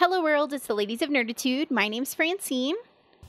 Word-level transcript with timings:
Hello, 0.00 0.22
world. 0.22 0.54
It's 0.54 0.66
the 0.66 0.74
Ladies 0.74 1.02
of 1.02 1.10
Nerditude. 1.10 1.70
My 1.70 1.86
name's 1.86 2.14
Francine. 2.14 2.74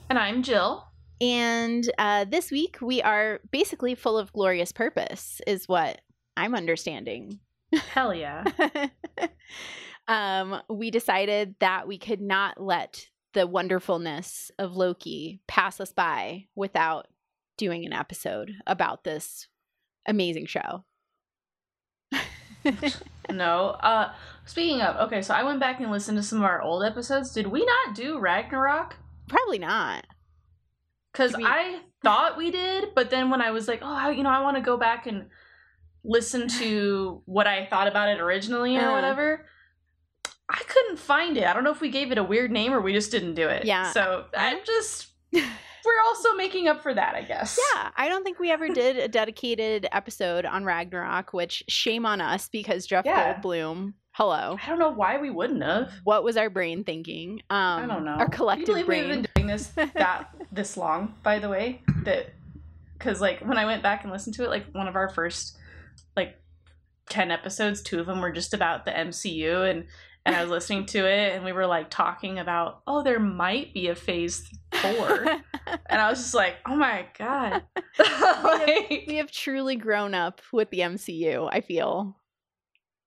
And 0.08 0.18
I'm 0.18 0.42
Jill. 0.42 0.86
And 1.20 1.86
uh, 1.98 2.24
this 2.24 2.50
week 2.50 2.78
we 2.80 3.02
are 3.02 3.40
basically 3.50 3.94
full 3.94 4.16
of 4.16 4.32
glorious 4.32 4.72
purpose, 4.72 5.42
is 5.46 5.68
what 5.68 6.00
I'm 6.34 6.54
understanding. 6.54 7.40
Hell 7.74 8.14
yeah. 8.14 8.44
um, 10.08 10.62
we 10.70 10.90
decided 10.90 11.56
that 11.60 11.86
we 11.86 11.98
could 11.98 12.22
not 12.22 12.58
let 12.58 13.04
the 13.34 13.46
wonderfulness 13.46 14.50
of 14.58 14.74
Loki 14.74 15.42
pass 15.46 15.78
us 15.78 15.92
by 15.92 16.46
without 16.54 17.06
doing 17.58 17.84
an 17.84 17.92
episode 17.92 18.50
about 18.66 19.04
this 19.04 19.46
amazing 20.08 20.46
show. 20.46 20.84
no. 23.30 23.66
Uh 23.82 24.14
speaking 24.44 24.80
of, 24.82 24.96
okay, 25.06 25.22
so 25.22 25.34
I 25.34 25.42
went 25.42 25.60
back 25.60 25.80
and 25.80 25.90
listened 25.90 26.16
to 26.18 26.22
some 26.22 26.38
of 26.38 26.44
our 26.44 26.60
old 26.62 26.84
episodes. 26.84 27.32
Did 27.32 27.46
we 27.48 27.64
not 27.64 27.94
do 27.94 28.18
Ragnarok? 28.18 28.96
Probably 29.28 29.58
not. 29.58 30.06
Cuz 31.12 31.36
we- 31.36 31.44
I 31.44 31.80
thought 32.02 32.36
we 32.36 32.50
did, 32.50 32.94
but 32.94 33.10
then 33.10 33.30
when 33.30 33.40
I 33.42 33.50
was 33.50 33.68
like, 33.68 33.80
"Oh, 33.82 34.08
you 34.10 34.22
know, 34.22 34.30
I 34.30 34.40
want 34.42 34.56
to 34.56 34.62
go 34.62 34.76
back 34.76 35.06
and 35.06 35.28
listen 36.04 36.48
to 36.48 37.22
what 37.26 37.46
I 37.46 37.66
thought 37.66 37.86
about 37.86 38.08
it 38.08 38.20
originally 38.20 38.76
or 38.76 38.88
Uh. 38.90 38.92
whatever." 38.92 39.46
I 40.48 40.58
couldn't 40.66 40.98
find 40.98 41.36
it. 41.36 41.44
I 41.44 41.52
don't 41.54 41.64
know 41.64 41.70
if 41.70 41.80
we 41.80 41.88
gave 41.88 42.12
it 42.12 42.18
a 42.18 42.24
weird 42.24 42.50
name 42.50 42.74
or 42.74 42.80
we 42.80 42.92
just 42.92 43.10
didn't 43.10 43.34
do 43.34 43.48
it. 43.48 43.64
Yeah. 43.64 43.90
So 43.92 44.26
I'm 44.36 44.58
just 44.66 45.08
we're 45.32 46.00
also 46.04 46.34
making 46.34 46.68
up 46.68 46.82
for 46.82 46.92
that, 46.94 47.14
I 47.14 47.22
guess. 47.22 47.58
Yeah, 47.74 47.90
I 47.96 48.08
don't 48.08 48.22
think 48.22 48.38
we 48.38 48.50
ever 48.50 48.68
did 48.68 48.96
a 48.98 49.08
dedicated 49.08 49.86
episode 49.92 50.44
on 50.44 50.64
Ragnarok, 50.64 51.32
which 51.32 51.64
shame 51.68 52.04
on 52.06 52.20
us 52.20 52.48
because 52.48 52.86
Jeff 52.86 53.04
Yeah. 53.06 53.40
Goldblum. 53.40 53.94
Hello. 54.14 54.58
I 54.62 54.68
don't 54.68 54.78
know 54.78 54.90
why 54.90 55.18
we 55.18 55.30
wouldn't 55.30 55.62
have. 55.62 55.90
What 56.04 56.22
was 56.22 56.36
our 56.36 56.50
brain 56.50 56.84
thinking? 56.84 57.40
Um, 57.48 57.84
I 57.84 57.86
don't 57.86 58.04
know. 58.04 58.12
Our 58.12 58.28
collective 58.28 58.66
Can 58.66 58.76
you 58.76 58.84
believe 58.84 58.86
brain. 58.86 59.08
we've 59.08 59.22
been 59.22 59.28
doing 59.34 59.46
this 59.46 59.68
that 59.68 60.34
this 60.52 60.76
long, 60.76 61.14
by 61.22 61.38
the 61.38 61.48
way. 61.48 61.80
That 62.04 62.34
because 62.92 63.22
like 63.22 63.40
when 63.40 63.56
I 63.56 63.64
went 63.64 63.82
back 63.82 64.02
and 64.02 64.12
listened 64.12 64.34
to 64.36 64.44
it, 64.44 64.50
like 64.50 64.66
one 64.72 64.86
of 64.86 64.96
our 64.96 65.08
first 65.08 65.56
like 66.14 66.36
ten 67.08 67.30
episodes, 67.30 67.80
two 67.80 68.00
of 68.00 68.06
them 68.06 68.20
were 68.20 68.32
just 68.32 68.52
about 68.52 68.84
the 68.84 68.90
MCU, 68.90 69.70
and 69.70 69.86
and 70.26 70.36
I 70.36 70.42
was 70.42 70.50
listening 70.50 70.84
to 70.86 70.98
it, 71.06 71.34
and 71.34 71.42
we 71.42 71.52
were 71.52 71.66
like 71.66 71.88
talking 71.88 72.38
about, 72.38 72.82
oh, 72.86 73.02
there 73.02 73.18
might 73.18 73.72
be 73.72 73.88
a 73.88 73.94
Phase 73.94 74.46
Four, 74.72 75.26
and 75.88 76.00
I 76.00 76.10
was 76.10 76.18
just 76.18 76.34
like, 76.34 76.56
oh 76.66 76.76
my 76.76 77.06
god, 77.18 77.62
Like, 78.44 79.04
we 79.08 79.16
have 79.16 79.30
truly 79.30 79.76
grown 79.76 80.12
up 80.12 80.42
with 80.52 80.68
the 80.68 80.80
MCU. 80.80 81.48
I 81.50 81.62
feel 81.62 82.14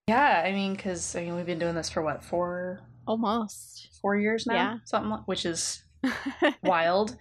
yeah. 0.07 0.43
I 0.45 0.51
mean, 0.51 0.73
because 0.73 1.15
I 1.15 1.21
mean, 1.21 1.35
we've 1.35 1.45
been 1.45 1.59
doing 1.59 1.75
this 1.75 1.89
for 1.89 2.01
what 2.01 2.23
four 2.23 2.81
almost. 3.07 3.89
four 4.01 4.15
years 4.17 4.45
now, 4.45 4.53
Yeah. 4.53 4.77
something 4.85 5.09
like, 5.11 5.27
which 5.27 5.45
is 5.45 5.83
wild. 6.63 7.15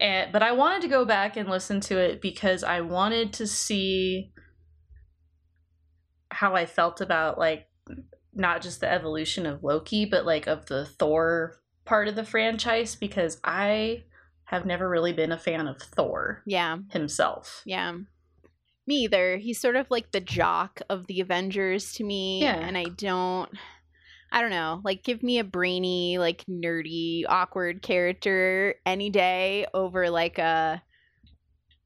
And 0.00 0.32
but 0.32 0.42
I 0.42 0.52
wanted 0.52 0.82
to 0.82 0.88
go 0.88 1.04
back 1.04 1.36
and 1.36 1.48
listen 1.48 1.80
to 1.82 1.98
it 1.98 2.20
because 2.20 2.64
I 2.64 2.80
wanted 2.80 3.32
to 3.34 3.46
see 3.46 4.32
how 6.30 6.54
I 6.56 6.66
felt 6.66 7.00
about 7.00 7.38
like 7.38 7.68
not 8.34 8.60
just 8.60 8.80
the 8.80 8.90
evolution 8.90 9.46
of 9.46 9.62
Loki, 9.62 10.04
but 10.04 10.26
like 10.26 10.46
of 10.48 10.66
the 10.66 10.84
Thor 10.84 11.60
part 11.84 12.08
of 12.08 12.16
the 12.16 12.24
franchise 12.24 12.96
because 12.96 13.38
I 13.44 14.04
have 14.46 14.66
never 14.66 14.88
really 14.88 15.12
been 15.12 15.30
a 15.32 15.38
fan 15.38 15.68
of 15.68 15.80
Thor 15.80 16.42
yeah, 16.46 16.78
himself. 16.90 17.62
yeah. 17.64 17.92
Me 18.86 18.96
either. 19.04 19.36
He's 19.38 19.60
sort 19.60 19.76
of 19.76 19.90
like 19.90 20.12
the 20.12 20.20
jock 20.20 20.80
of 20.90 21.06
the 21.06 21.20
Avengers 21.20 21.92
to 21.94 22.04
me, 22.04 22.42
Yeah. 22.42 22.56
and 22.56 22.76
I 22.76 22.84
don't. 22.84 23.50
I 24.32 24.40
don't 24.40 24.50
know. 24.50 24.80
Like, 24.84 25.04
give 25.04 25.22
me 25.22 25.38
a 25.38 25.44
brainy, 25.44 26.18
like 26.18 26.44
nerdy, 26.50 27.22
awkward 27.28 27.82
character 27.82 28.74
any 28.84 29.08
day 29.08 29.64
over 29.72 30.10
like 30.10 30.38
a, 30.38 30.82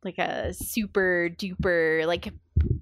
like 0.03 0.19
a 0.19 0.55
super 0.55 1.29
duper 1.37 2.07
like. 2.07 2.33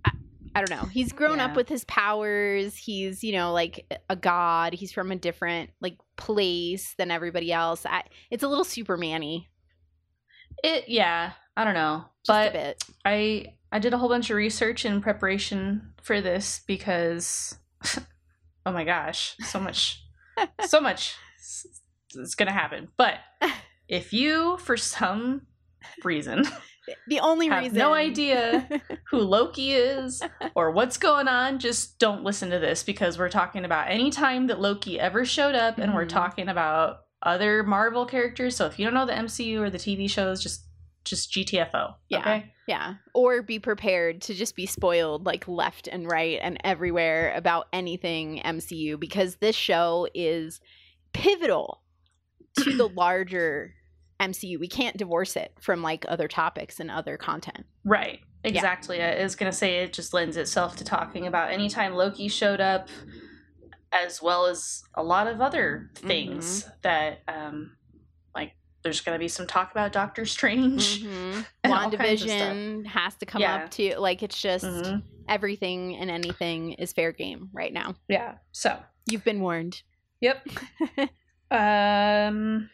I, 0.05 0.10
I 0.55 0.65
don't 0.65 0.71
know. 0.71 0.88
He's 0.88 1.12
grown 1.12 1.41
up 1.41 1.55
with 1.56 1.69
his 1.69 1.84
powers. 1.84 2.76
He's 2.76 3.22
you 3.25 3.32
know 3.32 3.53
like 3.53 3.93
a 4.09 4.16
god. 4.16 4.72
He's 4.72 4.93
from 4.93 5.10
a 5.12 5.16
different 5.16 5.71
like 5.82 5.99
place 6.16 6.94
than 6.97 7.10
everybody 7.10 7.53
else. 7.53 7.84
I, 7.84 8.05
it's 8.31 8.43
a 8.44 8.49
little 8.49 8.65
Superman-y, 8.65 9.49
It 10.65 10.88
yeah, 10.88 11.32
I 11.56 11.65
don't 11.65 11.75
know. 11.75 12.05
just 12.25 12.28
but 12.28 12.49
a 12.50 12.53
bit. 12.53 12.84
I 13.05 13.47
I 13.72 13.78
did 13.78 13.93
a 13.93 13.99
whole 13.99 14.09
bunch 14.09 14.31
of 14.31 14.37
research 14.37 14.84
in 14.84 15.00
preparation 15.00 15.93
for 16.03 16.21
this 16.21 16.60
because 16.66 17.56
oh 18.66 18.72
my 18.72 18.84
gosh, 18.84 19.37
so 19.44 19.59
much 19.60 20.03
so 20.66 20.81
much 20.81 21.15
is 22.15 22.34
going 22.34 22.47
to 22.49 22.53
happen. 22.53 22.88
But 22.97 23.16
if 23.88 24.12
you 24.12 24.56
for 24.59 24.76
some 24.76 25.47
reason 26.05 26.44
The 27.09 27.19
only 27.19 27.49
have 27.49 27.62
reason 27.65 27.78
no 27.78 27.94
idea 27.94 28.69
who 29.10 29.19
Loki 29.19 29.72
is 29.72 30.22
or 30.55 30.71
what's 30.71 30.97
going 30.99 31.26
on, 31.26 31.59
just 31.59 31.99
don't 31.99 32.22
listen 32.22 32.50
to 32.50 32.60
this 32.60 32.84
because 32.84 33.19
we're 33.19 33.28
talking 33.28 33.65
about 33.65 33.91
any 33.91 34.09
time 34.12 34.47
that 34.47 34.60
Loki 34.60 35.00
ever 35.00 35.25
showed 35.25 35.56
up 35.56 35.78
and 35.78 35.94
we're 35.94 36.05
Mhm. 36.06 36.10
talking 36.10 36.49
about 36.49 36.99
other 37.22 37.65
Marvel 37.65 38.06
characters. 38.06 38.55
So 38.55 38.66
if 38.66 38.78
you 38.78 38.84
don't 38.84 38.94
know 38.94 39.05
the 39.05 39.16
MCU 39.19 39.60
or 39.62 39.69
the 39.69 39.78
TV 39.78 40.09
shows, 40.09 40.41
just 40.41 40.65
just 41.03 41.32
GTFO. 41.32 41.97
Yeah. 42.09 42.19
Okay. 42.21 42.53
Yeah. 42.66 42.94
Or 43.15 43.43
be 43.43 43.59
prepared 43.59 44.22
to 44.22 44.34
just 44.34 44.56
be 44.56 44.66
spoiled 44.66 45.25
like 45.25 45.47
left 45.47 45.88
and 45.88 46.10
right 46.10 46.38
and 46.43 46.59
everywhere 46.65 47.32
about 47.34 47.69
anything 47.72 48.41
MCU 48.44 48.99
because 48.99 49.37
this 49.37 49.54
show 49.54 50.09
is 50.15 50.60
pivotal 51.12 51.82
to 52.59 52.76
the 52.76 52.88
larger 52.97 53.75
MCU. 54.21 54.59
We 54.59 54.69
can't 54.69 54.97
divorce 54.97 55.37
it 55.37 55.53
from 55.60 55.82
like 55.82 56.05
other 56.09 56.26
topics 56.26 56.81
and 56.81 56.91
other 56.91 57.16
content. 57.16 57.66
Right. 57.84 58.21
Exactly. 58.43 59.03
I 59.03 59.22
was 59.22 59.34
going 59.34 59.50
to 59.50 59.56
say 59.56 59.78
it 59.78 59.93
just 59.93 60.15
lends 60.15 60.37
itself 60.37 60.76
to 60.76 60.84
talking 60.84 61.26
about 61.26 61.50
anytime 61.50 61.94
Loki 61.94 62.28
showed 62.28 62.60
up, 62.60 62.88
as 63.93 64.22
well 64.22 64.47
as 64.47 64.84
a 64.94 65.03
lot 65.03 65.26
of 65.26 65.41
other 65.41 65.91
things 65.94 66.69
that, 66.82 67.22
um, 67.26 67.76
there's 68.86 69.00
going 69.00 69.16
to 69.16 69.19
be 69.19 69.26
some 69.26 69.48
talk 69.48 69.72
about 69.72 69.91
Doctor 69.92 70.24
Strange. 70.24 71.02
Mhm. 71.04 71.44
kinds. 71.64 71.94
WandaVision 71.97 72.86
has 72.86 73.16
to 73.16 73.26
come 73.26 73.42
Yeah. 73.42 73.56
up 73.56 73.70
too. 73.72 73.94
like 73.98 74.22
it's 74.22 74.41
just 74.41 74.64
Mhm. 74.64 75.02
everything 75.28 75.97
and 75.97 76.08
anything 76.08 76.72
is 76.74 76.92
fair 76.92 77.10
game 77.10 77.50
right 77.52 77.72
now. 77.72 77.96
Yeah. 78.08 78.36
So, 78.52 78.78
You've 79.10 79.25
been 79.25 79.41
warned. 79.41 79.82
yep. 80.20 80.46
um, 81.50 82.70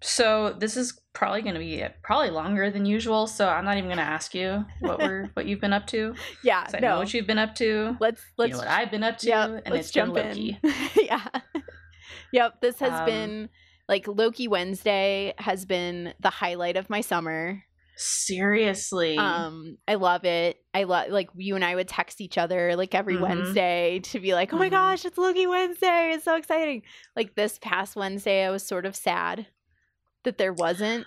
so 0.00 0.52
this 0.58 0.76
is 0.76 1.00
probably 1.12 1.42
going 1.42 1.54
to 1.54 1.60
be 1.60 1.84
probably 2.02 2.30
longer 2.30 2.68
than 2.70 2.84
usual. 2.84 3.26
So 3.28 3.48
I'm 3.48 3.64
not 3.64 3.76
even 3.76 3.86
going 3.88 3.98
to 3.98 4.02
ask 4.04 4.34
you 4.34 4.64
what 4.80 4.98
we're 4.98 5.26
what 5.34 5.46
you've 5.46 5.60
been 5.60 5.72
up 5.72 5.86
to. 5.88 6.14
Yeah. 6.42 6.66
I 6.72 6.80
know 6.80 6.88
No. 6.94 6.98
what 6.98 7.14
you've 7.14 7.26
been 7.28 7.38
up 7.38 7.54
to. 7.56 7.96
Let's 8.00 8.24
let's 8.36 8.52
know 8.52 8.58
what 8.58 8.68
I've 8.68 8.90
been 8.90 9.04
up 9.04 9.18
to, 9.18 9.28
Yeah, 9.28 9.44
and 9.46 9.70
let's 9.74 9.86
it's 9.86 9.90
jump 9.92 10.16
in. 10.16 10.56
yeah. 10.96 11.26
Yep, 12.32 12.60
this 12.60 12.78
has 12.80 12.92
Um, 12.92 13.06
been 13.06 13.48
like 13.88 14.06
Loki 14.06 14.48
Wednesday 14.48 15.34
has 15.38 15.64
been 15.64 16.12
the 16.20 16.30
highlight 16.30 16.76
of 16.76 16.90
my 16.90 17.00
summer. 17.00 17.62
Seriously. 17.96 19.16
Um 19.16 19.78
I 19.88 19.94
love 19.96 20.24
it. 20.24 20.58
I 20.74 20.84
love 20.84 21.10
like 21.10 21.30
you 21.34 21.54
and 21.56 21.64
I 21.64 21.74
would 21.74 21.88
text 21.88 22.20
each 22.20 22.38
other 22.38 22.76
like 22.76 22.94
every 22.94 23.16
Mhm. 23.16 23.22
Wednesday 23.22 24.00
to 24.04 24.20
be 24.20 24.34
like, 24.34 24.52
"Oh 24.52 24.58
my 24.58 24.68
Mhm. 24.68 24.72
gosh, 24.72 25.04
it's 25.04 25.18
Loki 25.18 25.46
Wednesday. 25.46 26.12
It's 26.12 26.24
so 26.24 26.36
exciting." 26.36 26.82
Like 27.16 27.34
this 27.34 27.58
past 27.60 27.96
Wednesday 27.96 28.44
I 28.44 28.50
was 28.50 28.66
sort 28.66 28.86
of 28.86 28.94
sad 28.94 29.46
that 30.24 30.38
there 30.38 30.52
wasn't. 30.52 31.06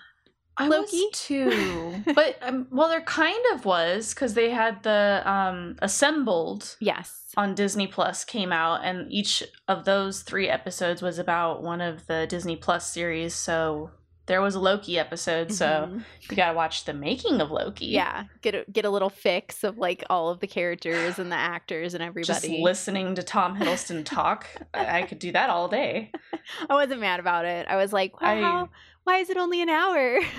I 0.56 0.68
Loki? 0.68 0.96
was 0.96 1.10
too, 1.14 2.02
but 2.14 2.36
um, 2.42 2.66
well, 2.70 2.88
there 2.88 3.00
kind 3.00 3.42
of 3.54 3.64
was 3.64 4.12
because 4.14 4.34
they 4.34 4.50
had 4.50 4.82
the 4.82 5.22
um, 5.24 5.76
assembled 5.80 6.76
Yes. 6.80 7.32
on 7.36 7.54
Disney 7.54 7.86
Plus 7.86 8.24
came 8.24 8.52
out, 8.52 8.80
and 8.84 9.10
each 9.10 9.42
of 9.68 9.84
those 9.84 10.22
three 10.22 10.48
episodes 10.48 11.00
was 11.02 11.18
about 11.18 11.62
one 11.62 11.80
of 11.80 12.06
the 12.06 12.26
Disney 12.28 12.56
Plus 12.56 12.86
series. 12.90 13.34
So 13.34 13.90
there 14.32 14.40
was 14.40 14.54
a 14.54 14.58
Loki 14.60 14.98
episode, 14.98 15.52
so 15.52 15.66
Mhm. 15.92 16.04
you 16.30 16.36
got 16.36 16.48
to 16.48 16.54
watch 16.56 16.86
the 16.86 16.94
making 16.94 17.42
of 17.42 17.50
Loki. 17.50 17.86
yeah, 17.86 18.24
get 18.40 18.54
a, 18.54 18.64
get 18.72 18.86
a 18.86 18.90
little 18.90 19.10
fix 19.10 19.62
of 19.62 19.76
like 19.76 20.02
all 20.08 20.30
of 20.30 20.40
the 20.40 20.46
characters 20.46 21.18
and 21.18 21.30
the 21.30 21.36
actors 21.54 21.92
and 21.92 22.02
everybody. 22.02 22.26
Just 22.26 22.48
listening 22.48 23.14
to 23.16 23.22
Tom 23.22 23.56
Hiddleston 23.58 24.04
talk, 24.04 24.46
I 24.72 25.02
could 25.02 25.18
do 25.18 25.32
that 25.32 25.50
all 25.50 25.68
day. 25.68 26.10
I 26.70 26.74
wasn't 26.74 27.00
mad 27.02 27.20
about 27.20 27.44
it. 27.44 27.66
I 27.68 27.76
was 27.76 27.92
like, 27.92 28.12
I- 28.22 28.66
why 29.04 29.18
is 29.18 29.28
it 29.28 29.36
only 29.36 29.60
an 29.60 29.68
hour? 29.68 30.20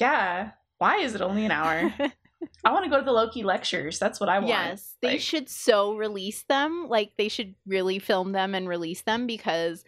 Yeah. 0.00 0.50
Why 0.78 0.96
is 0.96 1.14
it 1.14 1.20
only 1.20 1.44
an 1.44 1.52
hour? 1.52 1.94
I 2.64 2.72
want 2.72 2.84
to 2.84 2.90
go 2.90 2.98
to 2.98 3.04
the 3.04 3.12
Loki 3.12 3.42
lectures. 3.44 3.98
That's 3.98 4.18
what 4.20 4.28
I 4.28 4.38
want. 4.38 4.48
yes, 4.48 4.96
they 5.00 5.12
Like- 5.12 5.20
should 5.20 5.48
so 5.48 5.94
release 5.94 6.42
them. 6.48 6.88
Like 6.88 7.12
they 7.16 7.28
should 7.28 7.54
really 7.66 7.98
film 8.00 8.32
them 8.32 8.54
and 8.56 8.68
release 8.68 9.02
them 9.02 9.26
because 9.26 9.84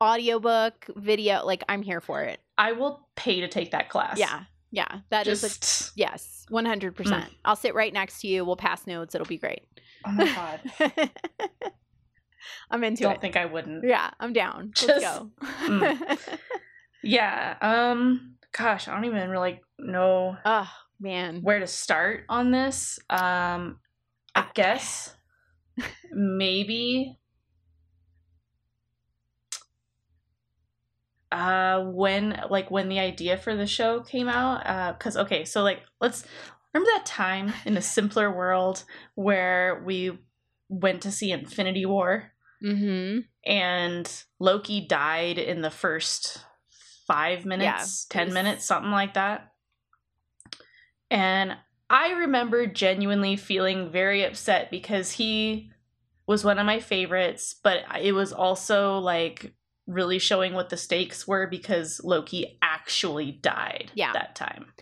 audiobook, 0.00 0.86
video, 0.96 1.44
like 1.44 1.64
I'm 1.68 1.82
here 1.82 2.00
for 2.00 2.22
it. 2.22 2.40
I 2.58 2.72
will 2.72 3.08
pay 3.16 3.40
to 3.40 3.48
take 3.48 3.70
that 3.72 3.88
class. 3.88 4.18
Yeah. 4.18 4.44
Yeah. 4.70 5.00
that 5.10 5.26
is 5.26 5.40
Just 5.42 5.90
a 5.90 5.92
yes, 5.96 6.46
100%. 6.50 7.26
I'll 7.44 7.56
sit 7.56 7.74
right 7.74 7.92
next 7.92 8.20
to 8.20 8.26
you. 8.28 8.44
We'll 8.44 8.56
pass 8.56 8.86
notes. 8.86 9.14
It'll 9.14 9.26
be 9.26 9.38
great. 9.38 9.62
oh 10.06 10.12
my 10.12 10.24
god. 10.80 11.10
I'm 12.70 12.82
into 12.84 13.04
it. 13.04 13.06
Don't 13.06 13.20
think 13.20 13.36
I 13.36 13.44
wouldn't. 13.44 13.84
yeah, 13.86 14.10
I'm 14.18 14.32
down. 14.32 14.72
Just- 14.74 14.88
Let's 14.88 15.04
go. 15.18 15.30
mm. 15.66 16.18
Yeah. 17.04 17.56
Um. 17.60 18.36
Gosh, 18.56 18.86
I 18.86 18.94
don't 18.94 19.06
even 19.06 19.28
really 19.30 19.60
know 19.78 20.36
oh 20.44 20.70
man. 21.00 21.40
where 21.42 21.58
to 21.58 21.66
start 21.66 22.24
on 22.28 22.50
this. 22.52 22.98
Um. 23.10 23.80
I 24.34 24.40
I- 24.42 24.46
guess 24.54 25.14
maybe. 26.12 27.18
Uh, 31.32 31.84
when 31.86 32.38
like 32.50 32.70
when 32.70 32.88
the 32.90 32.98
idea 33.00 33.36
for 33.38 33.56
the 33.56 33.66
show 33.66 34.00
came 34.02 34.28
out, 34.28 34.66
uh, 34.66 34.92
cause 34.98 35.16
okay, 35.16 35.44
so 35.46 35.62
like 35.62 35.80
let's 36.00 36.24
remember 36.74 36.90
that 36.94 37.06
time 37.06 37.52
in 37.64 37.76
a 37.76 37.82
simpler 37.82 38.30
world 38.30 38.84
where 39.14 39.82
we 39.86 40.18
went 40.68 41.00
to 41.02 41.10
see 41.10 41.32
Infinity 41.32 41.86
War 41.86 42.28
Mm-hmm. 42.62 43.20
and 43.44 44.24
Loki 44.38 44.86
died 44.86 45.38
in 45.38 45.62
the 45.62 45.70
first 45.70 46.38
five 47.08 47.44
minutes, 47.44 48.04
it 48.08 48.12
ten 48.12 48.26
was- 48.26 48.34
minutes, 48.34 48.64
something 48.64 48.92
like 48.92 49.14
that. 49.14 49.52
And 51.10 51.56
I 51.90 52.12
remember 52.12 52.66
genuinely 52.66 53.36
feeling 53.36 53.90
very 53.90 54.24
upset 54.24 54.70
because 54.70 55.10
he 55.12 55.70
was 56.26 56.44
one 56.44 56.58
of 56.58 56.66
my 56.66 56.80
favorites, 56.80 57.54
but 57.62 57.80
it 58.00 58.12
was 58.12 58.32
also 58.32 58.98
like 58.98 59.54
really 59.92 60.18
showing 60.18 60.54
what 60.54 60.68
the 60.70 60.76
stakes 60.76 61.26
were 61.26 61.46
because 61.46 62.00
Loki 62.02 62.58
actually 62.62 63.32
died 63.32 63.90
Yeah. 63.94 64.12
that 64.12 64.34
time 64.34 64.72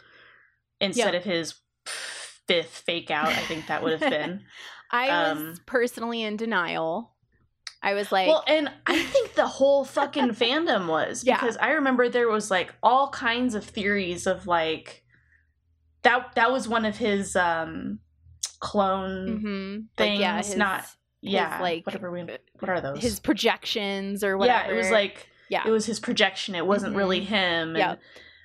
instead 0.81 1.15
of 1.15 1.25
his 1.25 1.55
fifth 1.87 2.83
fake 2.87 3.11
out. 3.11 3.29
I 3.29 3.41
think 3.43 3.67
that 3.69 3.83
would 3.83 4.01
have 4.01 4.11
been. 4.11 4.45
I 4.91 5.09
was 5.09 5.39
Um, 5.41 5.57
personally 5.67 6.23
in 6.23 6.37
denial. 6.37 7.15
I 7.83 7.95
was 7.95 8.11
like, 8.13 8.29
well, 8.29 8.45
and 8.47 8.71
I 8.87 9.03
think 9.05 9.35
the 9.35 9.47
whole 9.47 9.85
fucking 9.85 10.31
fandom 10.31 10.87
was 10.89 11.25
Yeah. 11.25 11.39
because 11.41 11.57
I 11.59 11.71
remember 11.73 12.09
there 12.09 12.29
was 12.29 12.51
like 12.51 12.75
all 12.83 13.09
kinds 13.11 13.55
of 13.55 13.65
theories 13.65 14.27
of 14.27 14.47
like 14.47 15.03
that 16.03 16.35
that 16.35 16.51
was 16.51 16.67
one 16.69 16.85
of 16.85 16.97
his 16.97 17.37
um 17.37 18.01
clone 18.59 19.41
mhm, 19.43 19.77
like, 19.99 20.09
things, 20.09 20.21
yeah, 20.21 20.37
his, 20.39 20.57
not 20.57 20.85
his, 21.23 21.33
yeah, 21.33 21.59
like, 21.61 21.85
whatever 21.87 22.11
we 22.11 22.23
what 22.59 22.69
are 22.69 22.81
those? 22.81 23.03
his 23.03 23.21
projections 23.21 24.25
or 24.25 24.37
whatever. 24.39 24.67
yeah, 24.69 24.75
it 24.75 24.77
was 24.77 24.91
like 24.91 25.29
yeah, 25.49 25.63
it 25.67 25.71
was 25.71 25.87
his 25.87 25.99
projection. 26.01 26.55
It 26.55 26.67
wasn't 26.67 26.95
really 26.97 27.21
Mhm. 27.21 27.27
him. 27.27 27.69
and- 27.71 27.79
Yep. 27.79 28.01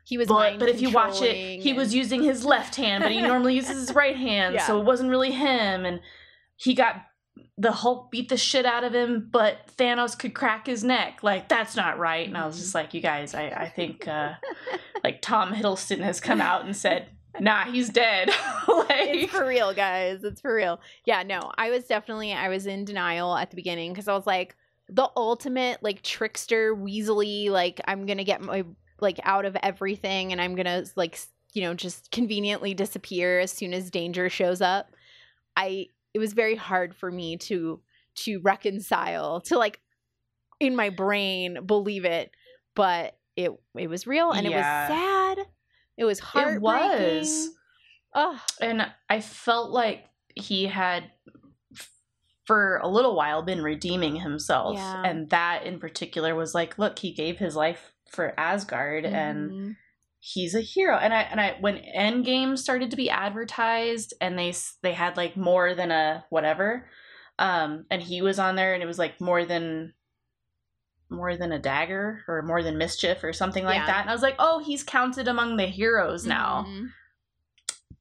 he 0.06 0.18
was. 0.18 0.27
But, 0.27 0.60
but 0.60 0.69
if 0.69 0.81
you 0.81 0.89
watch 0.92 1.22
it, 1.22 1.62
he 1.62 1.74
was 1.74 1.94
using 1.95 2.24
his 2.24 2.45
left 2.45 2.75
hand, 2.75 3.04
but 3.04 3.12
he 3.12 3.22
normally 3.22 3.56
uses 3.62 3.77
his 3.88 3.94
right 3.95 4.16
hand, 4.16 4.60
so 4.62 4.80
it 4.80 4.86
wasn't 4.86 5.10
really 5.10 5.31
him. 5.31 5.86
And 5.86 6.00
he 6.57 6.74
got 6.74 6.95
the 7.57 7.72
Hulk 7.72 8.12
beat 8.12 8.30
the 8.30 8.38
shit 8.38 8.66
out 8.66 8.83
of 8.83 8.94
him, 8.94 9.30
but 9.31 9.68
Thanos 9.77 10.18
could 10.18 10.33
crack 10.33 10.68
his 10.68 10.83
neck. 10.83 11.19
Like 11.24 11.48
that's 11.48 11.75
not 11.75 11.98
right. 11.98 12.27
And 12.27 12.38
I 12.38 12.45
was 12.45 12.57
just 12.57 12.75
like, 12.75 12.94
you 12.94 13.01
guys, 13.01 13.33
I 13.33 13.50
I 13.50 13.69
think 13.69 14.07
uh, 14.07 14.33
like 15.04 15.22
Tom 15.22 15.54
Hiddleston 15.54 16.00
has 16.01 16.19
come 16.19 16.42
out 16.42 16.66
and 16.66 16.75
said, 16.75 17.10
nah, 17.40 17.66
he's 17.66 17.90
dead. 17.90 18.30
like 18.68 18.90
it's 18.90 19.32
for 19.32 19.46
real, 19.46 19.74
guys. 19.74 20.24
It's 20.24 20.42
for 20.42 20.54
real. 20.56 20.80
Yeah, 21.06 21.24
no, 21.24 21.52
I 21.58 21.70
was 21.70 21.86
definitely 21.86 22.34
I 22.34 22.50
was 22.50 22.66
in 22.68 22.86
denial 22.86 23.36
at 23.36 23.50
the 23.50 23.56
beginning 23.56 23.92
because 23.94 24.08
I 24.08 24.14
was 24.16 24.28
like 24.28 24.56
the 24.90 25.10
ultimate 25.16 25.82
like 25.82 26.02
trickster, 26.02 26.76
weaselly. 26.76 27.50
Like 27.50 27.82
I'm 27.88 28.06
gonna 28.06 28.24
get 28.24 28.42
my 28.42 28.64
like 29.02 29.20
out 29.24 29.46
of 29.46 29.58
everything, 29.64 30.32
and 30.32 30.42
I'm 30.42 30.56
gonna 30.56 30.86
like 30.96 31.20
you 31.54 31.62
know 31.64 31.74
just 31.74 32.12
conveniently 32.12 32.74
disappear 32.74 33.40
as 33.40 33.52
soon 33.52 33.74
as 33.74 33.90
danger 33.92 34.30
shows 34.30 34.62
up. 34.62 34.92
I 35.58 35.88
it 36.14 36.20
was 36.20 36.34
very 36.34 36.56
hard 36.56 36.96
for 36.96 37.12
me 37.12 37.38
to 37.38 37.82
to 38.16 38.40
reconcile 38.42 39.42
to 39.42 39.58
like 39.58 39.80
in 40.60 40.76
my 40.76 40.90
brain 40.90 41.66
believe 41.66 42.06
it, 42.06 42.32
but 42.76 43.18
it 43.36 43.52
it 43.78 43.88
was 43.88 44.08
real 44.08 44.32
and 44.32 44.48
Yeah. 44.48 44.52
it 44.52 44.90
was 44.90 44.98
sad. 45.38 45.48
It 45.98 46.06
was 46.06 46.20
hard. 46.20 46.56
it 46.56 46.62
was. 46.62 47.50
Oh, 48.14 48.42
And 48.62 48.86
I 49.10 49.20
felt 49.22 49.72
like 49.72 50.06
he 50.36 50.66
had 50.68 51.12
for 52.46 52.78
a 52.78 52.88
little 52.88 53.16
while 53.16 53.42
been 53.42 53.62
redeeming 53.62 54.18
himself. 54.18 54.76
Yeah. 54.78 55.02
And 55.04 55.30
that 55.32 55.64
in 55.66 55.80
particular 55.80 56.36
was 56.36 56.54
like, 56.54 56.78
look, 56.78 57.00
he 57.00 57.14
gave 57.14 57.38
his 57.38 57.56
life 57.56 57.92
for 58.12 58.40
Asgard 58.40 59.04
and 59.06 59.52
mhm. 59.52 59.76
he's 60.20 60.54
a 60.54 60.62
hero. 60.62 60.96
And 60.96 61.14
I 61.14 61.22
and 61.22 61.42
I 61.42 61.58
when 61.60 61.82
Endgame 61.98 62.58
started 62.58 62.92
to 62.92 62.98
be 62.98 63.10
advertised 63.10 64.14
and 64.22 64.38
they 64.38 64.50
s- 64.50 64.78
they 64.84 64.94
had 64.94 65.18
like 65.18 65.36
more 65.36 65.74
than 65.74 65.92
a 65.92 66.24
whatever 66.30 66.88
um 67.40 67.86
and 67.92 68.02
he 68.02 68.22
was 68.22 68.40
on 68.40 68.56
there 68.56 68.74
and 68.76 68.82
it 68.84 68.86
was 68.86 69.00
like 69.00 69.20
more 69.20 69.44
than 69.44 69.94
more 71.10 71.38
than 71.38 71.52
a 71.52 71.60
dagger 71.60 72.24
or 72.28 72.42
more 72.42 72.63
than 72.63 72.78
mischief 72.78 73.24
or 73.24 73.31
something 73.34 73.63
like 73.63 73.78
Yeah. 73.78 73.86
that. 73.86 74.02
And 74.02 74.10
I 74.10 74.13
was 74.13 74.22
like, 74.24 74.36
"Oh, 74.40 74.60
he's 74.60 74.84
counted 74.84 75.28
among 75.28 75.57
the 75.57 75.66
heroes 75.68 76.25
now. 76.25 76.66
Mhm. 76.68 76.90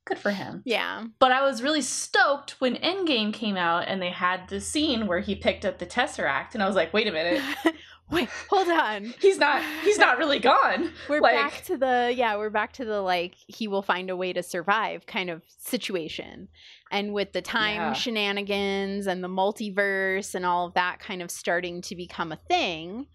Good 0.06 0.18
for 0.18 0.30
him." 0.30 0.62
Yeah. 0.64 1.04
But 1.18 1.32
I 1.32 1.42
was 1.42 1.62
really 1.62 1.82
stoked 1.82 2.60
when 2.60 2.76
Endgame 2.76 3.32
came 3.32 3.56
out 3.56 3.84
and 3.88 4.00
they 4.02 4.10
had 4.10 4.48
the 4.48 4.60
scene 4.60 5.06
where 5.06 5.20
he 5.20 5.34
picked 5.34 5.64
up 5.64 5.78
the 5.78 5.86
Tesseract 5.86 6.54
and 6.54 6.62
I 6.62 6.66
was 6.66 6.76
like, 6.76 6.92
"Wait 6.92 7.06
a 7.06 7.12
minute. 7.12 7.42
Wait, 8.10 8.28
hold 8.50 8.68
on. 8.68 9.14
He's 9.20 9.38
not 9.38 9.62
he's 9.82 9.96
not 9.98 10.18
really 10.18 10.38
gone." 10.38 10.92
We're 11.08 11.20
Like- 11.22 11.34
back 11.36 11.64
to 11.64 11.78
the 11.78 12.12
yeah, 12.14 12.36
we're 12.36 12.50
back 12.50 12.74
to 12.74 12.84
the 12.84 13.00
like 13.00 13.34
he 13.46 13.66
will 13.66 13.80
find 13.82 14.10
a 14.10 14.16
way 14.16 14.32
to 14.34 14.42
survive 14.42 15.06
kind 15.06 15.30
of 15.30 15.42
situation. 15.58 16.48
And 16.92 17.14
with 17.14 17.32
the 17.32 17.40
time 17.40 17.76
Yeah. 17.76 17.92
shenanigans 17.94 19.06
and 19.06 19.24
the 19.24 19.28
multiverse 19.28 20.34
and 20.34 20.44
all 20.44 20.66
of 20.66 20.74
that 20.74 20.98
kind 21.00 21.22
of 21.22 21.30
starting 21.30 21.80
to 21.82 21.96
become 21.96 22.30
a 22.30 22.36
thing, 22.48 23.06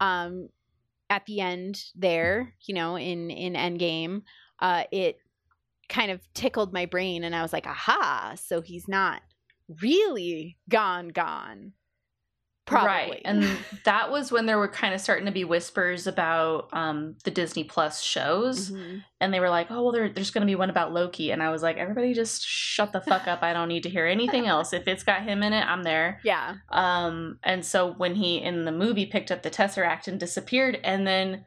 um 0.00 0.48
at 1.08 1.24
the 1.26 1.40
end 1.40 1.82
there, 1.94 2.52
you 2.66 2.74
know, 2.74 2.96
in 2.96 3.30
in 3.30 3.54
Endgame, 3.54 4.22
uh 4.60 4.84
it 4.92 5.18
kind 5.88 6.10
of 6.10 6.20
tickled 6.34 6.72
my 6.72 6.86
brain 6.86 7.24
and 7.24 7.34
I 7.34 7.42
was 7.42 7.52
like, 7.52 7.66
"Aha, 7.66 8.34
so 8.36 8.60
he's 8.60 8.88
not 8.88 9.22
really 9.80 10.58
gone 10.68 11.08
gone." 11.08 11.72
Probably. 12.66 12.88
Right. 12.88 13.22
And 13.24 13.46
that 13.84 14.10
was 14.10 14.32
when 14.32 14.46
there 14.46 14.58
were 14.58 14.68
kind 14.68 14.92
of 14.92 15.00
starting 15.00 15.26
to 15.26 15.32
be 15.32 15.44
whispers 15.44 16.08
about 16.08 16.68
um, 16.72 17.14
the 17.24 17.30
Disney 17.30 17.62
Plus 17.62 18.02
shows. 18.02 18.72
Mhm. 18.72 19.04
And 19.20 19.32
they 19.32 19.38
were 19.38 19.48
like, 19.48 19.70
oh, 19.70 19.84
well, 19.84 19.92
there, 19.92 20.08
there's 20.08 20.32
going 20.32 20.42
to 20.42 20.50
be 20.50 20.56
one 20.56 20.68
about 20.68 20.92
Loki. 20.92 21.30
And 21.30 21.42
I 21.42 21.50
was 21.50 21.62
like, 21.62 21.76
everybody 21.76 22.12
just 22.12 22.44
shut 22.44 22.92
the 22.92 23.00
fuck 23.00 23.28
up. 23.28 23.42
I 23.42 23.52
don't 23.52 23.68
need 23.68 23.84
to 23.84 23.88
hear 23.88 24.04
anything 24.04 24.46
else. 24.46 24.72
If 24.72 24.88
it's 24.88 25.04
got 25.04 25.22
him 25.22 25.44
in 25.44 25.52
it, 25.52 25.64
I'm 25.64 25.84
there. 25.84 26.20
Yeah. 26.24 26.56
Um, 26.70 27.38
and 27.44 27.64
so 27.64 27.92
when 27.92 28.16
he 28.16 28.42
in 28.42 28.64
the 28.64 28.72
movie 28.72 29.06
picked 29.06 29.30
up 29.30 29.44
the 29.44 29.50
Tesseract 29.50 30.08
and 30.08 30.18
disappeared, 30.18 30.80
and 30.82 31.06
then 31.06 31.44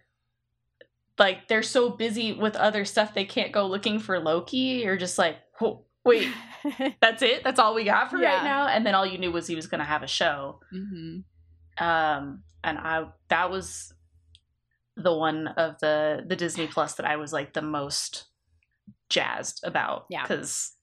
like 1.20 1.48
they're 1.48 1.64
so 1.64 1.90
busy 1.90 2.34
with 2.34 2.56
other 2.56 2.86
stuff 2.86 3.14
they 3.14 3.26
can't 3.26 3.52
go 3.52 3.68
looking 3.68 4.00
for 4.00 4.20
Loki, 4.20 4.82
you're 4.84 4.98
just 4.98 5.18
like, 5.18 5.38
"Whoa, 5.60 5.86
wait, 6.06 6.30
that's 7.02 7.22
it? 7.22 7.44
That's 7.44 7.60
all 7.60 7.76
we 7.76 7.84
got 7.84 8.10
for 8.10 8.18
Yeah. 8.18 8.36
right 8.36 8.44
now? 8.44 8.68
And 8.68 8.86
then 8.86 8.96
all 8.96 9.06
you 9.06 9.18
knew 9.18 9.32
was 9.32 9.46
he 9.48 9.56
was 9.56 9.68
going 9.68 9.80
to 9.80 9.86
have 9.86 10.04
a 10.04 10.08
show 10.08 10.60
hmm 10.72 11.20
um 11.82 12.44
and 12.62 12.78
i 12.78 13.06
that 13.30 13.50
was 13.50 13.94
the 14.98 15.14
one 15.16 15.48
of 15.48 15.80
the 15.80 16.26
the 16.28 16.36
disney 16.36 16.68
plus 16.68 16.96
that 16.96 17.06
i 17.06 17.16
was 17.16 17.32
like 17.32 17.54
the 17.54 17.62
most 17.62 18.26
jazzed 19.10 19.62
about 19.64 20.06
Yeah. 20.10 20.24
because 20.24 20.74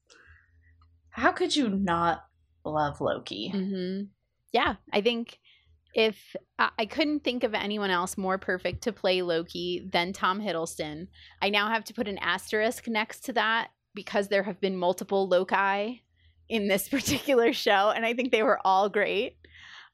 how 1.10 1.32
could 1.32 1.54
you 1.54 1.68
not 1.68 2.24
love 2.64 3.00
loki 3.02 3.48
hmm 3.50 4.04
Yeah, 4.52 4.76
I 4.90 5.02
think 5.02 5.38
if 5.96 6.36
I 6.58 6.84
couldn't 6.84 7.24
think 7.24 7.42
of 7.42 7.54
anyone 7.54 7.90
else 7.90 8.18
more 8.18 8.36
perfect 8.36 8.82
to 8.82 8.92
play 8.92 9.22
Loki 9.22 9.88
than 9.90 10.12
Tom 10.12 10.42
Hiddleston, 10.42 11.08
I 11.40 11.48
now 11.48 11.70
have 11.70 11.84
to 11.84 11.94
put 11.94 12.06
an 12.06 12.18
asterisk 12.18 12.86
next 12.86 13.20
to 13.24 13.32
that 13.32 13.68
because 13.94 14.28
there 14.28 14.42
have 14.42 14.60
been 14.60 14.76
multiple 14.76 15.26
Loki 15.26 16.04
in 16.50 16.68
this 16.68 16.86
particular 16.96 17.54
show, 17.54 17.90
and 17.96 18.04
I 18.04 18.12
think 18.12 18.30
they 18.30 18.42
were 18.42 18.60
all 18.62 18.90
great. 18.90 19.36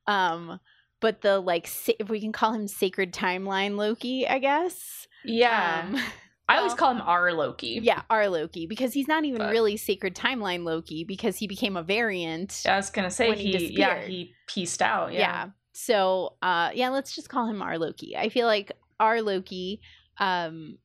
Um, 0.09 0.59
but 1.00 1.21
the 1.21 1.38
like, 1.38 1.71
if 2.00 2.09
we 2.11 2.21
can 2.21 2.32
call 2.32 2.52
him 2.52 2.66
Sacred 2.66 3.12
Timeline 3.12 3.76
Loki, 3.76 4.26
I 4.26 4.40
guess. 4.40 5.06
yeah 5.25 5.85
Um, 5.88 6.00
i 6.49 6.59
always 6.59 6.75
call 6.75 6.90
him 6.90 7.00
our 7.00 7.32
loki 7.32 7.78
yeah, 7.80 8.02
our 8.11 8.28
Loki 8.28 8.66
because 8.66 8.92
he's 8.92 9.06
not 9.06 9.25
even 9.25 9.38
But- 9.38 9.52
really 9.52 9.76
Sacred 9.76 10.16
Timeline 10.16 10.64
Loki 10.64 11.04
because 11.04 11.37
he 11.37 11.47
became 11.47 11.76
a 11.76 11.82
variant. 11.85 12.62
i 12.66 12.75
was 12.76 12.90
gonna 12.90 13.09
say 13.11 13.28
when 13.28 13.38
he 13.38 13.52
he, 13.56 13.78
yeah 13.78 14.00
he 14.02 14.35
pieced 14.49 14.82
out 14.82 15.12
yeah. 15.12 15.21
yeah, 15.21 15.47
So, 15.72 16.34
uh, 16.42 16.70
yeah, 16.74 16.90
let's 16.90 17.14
just 17.14 17.28
call 17.28 17.46
him 17.46 17.62
our 17.62 17.78
Loki. 17.78 18.16
I 18.16 18.28
feel 18.28 18.46
like 18.46 18.72
our 19.00 19.22
Loki, 19.22 19.80
um, 20.18 20.78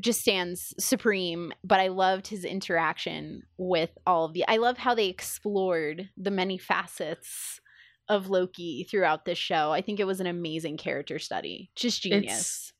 just 0.00 0.20
stands 0.20 0.74
supreme. 0.78 1.52
But 1.64 1.80
I 1.80 1.88
loved 1.88 2.28
his 2.28 2.44
interaction 2.44 3.42
with 3.56 3.90
all 4.06 4.24
of 4.26 4.32
the. 4.32 4.44
I 4.48 4.56
love 4.58 4.78
how 4.78 4.94
they 4.94 5.06
explored 5.08 6.08
the 6.16 6.30
many 6.30 6.56
facets 6.58 7.60
of 8.08 8.28
Loki 8.30 8.86
throughout 8.90 9.24
this 9.24 9.38
show. 9.38 9.72
I 9.72 9.80
think 9.82 10.00
it 10.00 10.06
was 10.06 10.20
an 10.20 10.26
amazing 10.26 10.76
character 10.76 11.18
study. 11.18 11.70
Just 11.76 12.02
genius. 12.02 12.72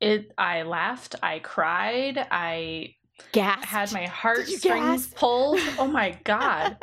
it 0.00 0.32
i 0.36 0.62
laughed 0.62 1.14
i 1.22 1.38
cried 1.38 2.18
i 2.30 2.92
Gasped. 3.32 3.64
had 3.66 3.92
my 3.92 4.06
heartstrings 4.06 5.06
pulled 5.14 5.60
oh 5.78 5.86
my 5.86 6.18
god 6.24 6.76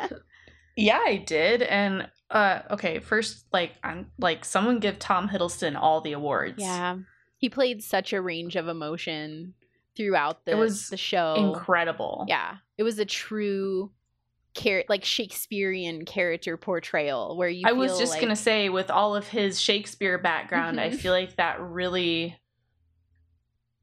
Yeah, 0.76 1.00
I 1.04 1.16
did. 1.16 1.62
And 1.62 2.08
uh 2.30 2.60
okay, 2.70 2.98
first 3.00 3.46
like 3.52 3.72
I'm 3.82 4.10
like 4.18 4.44
someone 4.44 4.78
give 4.78 4.98
Tom 4.98 5.28
Hiddleston 5.28 5.76
all 5.76 6.00
the 6.00 6.12
awards. 6.12 6.56
Yeah. 6.58 6.98
He 7.38 7.48
played 7.48 7.82
such 7.82 8.12
a 8.12 8.20
range 8.20 8.54
of 8.56 8.68
emotion 8.68 9.54
throughout 9.96 10.44
the 10.44 10.52
It 10.52 10.54
was 10.56 10.88
the 10.88 10.96
show. 10.96 11.34
Incredible. 11.36 12.24
Yeah. 12.28 12.56
It 12.78 12.82
was 12.84 12.98
a 12.98 13.04
true 13.04 13.90
char- 14.56 14.84
like 14.88 15.04
Shakespearean 15.04 16.04
character 16.04 16.56
portrayal 16.56 17.36
where 17.36 17.48
you 17.48 17.64
I 17.66 17.72
was 17.72 17.98
just 17.98 18.12
like- 18.12 18.20
gonna 18.20 18.36
say, 18.36 18.68
with 18.68 18.90
all 18.90 19.16
of 19.16 19.26
his 19.28 19.60
Shakespeare 19.60 20.18
background, 20.18 20.80
I 20.80 20.90
Mhm. 20.90 20.96
feel 20.96 21.12
like 21.12 21.36
that 21.36 21.60
really 21.60 22.36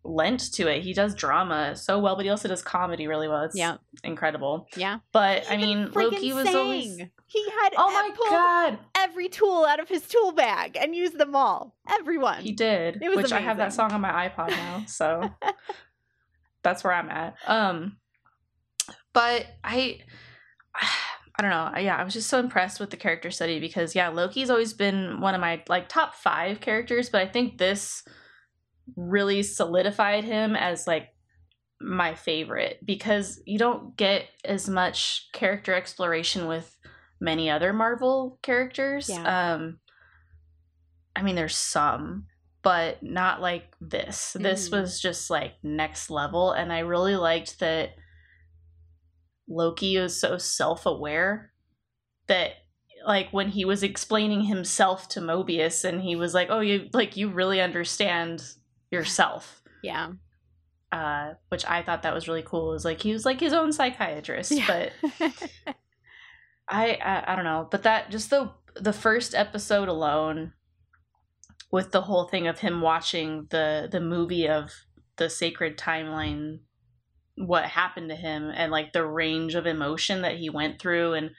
lent 0.04 0.54
to 0.54 0.68
it. 0.68 0.84
He 0.84 0.94
does 0.94 1.14
drama 1.16 1.76
so 1.76 2.00
well, 2.00 2.16
but 2.16 2.24
he 2.24 2.30
also 2.32 2.48
does 2.48 2.62
comedy 2.62 3.08
really 3.08 3.28
well. 3.28 3.44
It's 3.44 3.56
Yeah. 3.58 3.78
incredible. 4.04 4.68
Yeah. 4.78 5.00
But 5.12 5.50
I 5.52 5.58
mean, 5.58 5.92
Loki 5.92 6.32
was 6.32 6.54
always. 6.56 7.02
He 7.30 7.44
had 7.50 7.74
Oh 7.78 7.92
my 7.92 8.10
pulled 8.16 8.30
god, 8.30 8.80
every 8.96 9.28
tool 9.28 9.66
out 9.66 9.82
of 9.82 9.90
his 9.90 10.08
tool 10.08 10.32
bag 10.32 10.78
and 10.80 10.96
used 10.96 11.18
them 11.18 11.36
all. 11.36 11.76
Everyone. 11.90 12.42
he 12.42 12.54
did. 12.54 13.02
It 13.02 13.10
was 13.10 13.18
which 13.18 13.32
I 13.34 13.42
have 13.42 13.58
that 13.58 13.74
song 13.74 13.92
on 13.92 14.00
my 14.02 14.30
iPod 14.30 14.50
now, 14.50 14.84
so 14.88 15.30
that's 16.64 16.84
where 16.84 16.94
I'm 16.94 17.10
at. 17.10 17.36
Um, 17.46 17.98
but 19.14 19.46
I. 19.64 20.00
I 21.40 21.44
don't 21.44 21.52
know. 21.52 21.80
Yeah, 21.80 21.98
I 21.98 22.04
was 22.04 22.14
just 22.14 22.30
so 22.30 22.40
impressed 22.40 22.80
with 22.80 22.90
the 22.90 22.98
character 22.98 23.30
study 23.30 23.60
because 23.60 23.94
yeah, 23.94 24.10
Loki's 24.10 24.50
always 24.50 24.74
been 24.74 25.20
one 25.22 25.36
of 25.36 25.42
my 25.42 25.62
like 25.68 25.88
top 25.88 26.16
5 26.16 26.62
characters, 26.62 27.10
but 27.10 27.22
I 27.22 27.28
think 27.28 27.58
this 27.58 28.04
really 28.96 29.44
solidified 29.44 30.24
him 30.24 30.56
as 30.56 30.88
like 30.88 31.10
my 31.80 32.16
favorite 32.16 32.80
because 32.84 33.40
you 33.46 33.60
don't 33.60 33.96
get 33.98 34.26
as 34.46 34.68
much 34.68 35.30
character 35.34 35.74
exploration 35.74 36.48
with 36.48 36.76
many 37.20 37.50
other 37.50 37.74
Marvel 37.74 38.40
characters. 38.42 39.10
Yeah. 39.10 39.54
Um 39.54 39.80
I 41.16 41.24
mean 41.24 41.36
there's 41.36 41.56
some, 41.58 42.28
but 42.62 43.02
not 43.02 43.42
like 43.42 43.74
this. 43.82 44.34
This 44.40 44.70
Mhm. 44.70 44.80
was 44.82 45.00
just 45.02 45.30
like 45.30 45.56
next 45.64 46.10
level 46.10 46.52
and 46.52 46.72
I 46.72 46.80
really 46.80 47.16
liked 47.16 47.60
that 47.60 47.92
Loki 49.48 49.98
was 49.98 50.20
so 50.20 50.38
self-aware 50.38 51.54
that 52.28 52.52
like 53.06 53.30
when 53.32 53.48
he 53.50 53.64
was 53.64 53.84
explaining 53.84 54.42
himself 54.42 55.08
to 55.10 55.22
Mobius 55.22 55.86
and 55.86 56.02
he 56.02 56.16
was 56.18 56.34
like, 56.34 56.50
"Oh, 56.50 56.60
you 56.60 56.90
like 56.94 57.16
you 57.16 57.30
really 57.30 57.62
understand 57.62 58.44
yourself." 58.92 59.62
yeah. 59.84 60.12
Uh 60.92 61.34
which 61.50 61.66
I 61.66 61.84
thought 61.84 62.04
that 62.04 62.14
was 62.14 62.28
really 62.28 62.44
cool. 62.44 62.74
Is 62.74 62.84
like 62.86 63.02
he 63.02 63.14
was 63.14 63.26
like 63.26 63.40
his 63.40 63.54
own 63.54 63.72
psychiatrist, 63.72 64.52
Yeah. 64.52 64.90
but 65.20 65.76
I, 66.70 66.98
I 67.04 67.34
I 67.34 67.36
don't 67.36 67.46
know, 67.46 67.68
but 67.70 67.84
that 67.84 68.12
just 68.12 68.30
the 68.30 68.52
the 68.76 68.94
first 68.94 69.34
episode 69.34 69.88
alone 69.88 70.54
with 71.72 71.92
the 71.92 72.02
whole 72.02 72.26
thing 72.26 72.48
of 72.48 72.60
him 72.60 72.82
watching 72.82 73.48
the 73.50 73.88
the 73.92 74.00
movie 74.00 74.48
of 74.48 74.72
the 75.18 75.30
sacred 75.30 75.78
timeline 75.78 76.60
what 77.36 77.66
happened 77.66 78.10
to 78.10 78.16
him 78.16 78.52
and 78.56 78.72
like 78.72 78.94
the 78.94 79.06
range 79.06 79.56
of 79.56 79.66
emotion 79.68 80.22
that 80.24 80.38
he 80.38 80.50
went 80.50 80.80
through 80.80 81.14
and 81.14 81.32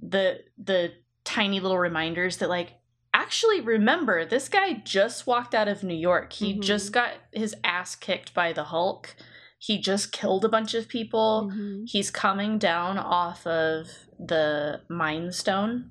the 0.00 0.40
the 0.58 0.92
tiny 1.24 1.60
little 1.60 1.78
reminders 1.78 2.38
that 2.38 2.48
like 2.48 2.74
actually 3.12 3.60
remember 3.60 4.24
this 4.24 4.48
guy 4.48 4.74
just 4.84 5.26
walked 5.26 5.54
out 5.54 5.68
of 5.68 5.82
New 5.82 5.94
York. 5.94 6.32
He 6.32 6.54
Mhm. 6.54 6.62
just 6.62 6.92
got 6.92 7.12
his 7.32 7.54
ass 7.64 7.96
kicked 7.96 8.32
by 8.32 8.52
the 8.52 8.64
Hulk. 8.64 9.14
He 9.62 9.78
just 9.78 10.10
killed 10.10 10.42
a 10.44 10.48
bunch 10.48 10.72
of 10.72 10.88
people 10.88 11.50
Mhm. 11.52 11.82
he's 11.86 12.10
coming 12.10 12.58
down 12.58 12.96
off 12.96 13.46
of 13.46 13.88
the 14.18 14.80
Mind 14.88 15.34
Stone. 15.34 15.90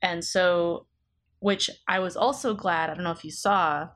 And 0.00 0.24
so, 0.24 0.86
which 1.40 1.68
I 1.88 1.98
was 1.98 2.16
also 2.16 2.54
glad, 2.54 2.88
I 2.88 2.94
don't 2.94 3.02
know 3.02 3.10
if 3.10 3.24
you 3.24 3.32
saw, 3.32 3.88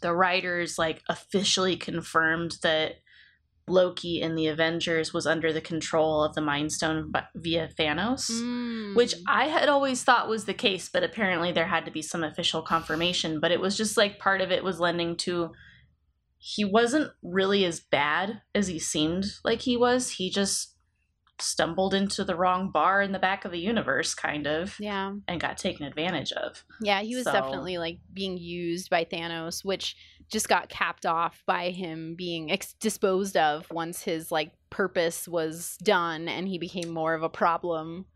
the 0.00 0.14
writers 0.14 0.78
like 0.78 1.02
officially 1.08 1.76
confirmed 1.76 2.56
that 2.62 3.00
Loki 3.68 4.20
in 4.20 4.36
the 4.36 4.46
Avengers 4.46 5.12
was 5.12 5.26
under 5.26 5.52
the 5.52 5.60
control 5.60 6.22
of 6.22 6.34
the 6.34 6.40
Mind 6.40 6.72
Stone 6.72 7.12
via 7.34 7.68
Thanos. 7.68 8.28
Which 8.94 9.14
Mm. 9.14 9.22
I 9.26 9.48
had 9.48 9.68
always 9.68 10.04
thought 10.04 10.28
was 10.28 10.44
the 10.44 10.54
case, 10.54 10.88
but 10.88 11.02
apparently 11.04 11.50
there 11.52 11.66
had 11.66 11.84
to 11.86 11.90
be 11.90 12.02
some 12.02 12.22
official 12.22 12.62
confirmation. 12.62 13.40
But 13.40 13.50
it 13.50 13.60
was 13.60 13.76
just 13.76 13.96
like 13.96 14.18
part 14.20 14.40
of 14.40 14.52
it 14.52 14.62
was 14.62 14.78
lending 14.80 15.16
to 15.18 15.52
he 16.44 16.64
wasn't 16.64 17.12
really 17.22 17.64
as 17.64 17.78
bad 17.78 18.42
as 18.52 18.66
he 18.66 18.76
seemed 18.78 19.26
like 19.44 19.60
he 19.60 19.76
was. 19.76 20.10
He 20.10 20.28
just 20.28 20.74
stumbled 21.40 21.94
into 21.94 22.24
the 22.24 22.34
wrong 22.34 22.70
bar 22.72 23.00
in 23.00 23.12
the 23.12 23.18
back 23.20 23.44
of 23.44 23.52
the 23.52 23.60
universe, 23.60 24.12
kind 24.12 24.46
of, 24.48 24.76
yeah. 24.80 25.12
and 25.28 25.40
got 25.40 25.56
taken 25.56 25.86
advantage 25.86 26.32
of. 26.32 26.64
Yeah, 26.80 27.00
he 27.02 27.14
was 27.14 27.24
So- 27.24 27.32
definitely 27.32 27.78
like 27.78 27.98
being 28.12 28.36
used 28.38 28.90
by 28.90 29.04
Thanos, 29.04 29.64
which 29.64 29.94
just 30.28 30.48
got 30.48 30.68
capped 30.68 31.06
off 31.06 31.42
by 31.46 31.70
him 31.70 32.16
being 32.16 32.50
ex- 32.50 32.72
disposed 32.74 33.36
of 33.36 33.70
once 33.70 34.02
his 34.02 34.32
like 34.32 34.52
purpose 34.70 35.28
was 35.28 35.76
done 35.82 36.26
and 36.28 36.48
he 36.48 36.58
became 36.58 36.88
more 36.90 37.14
of 37.14 37.22
a 37.22 37.28
problem. 37.28 38.06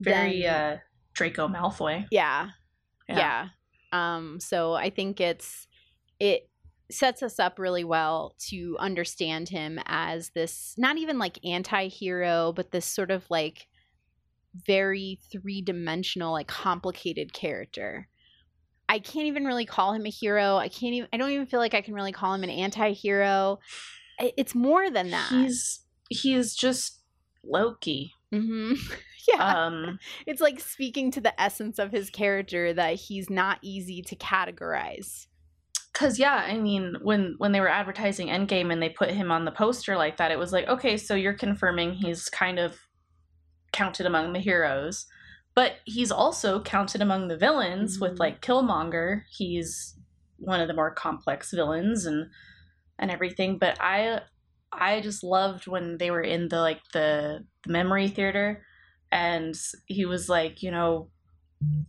Very 0.00 0.42
than- 0.42 0.54
uh, 0.54 0.78
Draco 1.14 1.48
Malfoy. 1.48 2.06
yeah, 2.10 2.50
yeah. 3.08 3.48
Um 3.92 4.38
so 4.40 4.72
I 4.74 4.90
think 4.90 5.20
it's 5.20 5.66
it 6.18 6.48
sets 6.90 7.22
us 7.22 7.38
up 7.38 7.58
really 7.58 7.84
well 7.84 8.34
to 8.38 8.76
understand 8.78 9.48
him 9.48 9.78
as 9.86 10.30
this 10.30 10.74
not 10.76 10.98
even 10.98 11.18
like 11.18 11.38
anti-hero 11.44 12.52
but 12.54 12.70
this 12.70 12.84
sort 12.84 13.10
of 13.10 13.24
like 13.30 13.66
very 14.54 15.18
three-dimensional 15.30 16.32
like 16.32 16.48
complicated 16.48 17.32
character. 17.32 18.08
I 18.88 18.98
can't 18.98 19.26
even 19.26 19.44
really 19.44 19.64
call 19.64 19.94
him 19.94 20.04
a 20.04 20.10
hero. 20.10 20.56
I 20.56 20.68
can't 20.68 20.94
even 20.94 21.08
i 21.12 21.16
don't 21.16 21.30
even 21.30 21.46
feel 21.46 21.60
like 21.60 21.74
i 21.74 21.80
can 21.80 21.94
really 21.94 22.12
call 22.12 22.34
him 22.34 22.44
an 22.44 22.50
anti-hero. 22.50 23.58
It's 24.18 24.54
more 24.54 24.90
than 24.90 25.10
that. 25.10 25.28
He's 25.30 25.80
he's 26.08 26.54
just 26.54 27.00
Loki. 27.44 28.12
hmm 28.30 28.74
yeah. 29.28 29.64
Um 29.66 29.98
it's 30.26 30.40
like 30.40 30.60
speaking 30.60 31.10
to 31.12 31.20
the 31.20 31.40
essence 31.40 31.78
of 31.78 31.92
his 31.92 32.10
character 32.10 32.72
that 32.74 32.94
he's 32.96 33.30
not 33.30 33.58
easy 33.62 34.02
to 34.02 34.16
categorize 34.16 35.26
Cause 35.94 36.18
yeah, 36.18 36.34
I 36.34 36.56
mean, 36.58 36.96
when 37.02 37.34
when 37.38 37.52
they 37.52 37.60
were 37.60 37.68
advertising 37.68 38.28
Endgame 38.28 38.72
and 38.72 38.82
they 38.82 38.88
put 38.88 39.10
him 39.10 39.30
on 39.30 39.44
the 39.44 39.50
poster 39.50 39.96
like 39.96 40.16
that, 40.16 40.30
it 40.30 40.38
was 40.38 40.52
like, 40.52 40.66
okay, 40.66 40.96
so 40.96 41.14
you're 41.14 41.34
confirming 41.34 41.92
he's 41.92 42.28
kind 42.30 42.58
of 42.58 42.78
counted 43.72 44.06
among 44.06 44.32
the 44.32 44.38
heroes, 44.38 45.06
but 45.54 45.76
he's 45.84 46.10
also 46.10 46.62
counted 46.62 47.02
among 47.02 47.28
the 47.28 47.36
villains 47.36 47.98
Mhm. 47.98 48.00
with 48.00 48.18
like 48.18 48.40
Killmonger. 48.40 49.22
He's 49.30 49.98
one 50.38 50.60
of 50.60 50.68
the 50.68 50.74
more 50.74 50.94
complex 50.94 51.50
villains 51.52 52.06
and 52.06 52.30
and 52.98 53.10
everything. 53.10 53.58
But 53.58 53.76
I 53.80 54.22
I 54.72 55.00
just 55.02 55.22
loved 55.22 55.66
when 55.66 55.98
they 55.98 56.10
were 56.10 56.22
in 56.22 56.48
the 56.48 56.60
like 56.60 56.80
the, 56.94 57.44
the 57.64 57.72
memory 57.72 58.08
theater, 58.08 58.64
and 59.10 59.54
he 59.86 60.06
was 60.06 60.28
like, 60.30 60.62
you 60.62 60.70
know, 60.70 61.10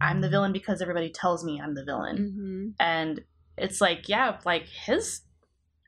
I'm 0.02 0.20
the 0.22 0.30
villain 0.30 0.52
because 0.52 0.82
everybody 0.82 1.10
tells 1.10 1.46
me 1.46 1.62
I'm 1.62 1.74
the 1.74 1.86
villain 1.86 2.18
mm-hmm. 2.18 2.68
and 2.80 3.22
it's 3.58 3.82
like 3.82 4.10
yeah 4.10 4.38
like 4.46 4.68
his 4.68 5.22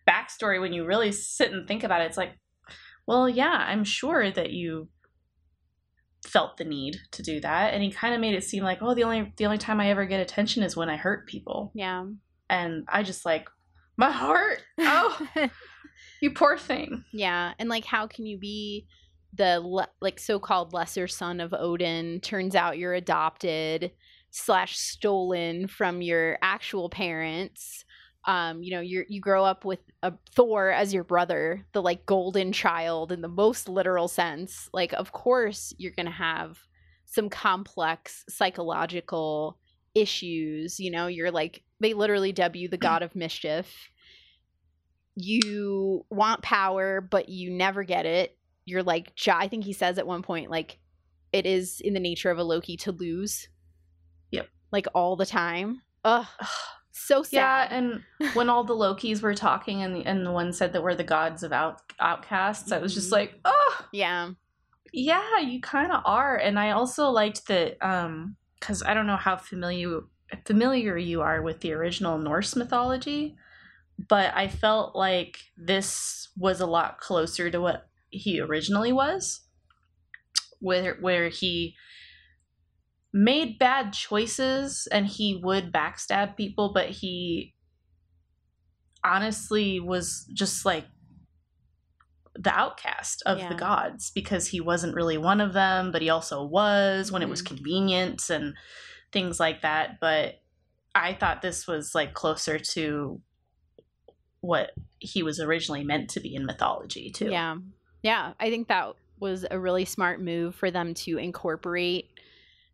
backstory 0.08 0.62
when 0.62 0.74
you 0.74 0.86
really 0.86 1.12
sit 1.12 1.52
and 1.52 1.68
think 1.68 1.84
about 1.84 2.02
it 2.02 2.06
it's 2.06 2.18
like 2.18 2.38
well 3.08 3.28
yeah 3.28 3.66
i'm 3.68 3.84
sure 3.84 4.32
that 4.32 4.52
you 4.52 4.88
felt 6.26 6.58
the 6.58 6.64
need 6.64 6.98
to 7.12 7.22
do 7.22 7.40
that. 7.40 7.74
And 7.74 7.84
he 7.84 7.92
kind 7.92 8.14
of 8.14 8.20
made 8.20 8.36
it 8.36 8.44
seem 8.44 8.64
like 8.64 8.80
oh 8.82 8.94
the 8.94 9.04
only 9.04 9.34
the 9.38 9.46
only 9.46 9.58
time 9.58 9.80
i 9.80 9.90
ever 9.90 10.06
get 10.06 10.20
attention 10.20 10.64
is 10.64 10.76
when 10.76 10.90
i 10.90 10.98
hurt 10.98 11.28
people. 11.28 11.72
Yeah. 11.74 12.06
And 12.50 12.84
i 12.88 13.04
just 13.04 13.26
like 13.26 13.48
my 13.98 14.12
heart 14.12 14.62
oh 14.80 15.28
you 16.22 16.32
poor 16.32 16.58
thing. 16.58 17.04
Yeah, 17.14 17.54
and 17.60 17.70
like 17.70 17.86
how 17.86 18.08
can 18.08 18.26
you 18.26 18.38
be 18.38 18.88
the 19.34 19.60
le- 19.60 19.90
like 20.02 20.20
so-called 20.20 20.74
lesser 20.74 21.08
son 21.08 21.40
of 21.40 21.54
Odin? 21.54 22.20
Turns 22.22 22.56
out 22.56 22.78
you're 22.78 22.94
adopted 22.94 23.92
slash 24.36 24.78
stolen 24.78 25.68
from 25.68 26.02
your 26.02 26.38
actual 26.42 26.90
parents. 26.90 27.86
Um, 28.26 28.62
you 28.64 28.72
know, 28.72 28.82
you 28.82 29.06
you 29.08 29.22
grow 29.22 29.46
up 29.46 29.66
with 29.66 29.80
a 30.04 30.14
Thor 30.36 30.72
as 30.72 30.94
your 30.94 31.04
brother, 31.04 31.66
the 31.74 31.82
like 31.82 32.06
golden 32.06 32.52
child 32.52 33.12
in 33.12 33.22
the 33.22 33.28
most 33.28 33.70
literal 33.70 34.08
sense. 34.08 34.70
Like, 34.74 34.94
of 34.94 35.12
course, 35.12 35.74
you're 35.78 35.94
gonna 35.96 36.12
have 36.12 36.58
some 37.06 37.30
complex 37.30 38.26
psychological 38.28 39.58
issues. 39.94 40.80
You 40.80 40.92
know, 40.92 41.08
you're 41.08 41.32
like 41.32 41.64
they 41.80 41.94
literally 41.94 42.32
dub 42.32 42.56
you 42.56 42.68
the 42.68 42.78
god 42.90 43.04
of 43.04 43.16
mischief 43.16 43.90
you 45.18 46.06
want 46.10 46.42
power 46.42 47.00
but 47.00 47.30
you 47.30 47.50
never 47.50 47.84
get 47.84 48.06
it 48.06 48.38
you're 48.66 48.84
like 48.84 49.14
i 49.32 49.48
think 49.48 49.64
he 49.64 49.72
says 49.72 49.98
at 49.98 50.06
one 50.06 50.22
point 50.22 50.52
like 50.52 50.78
it 51.36 51.46
is 51.46 51.82
in 51.82 51.94
the 51.94 52.00
nature 52.00 52.32
of 52.32 52.38
a 52.38 52.44
loki 52.44 52.78
to 52.78 52.94
lose. 52.94 53.50
Like 54.76 54.88
all 54.94 55.16
the 55.16 55.26
time. 55.26 55.82
Ugh. 56.04 56.26
So 56.92 57.24
sad. 57.24 57.32
yeah 57.34 57.68
and 57.78 58.04
when 58.36 58.50
all 58.50 58.64
the 58.64 58.74
lokis 58.76 59.22
were 59.22 59.36
talking 59.36 59.82
and 59.84 59.96
the, 59.96 60.06
and 60.06 60.26
the 60.26 60.32
one 60.32 60.52
said 60.54 60.74
that 60.74 60.82
we're 60.84 60.96
the 60.96 61.04
gods 61.04 61.44
of 61.44 61.52
out, 61.52 61.82
outcasts 62.00 62.72
i 62.72 62.80
was 62.80 62.94
just 62.96 63.10
Mhm. 63.10 63.18
like 63.20 63.40
oh 63.46 63.86
yeah. 63.92 64.30
Yeah, 64.94 65.40
you 65.40 65.60
kind 65.60 65.92
of 65.92 66.02
are, 66.06 66.38
and 66.38 66.58
I 66.58 66.72
also 66.72 67.10
liked 67.10 67.48
that 67.48 67.78
um 67.86 68.38
because 68.60 68.82
I 68.82 68.94
don't 68.94 69.08
know 69.08 69.18
how 69.18 69.36
familiar 69.36 70.02
familiar 70.46 70.98
you 70.98 71.22
are 71.22 71.42
with 71.42 71.60
the 71.60 71.74
original 71.74 72.18
Norse 72.18 72.56
mythology, 72.56 73.36
but 74.10 74.34
I 74.36 74.48
felt 74.48 74.96
like 74.96 75.38
this 75.58 76.30
was 76.38 76.62
a 76.62 76.66
lot 76.78 76.98
closer 77.00 77.50
to 77.52 77.60
what 77.60 77.90
he 78.10 78.40
originally 78.40 78.94
was, 78.94 79.42
where 80.60 80.96
where 81.02 81.28
he 81.30 81.76
made 83.18 83.58
bad 83.58 83.94
choices 83.94 84.90
and 84.92 85.08
he 85.08 85.40
would 85.42 85.72
backstab 85.72 86.36
people, 86.36 86.74
but 86.74 86.90
he 86.90 87.56
honestly 89.06 89.80
was 89.80 90.30
just 90.34 90.66
like 90.66 90.86
the 92.38 92.52
outcast 92.52 93.24
of 93.26 93.38
Yeah. 93.40 93.48
the 93.48 93.56
gods 93.56 94.12
because 94.14 94.48
he 94.48 94.60
wasn't 94.60 94.96
really 94.96 95.18
one 95.18 95.40
of 95.40 95.54
them, 95.54 95.94
but 95.94 96.02
he 96.02 96.10
also 96.10 96.44
was 96.44 97.10
when 97.10 97.22
it 97.22 97.30
was 97.30 97.42
Mhm. 97.42 97.46
convenient 97.46 98.30
and 98.30 98.54
things 99.14 99.40
like 99.40 99.62
that. 99.62 100.02
But 100.02 100.42
I 100.94 101.14
thought 101.14 101.42
this 101.42 101.66
was 101.68 101.96
like 101.96 102.14
closer 102.14 102.60
to 102.60 103.22
what 104.42 104.72
he 105.00 105.24
was 105.24 105.40
originally 105.40 105.86
meant 105.86 106.10
to 106.12 106.20
be 106.20 106.36
in 106.36 106.46
mythology 106.46 107.12
too. 107.12 107.30
Yeah. 107.30 107.56
Yeah. 108.04 108.34
I 108.42 108.50
think 108.50 108.68
that 108.68 108.96
was 109.22 109.46
a 109.50 109.58
really 109.58 109.86
smart 109.86 110.20
move 110.22 110.54
for 110.56 110.70
them 110.70 110.94
to 110.94 111.18
incorporate 111.18 112.10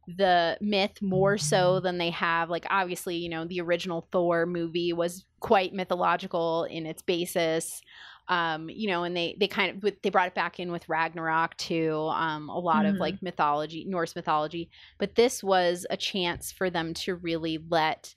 the 0.07 0.57
myth 0.61 1.01
more 1.01 1.37
so 1.37 1.79
than 1.79 1.97
they 1.97 2.09
have. 2.09 2.49
Like, 2.49 2.65
obviously, 2.69 3.17
you 3.17 3.29
know, 3.29 3.45
the 3.45 3.61
original 3.61 4.07
Thor 4.11 4.45
movie 4.45 4.93
was 4.93 5.25
quite 5.39 5.73
mythological 5.73 6.63
in 6.65 6.85
its 6.85 7.01
basis. 7.01 7.81
Um, 8.27 8.69
you 8.69 8.87
know, 8.87 9.03
and 9.03 9.15
they 9.17 9.35
they 9.39 9.47
kind 9.47 9.83
of 9.83 9.93
they 10.03 10.09
brought 10.09 10.27
it 10.27 10.35
back 10.35 10.59
in 10.59 10.71
with 10.71 10.87
Ragnarok 10.87 11.57
too. 11.57 12.07
Um, 12.13 12.49
a 12.49 12.59
lot 12.59 12.85
of 12.85 12.95
Mhm. 12.95 12.99
like 12.99 13.21
mythology, 13.21 13.83
Norse 13.85 14.15
mythology, 14.15 14.69
but 14.99 15.15
this 15.15 15.43
was 15.43 15.85
a 15.89 15.97
chance 15.97 16.51
for 16.51 16.69
them 16.69 16.93
to 16.93 17.15
really 17.15 17.57
let 17.69 18.15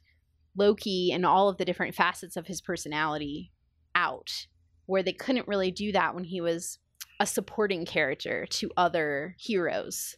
Loki 0.57 1.11
and 1.13 1.27
all 1.27 1.49
of 1.49 1.57
the 1.57 1.65
different 1.65 1.95
facets 1.97 2.37
of 2.37 2.47
his 2.47 2.61
personality 2.61 3.51
out, 3.95 4.47
where 4.87 5.03
they 5.03 5.13
couldn't 5.13 5.49
really 5.49 5.71
do 5.73 5.91
that 5.93 6.15
when 6.15 6.25
he 6.25 6.41
was 6.41 6.79
a 7.19 7.27
supporting 7.27 7.85
character 7.85 8.47
to 8.47 8.71
other 8.77 9.35
heroes, 9.39 10.15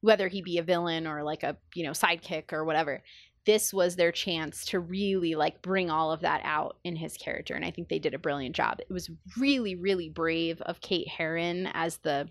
whether 0.00 0.28
he 0.28 0.42
be 0.42 0.58
a 0.58 0.62
villain 0.62 1.06
or 1.06 1.22
like 1.22 1.42
a 1.42 1.56
you 1.74 1.84
know 1.84 1.92
sidekick 1.92 2.52
or 2.52 2.64
whatever. 2.64 3.02
This 3.44 3.72
was 3.72 3.94
their 3.94 4.10
chance 4.10 4.64
to 4.66 4.80
really 4.80 5.36
like 5.36 5.62
bring 5.62 5.88
all 5.88 6.10
of 6.10 6.22
that 6.22 6.40
out 6.44 6.78
in 6.82 6.96
his 6.96 7.16
character, 7.16 7.54
and 7.54 7.64
I 7.64 7.70
think 7.70 7.88
they 7.88 7.98
did 7.98 8.14
a 8.14 8.18
brilliant 8.18 8.56
job. 8.56 8.80
It 8.80 8.92
was 8.92 9.10
really, 9.38 9.76
really 9.76 10.08
brave 10.08 10.60
of 10.62 10.80
Kate 10.80 11.08
Herron 11.08 11.68
as 11.72 11.98
the 11.98 12.28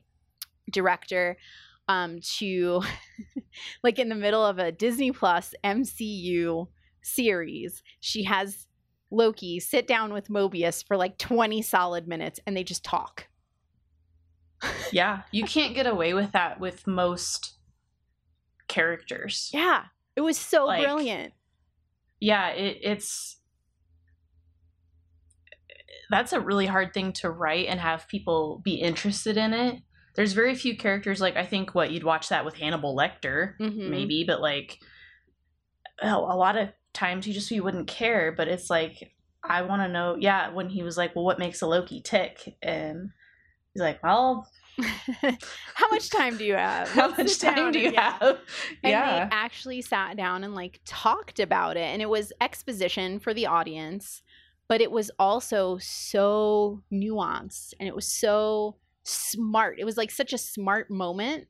director 0.72 1.38
um 1.88 2.20
to 2.20 2.82
like 3.84 4.00
in 4.00 4.10
the 4.10 4.16
middle 4.16 4.44
of 4.44 4.58
a 4.58 4.72
Disney 4.72 5.12
Plus 5.12 5.54
MCU 5.64 6.68
series, 7.02 7.84
she 8.00 8.24
has 8.24 8.68
Loki 9.12 9.60
sit 9.60 9.88
down 9.88 10.12
with 10.12 10.28
Mobius 10.28 10.86
for 10.86 10.98
like 10.98 11.18
20 11.18 11.62
solid 11.62 12.08
minutes 12.08 12.40
and 12.46 12.56
they 12.58 12.64
just 12.64 12.84
talk. 12.84 13.28
Yeah, 14.92 15.22
you 15.32 15.44
can't 15.44 15.76
get 15.76 15.86
away 15.86 16.14
with 16.14 16.32
that 16.32 16.60
with 16.60 16.88
most 16.88 17.55
characters. 18.68 19.50
Yeah. 19.54 19.86
It 20.16 20.22
was 20.22 20.38
so 20.38 20.66
Like- 20.66 20.84
brilliant. 20.84 21.34
yeah 22.20 22.50
it, 22.50 22.78
it's 22.82 23.38
that's 26.10 26.34
a 26.34 26.40
really 26.40 26.66
hard 26.66 26.94
thing 26.94 27.12
to 27.14 27.30
write 27.30 27.68
and 27.68 27.80
have 27.80 28.08
people 28.08 28.62
be 28.64 28.76
interested 28.76 29.38
in 29.38 29.54
it 29.54 29.82
there's 30.16 30.34
very 30.34 30.56
few 30.56 30.78
characters 30.78 31.20
like 31.20 31.36
i 31.36 31.46
think 31.46 31.74
what 31.76 31.92
you'd 31.92 32.04
watch 32.04 32.30
that 32.30 32.46
with 32.46 32.56
hannibal 32.56 32.96
lecter 32.96 33.58
Mhm. 33.60 33.90
maybe 33.90 34.24
but 34.26 34.40
like 34.42 34.80
a 36.02 36.08
a 36.10 36.38
lot 36.38 36.58
of 36.58 36.70
times 36.94 37.28
you 37.28 37.34
just 37.34 37.52
you 37.52 37.64
wouldn't 37.64 37.88
care 37.88 38.32
but 38.32 38.48
it's 38.48 38.70
like 38.70 39.14
i 39.44 39.62
want 39.64 39.82
to 39.82 39.88
know 39.90 40.16
yeah 40.20 40.50
when 40.54 40.70
he 40.70 40.84
was 40.84 40.98
like 40.98 41.16
well 41.16 41.26
what 41.26 41.40
makes 41.40 41.62
a 41.62 41.68
loki 41.68 42.02
tick 42.02 42.56
and 42.62 43.10
he's 43.74 43.82
like 43.82 44.02
well 44.04 44.48
How 45.76 45.90
much 45.90 46.10
time 46.10 46.38
do 46.38 46.44
you 46.44 46.56
have? 46.56 46.90
how 46.90 47.10
much 47.10 47.40
time 47.40 47.72
do 47.72 47.80
you 47.80 47.92
yeah. 47.92 48.18
have 48.20 48.40
And 48.84 48.92
yeah 48.92 49.26
they 49.26 49.36
actually 49.36 49.82
sat 49.82 50.18
down 50.18 50.44
and 50.44 50.56
like 50.56 50.82
talked 50.86 51.40
about 51.40 51.78
it. 51.78 51.86
And 51.86 52.02
it 52.02 52.10
was 52.10 52.34
exposition 52.42 53.20
for 53.20 53.34
the 53.34 53.48
audience, 53.48 54.22
but 54.68 54.82
it 54.82 54.92
was 54.92 55.12
also 55.20 55.78
so 55.80 56.84
nuanced 56.92 57.74
and 57.80 57.88
it 57.88 57.96
was 57.96 58.08
so 58.08 58.76
smart. 59.04 59.80
It 59.80 59.86
was 59.86 59.98
like 59.98 60.12
such 60.12 60.34
a 60.34 60.38
smart 60.38 60.90
moment 60.90 61.48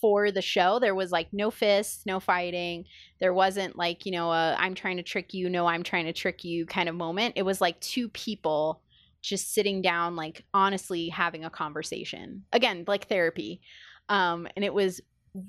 for 0.00 0.30
the 0.30 0.42
show. 0.42 0.78
There 0.78 0.94
was 0.94 1.10
like 1.10 1.28
no 1.32 1.50
fists, 1.50 2.04
no 2.06 2.20
fighting. 2.20 2.84
There 3.20 3.34
wasn't 3.34 3.76
like, 3.76 4.06
you 4.06 4.12
know, 4.12 4.30
a 4.32 4.54
I'm 4.58 4.74
trying 4.74 4.96
to 4.96 5.02
trick 5.02 5.34
you, 5.34 5.48
no, 5.50 5.66
I'm 5.66 5.82
trying 5.82 6.06
to 6.06 6.12
trick 6.12 6.44
you 6.44 6.66
kind 6.66 6.88
of 6.88 6.94
moment. 6.94 7.34
It 7.36 7.42
was 7.42 7.60
like 7.60 7.80
two 7.80 8.08
people 8.08 8.82
just 9.28 9.52
sitting 9.52 9.82
down, 9.82 10.16
like 10.16 10.44
honestly 10.54 11.08
having 11.08 11.44
a 11.44 11.50
conversation. 11.50 12.44
Again, 12.52 12.84
like 12.86 13.08
therapy. 13.08 13.60
Um, 14.08 14.46
and 14.56 14.64
it 14.64 14.72
was 14.72 15.00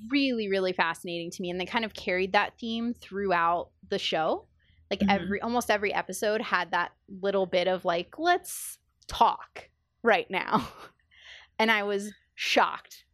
really 0.10 0.50
really 0.50 0.74
fascinating 0.74 1.32
to 1.32 1.42
me 1.42 1.50
and 1.50 1.60
they 1.60 1.66
kind 1.66 1.86
of 1.86 1.94
carried 1.94 2.34
that 2.34 2.54
theme 2.60 2.94
throughout 2.94 3.70
the 3.90 3.98
show 3.98 4.46
like 4.92 5.00
Mhm. 5.00 5.10
every 5.10 5.42
almost 5.42 5.72
every 5.72 5.92
episode 5.94 6.42
had 6.42 6.72
that 6.72 6.92
little 7.22 7.46
bit 7.48 7.68
of 7.68 7.86
like 7.86 8.20
let's 8.20 8.78
talk 9.08 9.70
right 10.04 10.30
now 10.30 10.68
and 11.60 11.72
i 11.72 11.82
was 11.84 12.12
shocked 12.36 13.06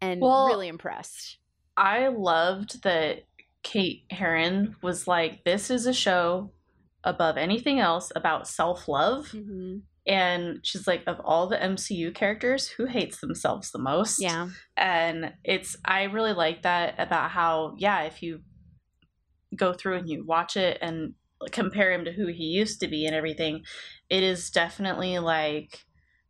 and 0.00 0.20
Well- 0.20 0.46
really 0.46 0.68
impressed 0.68 1.38
I 1.76 2.06
loved 2.06 2.84
that 2.84 3.24
Kate 3.64 4.04
Herron 4.10 4.76
was 4.82 5.08
like, 5.08 5.42
this 5.44 5.68
is 5.70 5.86
a 5.86 5.92
show 5.92 6.52
above 7.02 7.36
anything 7.36 7.80
else 7.80 8.12
about 8.14 8.46
self 8.46 8.86
love. 8.86 9.26
mm-hmm. 9.32 9.78
And 10.06 10.60
she's 10.62 10.86
like, 10.86 11.02
of 11.06 11.20
all 11.24 11.48
the 11.48 11.56
MCU 11.56 12.14
characters, 12.14 12.68
who 12.68 12.86
hates 12.86 13.20
themselves 13.20 13.70
the 13.70 13.78
most? 13.78 14.20
yeah 14.20 14.48
And 14.76 15.32
it's, 15.44 15.76
I 15.84 16.04
really 16.04 16.34
like 16.34 16.62
that 16.62 16.94
about 16.98 17.30
how, 17.30 17.74
yeah, 17.78 18.02
if 18.02 18.22
you 18.22 18.40
go 19.56 19.72
through 19.72 19.98
and 19.98 20.08
you 20.08 20.24
watch 20.24 20.56
it 20.56 20.78
and 20.82 21.14
compare 21.52 21.92
him 21.92 22.04
to 22.04 22.12
who 22.12 22.26
he 22.26 22.44
used 22.44 22.80
to 22.80 22.88
be 22.88 23.06
and 23.06 23.14
everything, 23.14 23.62
it 24.10 24.22
is 24.22 24.50
definitely 24.50 25.18
like, 25.18 25.84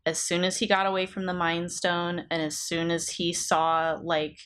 as 0.07 0.19
soon 0.19 0.45
as 0.45 0.59
he 0.59 0.67
got 0.67 0.87
away 0.87 1.07
from 1.07 1.27
the 1.27 1.35
Mind 1.35 1.73
Stone 1.73 2.27
and 2.31 2.43
as 2.43 2.59
soon 2.59 2.91
as 2.91 3.09
he 3.09 3.33
saw, 3.33 3.99
like, 4.03 4.39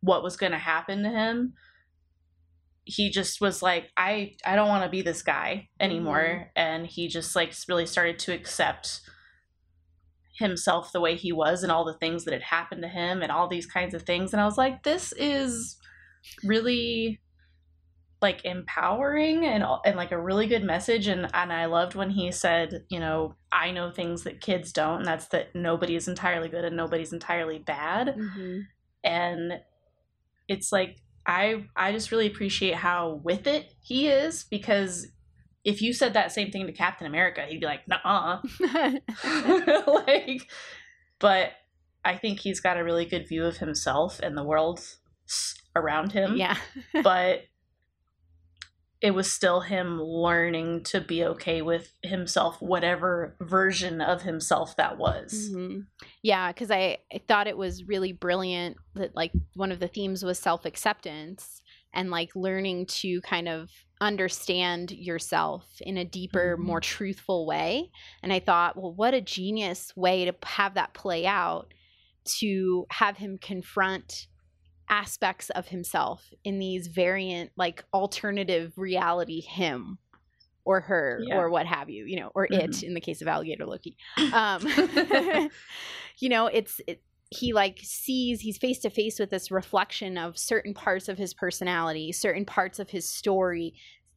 what 0.00 0.22
was 0.22 0.36
going 0.36 0.52
to 0.52 0.58
happen 0.58 1.02
to 1.02 1.10
him 1.10 1.54
he 2.84 3.10
just 3.10 3.40
was 3.40 3.62
like 3.62 3.90
i 3.96 4.34
i 4.44 4.54
don't 4.54 4.68
want 4.68 4.84
to 4.84 4.90
be 4.90 5.02
this 5.02 5.22
guy 5.22 5.68
anymore. 5.80 6.50
And 6.54 6.86
he 6.86 7.08
just 7.08 7.34
like 7.34 7.54
really 7.68 7.86
started 7.86 8.18
to 8.20 8.32
accept 8.32 9.00
himself 10.38 10.92
the 10.92 11.00
way 11.00 11.16
he 11.16 11.32
was 11.32 11.62
and 11.62 11.70
all 11.70 11.84
the 11.84 11.94
things 11.94 12.24
that 12.24 12.34
had 12.34 12.42
happened 12.42 12.82
to 12.82 12.88
him 12.88 13.22
and 13.22 13.30
all 13.30 13.48
these 13.48 13.66
kinds 13.66 13.94
of 13.94 14.02
things. 14.02 14.32
And 14.32 14.40
i 14.40 14.44
was 14.44 14.58
like 14.58 14.82
this 14.82 15.12
is 15.16 15.78
really 16.42 17.20
like 18.20 18.44
empowering 18.44 19.44
and 19.44 19.64
and 19.84 19.96
like 19.96 20.12
a 20.12 20.20
really 20.20 20.46
good 20.46 20.64
message. 20.64 21.06
And 21.08 21.28
and 21.34 21.52
I 21.52 21.66
loved 21.66 21.94
when 21.94 22.10
he 22.10 22.32
said, 22.32 22.84
you 22.88 22.98
know, 22.98 23.34
I 23.52 23.70
know 23.70 23.90
things 23.90 24.24
that 24.24 24.40
kids 24.40 24.72
don't 24.72 24.98
and 24.98 25.06
that's 25.06 25.28
that 25.28 25.54
nobody 25.54 25.94
is 25.94 26.08
entirely 26.08 26.48
good 26.48 26.64
and 26.64 26.76
nobody's 26.76 27.12
entirely 27.12 27.58
bad. 27.58 28.16
Mm-hmm. 28.16 28.60
and 29.04 29.60
it's 30.48 30.72
like 30.72 30.98
i 31.26 31.64
i 31.76 31.92
just 31.92 32.10
really 32.10 32.26
appreciate 32.26 32.74
how 32.74 33.20
with 33.24 33.46
it 33.46 33.74
he 33.80 34.08
is 34.08 34.44
because 34.44 35.06
if 35.64 35.80
you 35.80 35.92
said 35.92 36.12
that 36.12 36.32
same 36.32 36.50
thing 36.50 36.66
to 36.66 36.72
captain 36.72 37.06
america 37.06 37.44
he'd 37.48 37.60
be 37.60 37.66
like 37.66 37.86
nah 37.88 38.40
like 39.86 40.48
but 41.18 41.52
i 42.04 42.16
think 42.16 42.40
he's 42.40 42.60
got 42.60 42.76
a 42.76 42.84
really 42.84 43.04
good 43.04 43.26
view 43.26 43.44
of 43.44 43.58
himself 43.58 44.20
and 44.20 44.36
the 44.36 44.44
world 44.44 44.80
around 45.76 46.12
him. 46.12 46.36
Yeah. 46.36 46.56
But 47.02 47.44
it 49.04 49.14
was 49.14 49.30
still 49.30 49.60
him 49.60 50.00
learning 50.02 50.82
to 50.82 51.00
be 51.00 51.22
okay 51.24 51.60
with 51.60 51.92
himself 52.02 52.56
whatever 52.62 53.36
version 53.40 54.00
of 54.00 54.22
himself 54.22 54.74
that 54.76 54.96
was 54.98 55.50
hmm 55.52 55.80
Yeah, 56.22 56.50
because 56.52 56.70
I, 56.70 56.98
I 57.12 57.20
thought 57.28 57.46
it 57.46 57.58
was 57.58 57.84
really 57.84 58.12
brilliant 58.12 58.78
that 58.94 59.14
like 59.14 59.32
one 59.54 59.70
of 59.72 59.78
the 59.80 59.88
themes 59.88 60.24
was 60.24 60.38
self 60.38 60.64
acceptance 60.64 61.60
and 61.92 62.10
like 62.10 62.34
learning 62.34 62.86
to 62.86 63.20
kind 63.20 63.48
of 63.48 63.70
understand 64.00 64.90
yourself 64.90 65.66
in 65.80 65.96
a 65.96 66.04
deeper, 66.04 66.56
Mhm. 66.58 66.64
more 66.66 66.80
truthful 66.80 67.46
way. 67.46 67.90
And 68.22 68.32
I 68.32 68.40
thought, 68.40 68.76
well, 68.76 68.92
what 68.94 69.14
a 69.14 69.20
genius 69.20 69.92
way 69.96 70.24
to 70.24 70.34
have 70.44 70.74
that 70.74 70.94
play 70.94 71.26
out 71.26 71.72
to 72.40 72.86
have 72.90 73.16
him 73.18 73.38
confront 73.40 74.26
aspects 74.88 75.50
of 75.50 75.68
himself 75.68 76.32
in 76.44 76.58
these 76.58 76.88
variant, 76.88 77.50
like 77.56 77.84
alternative 77.94 78.72
reality 78.76 79.40
him 79.40 79.98
or 80.64 80.80
her 80.82 81.26
Yeah. 81.28 81.36
or 81.36 81.50
what 81.50 81.66
have 81.66 81.90
you, 81.90 82.06
you 82.06 82.18
know, 82.20 82.30
or 82.34 82.48
it 82.52 82.82
Mhm. 82.82 82.82
in 82.82 82.94
the 82.94 83.00
case 83.00 83.22
of 83.22 83.28
alligator 83.28 83.66
Loki 83.66 83.96
um 84.32 84.66
you 86.18 86.28
know 86.28 86.46
it's 86.46 86.80
it, 86.86 87.02
he 87.30 87.52
like 87.52 87.80
sees 87.82 88.40
he's 88.40 88.58
face 88.58 88.78
to 88.80 88.90
face 88.90 89.18
with 89.18 89.30
this 89.30 89.50
reflection 89.50 90.16
of 90.18 90.38
certain 90.38 90.74
parts 90.74 91.08
of 91.08 91.18
his 91.18 91.34
personality, 91.34 92.12
certain 92.12 92.44
parts 92.44 92.78
of 92.78 92.90
his 92.90 93.10
story, 93.10 93.74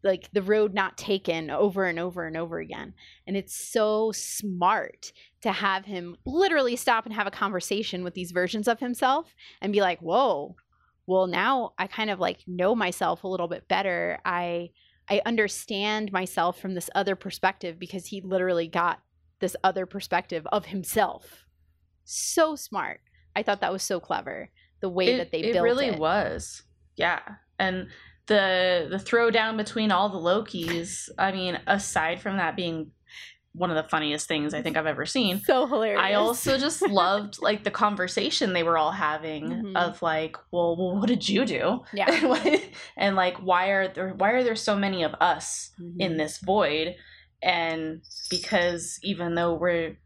like 0.08 0.30
the 0.32 0.41
road 0.41 0.74
not 0.74 0.98
taken 0.98 1.50
over 1.50 1.86
and 1.86 2.00
over 2.00 2.26
and 2.26 2.36
over 2.36 2.60
again. 2.60 2.93
And 3.28 3.38
it's 3.38 3.56
so 3.56 4.12
smart 4.12 5.12
to 5.41 5.52
have 5.52 5.86
him 5.86 6.17
literally 6.26 6.76
stop 6.76 7.06
and 7.06 7.13
have 7.13 7.28
a 7.28 7.32
conversation 7.32 8.04
with 8.04 8.13
these 8.13 8.32
versions 8.32 8.67
of 8.67 8.80
himself 8.80 9.36
and 9.62 9.72
be 9.74 9.82
like, 9.82 10.00
"Whoa. 10.00 10.56
Well, 11.06 11.28
now 11.28 11.74
I 11.78 11.88
kind 11.88 12.10
of 12.10 12.20
like 12.20 12.39
know 12.48 12.76
myself 12.76 13.24
a 13.24 13.28
little 13.28 13.48
bit 13.48 13.67
better. 13.67 14.20
I 14.26 14.72
I 15.10 15.22
understand 15.26 16.12
myself 16.12 16.60
from 16.60 16.74
this 16.74 16.89
other 16.96 17.15
perspective 17.15 17.80
because 17.80 18.08
he 18.08 18.22
literally 18.22 18.67
got 18.67 19.00
this 19.39 19.56
other 19.63 19.86
perspective 19.86 20.46
of 20.52 20.65
himself. 20.65 21.46
So 22.04 22.56
smart. 22.56 23.02
I 23.36 23.43
thought 23.43 23.62
that 23.62 23.72
was 23.72 23.84
so 23.84 24.00
clever. 24.00 24.50
The 24.82 24.89
way 24.89 25.13
it, 25.13 25.17
that 25.17 25.32
they 25.32 25.39
it 25.39 25.54
built 25.54 25.63
really 25.63 25.88
it. 25.88 25.89
Really 25.91 26.00
was. 26.00 26.63
Yeah. 26.96 27.20
And 27.60 27.88
the 28.27 28.87
the 28.89 28.97
throwdown 28.97 29.57
between 29.57 29.91
all 29.91 30.09
the 30.09 30.17
Lokis, 30.19 31.09
I 31.17 31.31
mean, 31.31 31.59
aside 31.67 32.19
from 32.21 32.37
that 32.37 32.55
being 32.55 32.91
one 33.53 33.71
of 33.71 33.75
the 33.75 33.89
funniest 33.89 34.27
things 34.27 34.53
I 34.53 34.61
think 34.61 34.77
I've 34.77 34.85
ever 34.85 35.05
seen. 35.07 35.39
So 35.39 35.65
hilarious. 35.65 35.99
I 36.03 36.13
also 36.13 36.59
just 36.59 36.81
loved 36.87 37.41
like 37.41 37.63
the 37.63 37.71
conversation 37.71 38.53
they 38.53 38.61
were 38.61 38.77
all 38.77 38.91
having 38.91 39.49
Mhm. 39.49 39.75
of 39.75 39.99
like, 40.03 40.37
well, 40.51 40.77
well, 40.77 40.97
what 40.99 41.07
did 41.07 41.27
you 41.27 41.43
do? 41.43 41.79
Yeah. 41.91 42.05
and, 42.13 42.29
what- 42.29 42.69
and 42.95 43.15
like, 43.15 43.37
why 43.37 43.69
are 43.69 43.87
there 43.87 44.09
why 44.13 44.31
are 44.31 44.43
there 44.43 44.55
so 44.55 44.75
many 44.75 45.01
of 45.03 45.13
us 45.19 45.71
Mm-hmm. 45.81 46.01
in 46.01 46.17
this 46.17 46.37
void? 46.37 46.95
And 47.41 48.01
because 48.29 48.99
even 49.03 49.33
though 49.35 49.55
we're 49.55 49.97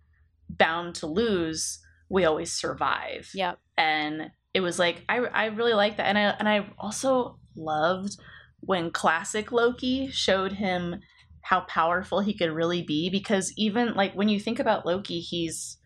bound 0.49 0.95
to 0.95 1.07
lose, 1.07 1.79
we 2.09 2.23
always 2.25 2.51
survive. 2.53 3.29
Yep. 3.33 3.57
And 3.77 4.31
it 4.53 4.59
was 4.61 4.77
like 4.79 5.03
I 5.09 5.17
I 5.17 5.45
really 5.47 5.73
like 5.73 5.97
that, 5.97 6.05
and 6.07 6.17
I 6.17 6.21
and 6.39 6.47
I 6.47 6.69
also 6.77 7.39
loved 7.55 8.17
when 8.61 8.91
classic 8.91 9.51
Loki 9.51 10.09
showed 10.11 10.53
him 10.53 11.01
how 11.41 11.61
powerful 11.61 12.19
he 12.19 12.33
could 12.37 12.51
really 12.51 12.83
be 12.83 13.09
because 13.09 13.51
even 13.57 13.93
like 13.95 14.13
when 14.13 14.29
you 14.29 14.39
think 14.39 14.59
about 14.59 14.85
Loki, 14.85 15.19
he's 15.19 15.77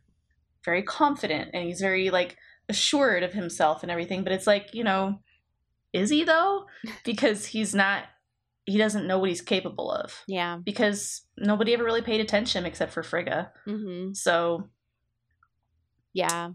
very 0.65 0.83
confident 0.83 1.51
and 1.53 1.63
he's 1.65 1.79
very 1.79 2.09
like 2.09 2.37
assured 2.67 3.23
of 3.23 3.33
himself 3.33 3.83
and 3.83 3.91
everything, 3.91 4.23
but 4.23 4.33
it's 4.33 4.47
like, 4.47 4.73
you 4.73 4.83
know, 4.83 5.19
is 5.93 6.09
he 6.09 6.23
though? 6.23 6.65
Because 7.05 7.45
he's 7.45 7.73
not 7.73 8.03
he 8.65 8.77
doesn't 8.79 9.05
know 9.07 9.19
what 9.19 9.29
he's 9.29 9.41
capable 9.41 9.91
of 9.91 10.23
Yeah. 10.27 10.57
because 10.65 11.21
nobody 11.37 11.73
ever 11.73 11.83
really 11.83 12.01
paid 12.01 12.19
attention 12.19 12.65
except 12.65 12.91
for 12.91 13.03
Frigga. 13.03 13.51
hmm 13.65 14.13
So, 14.13 14.69
Yeah. 16.13 16.49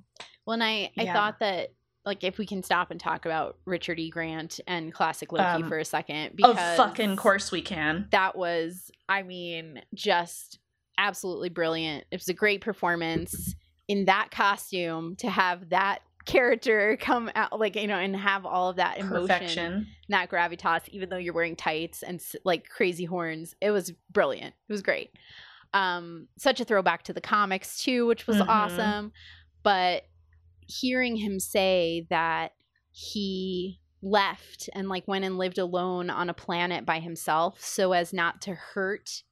Well, 0.45 0.55
and 0.55 0.65
I, 0.65 0.91
I 0.99 1.05
Yeah. 1.05 1.13
thought 1.13 1.39
that, 1.41 1.69
like, 2.05 2.25
if 2.25 2.39
we 2.39 2.47
can 2.47 2.63
stop 2.63 2.91
and 2.91 2.99
talk 2.99 3.25
about 3.27 3.59
Richard 3.67 3.99
E. 3.99 4.11
Grant 4.11 4.59
and 4.67 4.93
classic 4.93 5.33
Loki 5.33 5.63
Um, 5.63 5.69
for 5.69 5.79
a 5.79 5.85
second, 5.85 6.41
of 6.43 6.57
fucking 6.77 7.17
course 7.17 7.53
we 7.53 7.63
can. 7.63 8.09
that 8.11 8.37
was, 8.37 8.91
I 9.09 9.23
mean, 9.23 9.83
just 9.95 10.59
absolutely 10.99 11.49
brilliant. 11.51 12.05
It 12.11 12.17
was 12.17 12.29
a 12.29 12.35
great 12.35 12.61
performance 12.63 13.55
in 13.89 14.07
that 14.07 14.31
costume 14.31 15.17
to 15.17 15.29
have 15.31 15.71
that 15.71 16.01
character 16.27 16.97
come 17.01 17.31
out, 17.35 17.59
like, 17.59 17.77
you 17.77 17.87
know, 17.87 17.97
and 17.99 18.15
have 18.15 18.45
all 18.47 18.71
of 18.71 18.77
that 18.77 18.99
emotion, 18.99 19.27
Perfection. 19.27 19.87
that 20.11 20.31
gravitas, 20.31 20.89
even 20.91 21.09
though 21.09 21.17
you're 21.17 21.35
wearing 21.35 21.57
tights 21.57 22.03
and 22.03 22.23
like 22.45 22.69
crazy 22.69 23.05
horns. 23.05 23.55
It 23.61 23.71
was 23.73 23.93
brilliant. 24.11 24.55
It 24.69 24.73
was 24.73 24.83
great. 24.83 25.11
Um, 25.73 26.29
such 26.37 26.61
a 26.61 26.65
throwback 26.65 27.05
to 27.05 27.13
the 27.13 27.21
comics 27.21 27.83
too, 27.83 28.07
which 28.07 28.27
was 28.27 28.37
Mhm. 28.39 28.49
awesome. 28.49 29.13
But 29.63 30.05
hearing 30.71 31.17
him 31.17 31.41
say 31.41 32.07
that 32.11 32.53
he 32.93 33.81
left 34.03 34.71
and 34.75 34.89
like 34.89 35.07
went 35.07 35.25
and 35.25 35.37
lived 35.37 35.59
alone 35.59 36.09
on 36.09 36.31
a 36.31 36.35
planet 36.35 36.87
by 36.87 37.01
himself 37.01 37.63
so 37.63 37.93
as 37.93 38.13
not 38.13 38.41
to 38.41 38.55
hurt 38.55 39.23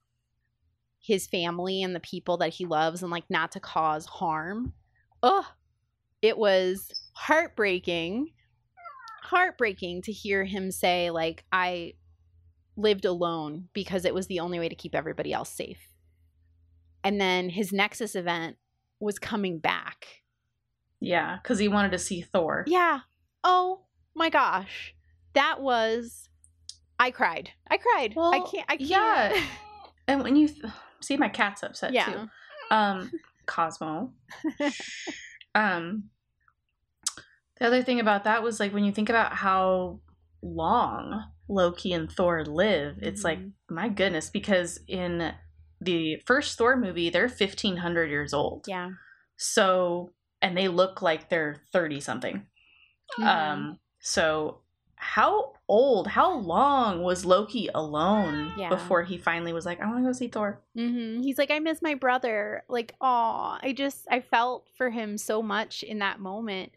his 1.00 1.26
family 1.26 1.82
and 1.82 1.94
the 1.94 2.00
people 2.00 2.36
that 2.36 2.54
he 2.54 2.66
loves 2.66 3.02
and 3.02 3.10
like 3.10 3.24
not 3.30 3.52
to 3.52 3.60
cause 3.60 4.04
harm. 4.06 4.74
Oh, 5.22 5.46
it 6.20 6.36
was 6.36 6.92
heartbreaking. 7.14 8.32
Heartbreaking 9.22 10.02
to 10.02 10.12
hear 10.12 10.44
him 10.44 10.70
say 10.70 11.10
like 11.10 11.44
I 11.52 11.94
lived 12.76 13.04
alone 13.04 13.68
because 13.72 14.04
it 14.04 14.14
was 14.14 14.26
the 14.26 14.40
only 14.40 14.58
way 14.58 14.68
to 14.68 14.74
keep 14.74 14.94
everybody 14.94 15.32
else 15.32 15.50
safe. 15.50 15.94
And 17.02 17.20
then 17.20 17.48
his 17.50 17.72
Nexus 17.72 18.14
event 18.14 18.56
was 19.00 19.18
coming 19.18 19.58
back. 19.58 19.87
Yeah, 21.00 21.38
because 21.42 21.58
he 21.58 21.68
wanted 21.68 21.92
to 21.92 21.98
see 21.98 22.22
Thor. 22.22 22.64
Yeah. 22.66 23.00
Oh 23.44 23.82
my 24.14 24.30
gosh. 24.30 24.94
That 25.34 25.60
was 25.60 26.28
I 26.98 27.10
cried. 27.12 27.50
I 27.70 27.76
cried. 27.76 28.14
I 28.16 28.40
can't 28.50 28.66
I 28.68 28.76
can't. 28.76 28.90
yeah. 28.90 29.40
And 30.08 30.22
when 30.22 30.36
you 30.36 30.48
th- 30.48 30.64
see 31.02 31.18
my 31.18 31.28
cat's 31.28 31.62
upset 31.62 31.92
Yeah. 31.92 32.06
too. 32.06 32.28
Um, 32.74 33.10
Cosmo. 33.46 34.12
um, 35.54 36.04
the 37.60 37.66
other 37.66 37.82
thing 37.82 38.00
about 38.00 38.24
that 38.24 38.42
was 38.42 38.58
like 38.58 38.72
when 38.72 38.84
you 38.84 38.92
think 38.92 39.08
about 39.10 39.34
how 39.34 40.00
long 40.42 41.24
Loki 41.48 41.92
and 41.92 42.10
Thor 42.10 42.44
live, 42.44 42.96
it's 43.02 43.22
like 43.22 43.38
Mhm. 43.38 43.52
my 43.68 43.88
goodness, 43.88 44.30
because 44.30 44.80
in 44.88 45.34
the 45.80 46.22
first 46.26 46.56
Thor 46.56 46.76
movie, 46.76 47.10
they're 47.10 47.28
fifteen 47.28 47.76
hundred 47.78 48.10
years 48.10 48.32
old. 48.32 48.64
Yeah. 48.66 48.90
So, 49.36 50.12
and 50.42 50.56
they 50.56 50.68
look 50.68 51.02
like 51.02 51.28
they're 51.28 51.56
thirty 51.72 52.00
something. 52.00 52.46
Mhm. 53.18 53.26
Um, 53.26 53.78
so 54.00 54.58
how 54.96 55.52
old, 55.68 56.08
how 56.08 56.36
long 56.38 57.02
was 57.02 57.24
Loki 57.24 57.68
alone 57.72 58.52
Yeah. 58.58 58.68
before 58.68 59.04
he 59.04 59.16
finally 59.16 59.52
was 59.52 59.64
like, 59.64 59.80
I 59.80 59.86
want 59.86 59.98
to 59.98 60.02
go 60.04 60.12
see 60.12 60.26
Thor? 60.28 60.60
hmm 60.74 61.20
He's 61.22 61.38
like, 61.38 61.50
I 61.52 61.60
miss 61.60 61.80
my 61.80 61.94
brother. 61.94 62.64
Like, 62.68 62.94
oh, 63.00 63.58
I 63.62 63.72
just, 63.76 64.06
I 64.10 64.20
felt 64.20 64.66
for 64.76 64.90
him 64.90 65.16
so 65.16 65.40
much 65.42 65.82
in 65.84 66.00
that 66.00 66.18
moment. 66.20 66.72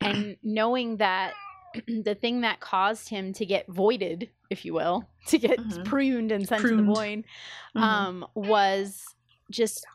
And 0.00 0.36
knowing 0.42 0.96
that 0.98 1.34
the 1.86 2.14
thing 2.14 2.40
that 2.42 2.60
caused 2.60 3.08
him 3.10 3.32
to 3.34 3.44
get 3.46 3.68
voided, 3.68 4.30
if 4.48 4.64
you 4.64 4.72
will, 4.72 5.06
to 5.26 5.38
get 5.38 5.58
Mhm. 5.58 5.84
pruned 5.84 6.32
and 6.32 6.48
sent 6.48 6.62
to 6.62 6.76
the 6.76 6.82
void, 6.82 7.24
Mhm. 7.74 7.80
um, 7.82 8.26
was 8.34 9.14
just 9.50 9.86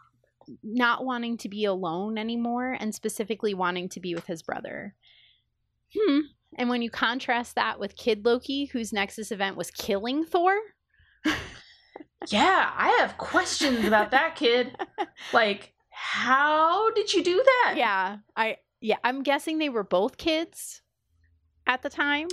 not 0.64 1.06
wanting 1.06 1.38
to 1.38 1.50
be 1.50 1.66
alone 1.66 2.18
anymore 2.18 2.76
and 2.80 2.94
specifically 2.94 3.54
wanting 3.54 3.90
to 3.90 4.00
be 4.00 4.16
with 4.16 4.26
his 4.26 4.42
brother. 4.42 4.96
Hmm. 5.98 6.20
And 6.58 6.70
when 6.70 6.82
you 6.82 6.90
contrast 6.90 7.56
that 7.56 7.80
with 7.80 7.96
Kid 7.96 8.26
Loki, 8.26 8.66
whose 8.66 8.92
Nexus 8.94 9.32
event 9.32 9.56
was 9.56 9.72
killing 9.72 10.26
Thor, 10.26 10.56
yeah, 12.28 12.72
I 12.76 12.98
have 13.00 13.18
questions 13.18 13.86
about 13.86 14.12
that 14.12 14.36
kid. 14.36 14.76
Like, 15.34 15.74
how 15.90 16.92
did 16.92 17.14
you 17.14 17.24
do 17.24 17.44
that? 17.44 17.76
yeah, 17.78 18.18
I 18.36 18.58
yeah, 18.82 18.98
I'm 19.04 19.24
guessing 19.24 19.60
they 19.60 19.70
were 19.70 19.84
both 19.84 20.18
kids 20.18 20.82
at 21.68 21.84
the 21.84 21.90
time. 21.90 22.28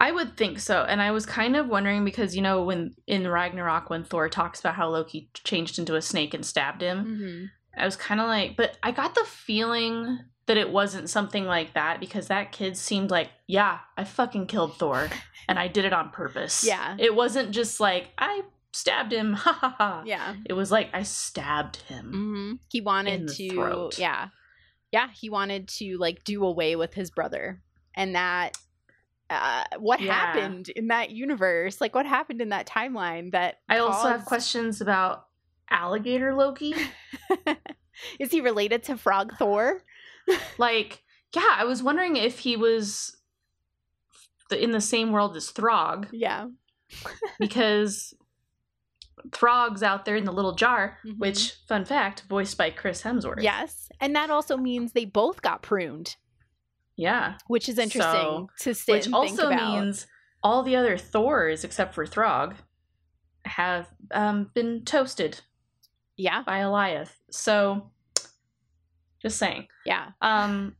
I 0.00 0.12
would 0.12 0.36
think 0.36 0.58
so. 0.58 0.82
And 0.82 1.00
I 1.00 1.10
was 1.10 1.24
kind 1.26 1.56
of 1.56 1.68
wondering 1.68 2.04
because, 2.04 2.36
you 2.36 2.42
know, 2.42 2.62
when 2.64 2.94
in 3.06 3.26
Ragnarok, 3.28 3.88
when 3.90 4.04
Thor 4.04 4.28
talks 4.28 4.60
about 4.60 4.74
how 4.74 4.88
Loki 4.88 5.30
changed 5.34 5.78
into 5.78 5.94
a 5.94 6.02
snake 6.02 6.34
and 6.34 6.44
stabbed 6.44 6.82
him, 6.82 7.04
Mm-hmm. 7.04 7.44
I 7.78 7.84
was 7.84 7.96
kind 7.96 8.20
of 8.22 8.26
like, 8.26 8.56
but 8.56 8.78
I 8.82 8.90
got 8.90 9.14
the 9.14 9.24
feeling 9.26 10.18
that 10.46 10.56
it 10.56 10.70
wasn't 10.70 11.10
something 11.10 11.44
like 11.44 11.74
that 11.74 12.00
because 12.00 12.28
that 12.28 12.50
kid 12.52 12.76
seemed 12.76 13.10
like, 13.10 13.28
yeah, 13.46 13.80
I 13.98 14.04
fucking 14.04 14.46
killed 14.46 14.76
Thor 14.78 15.10
and 15.48 15.58
I 15.58 15.68
did 15.68 15.84
it 15.84 15.92
on 15.92 16.08
purpose. 16.10 16.64
Yeah. 16.64 16.96
It 16.98 17.14
wasn't 17.14 17.50
just 17.50 17.78
like, 17.80 18.08
I 18.16 18.42
stabbed 18.72 19.12
him, 19.12 19.32
ha 19.34 19.52
ha 19.52 19.74
ha. 19.76 20.02
Yeah. 20.06 20.36
It 20.46 20.54
was 20.54 20.70
like, 20.72 20.88
I 20.94 21.02
stabbed 21.02 21.76
him. 21.88 22.10
hmm 22.12 22.52
He 22.70 22.80
wanted 22.80 23.28
to 23.28 23.50
throat. 23.50 23.98
yeah. 23.98 24.28
Yeah, 24.92 25.08
he 25.12 25.28
wanted 25.28 25.68
to 25.68 25.98
like 25.98 26.24
do 26.24 26.44
away 26.44 26.76
with 26.76 26.94
his 26.94 27.10
brother. 27.10 27.60
And 27.94 28.14
that 28.14 28.56
uh 29.30 29.64
what 29.78 30.00
Yeah. 30.00 30.12
happened 30.12 30.68
in 30.70 30.88
that 30.88 31.10
universe? 31.10 31.80
Like 31.80 31.94
what 31.94 32.06
happened 32.06 32.40
in 32.40 32.50
that 32.50 32.66
timeline 32.66 33.32
that 33.32 33.60
I 33.68 33.78
also 33.78 34.08
have 34.08 34.24
questions 34.24 34.80
about 34.80 35.26
alligator 35.70 36.34
Loki. 36.34 36.74
Is 38.20 38.30
he 38.30 38.40
related 38.40 38.82
to 38.84 38.96
Frog 38.96 39.34
Thor? 39.38 39.82
like, 40.58 41.02
yeah, 41.34 41.54
I 41.56 41.64
was 41.64 41.82
wondering 41.82 42.16
if 42.16 42.38
he 42.40 42.56
was 42.56 43.16
in 44.56 44.70
the 44.70 44.80
same 44.80 45.12
world 45.12 45.36
as 45.36 45.50
Throg 45.50 46.06
Yeah. 46.12 46.46
because 47.40 48.14
Throg's 49.32 49.82
out 49.82 50.04
there 50.04 50.14
in 50.14 50.24
the 50.24 50.32
little 50.32 50.54
jar, 50.54 50.98
Mhm. 51.04 51.18
which, 51.18 51.54
fun 51.66 51.84
fact, 51.84 52.22
voiced 52.28 52.56
by 52.56 52.70
Chris 52.70 53.02
Hemsworth. 53.02 53.42
Yes. 53.42 53.88
And 54.00 54.14
that 54.14 54.30
also 54.30 54.56
means 54.56 54.92
they 54.92 55.04
both 55.04 55.42
got 55.42 55.62
pruned, 55.62 56.16
Yeah. 56.96 57.34
which 57.46 57.68
is 57.68 57.78
interesting 57.78 58.02
So- 58.12 58.48
to 58.60 58.74
sit 58.74 58.92
Which 58.92 59.06
and 59.06 59.14
also 59.14 59.48
think 59.48 59.60
about. 59.60 59.72
means 59.84 60.06
all 60.42 60.62
the 60.62 60.76
other 60.76 60.96
Thors, 60.96 61.64
except 61.64 61.94
for 61.94 62.06
Throg, 62.06 62.54
have 63.44 63.88
um, 64.12 64.50
been 64.54 64.84
toasted 64.84 65.40
yeah. 66.16 66.42
by 66.42 66.60
Alioth. 66.60 67.10
So, 67.30 67.90
just 69.20 69.38
saying. 69.38 69.68
Yeah. 69.84 70.10
Um, 70.22 70.76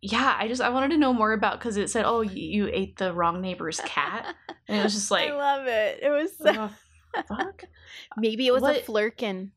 yeah, 0.00 0.34
I 0.38 0.48
just 0.48 0.60
I 0.60 0.70
wanted 0.70 0.90
to 0.90 0.98
know 0.98 1.12
more 1.12 1.32
about 1.32 1.58
because 1.60 1.76
it 1.76 1.88
said, 1.90 2.04
"Oh, 2.04 2.22
you, 2.22 2.64
you 2.66 2.70
ate 2.72 2.96
the 2.96 3.12
wrong 3.12 3.40
neighbor's 3.40 3.80
cat," 3.84 4.34
and 4.68 4.78
it 4.80 4.82
was 4.82 4.94
just 4.94 5.10
like, 5.12 5.30
I 5.30 5.36
love 5.36 5.66
it. 5.68 6.00
It 6.02 6.10
was 6.10 6.36
so- 6.36 6.70
"What 7.12 7.28
fuck? 7.28 7.64
maybe 8.16 8.46
it 8.46 8.52
was 8.52 8.62
a 8.62 8.66
What- 8.66 8.86
flerken. 8.86 9.50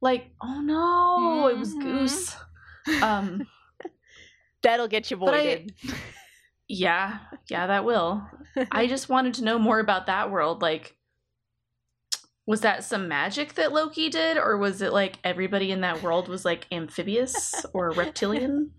Like, 0.00 0.30
oh 0.42 0.60
no, 0.60 1.48
it 1.48 1.58
was 1.58 1.74
Mhm. 1.74 1.80
Goose. 1.82 2.36
Um, 3.02 3.46
That'll 4.64 4.88
get 4.88 5.10
you 5.10 5.16
But 5.18 5.34
I- 5.34 5.66
yeah, 6.68 7.18
yeah, 7.48 7.68
that 7.68 7.84
will. 7.84 8.26
I 8.72 8.86
just 8.88 9.08
wanted 9.08 9.34
to 9.34 9.44
know 9.44 9.58
more 9.58 9.78
about 9.78 10.06
that 10.06 10.30
world. 10.32 10.60
Like, 10.62 10.96
was 12.46 12.60
that 12.60 12.84
some 12.84 13.08
magic 13.08 13.54
that 13.54 13.72
Loki 13.72 14.10
did, 14.10 14.36
or 14.36 14.58
was 14.58 14.82
it 14.82 14.92
like 14.92 15.18
everybody 15.24 15.70
in 15.70 15.80
that 15.80 16.02
world 16.02 16.28
was 16.28 16.44
like 16.44 16.66
amphibious 16.70 17.64
or 17.72 17.90
reptilian? 17.96 18.70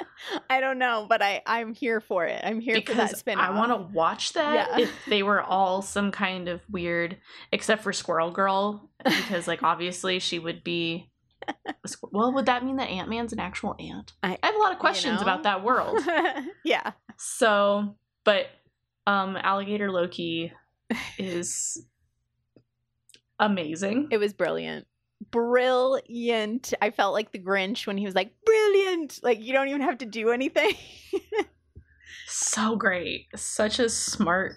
I 0.51 0.59
don't 0.59 0.77
know, 0.77 1.07
but 1.09 1.23
I 1.23 1.41
I'm 1.47 1.73
here 1.73 1.99
for 1.99 2.25
it. 2.25 2.41
I'm 2.43 2.59
here 2.59 2.75
for 2.75 2.81
that 2.81 2.85
because 3.09 3.19
spin. 3.19 3.39
I 3.39 3.49
want 3.57 3.71
to 3.71 3.91
watch 3.93 4.33
that 4.33 4.77
Yeah. 4.77 4.83
if 4.85 4.91
they 5.07 5.23
were 5.23 5.41
all 5.41 5.81
some 5.81 6.11
kind 6.11 6.47
of 6.47 6.61
weird, 6.69 7.17
except 7.51 7.81
for 7.81 7.91
Squirrel 7.91 8.29
Girl, 8.29 8.89
because 9.03 9.47
like 9.47 9.63
obviously 9.63 10.19
she 10.19 10.37
would 10.37 10.63
be. 10.63 11.09
Well, 12.11 12.33
would 12.33 12.47
that 12.47 12.63
mean 12.65 12.77
that 12.77 12.89
Ant 12.89 13.09
Man's 13.09 13.33
an 13.33 13.39
actual 13.39 13.75
ant? 13.79 14.13
I- 14.23 14.37
I 14.41 14.47
have 14.47 14.55
a 14.55 14.59
lot 14.59 14.71
of 14.71 14.79
questions 14.79 15.17
know. 15.17 15.21
about 15.21 15.43
that 15.43 15.63
world. 15.63 15.99
yeah. 16.63 16.91
So, 17.17 17.95
but 18.23 18.47
um, 19.07 19.37
Alligator 19.37 19.91
Loki 19.91 20.51
is 21.17 21.85
amazing. 23.39 24.07
It 24.11 24.17
was 24.17 24.33
brilliant. 24.33 24.87
Brilliant. 25.31 26.73
I 26.81 26.89
felt 26.89 27.13
like 27.13 27.31
the 27.31 27.39
Grinch 27.39 27.87
when 27.87 27.97
he 27.97 28.05
was 28.05 28.15
like, 28.15 28.31
brilliant. 28.45 29.19
Like, 29.23 29.41
you 29.41 29.53
don't 29.53 29.69
even 29.69 29.81
have 29.81 29.99
to 29.99 30.05
do 30.05 30.31
anything. 30.31 30.73
So 32.27 32.75
great. 32.75 33.27
Such 33.35 33.77
a 33.79 33.87
smart 33.87 34.53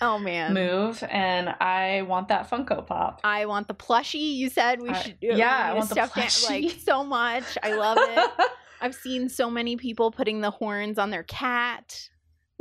oh, 0.00 0.18
man. 0.18 0.54
move, 0.54 1.04
and 1.08 1.48
I 1.60 2.02
want 2.02 2.28
that 2.28 2.50
Funko 2.50 2.84
Pop. 2.86 3.20
I 3.22 3.46
want 3.46 3.68
the 3.68 3.74
plushie. 3.74 4.34
You 4.36 4.50
said 4.50 4.80
we 4.82 4.88
I- 4.90 5.00
should. 5.02 5.16
yeah, 5.20 5.34
we 5.36 5.42
I 5.42 5.74
want 5.74 5.88
the 5.88 5.94
stuff 5.94 6.14
down- 6.14 6.24
plushie. 6.24 6.64
Like, 6.68 6.80
so 6.80 7.04
much. 7.04 7.44
I 7.62 7.74
love 7.74 7.98
it. 8.00 8.30
I've 8.80 8.94
seen 8.94 9.28
so 9.28 9.48
many 9.50 9.76
people 9.76 10.10
putting 10.10 10.40
the 10.40 10.50
horns 10.50 10.98
on 10.98 11.10
their 11.10 11.22
cat. 11.22 12.08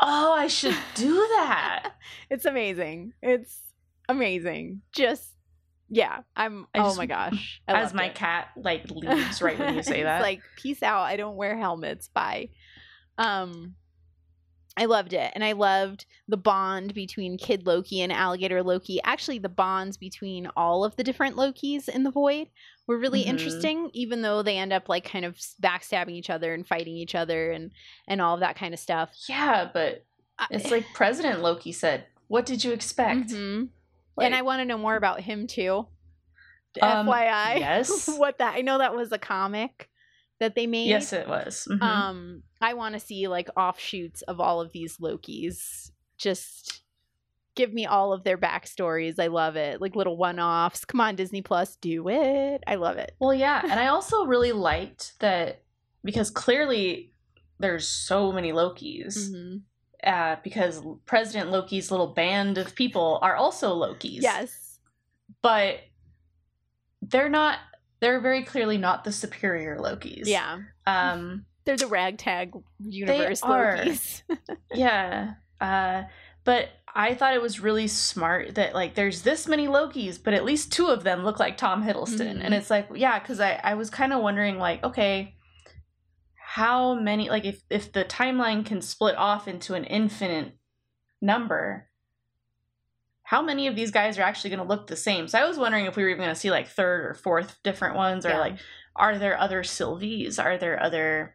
oh, 0.00 0.32
I 0.32 0.48
should 0.48 0.76
do 0.94 1.14
that. 1.14 1.92
It's 2.30 2.44
amazing. 2.44 3.12
It's 3.22 3.60
amazing. 4.08 4.82
Just, 4.92 5.28
yeah. 5.88 6.22
I'm, 6.36 6.66
I 6.74 6.80
oh 6.80 6.84
just- 6.86 6.98
my 6.98 7.06
gosh. 7.06 7.60
I 7.68 7.80
As 7.80 7.94
my 7.94 8.06
it. 8.06 8.14
cat 8.16 8.48
like 8.56 8.90
leaves 8.90 9.40
right 9.40 9.56
when 9.58 9.74
you 9.76 9.82
say 9.84 10.00
It's 10.00 10.06
that. 10.06 10.22
like, 10.22 10.42
peace 10.56 10.82
out. 10.82 11.02
I 11.02 11.16
don't 11.16 11.36
wear 11.36 11.56
helmets. 11.56 12.08
Bye. 12.08 12.48
Um, 13.18 13.74
I 14.78 14.84
loved 14.84 15.14
it, 15.14 15.32
and 15.34 15.42
I 15.42 15.52
loved 15.52 16.04
the 16.28 16.36
bond 16.36 16.92
between 16.92 17.38
Kid 17.38 17.66
Loki 17.66 18.02
and 18.02 18.12
Alligator 18.12 18.62
Loki. 18.62 19.00
Actually, 19.04 19.38
the 19.38 19.48
bonds 19.48 19.96
between 19.96 20.48
all 20.54 20.84
of 20.84 20.96
the 20.96 21.04
different 21.04 21.34
Lokis 21.36 21.88
in 21.88 22.02
the 22.02 22.10
Void 22.10 22.48
were 22.86 22.98
really 22.98 23.24
Mhm. 23.24 23.28
interesting, 23.28 23.90
even 23.94 24.20
though 24.20 24.42
they 24.42 24.58
end 24.58 24.74
up 24.74 24.88
like 24.90 25.04
kind 25.04 25.24
of 25.24 25.36
backstabbing 25.62 26.10
each 26.10 26.28
other 26.28 26.52
and 26.52 26.66
fighting 26.68 26.94
each 26.94 27.14
other 27.14 27.52
and 27.52 27.72
and 28.06 28.20
all 28.20 28.34
of 28.34 28.40
that 28.40 28.56
kind 28.56 28.74
of 28.74 28.80
stuff. 28.80 29.12
yeah, 29.28 29.68
but 29.72 30.04
it's 30.50 30.70
like 30.70 30.84
President 30.92 31.40
Loki 31.40 31.72
said. 31.72 32.06
What 32.28 32.44
did 32.44 32.62
you 32.62 32.72
expect? 32.72 33.30
Mhm. 33.30 33.70
Like, 34.16 34.26
and 34.26 34.34
I 34.34 34.42
want 34.42 34.60
to 34.60 34.64
know 34.66 34.76
more 34.78 34.96
about 34.96 35.20
him 35.20 35.46
too. 35.46 35.86
Um, 36.82 37.06
FYI, 37.06 37.56
yes. 37.60 38.08
what 38.18 38.38
that 38.38 38.56
I 38.56 38.60
know 38.60 38.76
that 38.78 38.94
was 38.94 39.10
a 39.12 39.18
comic 39.18 39.88
that 40.38 40.54
they 40.54 40.66
made. 40.66 40.88
yes, 40.88 41.14
it 41.14 41.26
was. 41.28 41.66
Mhm. 41.70 41.80
Um, 41.82 42.42
I 42.60 42.74
want 42.74 42.94
to 42.94 43.00
see 43.00 43.28
like 43.28 43.48
offshoots 43.56 44.22
of 44.22 44.40
all 44.40 44.60
of 44.60 44.72
these 44.72 44.96
Lokis. 44.98 45.90
Just 46.18 46.82
give 47.54 47.72
me 47.72 47.86
all 47.86 48.12
of 48.12 48.22
their 48.24 48.38
backstories. 48.38 49.18
I 49.18 49.26
love 49.28 49.56
it. 49.56 49.80
Like 49.80 49.96
little 49.96 50.16
one-offs. 50.16 50.84
Come 50.84 51.00
on, 51.00 51.16
Disney 51.16 51.42
Plus, 51.42 51.76
do 51.76 52.08
it. 52.08 52.62
I 52.66 52.74
love 52.76 52.96
it. 52.98 53.14
Well, 53.18 53.34
yeah, 53.34 53.60
and 53.62 53.78
I 53.80 53.86
also 53.88 54.24
really 54.26 54.52
liked 54.52 55.14
that 55.20 55.62
because 56.04 56.30
clearly 56.30 57.12
there's 57.58 57.88
so 57.88 58.30
many 58.32 58.52
Lokis. 58.52 59.30
Mhm. 59.30 59.62
Uh, 60.04 60.36
because 60.44 60.82
President 61.06 61.50
Loki's 61.50 61.90
little 61.90 62.08
band 62.08 62.58
of 62.58 62.74
people 62.74 63.18
are 63.22 63.34
also 63.34 63.74
Lokis. 63.74 64.20
Yes. 64.22 64.78
but 65.42 65.80
they're 67.02 67.28
not. 67.28 67.58
They're 68.00 68.20
very 68.20 68.42
clearly 68.44 68.78
not 68.78 69.04
the 69.04 69.12
superior 69.12 69.78
Lokis. 69.78 70.26
Yeah. 70.26 70.58
Um. 70.86 71.46
They're 71.66 71.76
the 71.76 71.86
ragtag 71.88 72.52
universe 72.80 73.42
are. 73.42 73.76
Lokis. 73.76 74.22
yeah. 74.74 75.34
Uh. 75.60 76.04
But 76.44 76.68
I 76.94 77.14
thought 77.14 77.34
it 77.34 77.42
was 77.42 77.60
really 77.60 77.88
smart 77.88 78.54
that 78.54 78.72
like 78.72 78.94
there's 78.94 79.22
this 79.22 79.46
many 79.48 79.66
Lokis, 79.66 80.22
but 80.22 80.32
at 80.32 80.44
least 80.44 80.72
two 80.72 80.86
of 80.86 81.02
them 81.04 81.24
look 81.24 81.38
like 81.40 81.56
Tom 81.58 81.82
Hiddleston, 81.84 82.36
Mhm. 82.38 82.44
and 82.44 82.54
it's 82.54 82.70
like 82.70 82.88
yeah, 82.94 83.18
because 83.18 83.40
I 83.40 83.60
I 83.62 83.74
was 83.74 83.90
kind 83.90 84.12
of 84.12 84.22
wondering 84.22 84.58
like 84.58 84.82
okay, 84.84 85.34
how 86.36 86.94
many 86.94 87.28
like 87.28 87.44
if 87.44 87.62
if 87.68 87.92
the 87.92 88.04
timeline 88.04 88.64
can 88.64 88.80
split 88.80 89.16
off 89.16 89.48
into 89.48 89.74
an 89.74 89.84
infinite 89.84 90.54
number. 91.20 91.88
How 93.24 93.42
many 93.42 93.66
of 93.66 93.74
these 93.74 93.90
guys 93.90 94.20
are 94.20 94.22
actually 94.22 94.50
going 94.50 94.62
to 94.62 94.68
look 94.68 94.86
the 94.86 94.94
same? 94.94 95.26
So 95.26 95.36
I 95.36 95.48
was 95.48 95.58
wondering 95.58 95.86
if 95.86 95.96
we 95.96 96.04
were 96.04 96.10
even 96.10 96.22
going 96.22 96.32
to 96.32 96.38
see 96.40 96.52
like 96.52 96.68
third 96.68 97.06
or 97.06 97.14
fourth 97.14 97.58
different 97.64 97.96
ones, 97.96 98.24
or 98.24 98.28
Yeah. 98.28 98.38
like, 98.38 98.58
are 98.94 99.18
there 99.18 99.36
other 99.36 99.64
Sylvies? 99.64 100.38
Are 100.38 100.56
there 100.56 100.80
other, 100.80 101.34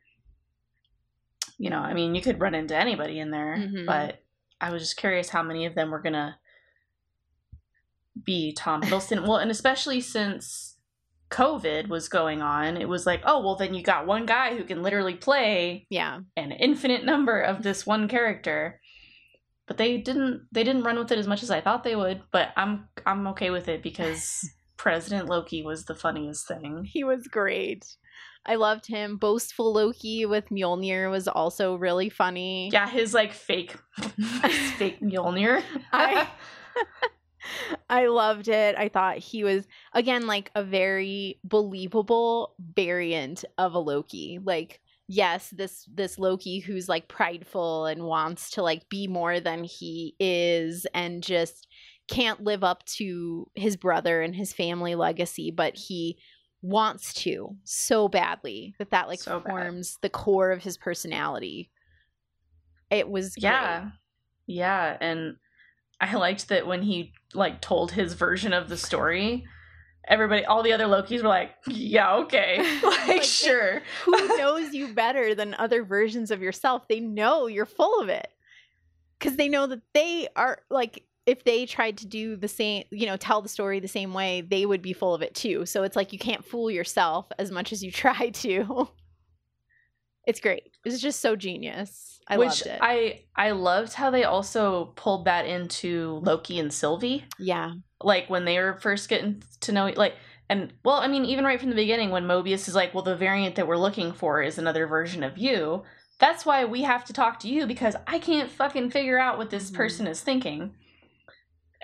you 1.62 1.69
know, 1.69 1.78
I 1.80 1.93
mean, 1.93 2.15
you 2.15 2.21
could 2.21 2.39
run 2.41 2.56
into 2.56 2.76
anybody 2.76 3.19
in 3.19 3.30
there, 3.30 3.56
Mhm. 3.58 3.86
but 3.86 4.24
I 4.60 4.71
was 4.71 4.82
just 4.82 4.97
curious 4.97 5.30
how 5.30 5.43
many 5.43 5.65
of 5.67 5.76
them 5.76 5.91
were 5.91 6.02
gonna 6.02 6.38
be 8.26 8.52
Tom 8.54 8.82
Hiddleston. 8.84 9.21
well, 9.28 9.38
and 9.38 9.52
especially 9.52 10.02
since 10.02 10.78
COVID 11.30 11.88
was 11.88 12.10
going 12.10 12.41
on, 12.41 12.78
it 12.78 12.89
was 12.89 13.06
like, 13.06 13.21
oh, 13.26 13.39
well, 13.41 13.56
then 13.56 13.74
you 13.74 13.84
got 13.84 14.06
one 14.08 14.26
guy 14.26 14.56
who 14.58 14.63
can 14.63 14.82
literally 14.84 15.15
play 15.15 15.86
yeah. 15.89 16.19
an 16.36 16.52
infinite 16.52 17.06
number 17.06 17.39
of 17.39 17.63
this 17.63 17.86
one 17.86 18.08
character. 18.08 18.82
But 19.67 19.78
they 19.78 19.97
didn't. 19.97 20.47
They 20.52 20.63
didn't 20.65 20.84
run 20.84 20.97
with 21.00 21.12
it 21.13 21.19
as 21.19 21.28
much 21.28 21.43
as 21.43 21.52
I 21.52 21.62
thought 21.62 21.86
they 21.86 21.95
would. 21.95 22.24
But 22.32 22.50
I'm 22.58 22.89
I'm 23.06 23.26
okay 23.28 23.52
with 23.52 23.69
it 23.69 23.82
because 23.82 24.50
President 24.78 25.30
Loki 25.30 25.62
was 25.62 25.86
the 25.86 25.95
funniest 25.95 26.45
thing. 26.47 26.84
He 26.84 27.06
was 27.06 27.28
great. 27.28 27.86
I 28.45 28.56
loved 28.56 28.88
him. 28.88 29.17
Boastful 29.17 29.73
Loki 29.73 30.25
with 30.25 30.49
Mjolnir 30.49 31.12
was 31.12 31.27
also 31.27 31.75
really 31.75 32.10
funny. 32.10 32.69
Yeah, 32.73 32.89
his 32.89 33.13
like 33.13 33.34
fake, 33.34 33.75
his 34.17 34.71
fake 34.73 35.01
Mjolnir. 35.01 35.63
I- 35.91 36.27
I 37.89 38.08
loved 38.08 38.47
it. 38.47 38.75
I 38.77 38.89
thought 38.89 39.17
he 39.17 39.43
was 39.43 39.67
again 39.93 40.27
like 40.27 40.51
a 40.56 40.63
very 40.63 41.39
believable 41.43 42.56
variant 42.60 43.45
of 43.58 43.73
a 43.73 43.80
Loki. 43.80 44.39
Like 44.43 44.82
yes, 45.08 45.49
this 45.49 45.88
this 45.93 46.17
Loki 46.19 46.60
who's 46.60 46.88
like 46.88 47.08
prideful 47.08 47.86
and 47.86 48.04
wants 48.04 48.51
to 48.51 48.63
like 48.63 48.88
be 48.89 49.08
more 49.08 49.39
than 49.39 49.63
he 49.63 50.15
is 50.19 50.86
and 50.93 51.23
just 51.23 51.67
can't 52.08 52.43
live 52.43 52.63
up 52.63 52.84
to 52.86 53.49
his 53.56 53.77
brother 53.77 54.21
and 54.21 54.36
his 54.36 54.51
family 54.54 54.95
legacy, 54.95 55.49
but 55.49 55.75
he 55.75 56.17
wants 56.62 57.13
to 57.15 57.56
so 57.63 58.08
badly 58.08 58.76
that 58.78 58.91
that 58.91 59.08
like 59.08 59.19
So 59.19 59.39
bad. 59.39 59.50
forms 59.50 59.97
the 60.02 60.10
core 60.10 60.52
of 60.52 60.62
his 60.63 60.78
personality. 60.78 61.71
It 62.89 63.10
was 63.10 63.36
great. 63.36 63.43
yeah, 63.43 63.89
yeah, 64.47 64.97
and 65.00 65.38
I 66.00 66.15
liked 66.15 66.50
that 66.50 66.67
when 66.67 66.82
he 66.84 67.13
like 67.34 67.62
told 67.62 67.91
his 67.93 68.13
version 68.13 68.54
of 68.54 68.69
the 68.69 68.78
story. 68.78 69.45
Everybody, 70.08 70.43
all 70.45 70.63
the 70.63 70.74
other 70.74 70.86
Lokis 70.86 71.21
were 71.21 71.30
like, 71.30 71.52
"Yeah, 71.67 72.15
okay, 72.17 72.58
like, 72.84 73.08
Like, 73.08 73.24
sure." 73.24 73.82
who 74.04 74.38
knows 74.38 74.74
you 74.74 74.93
better 74.93 75.36
than 75.36 75.54
other 75.54 75.84
versions 75.84 76.32
of 76.32 76.41
yourself? 76.41 76.88
They 76.88 77.00
know 77.00 77.47
you're 77.47 77.65
full 77.67 78.02
of 78.02 78.10
it. 78.10 78.28
Cuz 79.19 79.36
they 79.36 79.47
know 79.47 79.67
that 79.67 79.82
they 79.93 80.28
are 80.36 80.60
like 80.71 81.06
if 81.25 81.43
they 81.43 81.65
tried 81.65 81.97
to 81.99 82.07
do 82.07 82.36
the 82.36 82.47
same, 82.47 82.84
you 82.91 83.05
know, 83.05 83.15
tell 83.17 83.41
the 83.41 83.49
story 83.49 83.79
the 83.79 83.88
same 83.88 84.13
way, 84.13 84.41
they 84.41 84.65
would 84.65 84.81
be 84.81 84.93
full 84.93 85.13
of 85.13 85.21
it 85.21 85.36
too. 85.36 85.65
So 85.65 85.84
it's 85.84 85.95
like 85.95 86.12
you 86.13 86.19
can't 86.19 86.43
fool 86.43 86.71
yourself 86.71 87.27
as 87.38 87.51
much 87.51 87.71
as 87.71 87.84
you 87.84 87.91
try 88.03 88.29
to. 88.29 88.89
It's 90.27 90.39
great. 90.39 90.71
It's 90.86 91.01
just 91.01 91.19
so 91.19 91.36
genius. 91.36 92.19
I 92.27 92.38
Which 92.38 92.65
loved 92.65 92.67
it. 92.67 92.79
I 92.81 93.21
I 93.36 93.51
loved 93.51 93.93
how 93.93 94.12
they 94.12 94.23
also 94.23 94.86
pulled 94.95 95.25
that 95.25 95.45
into 95.47 96.19
Loki 96.23 96.60
and 96.60 96.71
Sylvie. 96.71 97.25
yeah. 97.39 97.73
like 98.03 98.29
when 98.29 98.45
they 98.45 98.60
were 98.60 98.79
first 98.79 99.10
getting 99.10 99.43
to 99.62 99.71
know 99.71 99.88
like 99.95 100.15
and 100.49 100.73
well 100.84 100.95
i 100.95 101.07
mean 101.07 101.23
even 101.25 101.45
right 101.45 101.60
from 101.60 101.69
the 101.69 101.75
beginning 101.75 102.10
when 102.10 102.25
mobius 102.25 102.67
is 102.67 102.73
like 102.73 102.93
well 102.95 103.03
the 103.03 103.15
variant 103.15 103.53
that 103.55 103.67
we're 103.67 103.77
looking 103.77 104.12
for 104.12 104.41
is 104.41 104.57
another 104.57 104.88
version 104.88 105.21
of 105.23 105.38
you 105.38 105.84
that's 106.17 106.43
why 106.43 106.65
we 106.65 106.81
have 106.81 107.05
to 107.05 107.13
talk 107.13 107.39
to 107.39 107.47
you 107.47 107.67
because 107.67 107.95
i 108.07 108.17
can't 108.17 108.49
fucking 108.49 108.89
figure 108.89 109.19
out 109.19 109.38
what 109.38 109.51
this 109.51 109.69
Mhm. 109.69 109.75
person 109.75 110.07
is 110.07 110.21
thinking 110.21 110.73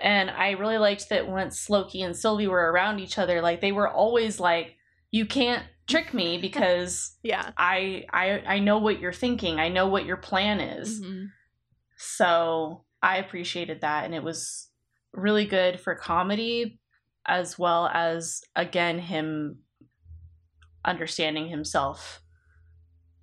and 0.00 0.30
i 0.30 0.50
really 0.52 0.78
liked 0.78 1.08
that 1.08 1.28
once 1.28 1.68
loki 1.68 2.02
and 2.02 2.16
sylvie 2.16 2.46
were 2.46 2.70
around 2.72 2.98
each 3.00 3.18
other 3.18 3.40
like 3.42 3.60
they 3.60 3.72
were 3.72 3.88
always 3.88 4.38
like 4.40 4.76
you 5.10 5.24
can't 5.26 5.64
trick 5.86 6.12
me 6.12 6.38
because 6.40 7.16
Yeah. 7.22 7.50
I 7.56 8.04
I 8.12 8.42
I 8.46 8.58
know 8.58 8.78
what 8.78 9.00
you're 9.00 9.12
thinking. 9.12 9.58
I 9.58 9.68
know 9.70 9.88
what 9.88 10.04
your 10.04 10.18
plan 10.18 10.60
is. 10.60 11.00
Mhm. 11.00 11.28
So 11.96 12.84
I 13.02 13.16
appreciated 13.18 13.80
that, 13.80 14.04
and 14.04 14.14
it 14.14 14.22
was 14.22 14.68
really 15.12 15.46
good 15.46 15.80
for 15.80 15.94
comedy, 15.94 16.78
as 17.26 17.58
well 17.58 17.88
as 17.88 18.42
again 18.54 18.98
him 18.98 19.60
understanding 20.84 21.48
himself 21.48 22.20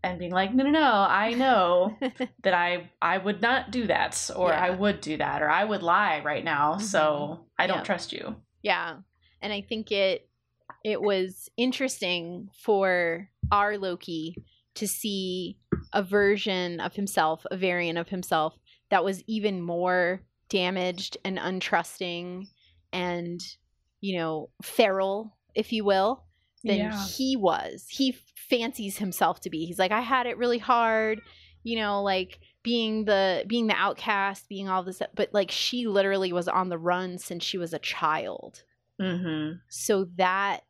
and 0.06 0.20
being 0.20 0.32
like, 0.32 0.54
no, 0.54 0.63
no, 0.63 0.70
no, 0.70 0.82
I 0.82 1.34
know 1.34 1.98
that 2.44 2.54
I 2.54 2.89
I 3.02 3.18
would 3.18 3.41
not 3.41 3.72
do 3.72 3.88
that, 3.88 4.30
or 4.36 4.54
I 4.54 4.70
would 4.70 5.02
do 5.02 5.18
that, 5.18 5.41
or 5.41 5.50
I 5.50 5.63
would 5.63 5.82
lie 5.84 6.22
right 6.24 6.44
now. 6.44 6.74
Mm-hmm. 6.74 6.84
So 6.84 7.46
I 7.58 7.68
don't 7.68 7.78
Yep. 7.78 7.86
trust 7.86 8.13
you. 8.13 8.36
Yeah. 8.62 8.98
And 9.41 9.52
I 9.52 9.62
think 9.62 9.91
it 9.91 10.30
it 10.84 11.02
was 11.02 11.50
interesting 11.58 12.50
for 12.54 13.30
our 13.52 13.78
Loki 13.78 14.36
to 14.76 14.88
see 14.88 15.58
a 15.94 16.04
version 16.04 16.80
of 16.80 16.94
himself, 16.94 17.46
a 17.50 17.58
variant 17.58 17.98
of 17.98 18.10
himself 18.10 18.58
that 18.91 19.04
was 19.04 19.24
even 19.26 19.62
more 19.62 20.22
damaged 20.50 21.18
and 21.26 21.39
untrusting 21.39 22.48
and 22.94 23.41
you 24.02 24.18
know, 24.20 24.50
feral, 24.62 25.36
if 25.56 25.74
you 25.74 25.84
will, 25.84 26.24
than 26.65 26.78
Yeah. 26.78 27.06
he 27.08 27.36
was. 27.38 27.86
He 27.89 28.17
fancies 28.49 28.97
himself 28.97 29.39
to 29.41 29.49
be. 29.49 29.65
He's 29.65 29.80
like, 29.80 29.91
I 29.91 30.01
had 30.01 30.28
it 30.28 30.38
really 30.38 30.58
hard, 30.60 31.21
you 31.63 31.78
know, 31.78 32.04
like 32.04 32.39
being 32.63 33.06
the 33.06 33.43
being 33.47 33.67
the 33.67 33.75
outcast, 33.75 34.49
being 34.49 34.67
all 34.69 34.84
this 34.84 35.01
but 35.15 35.30
like 35.34 35.51
she 35.51 35.88
literally 35.88 36.34
was 36.34 36.47
on 36.47 36.69
the 36.69 36.78
run 36.78 37.17
since 37.17 37.43
she 37.43 37.58
was 37.58 37.73
a 37.73 37.80
child. 37.80 38.63
Mm-hmm. 39.01 39.58
So 39.69 40.08
that 40.17 40.62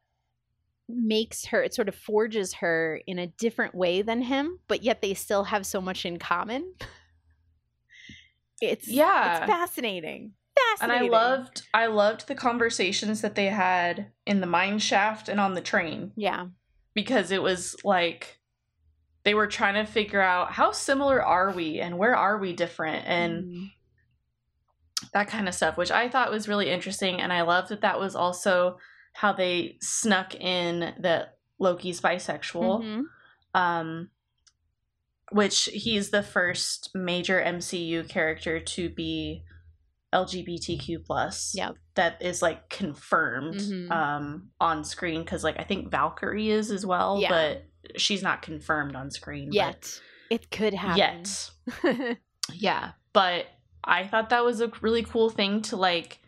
makes 0.88 1.46
her 1.46 1.64
it 1.64 1.74
sort 1.74 1.88
of 1.90 1.96
forges 1.96 2.54
her 2.54 3.02
in 3.08 3.18
a 3.18 3.28
different 3.28 3.74
way 3.74 4.02
than 4.02 4.22
him, 4.22 4.60
but 4.68 4.84
yet 4.84 5.02
they 5.02 5.14
still 5.14 5.46
have 5.46 5.66
so 5.66 5.82
much 5.82 6.06
in 6.06 6.18
common. 6.20 6.74
It's 8.62 8.88
Yeah. 8.88 9.38
it's 9.44 9.52
fascinating. 9.52 10.34
And 10.82 10.92
I 10.92 11.02
loved 11.02 11.64
I 11.74 11.88
loved 11.88 12.28
the 12.28 12.36
conversations 12.36 13.22
that 13.22 13.36
they 13.36 13.46
had 13.48 14.12
in 14.26 14.42
the 14.42 14.48
mine 14.48 14.80
shaft 14.80 15.30
and 15.30 15.40
on 15.40 15.54
the 15.54 15.62
train. 15.62 16.12
Yeah. 16.16 16.48
because 16.94 17.32
it 17.32 17.42
was 17.42 17.76
like 17.84 18.40
they 19.24 19.34
were 19.34 19.48
trying 19.48 19.74
to 19.74 19.92
figure 19.92 20.22
out 20.22 20.52
how 20.54 20.72
similar 20.72 21.22
are 21.22 21.52
we 21.52 21.80
and 21.82 21.98
where 21.98 22.16
are 22.16 22.38
we 22.38 22.54
different 22.54 23.06
and 23.08 23.44
Mhm. 23.44 23.72
that 25.14 25.28
kind 25.28 25.48
of 25.50 25.54
stuff 25.56 25.76
which 25.78 25.92
i 25.92 26.08
thought 26.08 26.32
was 26.32 26.48
really 26.48 26.70
interesting 26.70 27.20
and 27.22 27.34
i 27.34 27.42
loved 27.42 27.68
that 27.70 27.82
that 27.82 28.00
was 28.00 28.16
also 28.16 28.78
how 29.14 29.34
they 29.34 29.78
snuck 29.82 30.36
in 30.36 30.94
that 31.00 31.38
loki's 31.60 32.00
bisexual 32.00 32.82
Mhm. 32.82 33.04
um 33.54 34.10
which 35.32 35.66
he's 35.66 36.12
the 36.12 36.24
first 36.24 36.92
major 36.96 37.42
mcu 37.42 38.08
character 38.08 38.60
to 38.60 38.88
be 38.90 39.44
lgbtq 40.16 41.04
plus 41.06 41.54
Yep. 41.56 41.76
that 41.96 42.22
is 42.22 42.42
like 42.42 42.70
confirmed 42.70 43.56
Mhm. 43.56 43.92
um 43.92 44.50
on 44.60 44.84
screen 44.84 45.22
because 45.24 45.44
like 45.44 45.60
i 45.60 45.64
think 45.64 45.92
valkyrie 45.92 46.50
is 46.50 46.72
as 46.72 46.86
well 46.86 47.20
Yeah. 47.20 47.30
but 47.30 48.00
she's 48.00 48.24
not 48.24 48.42
confirmed 48.42 48.96
on 48.96 49.12
screen 49.12 49.52
Yet. 49.52 50.00
It 50.30 50.50
could 50.50 50.74
happen. 50.74 51.24
yet 51.84 52.18
yeah 52.54 52.92
but 53.14 53.46
i 53.84 54.08
thought 54.08 54.30
that 54.30 54.44
was 54.46 54.62
a 54.62 54.72
really 54.82 55.04
cool 55.04 55.30
thing 55.30 55.62
to 55.64 55.76
like 55.76 56.20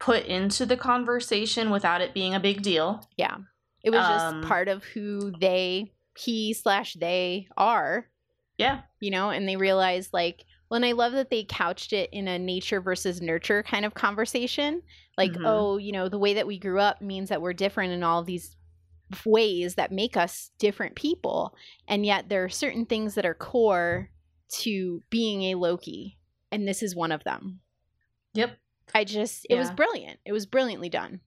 put 0.00 0.24
into 0.26 0.64
the 0.64 0.76
conversation 0.76 1.70
without 1.70 2.00
it 2.00 2.14
being 2.14 2.34
a 2.34 2.40
big 2.40 2.62
deal 2.62 3.06
yeah. 3.16 3.36
It 3.84 3.90
was 3.90 4.06
just 4.06 4.24
Um, 4.26 4.42
part 4.42 4.68
of 4.68 4.82
who 4.84 5.32
they 5.40 5.92
he 6.18 6.52
slash 6.52 6.94
they 6.94 7.48
are. 7.56 8.06
yeah 8.58 8.80
you 9.00 9.10
know, 9.12 9.30
and 9.30 9.48
they 9.48 9.56
realized 9.56 10.12
like, 10.12 10.44
well, 10.70 10.76
and 10.76 10.84
I 10.84 10.92
love 10.92 11.12
that 11.12 11.30
they 11.30 11.44
couched 11.44 11.92
it 11.92 12.10
in 12.12 12.28
a 12.28 12.38
nature 12.38 12.80
versus 12.80 13.20
nurture 13.22 13.62
kind 13.62 13.84
of 13.84 13.94
conversation. 13.94 14.82
Like, 15.16 15.32
Mhm. 15.32 15.42
oh, 15.46 15.76
you 15.78 15.92
know, 15.92 16.08
the 16.08 16.18
way 16.18 16.34
that 16.34 16.46
we 16.46 16.58
grew 16.58 16.78
up 16.80 17.00
means 17.00 17.28
that 17.30 17.40
we're 17.42 17.52
different 17.54 17.92
in 17.92 18.02
all 18.02 18.22
these 18.22 18.56
ways 19.24 19.76
that 19.76 19.90
make 19.90 20.16
us 20.16 20.50
different 20.58 20.94
people. 20.94 21.56
And 21.86 22.04
yet 22.04 22.28
there 22.28 22.44
are 22.44 22.48
certain 22.50 22.84
things 22.86 23.14
that 23.14 23.24
are 23.24 23.34
core 23.34 24.10
to 24.60 25.02
being 25.10 25.42
a 25.44 25.54
Loki. 25.54 26.18
And 26.52 26.66
this 26.68 26.82
is 26.82 26.94
one 26.94 27.12
of 27.12 27.24
them. 27.24 27.60
yep 28.34 28.58
I 28.94 29.04
just, 29.04 29.46
it 29.50 29.56
was 29.56 29.70
brilliant. 29.70 30.18
It 30.24 30.32
was 30.32 30.46
brilliantly 30.46 30.88
done. 30.88 31.20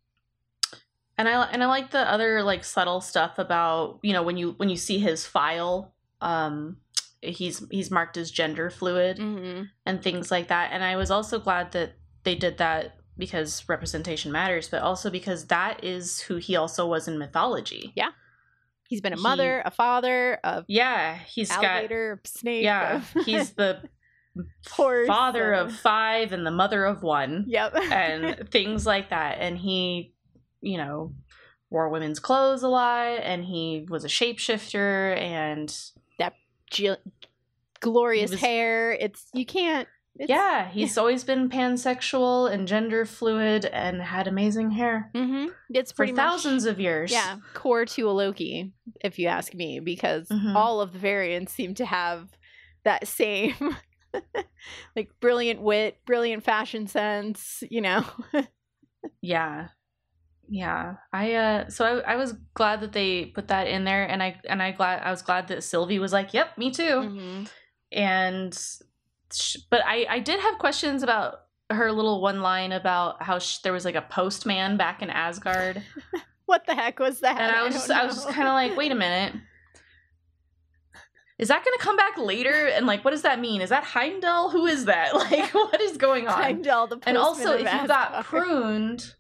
and 1.17 1.27
i 1.30 1.43
and 1.51 1.62
i 1.62 1.67
like 1.67 1.91
the 1.91 2.10
other 2.12 2.41
like 2.41 2.63
subtle 2.63 3.01
stuff 3.01 3.38
about 3.38 3.99
you 4.01 4.13
know 4.13 4.23
when 4.23 4.38
you 4.38 4.51
when 4.54 4.69
you 4.69 4.77
see 4.77 4.97
his 4.97 5.25
file 5.25 5.93
um 6.21 6.77
he's 7.21 7.63
he's 7.71 7.91
marked 7.91 8.17
as 8.17 8.31
gender 8.31 8.69
fluid 8.69 9.17
Mm-hmm. 9.17 9.63
and 9.86 10.01
things 10.03 10.31
like 10.31 10.47
that. 10.49 10.71
And 10.73 10.84
I 10.84 10.95
was 10.95 11.12
also 11.12 11.39
glad 11.39 11.71
that 11.73 11.93
they 12.23 12.36
did 12.36 12.57
that 12.57 12.97
because 13.17 13.63
representation 13.69 14.31
matters, 14.31 14.67
but 14.69 14.81
also 14.81 15.10
because 15.10 15.45
that 15.47 15.84
is 15.84 16.19
who 16.21 16.38
he 16.38 16.55
also 16.55 16.88
was 16.88 17.07
in 17.07 17.17
mythology. 17.19 17.93
Yeah. 17.95 18.10
He's 18.88 19.01
been 19.01 19.13
a 19.13 19.17
He- 19.17 19.21
mother, 19.21 19.62
a 19.65 19.71
father, 19.71 20.39
a 20.43 20.65
Yeah, 20.67 21.17
he's 21.17 21.49
alligator, 21.51 22.15
got 22.17 22.27
snake. 22.27 22.63
yeah, 22.63 23.01
a 23.15 23.23
he's 23.23 23.51
the 23.53 23.81
horse, 24.71 25.07
father 25.07 25.53
uh, 25.53 25.65
of 25.65 25.73
five 25.73 26.31
and 26.34 26.45
the 26.45 26.51
mother 26.51 26.86
of 26.86 27.03
one 27.03 27.45
Yep. 27.47 27.75
and 27.91 28.49
things 28.49 28.86
like 28.86 29.10
that. 29.12 29.38
And 29.39 29.57
he, 29.57 30.13
you 30.62 30.77
know, 30.77 31.13
wore 31.69 31.89
women's 31.89 32.19
clothes 32.19 32.63
a 32.63 32.67
lot 32.67 33.19
and 33.21 33.45
he 33.45 33.86
was 33.89 34.03
a 34.03 34.10
shapeshifter 34.10 35.17
and 35.17 35.73
G- 36.71 36.95
glorious 37.79 38.31
was- 38.31 38.39
hair. 38.41 38.91
It's 38.93 39.27
you 39.34 39.45
can't. 39.45 39.88
It's, 40.19 40.29
yeah, 40.29 40.67
he's 40.69 40.97
always 40.97 41.23
been 41.23 41.49
pansexual 41.49 42.51
and 42.51 42.67
gender 42.67 43.05
fluid 43.05 43.63
and 43.65 44.01
had 44.01 44.27
amazing 44.27 44.71
hair. 44.71 45.10
hmm 45.15 45.47
It's 45.73 45.91
for 45.93 46.05
thousands 46.07 46.65
much, 46.65 46.71
of 46.73 46.79
years. 46.81 47.12
yeah 47.12 47.38
core 47.53 47.86
to 47.86 48.10
a 48.10 48.12
Loki, 48.12 48.73
if 49.01 49.17
you 49.19 49.27
ask 49.27 49.53
me, 49.53 49.79
because 49.79 50.27
Mhm. 50.27 50.53
all 50.55 50.81
of 50.81 50.91
the 50.91 50.99
variants 50.99 51.53
seem 51.53 51.75
to 51.75 51.86
have 51.86 52.27
that 52.84 53.07
same. 53.07 53.55
like 54.95 55.10
brilliant 55.21 55.62
wit, 55.62 55.97
brilliant 56.05 56.43
fashion 56.43 56.88
sense, 56.88 57.63
you 57.69 57.79
know. 57.81 58.03
yeah, 59.21 59.69
yeah. 60.53 60.95
I 61.13 61.33
uh, 61.33 61.69
so 61.69 61.85
I, 62.05 62.13
I 62.13 62.15
was 62.17 62.33
glad 62.53 62.81
that 62.81 62.91
they 62.91 63.25
put 63.27 63.47
that 63.47 63.67
in 63.67 63.85
there, 63.85 64.03
and 64.03 64.21
I 64.21 64.39
and 64.47 64.61
I 64.61 64.71
glad 64.71 65.01
I 65.01 65.09
was 65.09 65.21
glad 65.21 65.47
that 65.47 65.63
Sylvie 65.63 65.97
was 65.97 66.11
like, 66.11 66.33
"Yep, 66.33 66.57
me 66.57 66.71
too." 66.71 66.83
Mhm. 66.83 67.49
And, 67.93 68.53
sh- 69.33 69.57
but 69.69 69.81
I 69.85 70.05
I 70.09 70.19
did 70.19 70.39
have 70.41 70.57
questions 70.59 71.03
about 71.03 71.35
her 71.69 71.89
little 71.91 72.21
one 72.21 72.41
line 72.41 72.73
about 72.73 73.23
how 73.23 73.39
sh- 73.39 73.59
there 73.59 73.71
was 73.71 73.85
like 73.85 73.95
a 73.95 74.01
postman 74.01 74.75
back 74.77 75.01
in 75.01 75.09
Asgard, 75.09 75.81
What 76.45 76.65
the 76.67 76.75
heck 76.75 76.99
was 76.99 77.21
that? 77.21 77.39
and 77.39 77.55
I 77.55 77.63
was 77.63 77.73
just, 77.73 77.87
don't 77.87 77.97
I 77.97 78.05
was 78.05 78.15
just 78.15 78.27
kind 78.29 78.47
of 78.49 78.53
like, 78.53 78.75
wait 78.75 78.91
a 78.91 78.95
minute. 78.95 79.35
Is 81.39 81.47
that 81.47 81.63
going 81.65 81.75
to 81.77 81.83
come 81.83 81.95
back 81.97 82.17
later? 82.17 82.67
And 82.67 82.85
like, 82.85 83.03
what 83.03 83.11
does 83.11 83.23
that 83.23 83.39
mean? 83.39 83.61
Is 83.61 83.69
that 83.69 83.83
Heimdall? 83.83 84.49
Who 84.51 84.67
is 84.67 84.85
that? 84.85 85.13
Like, 85.15 85.53
what 85.53 85.79
is 85.81 85.97
going 85.97 86.27
on? 86.27 86.33
Heimdall, 86.41 86.87
the 86.87 86.99
And 87.05 87.17
also, 87.17 87.53
if 87.53 87.61
you 87.61 87.87
got 87.87 88.25
pruned 88.25 89.15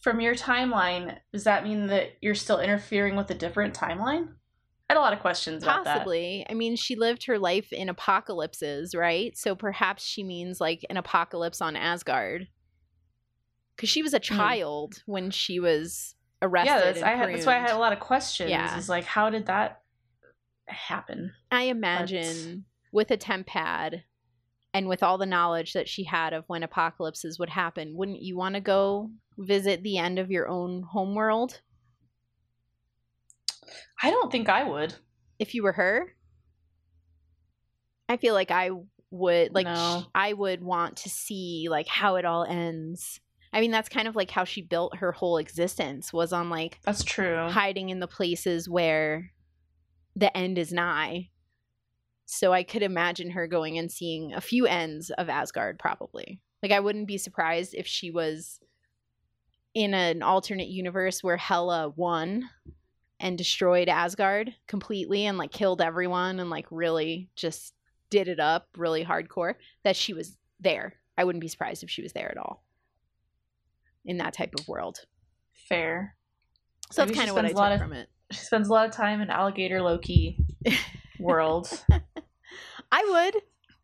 from 0.00 0.20
your 0.20 0.34
timeline, 0.34 1.18
does 1.32 1.44
that 1.44 1.64
mean 1.64 1.88
that 1.88 2.12
you're 2.20 2.34
still 2.34 2.58
interfering 2.58 3.16
with 3.16 3.30
a 3.30 3.34
different 3.34 3.74
timeline? 3.74 4.28
I 4.88 4.94
had 4.94 4.98
a 4.98 5.00
lot 5.00 5.12
of 5.12 5.20
questions 5.20 5.62
about 5.62 5.84
that. 5.84 5.98
Possibly. 5.98 6.44
I 6.50 6.54
mean, 6.54 6.74
she 6.74 6.96
lived 6.96 7.26
her 7.26 7.38
life 7.38 7.72
in 7.72 7.88
apocalypses, 7.88 8.94
right? 8.94 9.36
So 9.36 9.54
perhaps 9.54 10.04
she 10.04 10.24
means 10.24 10.60
like 10.60 10.84
an 10.90 10.96
apocalypse 10.96 11.60
on 11.60 11.76
Asgard. 11.76 12.48
Because 13.76 13.88
she 13.88 14.02
was 14.02 14.14
a 14.14 14.18
child 14.18 14.94
when 15.06 15.30
she 15.30 15.60
was 15.60 16.14
arrested. 16.42 16.72
Hmm. 16.72 16.78
Yeah, 16.78 16.84
that's, 16.84 17.00
had, 17.00 17.28
that's 17.28 17.46
why 17.46 17.56
I 17.56 17.60
had 17.60 17.70
a 17.70 17.78
lot 17.78 17.92
of 17.92 18.00
questions. 18.00 18.50
Yeah. 18.50 18.76
Is 18.76 18.88
like, 18.88 19.04
how 19.04 19.30
did 19.30 19.46
that 19.46 19.82
happen? 20.66 21.32
I 21.50 21.64
imagine 21.64 22.64
with 22.92 23.10
a 23.10 23.16
temp 23.16 23.46
pad 23.46 24.02
and 24.74 24.88
with 24.88 25.02
all 25.02 25.18
the 25.18 25.26
knowledge 25.26 25.72
that 25.74 25.88
she 25.88 26.04
had 26.04 26.32
of 26.32 26.44
when 26.46 26.62
apocalypses 26.62 27.38
would 27.38 27.50
happen, 27.50 27.96
wouldn't 27.96 28.22
you 28.22 28.36
want 28.36 28.56
to 28.56 28.60
go 28.60 29.10
visit 29.40 29.82
the 29.82 29.98
end 29.98 30.18
of 30.18 30.30
your 30.30 30.48
own 30.48 30.82
homeworld 30.82 31.60
I 34.02 34.10
don't 34.10 34.30
think 34.32 34.48
I 34.48 34.64
would. 34.64 34.94
if 35.38 35.54
you 35.54 35.62
were 35.62 35.72
her? 35.72 36.14
I 38.08 38.16
feel 38.16 38.34
like 38.34 38.50
I 38.50 38.70
would 39.10 39.54
like 39.54 39.66
No. 39.66 40.04
I 40.14 40.32
would 40.32 40.62
want 40.62 40.98
to 40.98 41.08
see 41.10 41.66
like 41.70 41.86
how 41.86 42.16
it 42.16 42.24
all 42.24 42.44
ends. 42.44 43.20
I 43.52 43.60
mean, 43.60 43.70
that's 43.70 43.88
kind 43.88 44.06
of 44.08 44.14
like 44.16 44.30
how 44.30 44.44
she 44.44 44.62
built 44.62 44.96
her 44.96 45.12
whole 45.12 45.36
existence 45.36 46.12
was 46.12 46.32
on 46.32 46.50
like 46.50 46.78
That's 46.84 47.04
true. 47.04 47.48
hiding 47.48 47.90
in 47.90 48.00
the 48.00 48.06
places 48.06 48.68
where 48.68 49.32
the 50.16 50.34
end 50.36 50.56
is 50.58 50.72
nigh. 50.72 51.30
So 52.26 52.52
I 52.52 52.62
could 52.62 52.82
imagine 52.82 53.30
her 53.30 53.46
going 53.48 53.76
and 53.76 53.90
seeing 53.90 54.32
a 54.32 54.40
few 54.40 54.66
ends 54.66 55.10
of 55.10 55.28
Asgard 55.28 55.78
probably. 55.78 56.40
Like 56.62 56.72
I 56.72 56.80
wouldn't 56.80 57.08
be 57.08 57.18
surprised 57.18 57.74
if 57.74 57.86
she 57.86 58.10
was 58.10 58.60
in 59.74 59.94
an 59.94 60.22
alternate 60.22 60.68
universe 60.68 61.22
where 61.22 61.36
Hela 61.36 61.90
won 61.90 62.48
and 63.20 63.36
destroyed 63.36 63.88
Asgard 63.88 64.54
completely 64.66 65.26
and 65.26 65.38
like 65.38 65.52
killed 65.52 65.80
everyone 65.80 66.40
and 66.40 66.50
like 66.50 66.66
really 66.70 67.28
just 67.36 67.74
did 68.08 68.28
it 68.28 68.40
up 68.40 68.68
really 68.76 69.04
hardcore, 69.04 69.54
that 69.84 69.96
she 69.96 70.12
was 70.14 70.36
there. 70.58 70.94
I 71.16 71.24
wouldn't 71.24 71.42
be 71.42 71.48
surprised 71.48 71.82
if 71.82 71.90
she 71.90 72.02
was 72.02 72.12
there 72.12 72.30
at 72.30 72.38
all 72.38 72.64
in 74.04 74.16
that 74.18 74.32
type 74.32 74.54
of 74.58 74.66
world. 74.66 75.00
Fair. 75.52 76.16
So 76.90 77.02
Maybe 77.02 77.14
that's 77.14 77.18
kind 77.18 77.30
of 77.30 77.36
what 77.36 77.44
I 77.44 77.48
took 77.48 77.74
of- 77.74 77.80
from 77.80 77.92
it. 77.92 78.08
She 78.32 78.44
spends 78.44 78.68
a 78.68 78.72
lot 78.72 78.86
of 78.86 78.92
time 78.92 79.20
in 79.20 79.28
alligator 79.28 79.82
Loki 79.82 80.38
world. 81.18 81.84
I 82.92 83.04
would. 83.32 83.42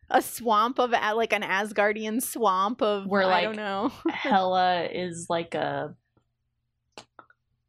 A 0.09 0.21
swamp 0.21 0.79
of 0.79 0.91
like 0.91 1.33
an 1.33 1.41
Asgardian 1.41 2.21
swamp 2.21 2.81
of 2.81 3.05
Where, 3.07 3.23
I 3.23 3.25
like, 3.25 3.43
don't 3.43 3.55
know. 3.57 3.91
Hela 4.09 4.85
is 4.85 5.27
like 5.29 5.53
a 5.55 5.95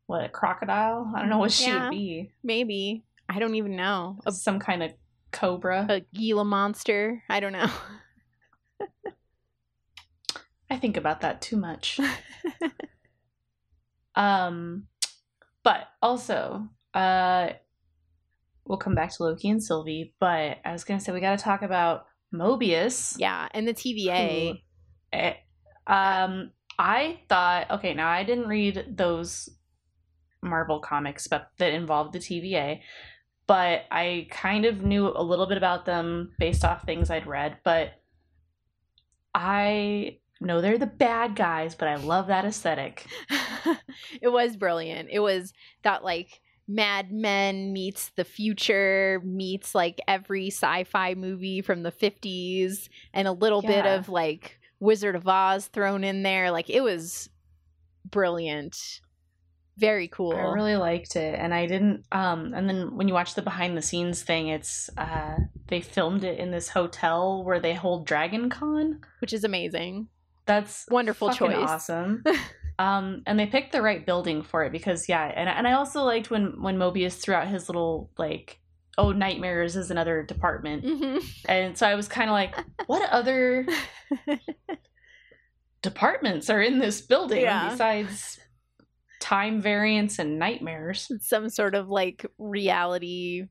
what 0.07 0.24
a 0.24 0.28
crocodile? 0.28 1.11
I 1.14 1.20
don't 1.20 1.28
know 1.30 1.39
what 1.39 1.53
she 1.53 1.64
Yeah. 1.64 1.84
would 1.84 1.91
be. 1.91 2.32
Maybe. 2.43 3.05
I 3.28 3.39
don't 3.41 3.57
even 3.57 3.76
know. 3.76 4.20
A, 4.24 4.32
Some 4.32 4.59
kind 4.59 4.82
of 4.82 4.93
cobra. 5.32 5.86
a 5.91 6.01
Gila 6.14 6.45
monster. 6.45 7.22
I 7.28 7.41
don't 7.41 7.53
know. 7.53 7.68
I 10.70 10.76
think 10.76 10.97
about 10.97 11.22
that 11.22 11.43
too 11.43 11.57
much. 11.57 11.99
um 14.14 14.86
but 15.62 15.89
also, 16.01 16.68
uh 16.95 17.51
we'll 18.64 18.78
come 18.78 18.95
back 18.95 19.11
to 19.14 19.22
Loki 19.22 19.49
and 19.49 19.62
Sylvie, 19.62 20.14
but 20.20 20.59
I 20.64 20.72
was 20.72 20.84
gonna 20.84 21.01
say 21.01 21.12
we 21.12 21.20
gotta 21.20 21.43
talk 21.43 21.62
about 21.62 22.07
Mobius. 22.33 23.16
yeah, 23.18 23.49
and 23.53 23.66
the 23.66 23.74
TVA. 23.74 24.61
eh, 25.12 25.35
um 25.87 26.51
I 26.79 27.20
thought 27.29 27.70
okay, 27.70 27.95
now 27.95 28.09
I 28.09 28.24
didn't 28.24 28.49
read 28.49 28.97
those 28.97 29.49
Marvel 30.43 30.81
comics 30.81 31.26
but 31.26 31.51
that 31.59 31.72
involved 31.72 32.12
the 32.12 32.18
TVA, 32.20 32.81
but 33.47 33.83
I 33.91 34.29
kind 34.31 34.64
of 34.64 34.83
knew 34.83 35.09
a 35.09 35.22
little 35.22 35.47
bit 35.47 35.57
about 35.57 35.87
them 35.87 36.33
based 36.39 36.64
off 36.64 36.85
things 36.85 37.11
I'd 37.11 37.26
read, 37.26 37.59
but 37.64 37.95
I 39.35 40.18
know 40.41 40.61
they're 40.61 40.79
the 40.79 40.87
bad 40.87 41.35
guys, 41.35 41.74
but 41.74 41.89
I 41.89 41.97
love 41.97 42.29
that 42.29 42.45
aesthetic. 42.45 43.07
it 44.22 44.29
was 44.29 44.57
brilliant. 44.57 45.09
It 45.11 45.20
was 45.20 45.53
that 45.83 46.05
like 46.05 46.41
Mad 46.69 47.11
Men 47.11 47.73
meets 47.73 48.11
the 48.11 48.25
future 48.25 49.23
meets 49.25 49.75
like 49.75 49.99
every 50.07 50.49
sci-fi 50.49 51.14
movie 51.14 51.62
from 51.62 51.83
the 51.83 51.91
50s 51.91 52.91
and 53.14 53.27
a 53.27 53.33
little 53.33 53.62
bit 53.62 53.87
of 53.87 54.11
like 54.11 54.61
Wizard 54.79 55.16
of 55.16 55.27
Oz 55.27 55.66
thrown 55.69 56.05
in 56.05 56.23
there. 56.23 56.51
Like 56.51 56.69
it 56.69 56.83
was 56.83 57.31
brilliant. 58.05 59.01
Very 59.79 60.09
cool. 60.09 60.35
I 60.35 60.53
really 60.53 60.77
liked 60.77 61.14
it, 61.14 61.39
and 61.39 61.55
I 61.55 61.66
didn't. 61.66 62.05
Um, 62.11 62.53
and 62.53 62.69
then 62.69 62.97
when 62.97 63.07
you 63.07 63.14
watch 63.14 63.35
the 63.35 63.43
behind 63.43 63.77
the 63.77 63.83
scenes 63.83 64.23
thing, 64.23 64.49
it's 64.49 64.91
uh, 64.99 65.37
they 65.69 65.81
filmed 65.81 66.25
it 66.25 66.39
in 66.41 66.51
this 66.51 66.69
hotel 66.69 67.45
where 67.45 67.61
they 67.61 67.75
hold 67.75 68.05
Dragon 68.05 68.51
Con. 68.51 69.01
which 69.21 69.33
is 69.33 69.45
amazing. 69.45 70.09
That's 70.47 70.87
Wonderful 70.91 71.33
choice. 71.33 71.55
awesome. 71.57 72.25
um, 72.79 73.22
and 73.26 73.39
they 73.39 73.47
picked 73.47 73.72
the 73.72 73.83
right 73.83 74.05
building 74.07 74.43
for 74.43 74.64
it 74.64 74.72
because 74.72 75.09
yeah, 75.09 75.24
and 75.35 75.49
and 75.49 75.66
I 75.66 75.72
also 75.72 76.03
liked 76.05 76.31
when 76.31 76.62
when 76.62 76.76
Mobius 76.79 77.20
threw 77.20 77.35
out 77.35 77.49
his 77.49 77.68
little 77.68 78.11
like. 78.18 78.61
Oh, 79.01 79.12
nightmares 79.12 79.76
is 79.76 79.93
another 79.93 80.24
department, 80.24 80.85
Mhm. 80.85 81.24
and 81.49 81.79
so 81.79 81.87
I 81.87 81.95
was 81.95 82.09
kind 82.09 82.29
of 82.29 82.33
like, 82.35 82.57
"What 82.89 83.09
other 83.12 83.64
departments 85.83 86.51
are 86.51 86.61
in 86.61 86.79
this 86.81 87.01
building 87.01 87.43
Yeah. 87.43 87.70
besides 87.70 88.41
time 89.20 89.61
variance 89.61 90.18
and 90.18 90.39
nightmares?" 90.39 91.11
Some 91.20 91.49
sort 91.49 91.76
of 91.76 91.89
like 91.89 92.26
reality 92.39 93.45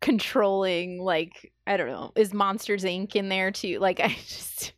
controlling 0.00 1.00
like 1.00 1.52
I 1.66 1.76
don't 1.76 1.88
know. 1.88 2.12
Is 2.14 2.34
Monsters 2.34 2.84
Inc 2.84 3.16
in 3.16 3.28
there 3.30 3.50
too? 3.50 3.78
Like 3.78 4.00
I 4.04 4.08
just 4.08 4.72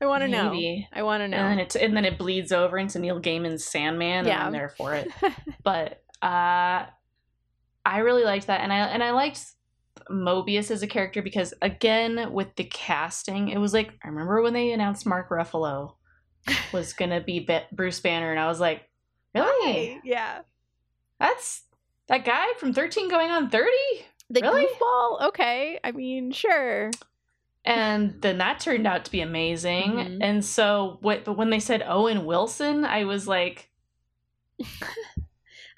I 0.00 0.06
want 0.06 0.22
to 0.22 0.28
know. 0.28 0.52
I 0.92 1.02
want 1.02 1.22
to 1.22 1.28
know. 1.28 1.36
And 1.36 1.58
then 1.58 1.58
it 1.58 1.74
and 1.76 1.96
then 1.96 2.04
it 2.04 2.16
bleeds 2.18 2.52
over 2.52 2.78
into 2.78 2.98
Neil 2.98 3.20
Gaiman's 3.20 3.64
Sandman, 3.64 4.26
Yeah. 4.26 4.34
and 4.38 4.42
I'm 4.44 4.52
there 4.52 4.70
for 4.70 4.94
it. 4.94 5.08
but 5.62 6.02
uh, 6.22 6.86
I 7.84 7.98
really 7.98 8.24
liked 8.24 8.46
that, 8.46 8.60
and 8.62 8.72
I 8.72 8.78
and 8.86 9.02
I 9.02 9.10
liked 9.10 9.44
Mobius 10.10 10.70
as 10.70 10.82
a 10.82 10.86
character 10.86 11.22
because 11.22 11.52
again 11.62 12.32
with 12.32 12.54
the 12.56 12.64
casting, 12.64 13.48
it 13.48 13.58
was 13.58 13.74
like 13.74 13.92
I 14.02 14.08
remember 14.08 14.40
when 14.42 14.54
they 14.54 14.72
announced 14.72 15.04
Mark 15.06 15.28
Ruffalo 15.30 15.94
was 16.72 16.92
gonna 16.94 17.20
be 17.20 17.40
Be- 17.40 17.60
Bruce 17.72 18.00
Banner, 18.00 18.30
and 18.30 18.40
I 18.40 18.46
was 18.48 18.60
like, 18.60 18.88
really? 19.34 19.94
Hi. 19.94 20.00
Yeah. 20.04 20.38
That's 21.18 21.62
that 22.08 22.24
guy 22.24 22.46
from 22.58 22.72
Thirteen 22.72 23.08
Going 23.10 23.30
on 23.30 23.50
Thirty? 23.50 23.70
The 24.30 24.40
Really? 24.40 24.64
goofball? 24.66 25.22
Okay. 25.28 25.78
I 25.84 25.90
mean, 25.92 26.30
sure. 26.32 26.90
And 27.64 28.14
then 28.22 28.38
that 28.38 28.60
turned 28.60 28.86
out 28.86 29.04
to 29.04 29.10
be 29.10 29.20
amazing. 29.20 29.92
Mhm. 29.92 30.18
And 30.22 30.44
so 30.44 30.98
what 31.00 31.24
but 31.24 31.34
when 31.36 31.50
they 31.50 31.60
said 31.60 31.82
Owen 31.86 32.24
Wilson, 32.24 32.84
I 32.84 33.04
was 33.04 33.26
like 33.28 33.70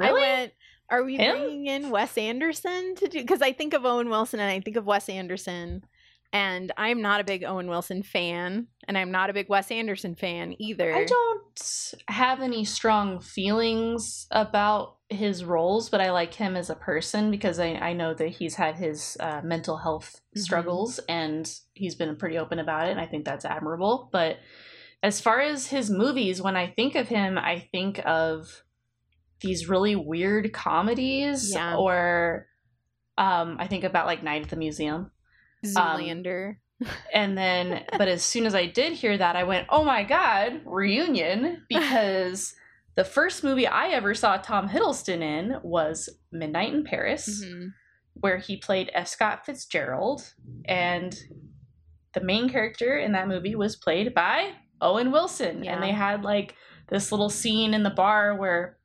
I 0.01 0.13
went, 0.13 0.53
are 0.89 1.05
we 1.05 1.17
Him? 1.17 1.37
bringing 1.39 1.67
in 1.67 1.91
Wes 1.91 2.17
Anderson 2.19 2.95
to 2.97 3.09
do? 3.09 3.21
Because 3.21 3.43
I 3.43 3.53
think 3.53 3.75
of 3.75 3.85
Owen 3.85 4.09
Wilson 4.11 4.41
and 4.41 4.51
I 4.51 4.61
think 4.61 4.77
of 4.77 4.87
Wes 4.87 5.09
Anderson, 5.09 5.85
and 6.33 6.73
I'm 6.77 7.01
not 7.03 7.21
a 7.21 7.25
big 7.25 7.45
Owen 7.45 7.69
Wilson 7.69 8.03
fan, 8.03 8.67
and 8.89 8.99
I'm 8.99 9.11
not 9.11 9.31
a 9.31 9.33
big 9.33 9.49
Wes 9.49 9.71
Anderson 9.71 10.15
fan 10.15 10.55
either. 10.59 10.95
I 10.95 11.05
don't 11.05 11.95
have 12.09 12.41
any 12.41 12.65
strong 12.65 13.21
feelings 13.21 14.27
about 14.31 14.97
his 15.09 15.45
roles, 15.45 15.89
but 15.91 16.01
I 16.01 16.11
like 16.11 16.35
him 16.35 16.57
as 16.57 16.71
a 16.71 16.75
person 16.75 17.31
because 17.31 17.59
I, 17.59 17.69
I 17.75 17.93
know 17.93 18.15
that 18.15 18.29
he's 18.29 18.55
had 18.55 18.77
his 18.77 19.17
uh, 19.21 19.41
mental 19.45 19.77
health 19.77 20.21
Mhm. 20.37 20.41
struggles 20.41 20.99
and 21.09 21.53
he's 21.75 21.95
been 21.95 22.17
pretty 22.17 22.39
open 22.39 22.59
about 22.59 22.89
it, 22.89 22.93
and 22.93 23.01
I 23.01 23.07
think 23.07 23.25
that's 23.25 23.45
admirable. 23.45 24.09
But 24.13 24.39
as 25.03 25.21
far 25.21 25.41
as 25.41 25.67
his 25.67 25.91
movies, 25.91 26.41
when 26.41 26.57
I 26.57 26.69
think 26.69 26.95
of 26.95 27.09
him, 27.09 27.37
I 27.37 27.69
think 27.73 28.01
of 28.07 28.63
these 29.41 29.69
really 29.69 29.97
weird 29.97 30.53
comedies, 30.53 31.53
Yeah. 31.53 31.77
or 31.77 32.47
um, 33.19 33.57
I 33.59 33.67
think 33.67 33.85
about 33.85 34.07
like 34.07 34.23
Night 34.23 34.43
at 34.43 34.49
the 34.49 34.57
Museum. 34.57 35.11
Zoolander. 35.65 36.57
And 37.13 37.37
then, 37.37 37.85
but 37.99 38.09
as 38.09 38.23
soon 38.23 38.47
as 38.47 38.55
I 38.55 38.67
did 38.67 38.93
hear 38.93 39.17
that, 39.17 39.37
I 39.37 39.45
went, 39.45 39.67
oh 39.71 39.85
my 39.85 40.05
God, 40.05 40.61
reunion. 40.65 41.65
Because 41.69 42.55
the 42.97 43.05
first 43.05 43.43
movie 43.43 43.67
I 43.67 43.89
ever 43.89 44.15
saw 44.15 44.37
Tom 44.37 44.69
Hiddleston 44.69 45.23
in 45.23 45.57
was 45.63 46.09
Midnight 46.31 46.75
in 46.75 46.85
Paris, 46.85 47.43
Mhm. 47.45 47.73
where 48.15 48.39
he 48.39 48.57
played 48.57 48.91
F. 48.95 49.09
Scott 49.09 49.47
Fitzgerald. 49.47 50.35
And 50.67 51.19
the 52.13 52.21
main 52.21 52.49
character 52.51 52.99
in 52.99 53.13
that 53.13 53.29
movie 53.29 53.55
was 53.55 53.77
played 53.77 54.13
by 54.15 54.53
Owen 54.83 55.11
Wilson. 55.11 55.65
Yeah. 55.65 55.75
And 55.75 55.83
they 55.83 55.93
had 55.93 56.23
like 56.23 56.55
this 56.91 57.11
little 57.11 57.31
scene 57.31 57.73
in 57.73 57.83
the 57.83 57.91
bar 57.91 58.37
where 58.37 58.77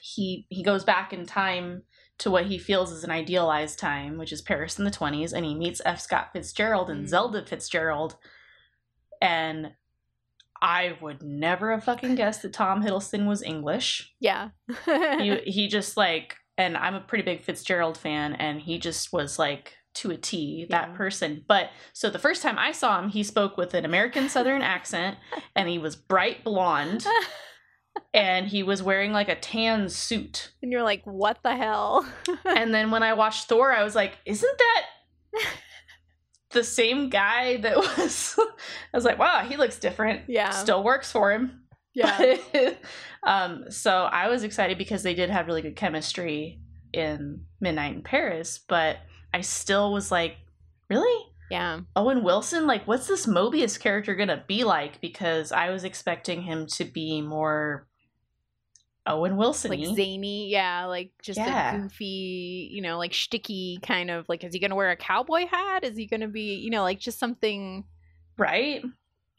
he 0.00 0.46
he 0.48 0.62
goes 0.64 0.82
back 0.82 1.12
in 1.12 1.26
time 1.26 1.82
to 2.20 2.30
what 2.30 2.46
he 2.46 2.56
feels 2.58 2.92
is 2.92 3.04
an 3.04 3.10
idealized 3.10 3.78
time, 3.78 4.16
which 4.16 4.32
is 4.32 4.40
Paris 4.42 4.78
in 4.78 4.84
the 4.86 4.90
20s, 4.90 5.32
and 5.34 5.44
he 5.44 5.54
meets 5.54 5.82
F. 5.84 6.00
Scott 6.00 6.30
Fitzgerald 6.32 6.88
and 6.88 7.04
Mm. 7.04 7.08
Zelda 7.08 7.44
Fitzgerald. 7.44 8.16
And 9.20 9.72
I 10.62 10.96
would 11.00 11.22
never 11.22 11.70
have 11.72 11.84
fucking 11.84 12.14
guessed 12.16 12.42
that 12.42 12.52
Tom 12.52 12.82
Hiddleston 12.82 13.26
was 13.26 13.42
English. 13.42 14.12
Yeah. 14.20 14.50
He 14.86 15.36
he 15.46 15.68
just 15.68 15.96
like 15.96 16.36
and 16.58 16.76
I'm 16.76 16.94
a 16.94 17.00
pretty 17.00 17.24
big 17.24 17.42
Fitzgerald 17.42 17.96
fan 17.96 18.34
and 18.34 18.60
he 18.60 18.78
just 18.78 19.12
was 19.14 19.38
like 19.38 19.78
to 19.94 20.10
a 20.10 20.16
T 20.16 20.66
that 20.70 20.90
Yeah. 20.90 20.96
person. 20.96 21.44
But 21.48 21.70
so 21.94 22.10
the 22.10 22.18
first 22.18 22.42
time 22.42 22.58
I 22.58 22.72
saw 22.72 22.98
him, 23.00 23.08
he 23.08 23.22
spoke 23.22 23.56
with 23.56 23.72
an 23.74 23.84
American 23.86 24.28
southern 24.28 24.60
accent 24.62 25.16
and 25.56 25.68
he 25.68 25.78
was 25.78 25.96
bright 25.96 26.44
blonde 26.44 27.06
and 28.14 28.46
he 28.46 28.62
was 28.62 28.82
wearing 28.82 29.12
like 29.12 29.28
a 29.28 29.34
tan 29.36 29.88
suit. 29.88 30.52
and 30.62 30.72
you're 30.72 30.82
like, 30.82 31.02
what 31.04 31.38
the 31.42 31.56
hell? 31.56 32.06
And 32.44 32.74
then 32.74 32.90
when 32.90 33.02
I 33.02 33.12
watched 33.14 33.48
Thor, 33.48 33.72
I 33.72 33.82
was 33.84 33.94
like, 33.94 34.18
isn't 34.26 34.58
that 34.58 34.86
the 36.50 36.64
same 36.64 37.08
guy 37.10 37.58
that 37.58 37.76
was 37.76 38.34
I 38.38 38.96
was 38.96 39.04
like, 39.04 39.18
wow, 39.18 39.44
he 39.48 39.56
looks 39.56 39.78
different. 39.78 40.22
yeah. 40.28 40.50
Still 40.50 40.82
works 40.82 41.10
for 41.12 41.32
him. 41.32 41.62
yeah. 41.94 42.36
Um, 43.22 43.70
so 43.70 44.04
I 44.04 44.28
was 44.28 44.44
excited 44.44 44.78
because 44.78 45.02
they 45.02 45.14
did 45.14 45.28
have 45.30 45.46
really 45.46 45.62
good 45.62 45.76
chemistry 45.76 46.60
in 46.92 47.44
Midnight 47.60 47.94
in 47.94 48.02
Paris, 48.02 48.58
but 48.66 48.96
I 49.34 49.42
still 49.42 49.92
was 49.92 50.10
like, 50.10 50.36
really? 50.88 51.29
Yeah. 51.50 51.80
Owen 51.96 52.22
Wilson? 52.22 52.66
Like, 52.66 52.86
what's 52.86 53.06
this 53.08 53.26
Mobius 53.26 53.78
character 53.78 54.14
gonna 54.14 54.44
be 54.46 54.64
like? 54.64 55.00
Because 55.00 55.50
I 55.52 55.70
was 55.70 55.84
expecting 55.84 56.42
him 56.42 56.66
to 56.68 56.84
be 56.84 57.20
more 57.20 57.86
Owen 59.06 59.36
Wilson. 59.36 59.70
Like 59.70 59.84
zany, 59.96 60.48
yeah, 60.50 60.84
like 60.84 61.12
just 61.22 61.38
Yeah. 61.38 61.74
a 61.74 61.78
goofy, 61.80 62.68
you 62.70 62.82
know, 62.82 62.98
like 62.98 63.12
shticky 63.12 63.82
kind 63.82 64.10
of 64.10 64.28
like 64.28 64.44
is 64.44 64.52
he 64.52 64.60
gonna 64.60 64.76
wear 64.76 64.90
a 64.90 64.96
cowboy 64.96 65.46
hat? 65.46 65.84
Is 65.84 65.96
he 65.96 66.06
gonna 66.06 66.28
be, 66.28 66.54
you 66.56 66.70
know, 66.70 66.82
like 66.82 67.00
just 67.00 67.18
something 67.18 67.84
right? 68.36 68.82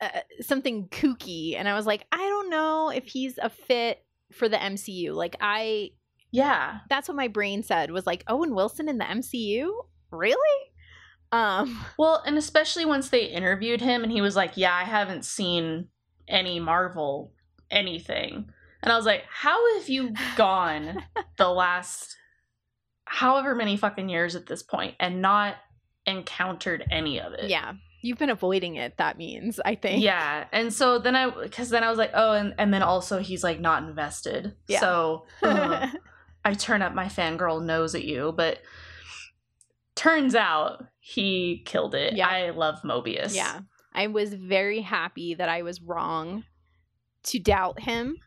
uh, 0.02 0.10
something 0.42 0.88
kooky 0.90 1.56
and 1.56 1.70
i 1.70 1.76
was 1.76 1.86
like 1.86 2.06
i 2.12 2.18
don't 2.18 2.50
know 2.50 2.90
if 2.90 3.06
he's 3.06 3.38
a 3.38 3.50
fit 3.52 4.04
for 4.32 4.50
the 4.50 4.58
mcu 4.58 5.14
like 5.14 5.36
i 5.42 5.92
Yeah. 6.32 6.80
That's 6.90 7.08
what 7.08 7.16
my 7.16 7.28
brain 7.28 7.62
said 7.62 7.92
was 7.92 8.08
like 8.08 8.24
Owen 8.28 8.56
Wilson 8.56 8.88
in 8.90 8.98
the 8.98 9.06
MCU? 9.06 9.70
Really? 10.12 10.71
Um 11.32 11.86
Well, 11.98 12.22
and 12.26 12.38
especially 12.38 12.86
once 12.86 13.10
they 13.10 13.26
interviewed 13.26 13.82
him 13.82 14.04
and 14.04 14.12
he 14.12 14.22
was 14.22 14.36
like, 14.36 14.58
"Yeah, 14.58 14.74
I 14.76 14.84
haven't 14.84 15.26
seen 15.26 15.88
any 16.28 16.60
Marvel 16.60 17.34
anything." 17.70 18.50
And 18.84 18.92
I 18.92 18.96
was 18.98 19.06
like, 19.06 19.24
"How 19.30 19.78
have 19.78 19.90
you 19.90 20.14
gone 20.36 21.04
the 21.38 21.50
last 21.50 22.18
however 23.06 23.56
many 23.56 23.78
fucking 23.78 24.10
years 24.10 24.36
at 24.36 24.46
this 24.46 24.64
point 24.64 24.96
and 25.00 25.22
not 25.22 25.56
encountered 26.06 26.86
any 26.92 27.20
of 27.20 27.34
it?" 27.34 27.50
yeah. 27.50 27.74
You've 28.04 28.18
been 28.18 28.32
avoiding 28.32 28.78
it, 28.78 28.98
that 28.98 29.20
means, 29.20 29.60
I 29.64 29.76
think. 29.76 30.04
Yeah. 30.04 30.46
And 30.52 30.74
so 30.74 30.98
then 30.98 31.16
I 31.16 31.30
cuz 31.50 31.70
then 31.70 31.84
I 31.84 31.90
was 31.90 32.00
like, 32.00 32.10
"Oh, 32.16 32.34
and 32.34 32.56
and 32.58 32.74
then 32.74 32.82
also 32.82 33.20
he's 33.20 33.44
like 33.44 33.60
not 33.60 33.84
invested." 33.84 34.56
Yeah. 34.68 34.80
So, 34.80 35.26
uh, 35.44 35.88
I 36.44 36.56
turn 36.56 36.82
up 36.82 36.96
my 36.96 37.06
fangirl 37.06 37.64
nose 37.64 37.94
at 37.94 38.04
you, 38.04 38.34
but 38.36 38.60
turns 40.02 40.36
out 40.36 40.86
he 41.00 41.62
killed 41.66 41.94
it. 41.96 42.14
Yeah. 42.16 42.28
I 42.28 42.50
love 42.52 42.82
Mobius. 42.84 43.36
yeah. 43.36 43.62
I 43.94 44.08
was 44.08 44.34
very 44.34 44.82
happy 44.82 45.34
that 45.36 45.50
I 45.50 45.64
was 45.64 45.82
wrong 45.82 46.44
to 47.24 47.40
doubt 47.40 47.82
him 47.82 48.18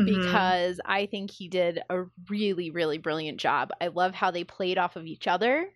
Mhm. 0.00 0.06
because 0.06 0.80
I 0.84 1.06
think 1.06 1.30
he 1.30 1.48
did 1.48 1.80
a 1.90 2.04
really, 2.28 2.70
really 2.70 2.98
brilliant 2.98 3.40
job. 3.40 3.70
I 3.80 3.88
love 3.88 4.14
how 4.14 4.30
they 4.30 4.44
played 4.44 4.78
off 4.78 4.96
of 4.96 5.06
each 5.06 5.26
other. 5.26 5.70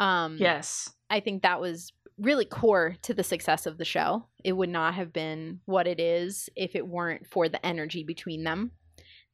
Um, 0.00 0.36
yes. 0.38 0.92
I 1.10 1.20
think 1.20 1.42
that 1.42 1.60
was 1.60 1.92
really 2.16 2.44
core 2.44 2.96
to 3.02 3.12
the 3.12 3.24
success 3.24 3.66
of 3.66 3.76
the 3.76 3.84
show. 3.84 4.26
It 4.44 4.52
would 4.52 4.68
not 4.70 4.94
have 4.94 5.12
been 5.12 5.60
what 5.66 5.86
it 5.86 5.98
is 6.00 6.48
if 6.56 6.74
it 6.76 6.86
weren't 6.86 7.26
for 7.26 7.48
the 7.48 7.64
energy 7.66 8.04
between 8.04 8.44
them 8.44 8.70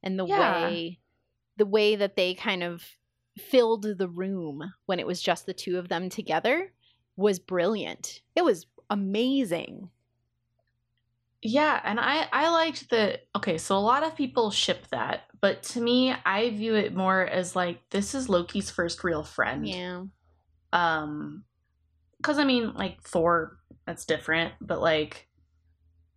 and 0.03 0.17
the 0.19 0.25
Yeah. 0.25 0.65
way 0.67 0.99
the 1.57 1.65
way 1.67 1.95
that 1.95 2.15
they 2.15 2.33
kind 2.33 2.63
of 2.63 2.83
filled 3.37 3.83
the 3.97 4.09
room 4.09 4.73
when 4.85 4.99
it 4.99 5.07
was 5.07 5.21
just 5.21 5.45
the 5.45 5.53
two 5.53 5.77
of 5.77 5.87
them 5.89 6.09
together 6.09 6.73
was 7.15 7.39
brilliant. 7.39 8.21
It 8.35 8.43
was 8.43 8.65
amazing. 8.89 9.89
Yeah, 11.41 11.81
and 11.83 11.99
I 11.99 12.27
I 12.31 12.49
liked 12.49 12.89
the 12.89 13.19
okay, 13.35 13.57
so 13.57 13.75
a 13.75 13.79
lot 13.79 14.03
of 14.03 14.15
people 14.15 14.51
ship 14.51 14.85
that, 14.91 15.21
but 15.39 15.63
to 15.63 15.81
me 15.81 16.13
I 16.25 16.51
view 16.51 16.75
it 16.75 16.95
more 16.95 17.25
as 17.25 17.55
like 17.55 17.81
this 17.89 18.13
is 18.13 18.29
Loki's 18.29 18.69
first 18.69 19.03
real 19.03 19.23
friend. 19.23 19.67
Yeah. 19.67 20.03
Um 20.71 21.43
cuz 22.21 22.37
I 22.37 22.43
mean 22.43 22.73
like 22.73 23.01
Thor 23.01 23.57
that's 23.87 24.05
different, 24.05 24.53
but 24.61 24.81
like 24.81 25.27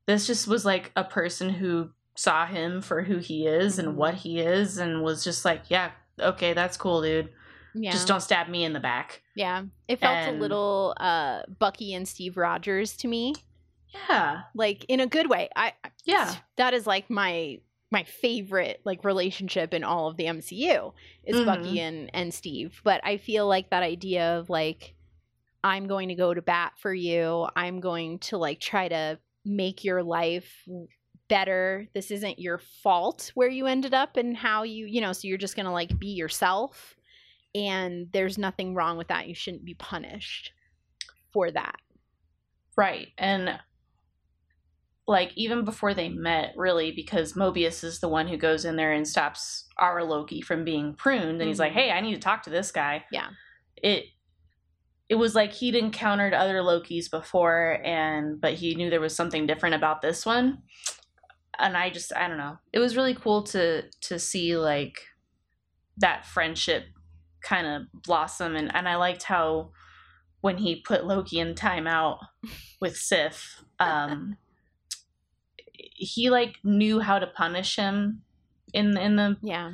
this 0.07 0.27
just 0.27 0.47
was 0.47 0.67
like 0.67 0.93
a 0.95 1.05
person 1.05 1.49
who 1.49 1.91
saw 2.17 2.45
him 2.47 2.83
for 2.83 3.03
who 3.03 3.17
he 3.19 3.47
is 3.47 3.77
Mhm. 3.77 3.79
and 3.79 3.97
what 3.97 4.15
he 4.15 4.41
is 4.41 4.77
and 4.77 5.03
was 5.03 5.25
just 5.25 5.45
like, 5.45 5.71
yeah, 5.71 5.93
okay, 6.21 6.53
that's 6.53 6.77
cool, 6.77 7.03
dude. 7.03 7.31
Yeah. 7.75 7.91
Just 7.91 8.07
don't 8.07 8.21
stab 8.21 8.49
me 8.49 8.65
in 8.65 8.73
the 8.73 8.81
back. 8.81 9.23
yeah. 9.35 9.65
It 9.89 9.99
felt 9.99 10.29
a 10.29 10.33
little 10.39 10.95
uh 10.99 11.43
Bucky 11.59 11.93
and 11.95 12.07
Steve 12.07 12.37
Rogers 12.37 12.97
to 12.99 13.09
me. 13.09 13.35
Yeah. 14.09 14.43
Like 14.55 14.85
in 14.89 15.01
a 15.01 15.07
good 15.07 15.29
way. 15.29 15.49
I 15.57 15.73
Yeah. 16.05 16.35
that 16.57 16.73
is 16.75 16.87
like 16.87 17.11
my 17.11 17.59
my 17.91 18.05
favorite 18.05 18.81
like 18.85 19.05
relationship 19.05 19.73
in 19.75 19.85
all 19.85 20.09
of 20.09 20.17
the 20.17 20.25
MCU 20.27 20.93
is 21.25 21.37
Mhm. 21.37 21.47
Bucky 21.47 21.81
and 21.81 22.11
and 22.15 22.33
Steve. 22.33 22.81
But 22.85 23.01
I 23.05 23.17
feel 23.19 23.47
like 23.49 23.71
that 23.71 23.83
idea 23.83 24.39
of 24.39 24.49
like 24.51 24.95
I'm 25.65 25.87
going 25.89 26.09
to 26.11 26.15
go 26.15 26.33
to 26.35 26.43
bat 26.43 26.73
for 26.79 26.93
you. 26.95 27.49
I'm 27.57 27.81
going 27.81 28.19
to 28.21 28.37
like 28.39 28.61
try 28.61 28.87
to 28.89 29.19
make 29.45 29.83
your 29.83 30.03
life 30.03 30.53
better. 31.29 31.89
This 31.95 32.11
isn't 32.11 32.39
your 32.39 32.59
fault 32.59 33.31
where 33.35 33.49
you 33.49 33.67
ended 33.67 33.95
up 33.95 34.17
and 34.17 34.37
how 34.37 34.63
you, 34.63 34.87
you 34.87 35.01
know, 35.01 35.13
so 35.13 35.29
you're 35.29 35.39
just 35.39 35.57
going 35.57 35.67
to 35.67 35.73
like 35.73 35.99
be 35.99 36.09
yourself 36.09 36.97
and 37.55 38.09
there's 38.13 38.37
nothing 38.39 38.75
wrong 38.75 38.97
with 38.97 39.09
that. 39.09 39.29
You 39.29 39.35
shouldn't 39.35 39.65
be 39.65 39.75
punished 39.75 40.53
for 41.33 41.51
that. 41.51 41.77
Right. 42.77 43.09
And 43.19 43.59
like 45.07 45.33
even 45.37 45.65
before 45.65 45.95
they 45.95 46.09
met, 46.09 46.55
really, 46.57 46.91
because 46.91 47.35
Mobius 47.35 47.85
is 47.85 48.01
the 48.01 48.09
one 48.09 48.27
who 48.27 48.37
goes 48.37 48.65
in 48.65 48.77
there 48.77 48.93
and 48.93 49.07
stops 49.07 49.67
our 49.77 50.03
Loki 50.03 50.41
from 50.41 50.65
being 50.65 50.95
pruned, 50.95 51.41
and 51.41 51.49
he's 51.49 51.59
like, 51.59 51.73
Mhm. 51.73 51.77
"Hey, 51.77 51.91
I 51.91 52.01
need 52.01 52.15
to 52.15 52.21
talk 52.21 52.43
to 52.45 52.51
this 52.51 52.73
guy." 52.73 53.05
Yeah. 53.13 53.29
It 53.77 54.07
it 55.11 55.17
was 55.17 55.35
like 55.35 55.53
he'd 55.53 55.75
encountered 55.75 56.33
other 56.33 56.63
Lokis 56.63 57.11
before, 57.11 57.81
and 57.85 58.41
but 58.41 58.55
he 58.55 58.75
knew 58.75 58.89
there 58.89 59.01
was 59.01 59.15
something 59.15 59.47
different 59.47 59.75
about 59.75 60.01
this 60.01 60.25
one. 60.25 60.63
And 61.59 61.77
I 61.77 61.91
just 61.91 62.13
I 62.15 62.29
don't 62.29 62.39
know. 62.39 62.59
It 62.73 62.79
was 62.79 62.97
really 62.97 63.15
cool 63.15 63.43
to 63.45 63.85
to 64.03 64.19
see 64.19 64.57
like 64.57 64.99
that 65.97 66.27
friendship 66.27 66.85
kind 67.43 67.67
of 67.67 68.03
blossom, 68.03 68.57
and 68.57 68.75
and 68.75 68.89
I 68.89 68.97
liked 68.97 69.25
how 69.25 69.71
when 70.41 70.59
he 70.59 70.81
put 70.81 71.07
Loki 71.07 71.39
in 71.39 71.55
timeout 71.55 72.19
with 72.81 72.97
Sif, 72.97 73.63
um, 73.81 74.37
he 75.73 76.31
like 76.31 76.57
knew 76.63 77.01
how 77.01 77.19
to 77.19 77.27
punish 77.27 77.77
him 77.77 78.23
in 78.73 78.97
in 78.99 79.17
the 79.17 79.37
Yeah. 79.43 79.73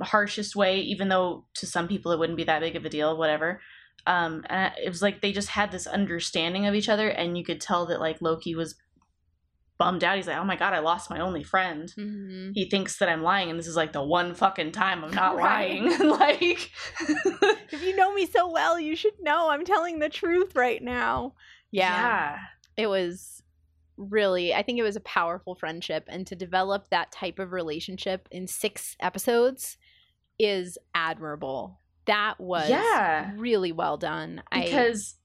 harshest 0.00 0.56
way, 0.56 0.80
even 0.80 1.08
though 1.08 1.44
to 1.54 1.66
some 1.66 1.88
people 1.88 2.12
it 2.12 2.18
wouldn't 2.18 2.36
be 2.36 2.44
that 2.44 2.60
big 2.60 2.76
of 2.76 2.84
a 2.84 2.88
deal, 2.88 3.16
whatever. 3.16 3.60
Um, 4.06 4.44
and 4.48 4.72
it 4.82 4.88
was 4.88 5.02
like 5.02 5.20
they 5.20 5.32
just 5.32 5.48
had 5.48 5.72
this 5.72 5.86
understanding 5.86 6.66
of 6.66 6.74
each 6.74 6.88
other, 6.88 7.08
and 7.08 7.36
you 7.36 7.44
could 7.44 7.60
tell 7.60 7.86
that 7.86 8.00
like 8.00 8.22
Loki 8.22 8.54
was 8.54 8.76
bummed 9.78 10.02
out. 10.04 10.16
He's 10.16 10.26
like, 10.26 10.38
"Oh 10.38 10.44
my 10.44 10.56
god, 10.56 10.72
I 10.72 10.78
lost 10.78 11.10
my 11.10 11.20
only 11.20 11.42
friend." 11.42 11.90
hmm 11.94 12.50
He 12.54 12.68
thinks 12.68 12.98
that 12.98 13.08
I'm 13.08 13.22
lying, 13.22 13.50
and 13.50 13.58
this 13.58 13.66
is 13.66 13.76
like 13.76 13.92
the 13.92 14.02
one 14.02 14.34
fucking 14.34 14.72
time 14.72 15.04
I'm 15.04 15.10
not 15.12 15.36
Right. 15.36 15.82
lying. 15.82 15.98
like, 16.10 16.70
If 17.72 17.82
you 17.82 17.94
know 17.96 18.12
me 18.14 18.26
so 18.26 18.50
well, 18.50 18.78
you 18.80 18.96
should 18.96 19.14
know 19.20 19.50
I'm 19.50 19.64
telling 19.64 19.98
the 19.98 20.08
truth 20.08 20.54
right 20.56 20.82
now. 20.82 21.34
Yeah. 21.70 22.38
It 22.76 22.86
was 22.88 23.42
really, 23.96 24.54
I 24.54 24.62
think 24.62 24.78
it 24.78 24.82
was 24.82 24.96
a 24.96 25.00
powerful 25.00 25.54
friendship. 25.54 26.04
And 26.08 26.26
to 26.26 26.36
develop 26.36 26.88
that 26.90 27.10
type 27.12 27.38
of 27.38 27.52
relationship 27.52 28.28
in 28.30 28.46
six 28.46 28.94
episodes 29.00 29.76
is 30.38 30.76
admirable. 30.94 31.80
That 32.06 32.38
was 32.38 32.68
Yeah. 32.70 33.32
really 33.36 33.72
well 33.72 33.96
done. 33.96 34.42
I, 34.52 34.62
because 34.62 35.16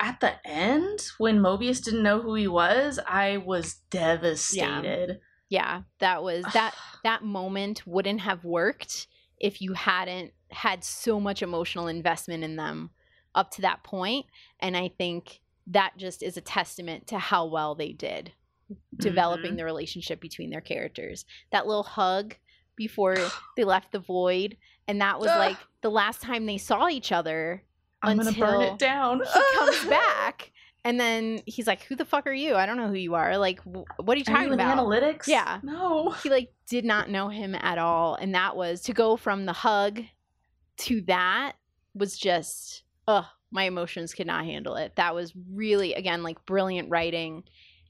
at 0.00 0.18
the 0.20 0.32
end 0.46 0.98
when 1.18 1.38
mobius 1.38 1.82
didn't 1.82 2.02
know 2.02 2.20
who 2.20 2.34
he 2.34 2.48
was 2.48 2.98
i 3.06 3.36
was 3.36 3.74
devastated. 3.90 5.20
Yeah, 5.48 5.74
yeah 5.76 5.82
that 5.98 6.22
was 6.22 6.44
that 6.54 6.74
that 7.04 7.22
moment 7.22 7.86
wouldn't 7.86 8.20
have 8.20 8.44
worked 8.44 9.06
if 9.38 9.60
you 9.62 9.74
hadn't 9.74 10.32
had 10.50 10.82
so 10.84 11.20
much 11.20 11.42
emotional 11.42 11.86
investment 11.88 12.42
in 12.44 12.56
them 12.56 12.90
up 13.34 13.50
to 13.52 13.62
that 13.62 13.82
point 13.84 14.26
and 14.58 14.76
i 14.76 14.88
think 14.88 15.40
that 15.66 15.92
just 15.96 16.22
is 16.22 16.36
a 16.36 16.40
testament 16.40 17.06
to 17.06 17.18
how 17.18 17.46
well 17.46 17.74
they 17.74 17.92
did 17.92 18.32
developing 18.96 19.54
Mhm. 19.54 19.56
the 19.58 19.64
relationship 19.64 20.20
between 20.20 20.50
their 20.50 20.60
characters. 20.60 21.24
That 21.50 21.66
little 21.66 21.82
hug 21.82 22.36
before 22.76 23.16
they 23.56 23.64
left 23.64 23.90
the 23.92 23.98
void 23.98 24.56
and 24.88 25.00
that 25.00 25.18
was 25.18 25.26
like 25.28 25.56
the 25.82 25.90
last 25.90 26.22
time 26.22 26.46
they 26.46 26.58
saw 26.58 26.88
each 26.88 27.12
other 27.12 27.64
i'm 28.02 28.16
gonna 28.16 28.32
burn 28.32 28.62
it 28.62 28.78
down. 28.78 29.20
he 29.20 29.56
comes 29.56 29.84
back 29.88 30.52
and 30.84 30.98
then 30.98 31.40
he's 31.46 31.66
like 31.66 31.82
who 31.84 31.94
the 31.94 32.04
fuck 32.04 32.26
are 32.26 32.32
you? 32.32 32.54
I 32.54 32.64
don't 32.64 32.78
know 32.78 32.88
who 32.88 32.94
you 32.94 33.14
are. 33.14 33.36
Like 33.36 33.60
wh- 33.64 33.84
what 33.98 34.14
are 34.14 34.18
you 34.18 34.24
talking 34.24 34.48
you 34.48 34.54
about? 34.54 34.78
analytics? 34.78 35.26
Yeah. 35.26 35.60
no. 35.62 36.10
He 36.22 36.30
like 36.30 36.52
did 36.66 36.84
not 36.84 37.10
know 37.10 37.28
him 37.28 37.54
at 37.54 37.76
all 37.78 38.14
and 38.14 38.34
that 38.34 38.56
was 38.56 38.80
to 38.82 38.94
go 38.94 39.16
from 39.16 39.44
the 39.44 39.52
hug 39.52 40.00
to 40.78 41.02
that 41.02 41.52
was 41.94 42.16
just 42.16 42.84
ugh 43.06 43.26
my 43.52 43.64
emotions 43.64 44.14
could 44.14 44.26
not 44.26 44.44
handle 44.44 44.76
it. 44.76 44.96
That 44.96 45.14
was 45.14 45.34
really 45.52 45.92
again 45.94 46.22
like 46.22 46.44
brilliant 46.46 46.88
writing 46.88 47.44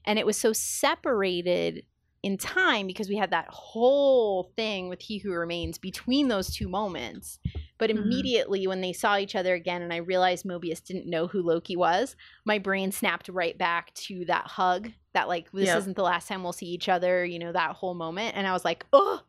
and 0.05 0.19
it 0.19 0.25
was 0.25 0.35
so 0.35 0.51
separated 0.51 1.83
in 2.23 2.37
time 2.37 2.85
because 2.85 3.09
we 3.09 3.17
had 3.17 3.31
that 3.31 3.47
whole 3.49 4.51
thing 4.55 4.89
with 4.89 5.01
he 5.01 5.17
who 5.17 5.31
remains 5.31 5.77
between 5.79 6.27
those 6.27 6.53
two 6.53 6.69
moments. 6.69 7.39
But 7.79 7.89
Mhm. 7.89 7.97
immediately 7.97 8.67
when 8.67 8.81
they 8.81 8.93
saw 8.93 9.17
each 9.17 9.35
other 9.35 9.55
again 9.55 9.81
and 9.81 9.91
i 9.91 9.97
realized 9.97 10.45
mobius 10.45 10.83
didn't 10.83 11.09
know 11.09 11.25
who 11.25 11.41
loki 11.41 11.75
was 11.75 12.15
my 12.45 12.59
brain 12.59 12.91
snapped 12.91 13.27
right 13.27 13.57
back 13.57 13.91
to 13.95 14.23
that 14.25 14.45
hug 14.45 14.91
that 15.13 15.27
like 15.27 15.51
this 15.51 15.69
Yep. 15.69 15.77
isn't 15.79 15.95
the 15.95 16.03
last 16.03 16.27
time 16.27 16.43
we'll 16.43 16.53
see 16.53 16.67
each 16.67 16.87
other 16.87 17.25
you 17.25 17.39
know 17.39 17.51
that 17.51 17.71
whole 17.75 17.95
moment. 17.95 18.35
And 18.37 18.45
i 18.45 18.51
was 18.53 18.63
like 18.63 18.85
oh 18.93 19.21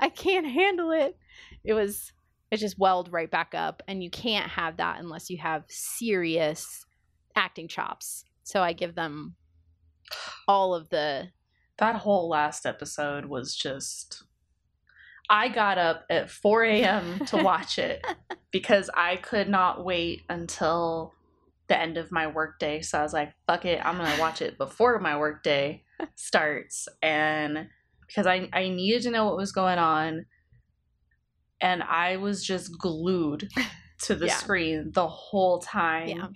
i 0.00 0.10
can't 0.10 0.46
handle 0.46 0.90
it. 0.90 1.16
It 1.64 1.72
was 1.72 2.12
it 2.50 2.58
just 2.58 2.78
welled 2.78 3.10
right 3.12 3.30
back 3.30 3.54
up. 3.54 3.82
And 3.88 4.02
you 4.02 4.10
can't 4.10 4.50
have 4.50 4.76
that 4.78 5.00
unless 5.00 5.30
you 5.30 5.38
have 5.38 5.64
serious 5.68 6.84
acting 7.34 7.68
chops. 7.68 8.24
So 8.42 8.62
i 8.62 8.74
give 8.74 8.94
them 8.94 9.36
all 10.46 10.74
of 10.74 10.88
the 10.90 11.28
that 11.78 11.96
whole 11.96 12.28
last 12.28 12.66
episode 12.66 13.26
was 13.26 13.54
just 13.54 14.24
i 15.30 15.48
got 15.48 15.78
up 15.78 16.04
at 16.10 16.30
4 16.30 16.64
a.m 16.64 17.18
to 17.26 17.36
watch 17.42 17.78
it 17.78 18.04
because 18.50 18.90
i 18.94 19.16
could 19.16 19.48
not 19.48 19.84
wait 19.84 20.22
until 20.28 21.12
the 21.68 21.78
end 21.78 21.98
of 21.98 22.10
my 22.10 22.26
workday 22.26 22.80
so 22.80 22.98
i 22.98 23.02
was 23.02 23.12
like 23.12 23.32
fuck 23.46 23.64
it 23.64 23.84
i'm 23.84 23.96
gonna 23.98 24.20
watch 24.20 24.40
it 24.40 24.56
before 24.58 24.98
my 24.98 25.18
workday 25.18 25.82
starts 26.14 26.88
and 27.02 27.68
because 28.06 28.26
I, 28.26 28.48
I 28.52 28.68
needed 28.70 29.02
to 29.02 29.10
know 29.10 29.26
what 29.26 29.36
was 29.36 29.52
going 29.52 29.78
on 29.78 30.24
and 31.60 31.82
I 31.82 32.16
was 32.16 32.44
just 32.44 32.76
glued 32.78 33.48
to 34.02 34.14
the 34.14 34.26
Yeah. 34.28 34.36
screen 34.36 34.90
the 34.92 35.08
whole 35.08 35.58
time. 35.58 36.08
Yeah. 36.08 36.26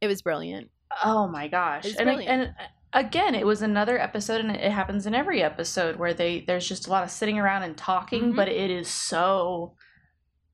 It 0.00 0.08
was 0.08 0.22
brilliant. 0.22 0.70
Oh 1.04 1.28
my 1.28 1.48
gosh. 1.48 1.86
And, 1.86 1.96
brilliant. 1.96 2.28
and 2.28 2.54
again, 2.96 3.34
it 3.36 3.46
was 3.46 3.62
another 3.62 3.98
episode 4.00 4.40
and 4.40 4.50
it 4.50 4.72
happens 4.72 5.06
in 5.06 5.14
every 5.14 5.42
episode 5.42 5.96
where 5.96 6.14
they 6.14 6.40
there's 6.46 6.66
just 6.68 6.88
a 6.88 6.90
lot 6.90 7.04
of 7.04 7.10
sitting 7.10 7.38
around 7.38 7.62
and 7.62 7.76
talking, 7.76 8.32
Mhm. 8.32 8.36
but 8.36 8.48
it 8.48 8.70
is 8.70 8.88
so 8.88 9.76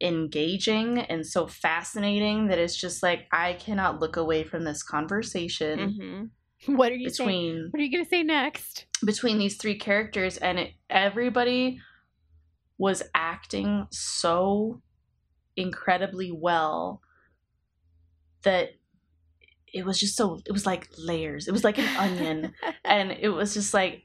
engaging 0.00 0.98
and 0.98 1.24
so 1.26 1.46
fascinating 1.46 2.48
that 2.48 2.58
it's 2.58 2.76
just 2.76 3.02
like 3.02 3.28
I 3.32 3.52
cannot 3.54 4.00
look 4.00 4.16
away 4.16 4.42
from 4.42 4.64
this 4.64 4.82
conversation 4.82 5.78
Mhm. 5.78 6.30
What 6.76 6.90
are 6.92 6.96
you 6.96 7.08
saying? 7.10 7.28
between 7.28 7.68
What 7.70 7.80
are 7.80 7.84
you 7.84 7.92
gonna 7.92 8.04
say 8.08 8.22
next? 8.24 8.86
between 9.04 9.38
these 9.38 9.56
three 9.56 9.78
characters 9.78 10.36
and 10.38 10.58
it, 10.58 10.72
everybody 10.90 11.80
was 12.78 13.02
acting 13.14 13.86
so 13.92 14.82
incredibly 15.56 16.32
well 16.32 17.00
that 18.42 18.70
it 19.72 19.84
was 19.84 19.98
just 19.98 20.16
so 20.16 20.40
it 20.46 20.52
was 20.52 20.66
like 20.66 20.88
layers 20.98 21.48
it 21.48 21.52
was 21.52 21.64
like 21.64 21.78
an 21.78 21.96
onion 21.96 22.52
and 22.84 23.12
it 23.12 23.30
was 23.30 23.54
just 23.54 23.72
like 23.72 24.04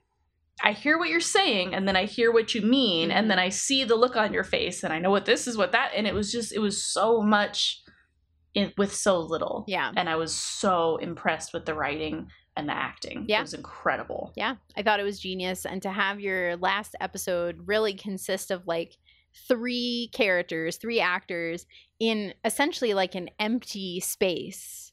i 0.64 0.72
hear 0.72 0.98
what 0.98 1.10
you're 1.10 1.20
saying 1.20 1.74
and 1.74 1.88
then 1.88 1.96
i 1.96 2.06
hear 2.06 2.32
what 2.32 2.56
you 2.56 2.62
mean 2.62 3.12
and 3.12 3.30
then 3.30 3.38
mm-hmm. 3.38 3.48
i 3.48 3.50
see 3.50 3.84
the 3.84 3.96
look 3.96 4.16
on 4.16 4.34
your 4.34 4.44
face 4.44 4.84
and 4.84 4.94
i 4.94 5.00
know 5.00 5.12
what 5.12 5.26
this 5.26 5.48
is 5.48 5.58
what 5.58 5.72
that 5.72 5.92
and 5.96 6.08
it 6.08 6.14
was 6.14 6.32
just 6.32 6.54
it 6.54 6.60
was 6.60 6.84
so 6.84 7.22
much 7.22 7.82
in, 8.54 8.72
with 8.78 8.94
so 8.94 9.20
little 9.20 9.66
Yeah. 9.68 9.92
and 9.96 10.10
i 10.10 10.16
was 10.16 10.34
so 10.34 10.98
impressed 10.98 11.54
with 11.54 11.66
the 11.66 11.74
writing 11.74 12.28
and 12.56 12.68
the 12.68 12.74
acting 12.74 13.26
Yeah. 13.28 13.40
it 13.40 13.42
was 13.44 13.54
incredible 13.54 14.34
Yeah, 14.36 14.56
I 14.76 14.82
thought 14.82 15.00
it 15.00 15.04
was 15.04 15.20
genius. 15.20 15.64
And 15.66 15.80
to 15.84 15.92
have 15.92 16.20
your 16.20 16.58
last 16.58 16.96
episode 17.00 17.62
really 17.68 17.94
consist 17.94 18.50
of 18.50 18.66
like 18.66 18.98
three 19.48 20.10
characters, 20.12 20.78
three 20.78 21.00
actors 21.00 21.68
in 22.00 22.34
essentially 22.44 22.96
like 22.96 23.14
an 23.14 23.30
empty 23.40 24.00
space. 24.00 24.87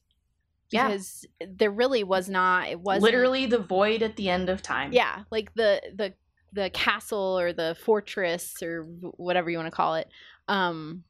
Yeah. 0.74 0.88
Because 0.88 1.24
there 1.46 1.70
really 1.70 2.04
was 2.04 2.28
not, 2.28 2.68
it 2.68 2.80
was 2.80 3.02
literally 3.02 3.46
the 3.46 3.58
void 3.58 4.02
at 4.02 4.16
the 4.16 4.28
end 4.28 4.48
of 4.50 4.60
time 4.62 4.92
Yeah, 4.92 5.24
like 5.30 5.54
the 5.54 5.80
the 5.96 6.14
the 6.52 6.70
castle 6.70 7.38
or 7.38 7.52
the 7.52 7.76
fortress 7.84 8.62
or 8.62 8.84
whatever 9.16 9.50
you 9.50 9.56
want 9.58 9.66
to 9.66 9.76
call 9.76 9.94
it. 9.96 10.08
Um 10.48 11.04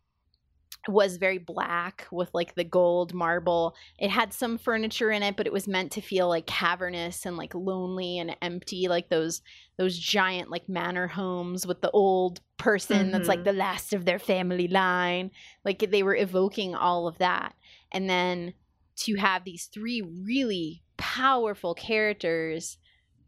was 0.87 1.17
very 1.17 1.39
black 1.39 2.07
with 2.13 2.29
like 2.35 2.55
the 2.57 2.65
gold 2.65 3.15
marble. 3.15 3.75
It 3.99 4.11
had 4.11 4.35
some 4.35 4.59
furniture 4.59 5.11
in 5.11 5.23
it, 5.23 5.35
but 5.35 5.47
it 5.47 5.53
was 5.53 5.67
meant 5.67 5.93
to 5.93 6.03
feel 6.03 6.29
like 6.29 6.47
cavernous 6.47 7.25
and 7.25 7.39
like 7.39 7.55
lonely 7.55 8.19
and 8.19 8.37
empty, 8.43 8.87
like 8.89 9.09
those 9.09 9.41
those 9.79 9.99
giant 9.99 10.51
like 10.51 10.69
manor 10.69 11.07
homes 11.07 11.67
with 11.67 11.81
the 11.81 11.91
old 11.93 12.41
person 12.59 13.11
that's 13.13 13.29
like 13.29 13.41
Mhm. 13.41 13.45
the 13.45 13.53
last 13.55 13.95
of 13.95 14.05
their 14.05 14.19
family 14.19 14.69
line. 14.69 15.31
Like 15.65 15.79
they 15.91 16.03
were 16.03 16.17
evoking 16.17 16.75
all 16.75 17.07
of 17.07 17.17
that. 17.19 17.55
And 17.91 18.09
then 18.11 18.53
to 18.97 19.17
have 19.17 19.45
these 19.45 19.67
three 19.67 20.03
really 20.03 20.83
powerful 20.97 21.75
characters 21.75 22.79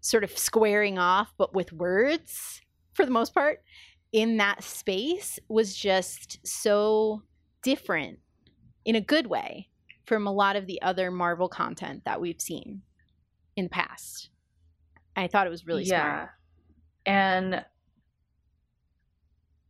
sort 0.01 0.25
of 0.25 0.37
squaring 0.37 0.99
off 0.99 1.33
but 1.37 1.55
with 1.55 1.73
words 1.73 2.61
for 2.95 3.05
the 3.05 3.11
most 3.11 3.35
part 3.35 3.61
in 4.13 4.37
that 4.37 4.63
space 4.63 5.39
was 5.49 5.75
just 5.75 6.39
so 6.47 7.23
different 7.63 8.19
in 8.85 8.95
a 8.95 9.01
good 9.01 9.27
way 9.27 9.69
from 10.07 10.27
a 10.27 10.33
lot 10.33 10.57
of 10.57 10.67
the 10.67 10.81
other 10.81 11.11
Marvel 11.11 11.49
content 11.49 12.03
that 12.05 12.21
we've 12.21 12.41
seen 12.41 12.83
in 13.57 13.65
the 13.65 13.71
past. 13.71 14.31
I 15.17 15.27
thought 15.27 15.47
it 15.47 15.51
was 15.51 15.67
really 15.67 15.85
smart. 15.85 16.31
and 17.05 17.65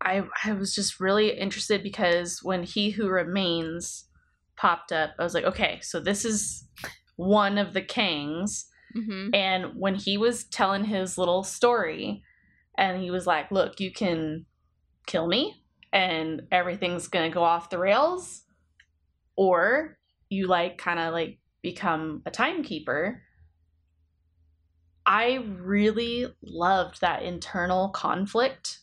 I 0.00 0.24
I 0.44 0.52
was 0.52 0.74
just 0.74 1.00
really 1.00 1.30
interested 1.30 1.82
because 1.82 2.40
when 2.42 2.62
He 2.62 2.90
Who 2.90 3.08
Remains 3.08 4.04
popped 4.56 4.92
up, 4.92 5.10
I 5.18 5.22
was 5.22 5.34
like, 5.34 5.44
okay, 5.44 5.80
so 5.82 6.00
this 6.00 6.24
is 6.24 6.66
one 7.16 7.58
of 7.58 7.72
the 7.72 7.82
Kangs. 7.82 8.64
hmm 8.92 9.30
And 9.34 9.72
when 9.74 9.94
he 9.94 10.16
was 10.16 10.44
telling 10.44 10.84
his 10.84 11.18
little 11.18 11.42
story, 11.42 12.22
and 12.78 13.00
he 13.02 13.10
was 13.10 13.26
like, 13.26 13.50
look, 13.50 13.80
you 13.80 13.92
can 13.92 14.46
kill 15.06 15.26
me 15.26 15.62
and 15.92 16.42
everything's 16.52 17.08
gonna 17.08 17.30
go 17.30 17.42
off 17.42 17.70
the 17.70 17.78
rails, 17.78 18.42
or 19.36 19.98
you 20.28 20.46
like 20.46 20.78
kind 20.78 20.98
of 20.98 21.12
like 21.12 21.38
become 21.62 22.22
a 22.26 22.30
timekeeper. 22.30 23.22
I 25.06 25.44
really 25.58 26.26
loved 26.42 27.00
that 27.00 27.22
internal 27.22 27.90
conflict 27.90 28.80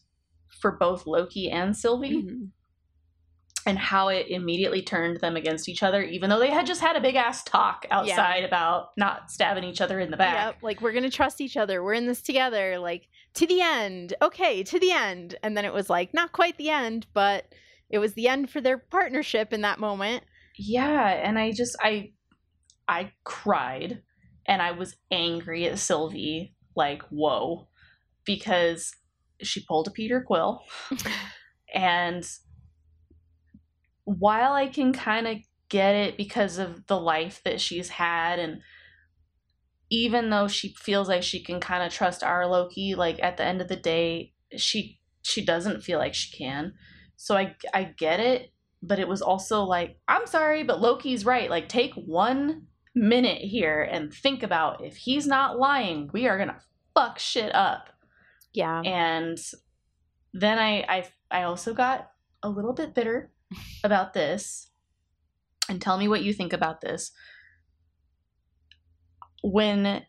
for 0.47 0.71
both 0.71 1.05
Loki 1.05 1.49
and 1.51 1.75
Sylvie 1.75 2.23
Mhm. 2.23 2.51
And 3.65 3.77
how 3.77 4.09
it 4.09 4.27
immediately 4.29 4.81
turned 4.81 5.19
them 5.21 5.35
against 5.35 5.69
each 5.69 5.83
other, 5.83 6.01
even 6.01 6.29
though 6.29 6.39
they 6.39 6.49
had 6.49 6.65
just 6.65 6.81
had 6.81 6.95
a 6.95 7.01
big 7.01 7.15
ass 7.15 7.43
talk 7.43 7.85
outside 7.91 8.43
about 8.43 8.89
not 8.97 9.31
stabbing 9.31 9.63
each 9.63 9.81
other 9.81 9.99
in 9.99 10.11
the 10.11 10.17
back. 10.17 10.55
Yep, 10.55 10.63
like 10.63 10.81
we're 10.81 10.91
gonna 10.91 11.09
trust 11.09 11.41
each 11.41 11.57
other. 11.57 11.83
We're 11.83 11.93
in 11.93 12.07
this 12.07 12.21
together, 12.21 12.77
like 12.79 13.07
to 13.35 13.47
the 13.47 13.61
end. 13.61 14.13
Okay, 14.21 14.63
to 14.63 14.79
the 14.79 14.91
end. 14.91 15.35
And 15.43 15.55
then 15.55 15.65
it 15.65 15.73
was 15.73 15.89
like 15.89 16.13
not 16.13 16.31
quite 16.31 16.57
the 16.57 16.69
end, 16.69 17.07
but 17.13 17.45
it 17.89 17.99
was 17.99 18.13
the 18.13 18.27
end 18.27 18.49
for 18.49 18.61
their 18.61 18.77
partnership 18.77 19.53
in 19.53 19.61
that 19.61 19.79
moment. 19.79 20.23
Yeah, 20.57 21.07
and 21.07 21.39
I 21.39 21.51
just 21.51 21.75
I 21.81 22.11
I 22.87 23.11
cried 23.23 24.01
and 24.45 24.61
I 24.61 24.71
was 24.71 24.95
angry 25.09 25.65
at 25.67 25.79
Sylvie, 25.79 26.53
like, 26.75 27.01
whoa, 27.03 27.67
because 28.25 28.91
she 29.41 29.65
pulled 29.65 29.87
a 29.87 29.91
Peter 29.91 30.21
Quill. 30.21 30.61
and 31.73 32.27
while 34.05 34.53
I 34.53 34.67
can 34.67 34.93
kind 34.93 35.27
of 35.27 35.37
get 35.69 35.95
it 35.95 36.17
because 36.17 36.57
of 36.57 36.85
the 36.87 36.99
life 36.99 37.41
that 37.45 37.59
she's 37.59 37.89
had 37.89 38.39
and 38.39 38.61
even 39.89 40.31
though 40.31 40.47
she 40.47 40.69
feels 40.69 41.07
like 41.07 41.21
she 41.21 41.39
can 41.39 41.59
kind 41.59 41.83
of 41.83 41.93
trust 41.93 42.23
our 42.23 42.47
Loki, 42.47 42.95
like 42.95 43.21
at 43.21 43.37
the 43.37 43.43
end 43.43 43.61
of 43.61 43.67
the 43.67 43.75
day, 43.75 44.33
she 44.57 44.99
she 45.21 45.45
doesn't 45.45 45.83
feel 45.83 45.99
like 45.99 46.15
she 46.15 46.35
can. 46.35 46.73
So 47.15 47.37
I 47.37 47.55
I 47.73 47.83
get 47.83 48.19
it, 48.19 48.53
but 48.81 48.97
it 48.97 49.07
was 49.07 49.21
also 49.21 49.63
like, 49.63 49.99
I'm 50.07 50.25
sorry, 50.25 50.63
but 50.63 50.81
Loki's 50.81 51.25
right. 51.25 51.49
Like 51.49 51.69
take 51.69 51.93
one 51.93 52.67
minute 52.95 53.41
here 53.41 53.83
and 53.83 54.13
think 54.13 54.41
about 54.41 54.83
if 54.83 54.95
he's 54.95 55.27
not 55.27 55.59
lying, 55.59 56.09
we 56.11 56.27
are 56.27 56.39
gonna 56.39 56.59
fuck 56.95 57.19
shit 57.19 57.53
up. 57.53 57.89
Yeah. 58.53 58.81
And 58.81 59.37
then 60.33 60.57
I 60.57 60.81
I 60.89 61.05
I 61.29 61.43
also 61.43 61.73
got 61.75 62.09
a 62.41 62.49
little 62.49 62.73
bit 62.73 62.95
bitter 62.95 63.31
about 63.83 64.13
this. 64.13 64.69
And 65.69 65.81
tell 65.81 65.97
me 65.97 66.07
what 66.07 66.23
you 66.23 66.33
think 66.33 66.53
about 66.53 66.81
this. 66.81 67.11
When 69.43 70.05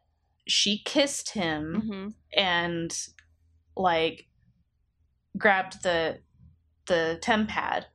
she 0.47 0.83
kissed 0.85 1.31
him 1.31 1.83
hmm 1.89 2.09
and 2.37 2.97
like 3.77 4.27
grabbed 5.39 5.83
the 5.83 6.21
the 6.87 7.19
temp 7.23 7.49
pad, 7.49 7.87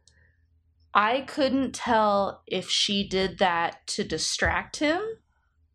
i 0.93 1.22
couldn't 1.22 1.74
tell 1.74 2.43
if 2.47 2.70
she 2.70 3.08
did 3.08 3.38
that 3.39 3.86
to 3.88 4.04
distract 4.04 4.78
him 4.78 5.02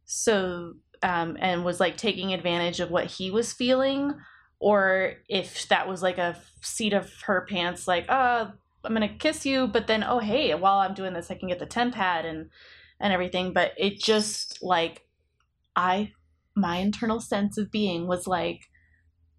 so 0.05 0.75
um 1.03 1.37
and 1.41 1.65
was 1.65 1.81
like 1.81 1.97
taking 1.97 2.33
advantage 2.33 2.81
of 2.81 2.91
what 2.91 3.07
he 3.07 3.31
was 3.31 3.53
feeling 3.53 4.15
or 4.59 5.15
if 5.29 5.69
that 5.69 5.89
was 5.89 6.03
like 6.03 6.19
a 6.19 6.41
seat 6.63 6.93
of 6.93 7.11
her 7.23 7.47
pants 7.49 7.87
like 7.87 8.07
uh 8.09 8.47
i'm 8.85 8.93
gonna 8.93 9.09
kiss 9.09 9.45
you 9.47 9.67
but 9.67 9.87
then 9.87 10.03
oh 10.05 10.19
hey 10.19 10.55
while 10.55 10.79
i'm 10.79 10.95
doing 10.95 11.13
this 11.15 11.31
i 11.31 11.35
can 11.35 11.49
get 11.49 11.59
the 11.59 11.67
temp 11.67 11.95
pad 11.95 12.25
and 12.25 12.51
and 13.01 13.13
everything. 13.13 13.53
But 13.53 13.73
it 13.77 13.99
just 13.99 14.63
like 14.63 15.03
i 15.77 16.13
my 16.55 16.77
internal 16.77 17.21
sense 17.21 17.59
of 17.59 17.71
being 17.73 18.07
was 18.07 18.27
like 18.29 18.61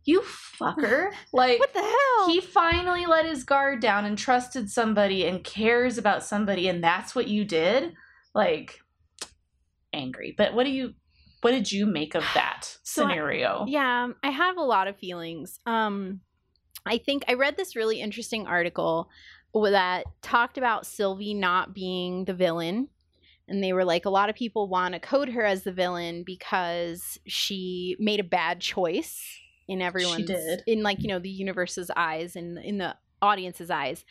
you 0.03 0.21
fucker. 0.21 1.09
Like 1.33 1.59
What 1.59 1.73
the 1.73 1.79
hell? 1.81 2.29
he 2.29 2.41
finally 2.41 3.05
let 3.05 3.25
his 3.25 3.43
guard 3.45 3.79
down 3.79 4.03
and 4.05 4.17
trusted 4.17 4.69
somebody 4.69 5.25
and 5.25 5.43
cares 5.43 5.97
about 5.97 6.23
somebody 6.23 6.67
and 6.67 6.83
that's 6.83 7.15
what 7.15 7.27
you 7.27 7.45
did? 7.45 7.93
Like 8.35 8.79
angry. 9.93 10.33
But 10.37 10.53
what 10.53 10.65
do 10.65 10.71
you 10.71 10.93
what 11.41 11.51
did 11.51 11.71
you 11.71 11.85
make 11.85 12.13
of 12.15 12.23
that 12.33 12.77
So 12.83 13.03
I- 13.05 13.07
scenario? 13.09 13.65
Yeah, 13.67 14.09
I 14.23 14.29
have 14.31 14.57
a 14.57 14.61
lot 14.63 14.87
of 14.87 14.97
feelings. 14.97 15.59
Um, 15.65 16.21
I 16.85 16.97
think 16.97 17.23
I 17.27 17.33
read 17.33 17.57
this 17.57 17.75
really 17.75 18.01
interesting 18.01 18.47
article 18.47 19.09
that 19.53 20.05
talked 20.21 20.57
about 20.57 20.85
Sylvie 20.85 21.33
not 21.33 21.73
being 21.73 22.25
the 22.25 22.33
villain. 22.33 22.89
And 23.47 23.63
they 23.63 23.73
were 23.73 23.85
like, 23.85 24.05
a 24.05 24.09
lot 24.09 24.29
of 24.29 24.35
people 24.35 24.67
want 24.67 24.93
to 24.93 24.99
code 24.99 25.29
her 25.29 25.45
as 25.45 25.63
the 25.63 25.71
villain 25.71 26.23
because 26.23 27.19
she 27.25 27.95
made 27.99 28.19
a 28.19 28.23
bad 28.23 28.59
choice 28.59 29.23
in 29.67 29.81
everyone's, 29.81 30.25
did. 30.25 30.63
in 30.67 30.83
like, 30.83 31.01
you 31.01 31.07
know, 31.07 31.19
the 31.19 31.29
universe's 31.29 31.91
eyes 31.95 32.35
and 32.35 32.57
in 32.57 32.79
the 32.79 32.95
audience's 33.21 33.69
eyes. 33.69 34.03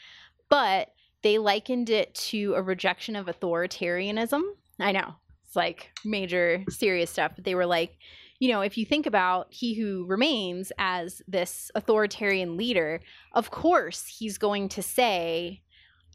But 0.49 0.89
they 1.22 1.39
likened 1.39 1.91
it 1.91 2.14
to 2.14 2.55
a 2.55 2.62
rejection 2.62 3.16
of 3.16 3.27
authoritarianism. 3.27 4.43
I 4.79 4.93
know 4.93 5.14
it's 5.47 5.57
like 5.57 5.91
major 6.05 6.64
serious 6.70 7.11
stuff, 7.11 7.33
but 7.35 7.45
they 7.45 7.55
were 7.55 7.66
like, 7.66 7.97
you 8.41 8.49
know, 8.49 8.61
if 8.61 8.76
you 8.76 8.85
think 8.85 9.07
about 9.07 9.47
he 9.51 9.74
who 9.74 10.05
remains 10.07 10.72
as 10.78 11.22
this 11.28 11.70
authoritarian 11.74 12.57
leader, 12.57 13.01
of 13.32 13.51
course 13.51 14.07
he's 14.07 14.39
going 14.39 14.68
to 14.70 14.82
say, 14.82 15.62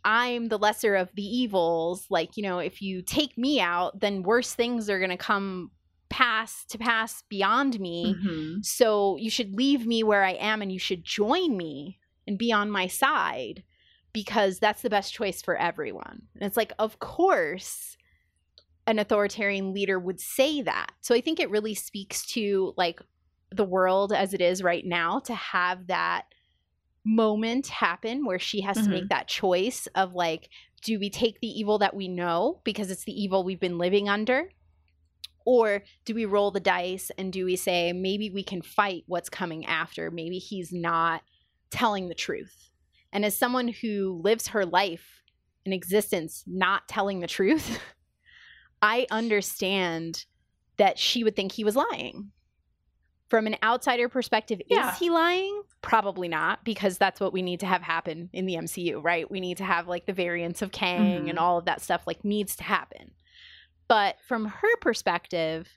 I'm 0.04 0.48
the 0.48 0.58
lesser 0.58 0.96
of 0.96 1.10
the 1.16 1.24
evils. 1.24 2.08
Like, 2.10 2.38
you 2.38 2.44
know, 2.44 2.60
if 2.60 2.82
you 2.82 3.02
take 3.02 3.38
me 3.38 3.60
out, 3.60 4.00
then 4.00 4.24
worse 4.24 4.54
things 4.54 4.90
are 4.90 5.00
going 5.00 5.10
to 5.10 5.18
come 5.18 5.72
pass 6.10 6.66
to 6.66 6.78
pass 6.78 7.24
beyond 7.30 7.80
me. 7.80 8.16
Mhm. 8.18 8.66
So 8.66 9.16
you 9.18 9.30
should 9.30 9.56
leave 9.56 9.86
me 9.86 10.04
where 10.04 10.24
I 10.24 10.32
am 10.34 10.62
and 10.62 10.72
you 10.72 10.80
should 10.80 11.04
join 11.04 11.56
me 11.56 12.00
and 12.28 12.38
be 12.38 12.52
on 12.52 12.72
my 12.72 12.88
side 12.88 13.64
because 14.12 14.60
that's 14.60 14.82
the 14.82 14.90
best 14.90 15.14
choice 15.14 15.42
for 15.42 15.56
everyone. 15.56 16.24
And 16.34 16.44
it's 16.44 16.58
like, 16.58 16.74
of 16.80 17.00
course, 17.00 17.96
an 18.90 18.98
authoritarian 18.98 19.72
leader 19.72 20.00
would 20.00 20.20
say 20.20 20.64
that. 20.64 20.92
So 21.02 21.14
I 21.14 21.22
think 21.22 21.40
it 21.40 21.52
really 21.52 21.76
speaks 21.76 22.26
to 22.28 22.74
like 22.76 23.00
the 23.52 23.64
world 23.64 24.12
as 24.12 24.34
it 24.34 24.42
is 24.42 24.64
right 24.64 24.84
now 24.84 25.20
to 25.20 25.36
have 25.36 25.88
that 25.88 26.24
moment 27.06 27.68
happen 27.68 28.26
where 28.26 28.40
she 28.40 28.62
has 28.62 28.78
to 28.78 28.90
make 28.90 29.04
mm-hmm. 29.04 29.08
that 29.10 29.28
choice 29.28 29.88
of 29.94 30.16
like, 30.16 30.50
do 30.82 30.98
we 30.98 31.12
take 31.12 31.40
the 31.40 31.48
evil 31.48 31.78
that 31.78 31.96
we 31.96 32.08
know 32.08 32.62
because 32.64 32.90
it's 32.90 33.04
the 33.04 33.14
evil 33.14 33.44
we've 33.44 33.60
been 33.60 33.78
living 33.78 34.10
under? 34.10 34.50
Or 35.46 35.84
do 36.06 36.16
we 36.16 36.26
roll 36.26 36.50
the 36.50 36.60
dice 36.60 37.12
and 37.16 37.32
do 37.32 37.46
we 37.46 37.58
say 37.58 37.94
maybe 37.94 38.32
we 38.32 38.44
can 38.44 38.64
fight 38.64 39.04
what's 39.06 39.30
coming 39.30 39.68
after? 39.68 40.10
Maybe 40.10 40.40
he's 40.40 40.74
not 40.74 41.22
telling 41.70 42.08
the 42.08 42.16
truth. 42.16 42.72
And 43.14 43.24
as 43.24 43.38
someone 43.38 43.68
who 43.68 44.20
lives 44.24 44.48
her 44.48 44.66
life 44.66 45.22
in 45.64 45.74
existence 45.74 46.44
not 46.48 46.88
telling 46.88 47.20
the 47.20 47.28
truth, 47.28 47.80
I 48.82 49.08
understand 49.12 50.26
that 50.78 50.98
she 50.98 51.24
would 51.24 51.36
think 51.36 51.52
he 51.52 51.64
was 51.64 51.76
lying. 51.76 52.32
From 53.30 53.46
an 53.46 53.58
outsider 53.62 54.10
perspective, 54.10 54.62
Yeah. 54.68 54.92
is 54.92 54.98
he 54.98 55.10
lying? 55.10 55.62
Probably 55.82 56.28
not, 56.28 56.64
because 56.64 56.98
that's 56.98 57.20
what 57.20 57.32
we 57.34 57.42
need 57.42 57.60
to 57.60 57.66
have 57.68 57.82
happen 57.84 58.30
in 58.34 58.46
the 58.48 58.56
MCU, 58.56 59.00
right? 59.04 59.30
We 59.30 59.40
need 59.40 59.58
to 59.58 59.64
have 59.66 59.88
like 59.88 60.06
the 60.08 60.14
variants 60.14 60.62
of 60.62 60.72
Kang 60.72 61.26
Mhm. 61.26 61.30
and 61.30 61.38
all 61.40 61.58
of 61.60 61.66
that 61.66 61.82
stuff 61.82 62.08
like 62.08 62.24
needs 62.26 62.56
to 62.56 62.64
happen. 62.64 63.12
But 63.88 64.20
from 64.22 64.46
her 64.46 64.78
perspective, 64.82 65.68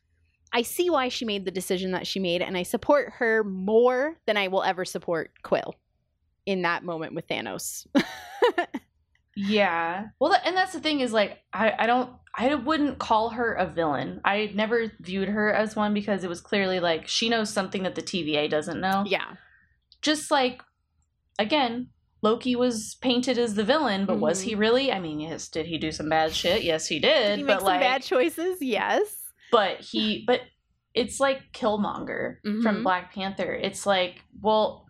I 0.53 0.63
see 0.63 0.89
why 0.91 1.09
she 1.09 1.25
made 1.25 1.45
the 1.45 1.51
decision 1.51 1.91
that 1.93 2.07
she 2.07 2.21
made, 2.21 2.41
and 2.43 2.57
I 2.57 2.63
support 2.63 3.13
her 3.19 3.43
more 3.45 4.17
than 4.27 4.37
I 4.37 4.49
will 4.49 4.63
ever 4.63 4.85
support 4.85 5.33
Quill 5.43 5.75
in 6.47 6.63
that 6.63 6.85
moment 6.85 7.15
with 7.15 7.27
Thanos. 7.29 7.87
Yeah. 9.35 10.09
Well, 10.19 10.35
and 10.45 10.55
that's 10.57 10.73
the 10.75 10.81
thing 10.81 11.01
is 11.01 11.13
like 11.13 11.39
I 11.55 11.73
I 11.79 11.87
don't 11.87 12.11
I 12.35 12.55
wouldn't 12.55 12.99
call 12.99 13.31
her 13.31 13.53
a 13.53 13.67
villain. 13.67 14.21
I 14.25 14.51
never 14.55 14.91
viewed 15.01 15.29
her 15.29 15.53
as 15.53 15.77
one 15.77 15.93
because 15.93 16.25
it 16.25 16.29
was 16.31 16.41
clearly 16.41 16.81
like 16.81 17.07
she 17.07 17.29
knows 17.29 17.51
something 17.53 17.83
that 17.83 17.95
the 17.95 18.03
TVA 18.03 18.49
doesn't 18.49 18.81
know. 18.81 19.05
yeah. 19.07 19.35
Just 20.01 20.31
like 20.31 20.63
again, 21.39 21.89
Loki 22.23 22.57
was 22.57 22.97
painted 23.03 23.37
as 23.39 23.55
the 23.55 23.65
villain, 23.65 24.07
but 24.07 24.19
was 24.19 24.41
Mhm. 24.41 24.45
he 24.45 24.55
really? 24.55 24.93
I 24.93 24.99
mean, 25.01 25.21
yes, 25.21 25.49
did 25.49 25.67
he 25.67 25.77
do 25.77 25.91
some 25.93 26.09
bad 26.09 26.33
shit? 26.35 26.63
Yes, 26.63 26.87
he 26.87 26.99
did. 27.01 27.29
Did 27.37 27.39
he 27.41 27.45
but 27.45 27.59
some 27.61 27.67
like 27.67 27.81
bad 27.81 28.03
choices? 28.03 28.59
Yes. 28.61 29.19
but 29.51 29.79
he 29.81 30.25
but 30.27 30.41
it's 30.95 31.21
like 31.21 31.53
Killmonger 31.53 32.37
Mhm. 32.47 32.63
from 32.63 32.83
Black 32.83 33.13
Panther. 33.15 33.53
It's 33.55 33.85
like, 33.87 34.23
well 34.41 34.87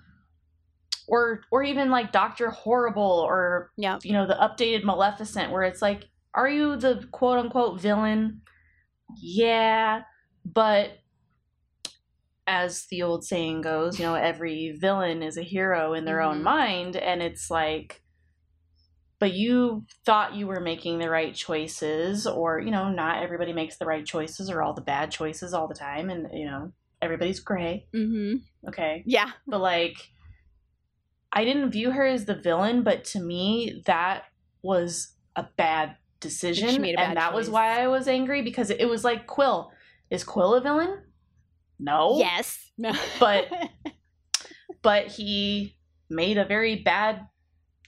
or 1.08 1.42
or 1.50 1.62
even 1.64 1.90
like 1.90 2.12
Doctor 2.12 2.50
Horrible 2.50 3.02
or 3.26 3.72
Yeah. 3.76 3.98
you 4.04 4.12
know 4.12 4.26
the 4.26 4.34
updated 4.34 4.84
Maleficent 4.84 5.50
where 5.52 5.64
it's 5.64 5.82
like 5.82 6.08
are 6.34 6.48
you 6.48 6.76
the 6.76 7.06
quote 7.12 7.38
unquote 7.38 7.80
villain? 7.80 8.42
Yeah, 9.20 10.02
but 10.44 10.98
as 12.46 12.86
the 12.86 13.02
old 13.02 13.24
saying 13.24 13.60
goes, 13.62 13.98
you 13.98 14.04
know, 14.04 14.14
every 14.14 14.72
villain 14.72 15.22
is 15.22 15.36
a 15.36 15.42
hero 15.42 15.94
in 15.94 16.04
their 16.04 16.20
own 16.20 16.40
Mhm. 16.40 16.42
mind 16.42 16.96
and 16.96 17.22
it's 17.22 17.50
like 17.50 18.02
but 19.18 19.32
you 19.32 19.86
thought 20.04 20.34
you 20.34 20.46
were 20.48 20.60
making 20.60 20.98
the 20.98 21.08
right 21.08 21.34
choices 21.34 22.26
or 22.26 22.58
you 22.60 22.70
know 22.70 22.90
not 22.90 23.22
everybody 23.22 23.52
makes 23.52 23.76
the 23.76 23.86
right 23.86 24.04
choices 24.04 24.50
or 24.50 24.62
all 24.62 24.74
the 24.74 24.80
bad 24.80 25.10
choices 25.10 25.54
all 25.54 25.68
the 25.68 25.74
time 25.74 26.10
and 26.10 26.26
you 26.32 26.44
know 26.44 26.72
everybody's 27.00 27.40
gray 27.40 27.86
Mm-hmm. 27.94 28.68
okay 28.68 29.02
Yeah. 29.06 29.30
but 29.46 29.60
like 29.60 30.10
i 31.32 31.44
didn't 31.44 31.70
view 31.70 31.90
her 31.92 32.06
as 32.06 32.24
the 32.24 32.34
villain 32.34 32.82
but 32.82 33.04
to 33.04 33.20
me 33.20 33.82
that 33.86 34.24
was 34.62 35.14
a 35.36 35.46
bad 35.56 35.96
decision 36.22 36.84
and 36.84 37.16
that 37.16 37.34
was 37.34 37.50
why 37.50 37.80
i 37.82 37.86
was 37.88 38.08
angry 38.08 38.40
because 38.42 38.70
it 38.70 38.86
was 38.88 39.04
like 39.04 39.26
quill 39.26 39.70
is 40.10 40.24
quill 40.24 40.54
a 40.54 40.60
villain 40.60 41.02
no 41.78 42.16
Yes. 42.18 42.70
No. 42.78 42.92
But- 43.20 43.48
but 44.82 45.06
he 45.08 45.76
made 46.08 46.38
a 46.38 46.44
very 46.44 46.76
bad 46.76 47.26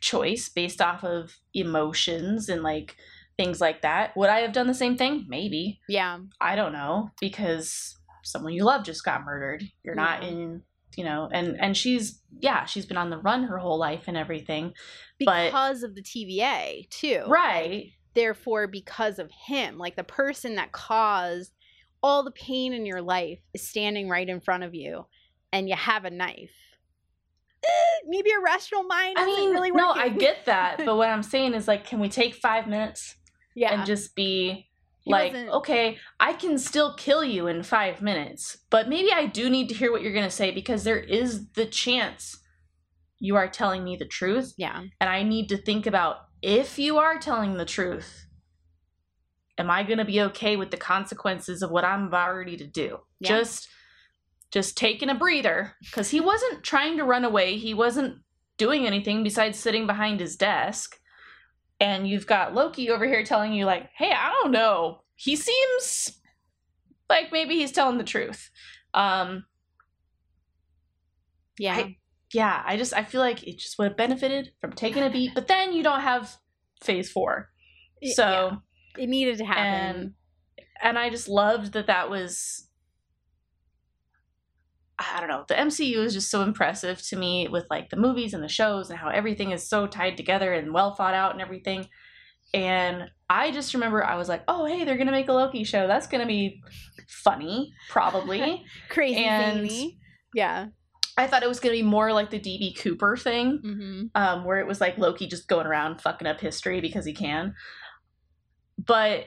choice 0.00 0.48
based 0.48 0.80
off 0.80 1.02
of 1.04 1.36
emotions 1.54 2.48
and 2.48 2.62
like 2.62 2.96
things 3.36 3.60
like 3.60 3.82
that 3.82 4.16
would 4.16 4.28
i 4.30 4.40
have 4.40 4.52
done 4.52 4.66
the 4.66 4.74
same 4.74 4.96
thing 4.96 5.24
maybe 5.28 5.80
yeah. 5.88 6.18
I 6.40 6.56
don't 6.56 6.72
know 6.72 7.10
because 7.20 7.96
someone 8.22 8.52
you 8.52 8.64
love 8.64 8.84
just 8.84 9.04
got 9.04 9.22
murdered. 9.24 9.62
You're 9.82 9.94
not 9.94 10.22
in, 10.24 10.62
you 10.96 11.04
know, 11.04 11.28
and 11.32 11.60
and 11.60 11.76
she's 11.76 12.20
yeah, 12.40 12.64
she's 12.64 12.86
been 12.86 12.96
on 12.96 13.10
the 13.10 13.18
run 13.18 13.44
her 13.44 13.58
whole 13.58 13.78
life 13.78 14.04
and 14.06 14.16
everything. 14.16 14.72
But- 15.24 15.46
Because 15.46 15.82
of 15.82 15.94
the 15.94 16.02
TVA 16.02 16.88
too. 16.90 17.24
Right. 17.26 17.90
Therefore, 18.14 18.66
because 18.66 19.18
of 19.18 19.30
him, 19.30 19.78
like 19.78 19.96
the 19.96 20.04
person 20.04 20.54
that 20.56 20.72
caused 20.72 21.52
all 22.02 22.22
the 22.22 22.30
pain 22.30 22.72
in 22.72 22.86
your 22.86 23.02
life 23.02 23.38
is 23.52 23.66
standing 23.66 24.08
right 24.08 24.28
in 24.28 24.40
front 24.40 24.62
of 24.62 24.74
you, 24.74 25.06
and 25.52 25.68
you 25.68 25.74
have 25.74 26.04
a 26.04 26.10
knife. 26.10 26.54
Eh, 27.64 27.68
maybe 28.06 28.30
a 28.30 28.40
rational 28.40 28.84
mind. 28.84 29.16
I 29.18 29.26
mean, 29.26 29.50
really 29.50 29.70
no, 29.70 29.90
I 29.90 30.08
get 30.08 30.44
that, 30.46 30.82
but 30.84 30.96
what 30.96 31.08
I'm 31.10 31.22
saying 31.22 31.54
is 31.54 31.66
like 31.66 31.84
can 31.84 32.00
we 32.00 32.08
take 32.08 32.34
5 32.34 32.66
minutes 32.66 33.16
yeah. 33.54 33.72
and 33.72 33.86
just 33.86 34.14
be 34.14 34.68
He 35.00 35.10
like, 35.10 35.32
wasn't- 35.32 35.50
okay, 35.50 35.98
I 36.20 36.34
can 36.34 36.58
still 36.58 36.94
kill 36.94 37.24
you 37.24 37.46
in 37.46 37.62
5 37.62 38.02
minutes, 38.02 38.58
but 38.70 38.88
maybe 38.88 39.10
I 39.12 39.26
do 39.26 39.48
need 39.48 39.68
to 39.70 39.74
hear 39.74 39.90
what 39.90 40.02
you're 40.02 40.12
going 40.12 40.24
to 40.24 40.30
say 40.30 40.50
because 40.50 40.84
there 40.84 41.00
is 41.00 41.50
the 41.52 41.66
chance 41.66 42.38
you 43.18 43.36
are 43.36 43.48
telling 43.48 43.84
me 43.84 43.96
the 43.96 44.04
truth 44.04 44.52
yeah. 44.58 44.82
and 45.00 45.08
I 45.08 45.22
need 45.22 45.48
to 45.48 45.56
think 45.56 45.86
about 45.86 46.16
if 46.44 46.78
you 46.78 46.98
are 46.98 47.18
telling 47.18 47.56
the 47.56 47.64
truth, 47.64 48.26
am 49.56 49.70
I 49.70 49.82
going 49.82 49.98
to 49.98 50.04
be 50.04 50.20
okay 50.20 50.56
with 50.56 50.70
the 50.70 50.76
consequences 50.76 51.62
of 51.62 51.70
what 51.70 51.84
I'm 51.86 52.08
about 52.08 52.36
ready 52.36 52.58
to 52.58 52.66
do? 52.66 52.98
Yeah. 53.18 53.28
Just 53.30 53.68
just 54.50 54.76
taking 54.76 55.08
a 55.08 55.14
breather 55.14 55.74
cuz 55.90 56.10
he 56.10 56.20
wasn't 56.20 56.62
trying 56.62 56.98
to 56.98 57.04
run 57.04 57.24
away. 57.24 57.56
He 57.56 57.72
wasn't 57.72 58.22
doing 58.58 58.86
anything 58.86 59.24
besides 59.24 59.58
sitting 59.58 59.86
behind 59.86 60.20
his 60.20 60.36
desk. 60.36 61.00
And 61.80 62.06
you've 62.06 62.26
got 62.26 62.54
Loki 62.54 62.90
over 62.90 63.06
here 63.06 63.24
telling 63.24 63.52
you 63.54 63.64
like, 63.64 63.90
"Hey, 63.96 64.12
I 64.12 64.30
don't 64.30 64.52
know. 64.52 65.02
He 65.16 65.34
seems 65.36 66.20
like 67.08 67.32
maybe 67.32 67.54
he's 67.54 67.72
telling 67.72 67.96
the 67.98 68.04
truth." 68.04 68.50
Um 68.92 69.46
Yeah. 71.58 71.76
I- 71.76 71.96
yeah, 72.34 72.62
I 72.66 72.76
just 72.76 72.92
I 72.92 73.04
feel 73.04 73.20
like 73.20 73.46
it 73.46 73.58
just 73.58 73.78
would 73.78 73.88
have 73.88 73.96
benefited 73.96 74.50
from 74.60 74.72
taking 74.72 75.04
a 75.04 75.10
beat, 75.10 75.32
but 75.34 75.46
then 75.46 75.72
you 75.72 75.82
don't 75.82 76.00
have 76.00 76.36
phase 76.82 77.10
four. 77.10 77.50
So 78.14 78.24
yeah. 78.98 79.02
it 79.04 79.08
needed 79.08 79.38
to 79.38 79.44
happen. 79.44 79.62
and 79.62 80.12
and 80.82 80.98
I 80.98 81.10
just 81.10 81.28
loved 81.28 81.72
that 81.74 81.86
that 81.86 82.10
was 82.10 82.68
I 84.98 85.20
don't 85.20 85.28
know. 85.28 85.44
The 85.48 85.54
MCU 85.54 86.04
is 86.04 86.14
just 86.14 86.30
so 86.30 86.42
impressive 86.42 87.02
to 87.08 87.16
me 87.16 87.48
with 87.48 87.66
like 87.70 87.90
the 87.90 87.96
movies 87.96 88.34
and 88.34 88.42
the 88.42 88.48
shows 88.48 88.90
and 88.90 88.98
how 88.98 89.08
everything 89.08 89.50
is 89.50 89.68
so 89.68 89.86
tied 89.86 90.16
together 90.16 90.52
and 90.52 90.72
well 90.72 90.94
thought 90.94 91.14
out 91.14 91.32
and 91.32 91.40
everything. 91.40 91.88
And 92.52 93.10
I 93.28 93.50
just 93.50 93.74
remember 93.74 94.04
I 94.04 94.16
was 94.16 94.28
like, 94.28 94.42
"Oh, 94.46 94.66
hey, 94.66 94.84
they're 94.84 94.96
going 94.96 95.06
to 95.06 95.12
make 95.12 95.28
a 95.28 95.32
Loki 95.32 95.64
show. 95.64 95.86
That's 95.86 96.06
going 96.06 96.20
to 96.20 96.26
be 96.26 96.62
funny, 97.08 97.72
probably." 97.90 98.64
Crazy 98.88 99.24
and- 99.24 99.68
zany. 99.68 99.98
Yeah. 100.34 100.66
I 101.16 101.26
thought 101.26 101.42
it 101.42 101.48
was 101.48 101.60
going 101.60 101.74
to 101.76 101.82
be 101.82 101.88
more 101.88 102.12
like 102.12 102.30
the 102.30 102.40
DB 102.40 102.76
Cooper 102.76 103.16
thing. 103.16 103.60
Mm-hmm. 103.64 104.02
um, 104.14 104.44
where 104.44 104.58
it 104.58 104.66
was 104.66 104.80
like 104.80 104.98
Loki 104.98 105.26
just 105.26 105.48
going 105.48 105.66
around 105.66 106.00
fucking 106.00 106.26
up 106.26 106.40
history 106.40 106.80
because 106.80 107.04
he 107.04 107.12
can. 107.12 107.54
But 108.78 109.26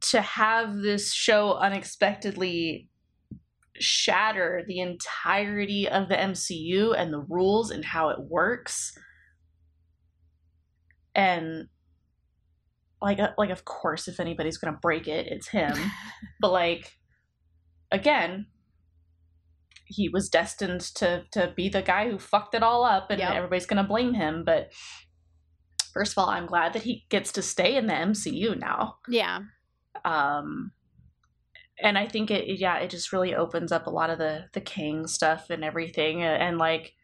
to 0.00 0.20
have 0.20 0.76
this 0.76 1.12
show 1.12 1.54
unexpectedly 1.54 2.88
shatter 3.80 4.64
the 4.66 4.80
entirety 4.80 5.88
of 5.88 6.08
the 6.08 6.14
MCU 6.14 6.94
and 6.96 7.12
the 7.12 7.20
rules 7.20 7.70
and 7.70 7.84
how 7.84 8.10
it 8.10 8.18
works, 8.20 8.96
and 11.14 11.68
like 13.02 13.18
uh, 13.18 13.30
like 13.36 13.50
of 13.50 13.64
course 13.64 14.06
if 14.06 14.20
anybody's 14.20 14.58
gonna 14.58 14.78
break 14.80 15.08
it, 15.08 15.26
it's 15.26 15.48
him. 15.48 15.76
but 16.40 16.52
like 16.52 16.96
again 17.90 18.46
he 19.88 20.08
was 20.08 20.28
destined 20.28 20.80
to 20.80 21.24
to 21.32 21.52
be 21.56 21.68
the 21.68 21.82
guy 21.82 22.08
who 22.10 22.18
fucked 22.18 22.54
it 22.54 22.62
all 22.62 22.84
up 22.84 23.10
and 23.10 23.18
Yep. 23.20 23.32
everybody's 23.34 23.66
gonna 23.66 23.84
blame 23.84 24.14
him 24.14 24.44
but 24.44 24.72
first 25.92 26.12
of 26.12 26.18
all 26.18 26.28
i'm 26.28 26.46
glad 26.46 26.72
that 26.74 26.82
he 26.82 27.06
gets 27.08 27.32
to 27.32 27.42
stay 27.42 27.76
in 27.76 27.86
the 27.86 27.92
mcu 27.94 28.58
now 28.58 28.96
yeah. 29.08 29.40
um 30.04 30.72
and 31.80 31.96
I 31.96 32.06
think 32.06 32.30
it 32.30 32.58
yeah 32.58 32.78
it 32.78 32.90
just 32.90 33.12
really 33.12 33.34
opens 33.34 33.72
up 33.72 33.86
a 33.86 33.90
lot 33.90 34.10
of 34.10 34.18
the 34.18 34.46
the 34.52 34.60
Kang 34.60 35.06
stuff 35.06 35.50
and 35.50 35.64
everything 35.64 36.22
and, 36.22 36.42
and 36.42 36.58
like 36.58 36.94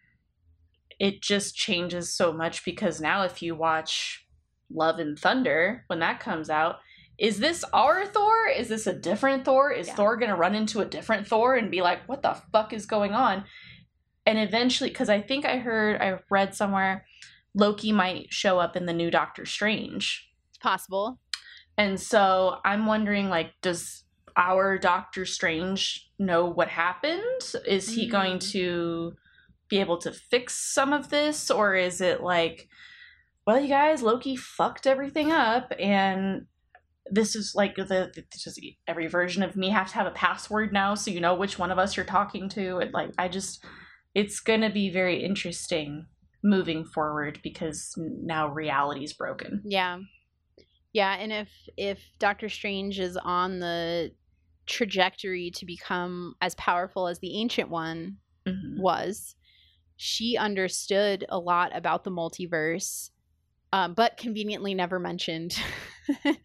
it 0.99 1.23
just 1.23 1.55
changes 1.55 2.13
so 2.13 2.33
much 2.33 2.65
because 2.65 3.01
now 3.01 3.23
if 3.23 3.43
you 3.43 3.55
watch 3.55 4.27
Love 4.71 4.99
and 4.99 5.19
Thunder 5.19 5.85
when 5.87 6.01
that 6.01 6.21
comes 6.21 6.51
out 6.51 6.77
is 7.19 7.39
this 7.39 7.65
our 7.73 8.07
Thor? 8.07 8.49
Is 8.49 8.69
this 8.69 8.87
a 8.87 8.93
different 8.93 9.45
Thor? 9.45 9.71
Is 9.71 9.89
Yeah. 9.89 9.95
Thor 9.95 10.17
going 10.17 10.31
to 10.31 10.37
run 10.37 10.55
into 10.55 10.81
a 10.81 10.85
different 10.85 11.27
Thor 11.27 11.55
and 11.57 11.71
be 11.71 11.81
like 11.83 12.09
what 12.09 12.23
the 12.23 12.35
fuck 12.53 12.73
is 12.73 12.87
going 12.87 13.13
on? 13.13 13.45
And 14.27 14.39
eventually 14.39 14.91
cuz 14.91 15.09
I 15.09 15.21
think 15.21 15.45
I 15.45 15.59
heard 15.59 16.01
I 16.01 16.19
read 16.31 16.55
somewhere 16.55 17.07
Loki 17.55 17.93
might 17.93 18.33
show 18.33 18.59
up 18.59 18.75
in 18.77 18.87
the 18.87 18.93
new 18.93 19.11
Doctor 19.11 19.47
Strange. 19.47 20.29
It's 20.49 20.59
possible. 20.59 21.21
And 21.79 22.01
so 22.01 22.59
I'm 22.65 22.87
wondering 22.87 23.29
like 23.29 23.53
does 23.63 24.05
our 24.37 24.77
Doctor 24.79 25.25
Strange 25.25 26.11
know 26.19 26.47
what 26.47 26.69
happened? 26.69 27.55
Is 27.67 27.95
he 27.95 28.09
going 28.09 28.39
Mm. 28.39 28.51
to 28.53 29.17
be 29.69 29.79
able 29.79 29.99
to 29.99 30.13
fix 30.13 30.55
some 30.57 30.93
of 30.93 31.11
this 31.11 31.51
or 31.51 31.75
is 31.75 32.01
it 32.01 32.23
like 32.23 32.69
well 33.47 33.61
you 33.61 33.69
guys 33.69 34.03
Loki 34.03 34.37
fucked 34.37 34.87
everything 34.87 35.31
up 35.33 35.73
and 35.79 36.47
this 37.11 37.37
is 37.37 37.53
like 37.55 37.77
the, 37.77 38.13
just 38.33 38.61
every 38.89 39.07
version 39.07 39.43
of 39.43 39.57
me 39.57 39.69
have 39.71 39.89
to 39.89 39.95
have 39.95 40.07
a 40.07 40.11
password 40.13 40.73
now 40.73 40.95
so 40.95 41.11
you 41.11 41.21
know 41.21 41.35
which 41.35 41.59
one 41.59 41.71
of 41.71 41.79
us 41.79 41.97
you're 41.97 42.07
talking 42.07 42.49
to 42.49 42.79
and 42.79 42.93
like 42.93 43.11
I 43.19 43.29
just 43.29 43.65
it's 44.15 44.41
going 44.41 44.61
to 44.63 44.71
be 44.71 44.91
very 44.91 45.23
interesting 45.25 46.07
moving 46.43 46.85
forward 46.85 47.41
because 47.43 47.95
now 47.97 48.49
reality's 48.49 49.13
broken. 49.13 49.63
Yeah. 49.65 49.99
Yeah, 50.93 51.15
and 51.15 51.33
if 51.33 51.49
if 51.77 51.99
Doctor 52.21 52.49
Strange 52.49 53.01
is 53.01 53.17
on 53.17 53.59
the 53.59 54.13
trajectory 54.67 55.51
to 55.57 55.67
become 55.67 56.37
as 56.41 56.55
powerful 56.55 57.09
as 57.09 57.19
the 57.19 57.37
ancient 57.37 57.69
one 57.69 58.19
Mhm. 58.47 58.79
was, 58.79 59.35
she 59.97 60.37
understood 60.37 61.25
a 61.29 61.39
lot 61.39 61.75
about 61.75 62.05
the 62.05 62.11
multiverse, 62.11 63.11
um, 63.73 63.95
but 63.95 64.17
conveniently 64.17 64.75
never 64.75 65.01
mentioned 65.01 65.59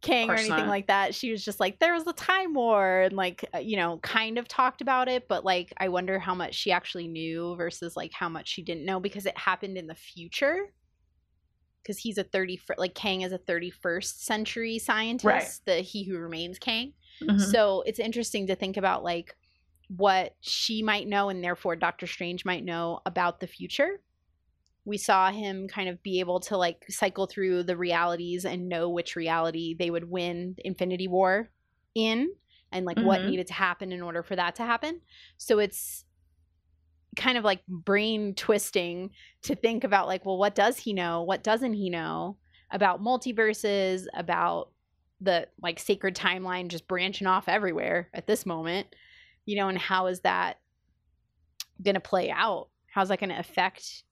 Kang 0.00 0.30
or 0.30 0.34
anything 0.34 0.50
not. 0.50 0.68
like 0.68 0.86
that. 0.86 1.14
She 1.14 1.30
was 1.30 1.44
just 1.44 1.60
like, 1.60 1.78
there 1.78 1.94
was 1.94 2.06
a 2.06 2.12
time 2.12 2.54
war, 2.54 3.00
and 3.02 3.14
like, 3.14 3.44
uh, 3.54 3.58
you 3.58 3.76
know, 3.76 3.98
kind 3.98 4.38
of 4.38 4.48
talked 4.48 4.80
about 4.80 5.08
it, 5.08 5.28
but 5.28 5.44
like, 5.44 5.72
I 5.78 5.88
wonder 5.88 6.18
how 6.18 6.34
much 6.34 6.54
she 6.54 6.72
actually 6.72 7.08
knew 7.08 7.54
versus 7.56 7.96
like 7.96 8.12
how 8.12 8.28
much 8.28 8.48
she 8.48 8.62
didn't 8.62 8.84
know 8.84 9.00
because 9.00 9.26
it 9.26 9.36
happened 9.36 9.76
in 9.76 9.86
the 9.86 9.94
future. 9.94 10.72
Because 11.82 11.98
he's 11.98 12.18
a 12.18 12.24
30, 12.24 12.60
like 12.76 12.94
Kang 12.94 13.22
is 13.22 13.32
a 13.32 13.38
31st 13.38 14.20
century 14.20 14.78
scientist, 14.78 15.64
the 15.64 15.76
He 15.76 16.04
Who 16.04 16.18
Remains 16.18 16.58
Kang. 16.58 16.92
Mhm. 17.22 17.40
So 17.40 17.82
it's 17.86 17.98
interesting 17.98 18.46
to 18.48 18.54
think 18.54 18.76
about 18.76 19.02
like 19.02 19.34
what 19.96 20.36
she 20.40 20.82
might 20.82 21.08
know 21.08 21.30
and 21.30 21.42
therefore 21.42 21.76
Doctor 21.76 22.06
Strange 22.06 22.44
might 22.44 22.64
know 22.64 23.00
about 23.06 23.40
the 23.40 23.46
future. 23.46 24.00
We 24.84 24.96
saw 24.98 25.30
him 25.30 25.68
kind 25.68 25.88
of 25.88 26.02
be 26.02 26.20
able 26.20 26.40
to 26.40 26.56
like 26.56 26.84
cycle 26.88 27.26
through 27.26 27.64
the 27.64 27.76
realities 27.76 28.44
and 28.44 28.68
know 28.68 28.88
which 28.88 29.16
reality 29.16 29.74
they 29.78 29.90
would 29.90 30.10
win 30.10 30.56
Infinity 30.58 31.08
War 31.08 31.50
in 31.94 32.30
and 32.72 32.86
like 32.86 33.00
what 33.00 33.22
Mhm. 33.22 33.24
needed 33.24 33.46
to 33.48 33.54
happen 33.54 33.92
in 33.92 34.02
order 34.02 34.22
for 34.22 34.36
that 34.36 34.54
to 34.56 34.64
happen. 34.64 35.00
So 35.38 35.58
it's 35.58 36.04
kind 37.16 37.36
of 37.36 37.44
like 37.44 37.66
brain 37.66 38.34
twisting 38.34 39.10
to 39.42 39.54
think 39.56 39.82
about 39.82 40.06
like 40.06 40.24
well 40.24 40.38
what 40.38 40.54
does 40.54 40.78
he 40.78 40.92
know? 40.92 41.22
What 41.22 41.42
doesn't 41.42 41.74
he 41.74 41.90
know 41.90 42.38
about 42.70 43.02
multiverses, 43.02 44.06
about 44.14 44.70
the 45.20 45.48
like 45.60 45.78
sacred 45.80 46.14
timeline 46.14 46.68
just 46.68 46.86
branching 46.88 47.26
off 47.26 47.48
everywhere 47.48 48.08
at 48.14 48.26
this 48.26 48.46
moment 48.46 48.94
you 49.44 49.54
know 49.54 49.68
and 49.68 49.76
how 49.76 50.06
is 50.06 50.20
that 50.20 50.60
going 51.82 51.94
to 51.94 52.00
play 52.00 52.30
out 52.30 52.68
how's 52.92 53.08
that 53.08 53.20
going 53.20 53.30
to 53.30 53.38
affect 53.38 54.04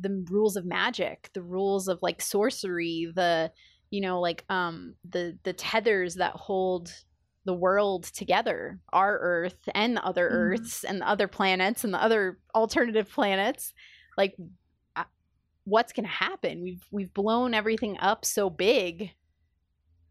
the 0.00 0.24
rules 0.30 0.56
of 0.56 0.64
magic 0.64 1.28
the 1.34 1.42
rules 1.42 1.86
of 1.88 1.98
like 2.02 2.20
sorcery 2.22 3.10
the 3.14 3.50
you 3.90 4.00
know 4.00 4.20
like 4.20 4.44
um 4.48 4.94
the 5.08 5.36
the 5.42 5.52
tethers 5.52 6.14
that 6.14 6.32
hold 6.34 6.90
the 7.44 7.52
world 7.52 8.04
together 8.04 8.78
our 8.92 9.18
earth 9.18 9.68
and 9.74 9.96
the 9.96 10.04
other 10.04 10.28
Mhm. 10.28 10.32
earths 10.34 10.84
and 10.84 11.00
the 11.00 11.08
other 11.08 11.28
planets 11.28 11.84
and 11.84 11.92
the 11.92 12.02
other 12.02 12.38
alternative 12.54 13.10
planets. 13.10 13.74
Like 14.16 14.34
uh, 14.96 15.04
what's 15.64 15.92
going 15.92 16.04
to 16.06 16.10
happen? 16.12 16.62
We've 16.62 16.84
we've 16.90 17.12
blown 17.12 17.52
everything 17.52 17.98
up 17.98 18.24
so 18.24 18.48
big. 18.48 19.10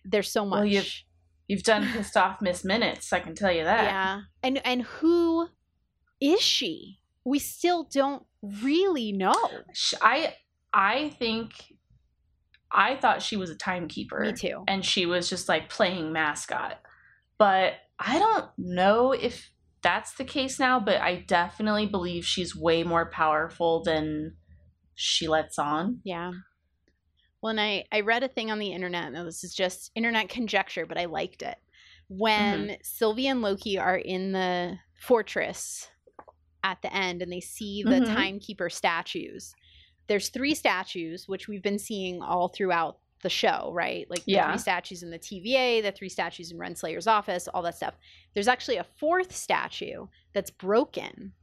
There's 0.03 0.31
so 0.31 0.45
much 0.45 0.57
Well, 0.57 0.65
you've- 0.65 1.03
You've 1.47 1.63
done 1.63 1.85
pissed 1.93 2.15
off 2.15 2.41
Miss 2.41 2.63
Minutes, 2.63 3.11
I 3.11 3.19
can 3.19 3.35
tell 3.35 3.51
you 3.51 3.63
that. 3.63 3.83
yeah. 3.83 4.21
And 4.43 4.65
and 4.65 4.83
who 4.83 5.47
is 6.21 6.41
she 6.41 6.99
we 7.25 7.39
still 7.39 7.87
don't 7.91 8.23
really 8.63 9.11
know 9.11 9.35
I 10.01 10.35
I 10.73 11.09
think 11.19 11.51
I 12.71 12.95
thought 12.95 13.21
she 13.21 13.35
was 13.35 13.49
a 13.49 13.55
timekeeper. 13.55 14.21
me 14.21 14.33
too 14.33 14.63
And 14.67 14.85
she 14.85 15.05
was 15.05 15.29
just 15.29 15.49
like 15.49 15.69
playing 15.69 16.13
mascot. 16.13 16.79
But 17.37 17.73
I 17.99 18.17
don't 18.17 18.45
know 18.57 19.11
if 19.11 19.51
that's 19.81 20.13
the 20.13 20.23
case 20.23 20.59
now, 20.59 20.79
but 20.79 21.01
I 21.01 21.25
definitely 21.27 21.85
believe 21.85 22.25
she's 22.25 22.55
way 22.55 22.83
more 22.83 23.09
powerful 23.09 23.83
than 23.83 24.35
she 24.95 25.27
lets 25.27 25.57
on. 25.57 25.99
yeah 26.03 26.31
well 27.41 27.49
and 27.49 27.59
i 27.59 27.83
i 27.91 28.01
read 28.01 28.23
a 28.23 28.27
thing 28.27 28.51
on 28.51 28.59
the 28.59 28.71
internet 28.71 29.11
now 29.11 29.23
this 29.23 29.43
is 29.43 29.53
just 29.53 29.91
internet 29.95 30.29
conjecture 30.29 30.85
but 30.85 30.97
i 30.97 31.05
liked 31.05 31.41
it 31.41 31.57
when 32.07 32.67
mm-hmm. 32.67 32.73
Sylvie 32.83 33.27
and 33.27 33.41
loki 33.41 33.79
are 33.79 33.97
in 33.97 34.31
the 34.31 34.77
fortress 34.99 35.87
at 36.63 36.81
the 36.81 36.93
end 36.93 37.21
and 37.21 37.31
they 37.31 37.39
see 37.39 37.83
the 37.83 37.99
Mhm. 38.01 38.13
timekeeper 38.13 38.69
statues. 38.69 39.55
There's 40.07 40.29
three 40.29 40.53
statues 40.55 41.27
which 41.27 41.47
we've 41.47 41.61
been 41.63 41.79
seeing 41.79 42.21
all 42.21 42.47
throughout 42.49 42.97
the 43.21 43.29
show 43.29 43.71
right? 43.73 44.09
Like 44.09 44.25
the 44.25 44.33
three 44.49 44.57
statues 44.57 45.03
in 45.03 45.11
the 45.11 45.19
tva 45.19 45.83
the 45.83 45.91
three 45.91 46.09
statues 46.09 46.51
in 46.51 46.57
renslayer's 46.57 47.05
office 47.07 47.47
all 47.47 47.61
that 47.61 47.75
stuff. 47.75 47.93
There's 48.33 48.47
actually 48.47 48.77
a 48.77 48.83
fourth 48.83 49.31
statue 49.35 50.07
that's 50.33 50.49
broken. 50.49 51.33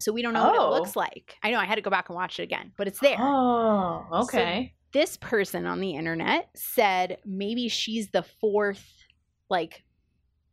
So 0.00 0.12
we 0.12 0.20
don't 0.20 0.34
know 0.34 0.44
what 0.50 0.58
Oh. 0.58 0.74
it 0.74 0.78
looks 0.80 0.96
like. 0.96 1.38
I 1.42 1.50
know 1.50 1.58
i 1.58 1.64
had 1.64 1.76
to 1.76 1.80
go 1.80 1.90
back 1.90 2.08
and 2.10 2.16
watch 2.16 2.38
it 2.38 2.42
again 2.42 2.72
but 2.76 2.86
it's 2.88 3.00
there. 3.00 3.16
Oh, 3.18 4.06
okay. 4.24 4.74
this 4.92 5.16
person 5.16 5.64
on 5.64 5.80
the 5.80 5.94
internet 5.94 6.50
said 6.54 7.18
maybe 7.24 7.68
she's 7.68 8.10
the 8.10 8.22
fourth 8.22 9.02
like 9.48 9.84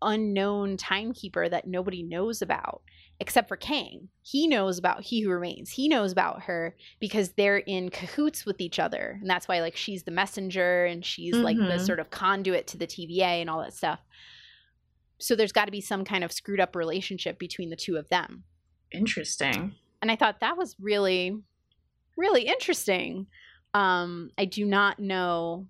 unknown 0.02 0.78
timekeeper 0.78 1.50
that 1.50 1.68
nobody 1.68 2.02
knows 2.04 2.42
about 2.42 2.82
except 3.20 3.48
for 3.48 3.58
Kang. 3.58 4.10
He 4.22 4.48
knows 4.48 4.78
about 4.78 5.02
He 5.04 5.22
Who 5.22 5.30
Remains. 5.30 5.72
He 5.72 5.88
knows 5.90 6.12
about 6.12 6.44
her 6.44 6.76
because 7.00 7.34
they're 7.34 7.58
in 7.58 7.90
cahoots 7.90 8.46
with 8.46 8.62
each 8.62 8.80
other. 8.80 9.18
And 9.20 9.30
that's 9.30 9.48
why 9.48 9.60
like 9.60 9.76
she's 9.76 10.04
the 10.04 10.12
messenger 10.12 10.86
and 10.86 11.04
she's 11.06 11.36
like 11.36 11.58
the 11.58 11.64
Mhm. 11.64 11.86
sort 11.86 12.00
of 12.00 12.10
conduit 12.12 12.68
to 12.68 12.78
the 12.78 12.88
TVA 12.88 13.42
and 13.42 13.50
all 13.50 13.60
that 13.62 13.74
stuff. 13.74 14.00
So 15.20 15.36
there's 15.36 15.52
got 15.52 15.66
to 15.66 15.72
be 15.72 15.82
some 15.82 16.06
kind 16.06 16.24
of 16.24 16.32
screwed 16.32 16.62
up 16.62 16.76
relationship 16.76 17.38
between 17.40 17.70
the 17.70 17.76
two 17.76 17.98
of 17.98 18.08
them 18.10 18.46
Interesting. 18.92 19.76
and 20.02 20.10
I 20.10 20.16
thought 20.16 20.40
that 20.40 20.56
was 20.58 20.76
really, 20.80 21.38
really 22.18 22.44
interesting. 22.44 23.28
Um, 23.74 24.32
I 24.38 24.46
do 24.46 24.66
not 24.66 24.98
know 25.00 25.68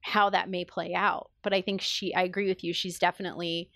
how 0.00 0.30
that 0.30 0.48
may 0.48 0.64
play 0.64 0.94
out, 0.94 1.30
but 1.42 1.52
I 1.52 1.60
think 1.60 1.82
she, 1.82 2.14
I 2.14 2.22
agree 2.22 2.48
with 2.48 2.64
you. 2.64 2.72
She's 2.72 2.98
definitely 2.98 3.70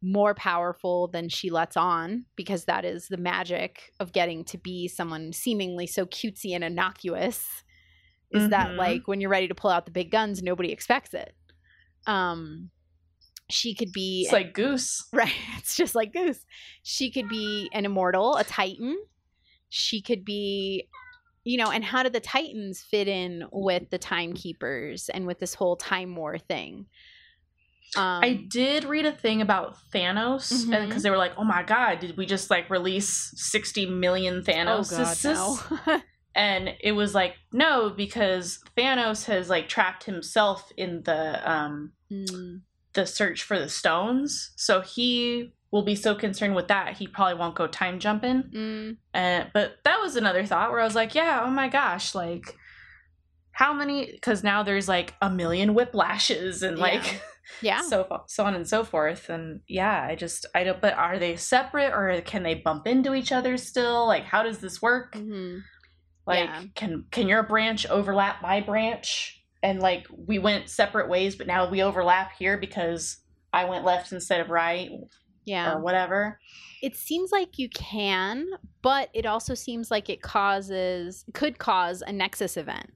more 0.00 0.34
powerful 0.34 1.08
than 1.08 1.28
she 1.28 1.50
lets 1.50 1.76
on 1.76 2.24
because 2.36 2.64
that 2.66 2.84
is 2.84 3.08
the 3.08 3.16
magic 3.16 3.92
of 3.98 4.12
getting 4.12 4.44
to 4.44 4.58
be 4.58 4.86
someone 4.88 5.32
seemingly 5.32 5.86
so 5.86 6.06
cutesy 6.06 6.54
and 6.54 6.62
innocuous. 6.62 7.46
Is 8.30 8.50
that 8.50 8.70
Mhm. 8.72 8.76
like 8.76 9.08
when 9.08 9.20
you're 9.20 9.30
ready 9.30 9.48
to 9.48 9.54
pull 9.54 9.70
out 9.70 9.86
the 9.86 9.90
big 9.90 10.10
guns, 10.10 10.42
nobody 10.42 10.70
expects 10.70 11.14
it. 11.14 11.34
Um, 12.06 12.70
she 13.50 13.74
could 13.74 13.92
be 13.92 14.22
It's 14.24 14.32
like 14.32 14.52
Goose. 14.52 15.08
Right. 15.12 15.32
It's 15.56 15.76
just 15.76 15.94
like 15.94 16.12
Goose. 16.12 16.44
She 16.82 17.10
could 17.10 17.28
be 17.28 17.68
an 17.72 17.84
immortal, 17.86 18.36
a 18.36 18.44
Titan. 18.44 18.96
She 19.70 20.00
could 20.02 20.24
be, 20.24 20.88
you 21.44 21.56
know, 21.56 21.70
and 21.70 21.82
how 21.82 22.02
do 22.02 22.10
the 22.10 22.20
Titans 22.20 22.82
fit 22.82 23.08
in 23.08 23.44
with 23.50 23.90
the 23.90 23.98
timekeepers 23.98 25.08
and 25.08 25.26
with 25.26 25.38
this 25.40 25.54
whole 25.54 25.76
time 25.76 26.14
war 26.14 26.38
thing? 26.38 26.86
Um, 27.96 28.22
I 28.22 28.34
did 28.48 28.84
read 28.84 29.06
a 29.06 29.12
thing 29.12 29.40
about 29.42 29.76
Thanos, 29.92 30.50
and 30.72 30.88
because 30.88 31.02
they 31.02 31.10
were 31.10 31.16
like, 31.16 31.32
"Oh 31.36 31.44
my 31.44 31.62
god, 31.62 32.00
did 32.00 32.16
we 32.16 32.26
just 32.26 32.50
like 32.50 32.70
release 32.70 33.32
sixty 33.36 33.86
million 33.86 34.42
Thanos?" 34.42 34.92
Oh 34.92 34.96
god, 34.96 35.16
no. 35.88 36.00
and 36.34 36.74
it 36.80 36.92
was 36.92 37.14
like, 37.14 37.34
no, 37.52 37.90
because 37.90 38.60
Thanos 38.76 39.24
has 39.26 39.48
like 39.48 39.68
trapped 39.68 40.04
himself 40.04 40.70
in 40.76 41.02
the 41.04 41.50
um 41.50 41.92
Mm, 42.10 42.62
the 42.94 43.04
search 43.06 43.42
for 43.42 43.58
the 43.58 43.68
stones, 43.68 44.52
so 44.56 44.80
he 44.80 45.52
will 45.70 45.82
be 45.82 45.94
so 45.94 46.14
concerned 46.14 46.54
with 46.54 46.68
that 46.68 46.96
he 46.96 47.06
probably 47.06 47.34
won't 47.34 47.54
go 47.54 47.66
time 47.66 47.98
jumping. 47.98 48.44
mm, 48.54 48.96
Uh, 49.12 49.44
but 49.52 49.76
that 49.84 50.00
was 50.00 50.16
another 50.16 50.46
thought 50.46 50.70
where 50.70 50.80
I 50.80 50.84
was 50.84 50.94
like, 50.94 51.14
yeah, 51.14 51.42
oh 51.44 51.50
my 51.50 51.68
gosh, 51.68 52.14
like 52.14 52.56
how 53.52 53.72
many? 53.72 54.10
Because 54.12 54.42
now 54.44 54.62
there's 54.62 54.88
like 54.88 55.14
a 55.20 55.28
million 55.28 55.74
whiplashes 55.74 56.62
and 56.62 56.78
Yeah. 56.78 56.84
like 56.84 57.20
Yeah. 57.62 57.80
so 57.82 58.22
so 58.26 58.44
on 58.44 58.54
and 58.54 58.68
so 58.68 58.84
forth 58.84 59.28
and 59.28 59.60
yeah 59.68 60.06
i 60.08 60.14
just 60.14 60.46
i 60.54 60.64
don't 60.64 60.80
but 60.80 60.94
are 60.94 61.18
they 61.18 61.36
separate 61.36 61.92
or 61.92 62.20
can 62.22 62.42
they 62.42 62.54
bump 62.54 62.86
into 62.86 63.14
each 63.14 63.32
other 63.32 63.56
still 63.56 64.06
like 64.06 64.24
how 64.24 64.42
does 64.42 64.58
this 64.58 64.80
work 64.82 65.14
Mhm. 65.14 65.62
like 66.26 66.48
Yeah. 66.48 66.62
can 66.74 67.04
can 67.10 67.28
your 67.28 67.42
branch 67.42 67.86
overlap 67.86 68.42
my 68.42 68.60
branch 68.60 69.42
and 69.62 69.80
like 69.80 70.06
we 70.10 70.38
went 70.38 70.68
separate 70.68 71.08
ways 71.08 71.36
but 71.36 71.46
now 71.46 71.68
we 71.70 71.82
overlap 71.82 72.32
here 72.38 72.58
because 72.58 73.18
i 73.52 73.64
went 73.64 73.84
left 73.84 74.12
instead 74.12 74.40
of 74.40 74.50
right 74.50 74.90
Yeah. 75.44 75.72
or 75.72 75.80
whatever 75.80 76.38
It 76.80 76.94
seems 76.94 77.32
like 77.32 77.58
you 77.58 77.68
can, 77.70 78.46
but 78.82 79.08
it 79.12 79.26
also 79.26 79.54
seems 79.54 79.90
like 79.90 80.08
it 80.08 80.22
causes 80.22 81.24
could 81.34 81.58
cause 81.58 82.02
a 82.06 82.12
nexus 82.12 82.56
event 82.56 82.92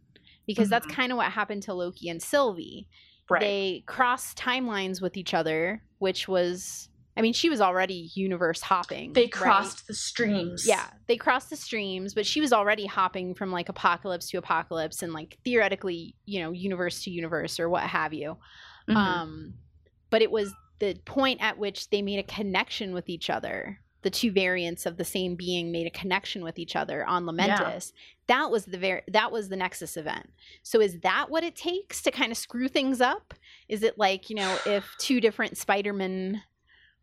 because 0.46 0.68
that's 0.68 0.86
Mhm. 0.86 0.92
kind 0.94 1.11
of 1.12 1.16
what 1.18 1.32
happened 1.32 1.62
to 1.64 1.74
Loki 1.74 2.09
and 2.09 2.22
Sylvie. 2.22 2.86
Right 3.30 3.40
They 3.40 3.84
crossed 3.86 4.36
timelines 4.38 5.00
with 5.00 5.16
each 5.16 5.34
other, 5.34 5.82
which 5.98 6.28
was 6.28 6.88
I 7.14 7.20
mean, 7.20 7.34
she 7.34 7.50
was 7.50 7.60
already 7.60 8.10
universe 8.14 8.62
hopping. 8.62 9.12
they 9.12 9.24
right? 9.24 9.32
crossed 9.32 9.86
the 9.86 9.92
streams 9.94 10.66
Yeah, 10.66 10.86
they 11.08 11.16
crossed 11.18 11.50
the 11.50 11.56
streams, 11.56 12.14
but 12.14 12.24
she 12.24 12.40
was 12.40 12.54
already 12.54 12.86
hopping 12.86 13.34
from 13.34 13.52
like 13.52 13.68
apocalypse 13.68 14.30
to 14.30 14.38
apocalypse 14.38 15.02
and 15.02 15.12
like 15.12 15.36
theoretically, 15.44 16.16
you 16.24 16.40
know, 16.40 16.52
universe 16.52 17.04
to 17.04 17.10
universe 17.10 17.60
or 17.60 17.68
what 17.68 17.82
have 17.82 18.14
you. 18.14 18.38
Mhm. 18.88 18.96
Um, 18.96 19.54
but 20.08 20.22
it 20.22 20.30
was 20.30 20.54
the 20.78 20.94
point 21.04 21.42
at 21.42 21.58
which 21.58 21.90
they 21.90 22.00
made 22.00 22.18
a 22.18 22.22
connection 22.22 22.94
with 22.94 23.08
each 23.10 23.28
other. 23.28 23.78
The 24.03 24.11
two 24.11 24.32
variants 24.32 24.84
of 24.84 24.96
the 24.96 25.05
same 25.05 25.36
being 25.36 25.70
made 25.70 25.86
a 25.86 25.90
connection 25.90 26.42
with 26.42 26.59
each 26.59 26.74
other 26.74 27.07
on 27.07 27.24
Lamentis. 27.24 27.92
That 28.26 28.50
was 28.50 28.64
the 28.64 28.78
ver- 28.78 29.03
that 29.09 29.30
was 29.30 29.48
the 29.48 29.57
Nexus 29.57 29.96
event. 29.96 30.30
So 30.62 30.80
is 30.80 31.00
that 31.00 31.30
what 31.30 31.44
it 31.44 31.55
takes 31.55 32.03
to 32.03 32.11
kind 32.11 32.32
of 32.32 32.38
screw 32.38 32.68
things 32.68 33.00
up? 33.00 33.34
Is 33.68 33.82
it 33.82 33.98
like 33.98 34.28
you 34.28 34.36
know 34.36 34.59
if 34.66 34.84
two 34.98 35.20
different 35.20 35.57
Spider-Men 35.57 36.42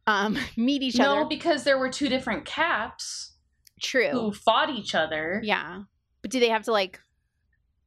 um, 0.08 0.38
meet 0.58 0.84
each 0.84 0.98
no 0.98 1.12
other? 1.12 1.22
No, 1.22 1.28
because 1.28 1.64
there 1.64 1.78
were 1.78 1.90
two 1.90 2.10
different 2.10 2.46
caps 2.46 3.34
True. 3.82 4.10
who 4.10 4.34
fought 4.34 4.70
each 4.70 4.94
other 4.94 5.40
Yeah. 5.44 5.84
But 6.22 6.32
do 6.32 6.40
they 6.40 6.50
have 6.50 6.64
to 6.64 6.72
like 6.72 7.00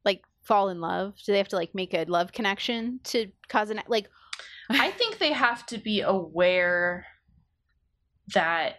like 0.05 0.23
fall 0.41 0.69
in 0.69 0.81
love? 0.81 1.17
Do 1.25 1.33
they 1.33 1.39
have 1.39 1.49
to 1.49 1.57
like 1.57 1.75
make 1.75 1.93
a 1.93 2.05
love 2.05 2.33
connection 2.33 3.01
to 3.05 3.31
cause 3.49 3.71
an 3.71 3.81
like 3.89 4.09
I 4.71 4.91
think 4.91 5.19
they 5.19 5.33
have 5.33 5.67
to 5.67 5.79
be 5.79 6.01
aware 6.01 7.07
that 8.35 8.77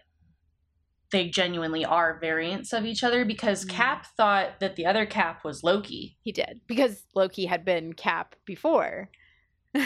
they 1.14 1.30
genuinely 1.30 1.86
are 1.86 2.20
variants 2.20 2.74
of 2.74 2.86
each 2.86 3.04
other 3.06 3.24
because 3.24 3.64
Mm. 3.64 3.70
Cap 3.70 4.06
thought 4.18 4.60
that 4.60 4.76
the 4.76 4.86
other 4.86 5.06
Cap 5.06 5.46
was 5.46 5.64
Loki. 5.64 6.18
he 6.24 6.34
did 6.34 6.60
because 6.68 7.04
Loki 7.16 7.46
had 7.46 7.64
been 7.64 7.94
Cap 7.94 8.36
before. 8.46 9.10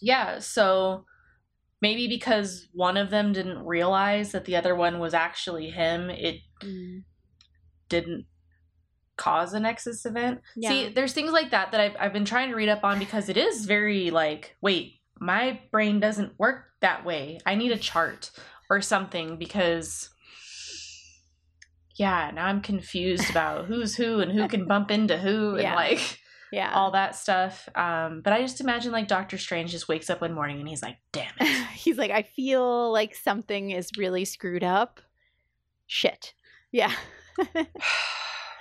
Yeah, 0.00 0.38
so 0.38 1.04
maybe 1.82 2.06
because 2.06 2.68
one 2.72 2.96
of 2.96 3.10
them 3.10 3.32
didn't 3.32 3.66
realize 3.66 4.30
that 4.30 4.44
the 4.44 4.54
other 4.54 4.76
one 4.76 5.00
was 5.00 5.12
actually 5.12 5.70
him, 5.70 6.08
it 6.08 6.36
didn't 7.88 8.26
cause 9.16 9.52
a 9.54 9.60
Nexus 9.60 10.06
event. 10.06 10.40
Yeah. 10.54 10.68
See, 10.70 10.88
there's 10.90 11.12
things 11.12 11.32
like 11.32 11.50
that 11.50 11.72
that 11.72 11.80
I've, 11.80 11.96
I've 11.98 12.12
been 12.12 12.24
trying 12.24 12.50
to 12.50 12.54
read 12.54 12.68
up 12.68 12.84
on 12.84 13.00
because 13.00 13.28
it 13.28 13.36
is 13.36 13.66
very 13.66 14.10
like, 14.10 14.56
wait, 14.60 15.00
my 15.18 15.60
brain 15.72 15.98
doesn't 15.98 16.38
work 16.38 16.66
that 16.80 17.04
way. 17.04 17.40
I 17.44 17.56
need 17.56 17.72
a 17.72 17.76
chart 17.78 18.30
or 18.70 18.80
something 18.80 19.36
because, 19.36 20.10
yeah, 21.98 22.30
now 22.34 22.46
I'm 22.46 22.60
confused 22.62 23.28
about 23.30 23.66
who's 23.66 23.96
who 23.96 24.20
and 24.20 24.30
who 24.32 24.46
can 24.48 24.66
bump 24.66 24.90
into 24.90 25.18
who 25.18 25.50
and 25.54 25.62
Yeah. 25.62 25.74
like 25.74 26.20
Yeah. 26.52 26.72
all 26.72 26.92
that 26.92 27.14
stuff. 27.16 27.68
Um, 27.74 28.22
but 28.22 28.32
I 28.32 28.40
just 28.40 28.60
imagine 28.60 28.92
like 28.92 29.08
Doctor 29.08 29.36
Strange 29.36 29.70
just 29.72 29.88
wakes 29.88 30.08
up 30.08 30.20
one 30.20 30.32
morning 30.32 30.60
and 30.60 30.68
he's 30.68 30.82
like, 30.82 30.96
damn 31.12 31.32
it. 31.40 31.66
He's 31.74 31.98
like, 31.98 32.10
I 32.10 32.22
feel 32.22 32.90
like 32.92 33.14
something 33.14 33.70
is 33.70 33.90
really 33.98 34.24
screwed 34.24 34.64
up. 34.64 35.00
Shit. 35.86 36.34
Yeah. 36.72 36.92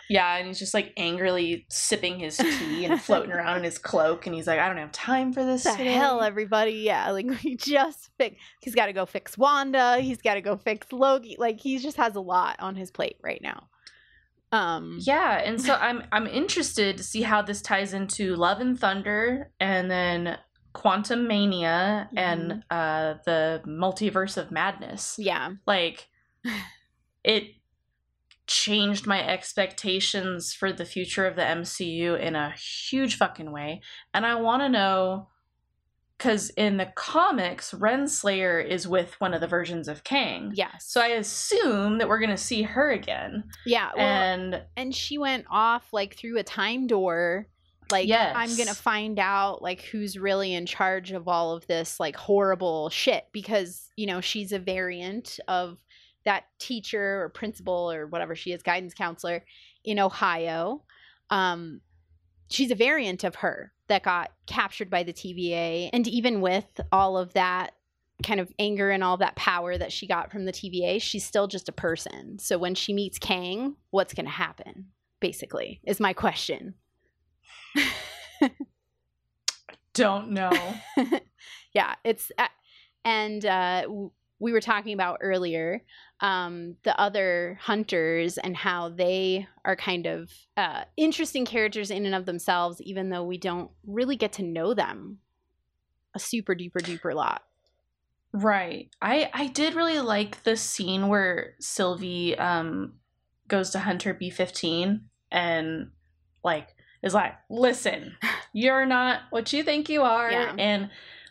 Yeah, 0.10 0.38
and 0.38 0.48
he's 0.48 0.60
just 0.60 0.74
like 0.74 0.94
angrily 0.98 1.66
sipping 1.70 2.20
his 2.20 2.38
tea 2.38 2.86
and 2.86 3.02
floating 3.02 3.32
around 3.34 3.58
in 3.58 3.64
his 3.64 3.78
cloak, 3.78 4.26
and 4.26 4.34
he's 4.36 4.48
like, 4.48 4.60
"I 4.60 4.68
don't 4.68 4.78
have 4.78 4.92
time 4.92 5.34
for 5.34 5.44
this 5.44 5.64
the 5.64 5.72
today." 5.72 5.94
hell, 5.94 6.22
everybody. 6.22 6.72
Yeah. 6.74 7.12
Like 7.12 7.32
he 7.40 7.56
just 7.56 8.10
fix 8.18 8.38
he's 8.62 8.76
gotta 8.76 8.94
go 8.94 9.06
fix 9.06 9.38
Wanda. 9.38 9.98
He's 10.00 10.22
gotta 10.22 10.42
go 10.42 10.56
fix 10.58 10.92
Loki. 10.92 11.36
Like 11.38 11.60
he 11.60 11.78
just 11.80 11.98
has 11.98 12.16
a 12.16 12.22
lot 12.22 12.56
on 12.60 12.76
his 12.76 12.92
plate 12.92 13.18
right 13.22 13.42
now. 13.42 13.68
Um 14.52 14.98
Yeah, 15.02 15.42
and 15.44 15.60
so 15.62 15.74
I'm 15.82 16.04
I'm 16.12 16.28
interested 16.28 16.98
to 16.98 17.04
see 17.04 17.22
how 17.22 17.42
this 17.42 17.62
ties 17.62 17.94
into 17.94 18.36
Love 18.36 18.62
and 18.62 18.80
Thunder, 18.80 19.52
and 19.60 19.92
then 19.92 20.38
Quantumania, 20.74 22.08
and 22.16 22.64
uh, 22.70 23.16
the 23.26 23.62
Multiverse 23.66 24.38
of 24.38 24.52
Madness. 24.52 25.16
yeah. 25.18 25.54
Like, 25.66 26.08
it 27.24 27.56
changed 28.48 29.06
my 29.06 29.26
expectations 29.26 30.54
for 30.54 30.72
the 30.72 30.86
future 30.86 31.26
of 31.26 31.36
the 31.36 31.42
MCU 31.42 32.20
in 32.20 32.36
a 32.36 32.52
huge 32.52 33.18
fucking 33.18 33.52
way, 33.52 33.82
and 34.14 34.26
I 34.26 34.36
want 34.36 34.64
to 34.64 34.70
know. 34.70 35.28
Because 36.18 36.50
in 36.50 36.78
the 36.78 36.92
comics, 36.96 37.76
Renslayer 37.76 38.68
is 38.68 38.88
with 38.88 39.14
one 39.22 39.36
of 39.36 39.40
the 39.40 39.46
versions 39.46 39.88
of 39.88 40.04
Kang. 40.04 40.52
Yes. 40.56 40.88
So 40.88 41.00
I 41.00 41.10
assume 41.10 42.00
that 42.00 42.10
we're 42.10 42.18
going 42.18 42.32
to 42.32 42.38
see 42.38 42.64
her 42.64 42.90
again. 42.90 43.44
yeah. 43.68 43.92
Well, 43.96 44.04
and 44.04 44.64
and 44.76 44.96
she 44.96 45.20
went 45.20 45.46
off 45.52 45.94
like 45.94 46.16
through 46.16 46.40
a 46.40 46.44
time 46.44 46.88
door 46.88 47.46
like 47.92 48.10
i'm 48.12 48.56
gonna 48.58 48.74
find 48.74 49.20
out 49.20 49.62
like 49.62 49.82
who's 49.82 50.18
really 50.18 50.54
in 50.54 50.66
charge 50.66 51.12
of 51.12 51.28
all 51.28 51.54
of 51.54 51.66
this 51.68 52.00
like 52.00 52.16
horrible 52.16 52.90
shit 52.90 53.26
because 53.32 53.90
you 53.96 54.06
know 54.06 54.22
she's 54.22 54.52
a 54.52 54.60
variant 54.60 55.40
of 55.48 55.78
that 56.28 56.44
teacher 56.60 57.24
or 57.24 57.30
principal 57.30 57.92
or 57.92 58.08
whatever 58.08 58.36
she 58.36 58.52
is 58.52 58.62
guidance 58.62 58.94
counselor 58.94 59.44
in 59.84 59.98
ohio 60.00 60.84
um 61.30 61.82
she's 62.50 62.72
a 62.72 62.76
variant 62.76 63.24
of 63.24 63.36
her 63.36 63.74
that 63.88 64.04
got 64.04 64.32
captured 64.46 64.90
by 64.90 65.04
the 65.04 65.14
tva 65.14 65.90
and 65.92 66.08
even 66.08 66.42
with 66.42 66.80
all 66.92 67.18
of 67.18 67.34
that 67.34 67.72
kind 68.24 68.40
of 68.40 68.52
anger 68.58 68.90
and 68.90 69.04
all 69.04 69.18
that 69.18 69.36
power 69.36 69.78
that 69.78 69.92
she 69.92 70.08
got 70.08 70.32
from 70.32 70.46
the 70.46 70.52
TVA, 70.52 71.02
she's 71.02 71.24
still 71.24 71.48
just 71.48 71.70
a 71.70 71.72
person. 71.72 72.40
So 72.40 72.58
when 72.58 72.74
she 72.74 72.94
meets 72.94 73.20
Kang, 73.20 73.76
what's 73.92 74.14
going 74.14 74.26
to 74.26 74.32
happen? 74.32 74.88
Basically, 75.20 75.82
is 75.84 76.00
my 76.00 76.14
question. 76.14 76.74
don't 79.94 80.32
know. 80.32 80.52
yeah, 81.74 81.96
it's 82.04 82.32
uh, 82.38 82.48
and 83.04 83.46
uh, 83.46 83.88
we 84.40 84.52
were 84.52 84.62
talking 84.62 84.94
about 84.94 85.20
earlier 85.22 85.82
um, 86.20 86.76
the 86.84 87.00
other 87.00 87.60
hunters 87.62 88.38
and 88.38 88.56
how 88.56 88.90
they 88.90 89.48
are 89.64 89.76
kind 89.76 90.08
of 90.08 90.32
uh, 90.56 90.84
interesting 90.96 91.46
characters 91.46 91.92
in 91.92 92.06
and 92.06 92.16
of 92.16 92.26
themselves, 92.26 92.82
even 92.82 93.10
though 93.10 93.24
we 93.24 93.38
don't 93.38 93.70
really 93.86 94.16
get 94.16 94.34
to 94.34 94.44
know 94.44 94.74
them 94.74 95.20
a 96.16 96.20
super 96.20 96.56
duper 96.56 96.82
duper 96.82 97.14
lot. 97.14 97.44
Right. 98.34 98.90
I 99.02 99.30
I 99.34 99.48
did 99.48 99.76
really 99.76 100.00
like 100.00 100.44
the 100.44 100.58
scene 100.58 101.08
where 101.08 101.56
Sylvie 101.60 102.38
um 102.38 102.94
goes 103.48 103.70
to 103.72 103.80
Hunter 103.80 104.14
B15 104.14 105.02
and 105.32 105.92
like 106.44 106.76
is 107.04 107.14
like, 107.14 107.36
"Listen, 107.50 108.16
you're 108.54 108.86
not 108.86 109.22
what 109.30 109.54
you 109.54 109.64
think 109.64 109.90
you 109.90 110.02
are." 110.02 110.32
Yeah. 110.32 110.54
And 110.58 110.90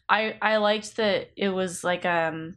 I 0.09 0.37
I 0.41 0.57
liked 0.57 0.97
that 0.97 1.31
it 1.37 1.51
was 1.51 1.85
like 1.85 2.07
um 2.07 2.57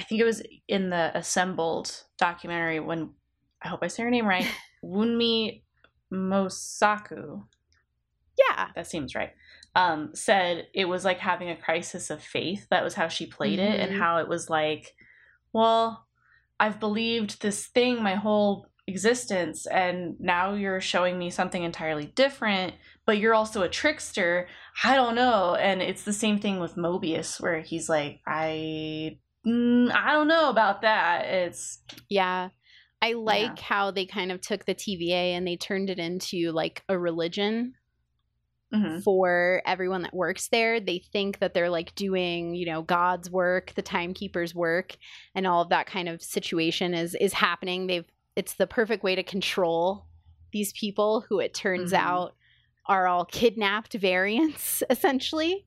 I 0.00 0.02
think 0.02 0.20
it 0.20 0.24
was 0.24 0.42
in 0.66 0.88
the 0.88 1.10
assembled 1.14 2.04
documentary 2.18 2.80
when 2.80 3.10
I 3.62 3.68
hope 3.68 3.80
I 3.82 3.88
say 3.88 4.02
her 4.02 4.10
name 4.10 4.26
right. 4.26 4.46
Wunmi 4.84 5.62
Mosaku. 6.12 7.44
Yeah, 8.38 8.68
that 8.74 8.86
seems 8.86 9.14
right 9.14 9.32
um 9.76 10.10
said 10.14 10.66
it 10.74 10.86
was 10.86 11.04
like 11.04 11.18
having 11.18 11.48
a 11.50 11.56
crisis 11.56 12.10
of 12.10 12.20
faith 12.22 12.66
that 12.70 12.82
was 12.82 12.94
how 12.94 13.06
she 13.06 13.26
played 13.26 13.60
it 13.60 13.78
and 13.78 13.92
Mhm. 13.92 13.98
how 13.98 14.16
it 14.18 14.26
was 14.26 14.50
like 14.50 14.96
well 15.52 16.08
i've 16.58 16.80
believed 16.80 17.40
this 17.40 17.66
thing 17.68 18.02
my 18.02 18.14
whole 18.16 18.66
existence 18.88 19.66
and 19.66 20.18
now 20.18 20.54
you're 20.54 20.80
showing 20.80 21.16
me 21.20 21.30
something 21.30 21.62
entirely 21.62 22.06
different 22.06 22.74
but 23.06 23.18
you're 23.18 23.34
also 23.34 23.62
a 23.62 23.68
trickster 23.68 24.48
i 24.82 24.96
don't 24.96 25.14
know 25.14 25.54
and 25.54 25.80
it's 25.80 26.02
the 26.02 26.12
same 26.12 26.40
thing 26.40 26.58
with 26.58 26.74
mobius 26.74 27.40
where 27.40 27.60
he's 27.60 27.88
like 27.88 28.20
i 28.26 29.16
mm, 29.46 29.90
i 29.92 30.12
don't 30.12 30.28
know 30.28 30.50
about 30.50 30.82
that 30.82 31.26
it's 31.26 31.80
Yeah. 32.08 32.50
I 33.02 33.14
like 33.14 33.58
how 33.58 33.90
they 33.90 34.04
kind 34.04 34.30
of 34.30 34.42
took 34.42 34.66
the 34.66 34.74
TVA 34.74 35.32
and 35.34 35.46
they 35.46 35.56
turned 35.56 35.88
it 35.88 35.98
into 35.98 36.52
like 36.52 36.82
a 36.86 36.98
religion 36.98 37.72
mhm. 38.74 39.02
for 39.02 39.62
everyone 39.64 40.02
that 40.02 40.12
works 40.12 40.48
there. 40.48 40.80
They 40.80 40.98
think 41.10 41.38
that 41.38 41.54
they're 41.54 41.70
like 41.70 41.94
doing, 41.94 42.54
you 42.54 42.66
know, 42.66 42.82
God's 42.82 43.30
work, 43.30 43.72
the 43.74 43.80
timekeeper's 43.80 44.54
work, 44.54 44.98
and 45.34 45.46
all 45.46 45.62
of 45.62 45.70
that 45.70 45.86
kind 45.86 46.10
of 46.10 46.22
situation 46.22 46.92
is 46.92 47.14
is 47.14 47.32
happening. 47.32 47.86
They've 47.86 48.04
it's 48.36 48.52
the 48.54 48.66
perfect 48.66 49.02
way 49.02 49.14
to 49.14 49.22
control 49.22 50.04
these 50.52 50.72
people 50.74 51.24
who 51.26 51.40
it 51.40 51.54
turns 51.54 51.92
Mhm. 51.92 51.98
out 51.98 52.34
are 52.84 53.06
all 53.06 53.24
kidnapped 53.24 53.94
variants 53.94 54.82
essentially. 54.90 55.64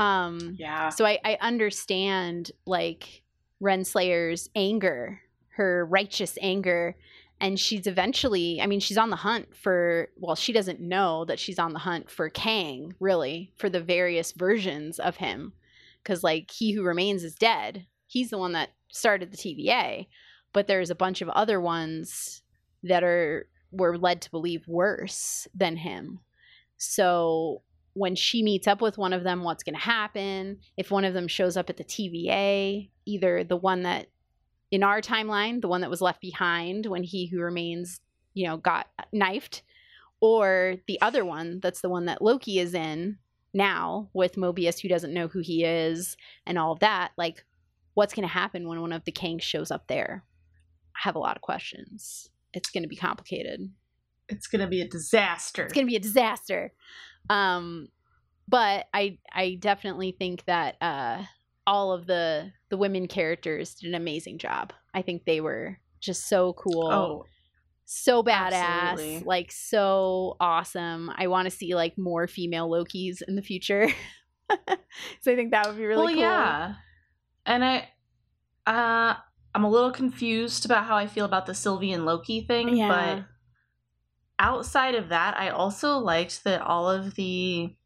Um, 0.00 0.56
Yeah. 0.58 0.88
so 0.88 1.04
I, 1.04 1.18
I 1.24 1.38
understand 1.40 2.52
like 2.66 3.22
Renslayer's 3.62 4.48
anger, 4.54 5.20
her 5.56 5.84
righteous 5.86 6.38
anger, 6.40 6.96
and 7.40 7.58
she's 7.58 7.86
eventually, 7.86 8.60
I 8.60 8.66
mean, 8.66 8.80
she's 8.80 8.98
on 8.98 9.10
the 9.10 9.16
hunt 9.16 9.56
for, 9.56 10.08
well, 10.16 10.36
she 10.36 10.52
doesn't 10.52 10.80
know 10.80 11.24
that 11.24 11.38
she's 11.38 11.58
on 11.58 11.72
the 11.72 11.78
hunt 11.78 12.10
for 12.10 12.28
Kang, 12.28 12.94
really, 13.00 13.52
for 13.56 13.70
the 13.70 13.80
various 13.80 14.32
versions 14.32 14.98
of 14.98 15.16
him. 15.16 15.54
Because, 16.02 16.22
like, 16.22 16.50
he 16.50 16.72
who 16.72 16.82
remains 16.82 17.24
is 17.24 17.34
dead. 17.34 17.86
He's 18.06 18.30
the 18.30 18.38
one 18.38 18.52
that 18.52 18.70
started 18.88 19.30
the 19.30 19.36
TVA, 19.36 20.06
but 20.52 20.66
there's 20.66 20.90
a 20.90 20.94
bunch 20.94 21.22
of 21.22 21.28
other 21.30 21.60
ones 21.60 22.42
that 22.82 23.04
are, 23.04 23.48
were 23.70 23.96
led 23.96 24.20
to 24.22 24.30
believe 24.30 24.66
worse 24.68 25.46
than 25.54 25.76
him. 25.76 26.20
So 26.76 27.62
when 28.00 28.16
she 28.16 28.42
meets 28.42 28.66
up 28.66 28.80
with 28.80 28.96
one 28.96 29.12
of 29.12 29.24
them, 29.24 29.42
what's 29.42 29.62
going 29.62 29.74
to 29.74 29.80
happen? 29.80 30.58
If 30.78 30.90
one 30.90 31.04
of 31.04 31.12
them 31.12 31.28
shows 31.28 31.58
up 31.58 31.68
at 31.68 31.76
the 31.76 31.84
TVA, 31.84 32.88
either 33.04 33.44
the 33.44 33.58
one 33.58 33.82
that 33.82 34.06
in 34.70 34.82
our 34.82 35.02
timeline, 35.02 35.60
the 35.60 35.68
one 35.68 35.82
that 35.82 35.90
was 35.90 36.00
left 36.00 36.22
behind 36.22 36.86
when 36.86 37.02
he 37.02 37.26
who 37.26 37.40
remains, 37.40 38.00
you 38.32 38.46
know, 38.46 38.56
got 38.56 38.86
knifed, 39.12 39.62
or 40.18 40.76
the 40.88 40.98
other 41.02 41.26
one 41.26 41.60
that's 41.60 41.82
the 41.82 41.90
one 41.90 42.06
that 42.06 42.22
Loki 42.22 42.58
is 42.58 42.72
in 42.72 43.18
now 43.52 44.08
with 44.14 44.36
Mobius 44.36 44.80
who 44.80 44.88
doesn't 44.88 45.12
know 45.12 45.28
who 45.28 45.40
he 45.40 45.62
is 45.62 46.16
and 46.46 46.58
all 46.58 46.72
of 46.72 46.78
that, 46.78 47.10
like 47.18 47.44
what's 47.92 48.14
going 48.14 48.26
to 48.26 48.32
happen 48.32 48.66
when 48.66 48.80
one 48.80 48.94
of 48.94 49.04
the 49.04 49.12
Kangs 49.12 49.42
shows 49.42 49.70
up 49.70 49.88
there? 49.88 50.24
I 50.96 51.00
have 51.02 51.16
a 51.16 51.20
lot 51.20 51.36
of 51.36 51.42
questions. 51.42 52.30
It's 52.54 52.70
going 52.70 52.82
to 52.82 52.88
be 52.88 52.96
complicated. 52.96 53.68
It's 54.30 54.46
gonna 54.46 54.68
be 54.68 54.80
a 54.80 54.88
disaster. 54.88 55.64
It's 55.64 55.72
going 55.72 55.86
to 55.86 55.90
be 55.90 55.96
a 55.96 56.00
disaster. 56.00 56.72
Um 57.28 57.88
but 58.48 58.86
I 58.94 59.18
I 59.32 59.56
definitely 59.60 60.12
think 60.18 60.44
that 60.46 60.76
uh 60.80 61.22
all 61.66 61.92
of 61.92 62.06
the 62.06 62.52
the 62.70 62.76
women 62.76 63.06
characters 63.06 63.74
did 63.74 63.88
an 63.88 63.94
amazing 63.94 64.38
job. 64.38 64.72
I 64.94 65.02
think 65.02 65.24
they 65.24 65.40
were 65.40 65.78
just 66.00 66.28
so 66.28 66.52
cool. 66.54 66.90
oh, 66.90 67.24
so 67.84 68.22
badass, 68.22 68.52
absolutely. 68.52 69.22
like 69.26 69.52
so 69.52 70.36
awesome. 70.40 71.10
I 71.14 71.26
want 71.26 71.46
to 71.46 71.50
see 71.50 71.74
like 71.74 71.98
more 71.98 72.26
female 72.26 72.68
Lokis 72.70 73.22
in 73.26 73.36
the 73.36 73.42
future. 73.42 73.88
so 74.50 75.32
I 75.32 75.36
think 75.36 75.50
that 75.50 75.66
would 75.66 75.76
be 75.76 75.84
really 75.84 76.14
well, 76.14 76.14
cool. 76.14 76.22
yeah. 76.22 76.74
And 77.46 77.64
I, 77.64 77.88
uh, 78.66 79.14
I'm 79.54 79.64
a 79.64 79.70
little 79.70 79.90
confused 79.90 80.64
about 80.64 80.84
how 80.84 80.96
I 80.96 81.06
feel 81.06 81.24
about 81.24 81.46
the 81.46 81.54
Sylvie 81.54 81.92
and 81.92 82.06
Loki 82.06 82.42
thing, 82.42 82.76
Yeah. 82.76 82.88
but 83.16 83.24
outside 84.40 84.96
of 84.96 85.10
that, 85.10 85.38
I 85.38 85.50
also 85.50 85.98
liked 85.98 86.42
that 86.44 86.60
all 86.62 86.90
of 86.90 87.14
the 87.14 87.76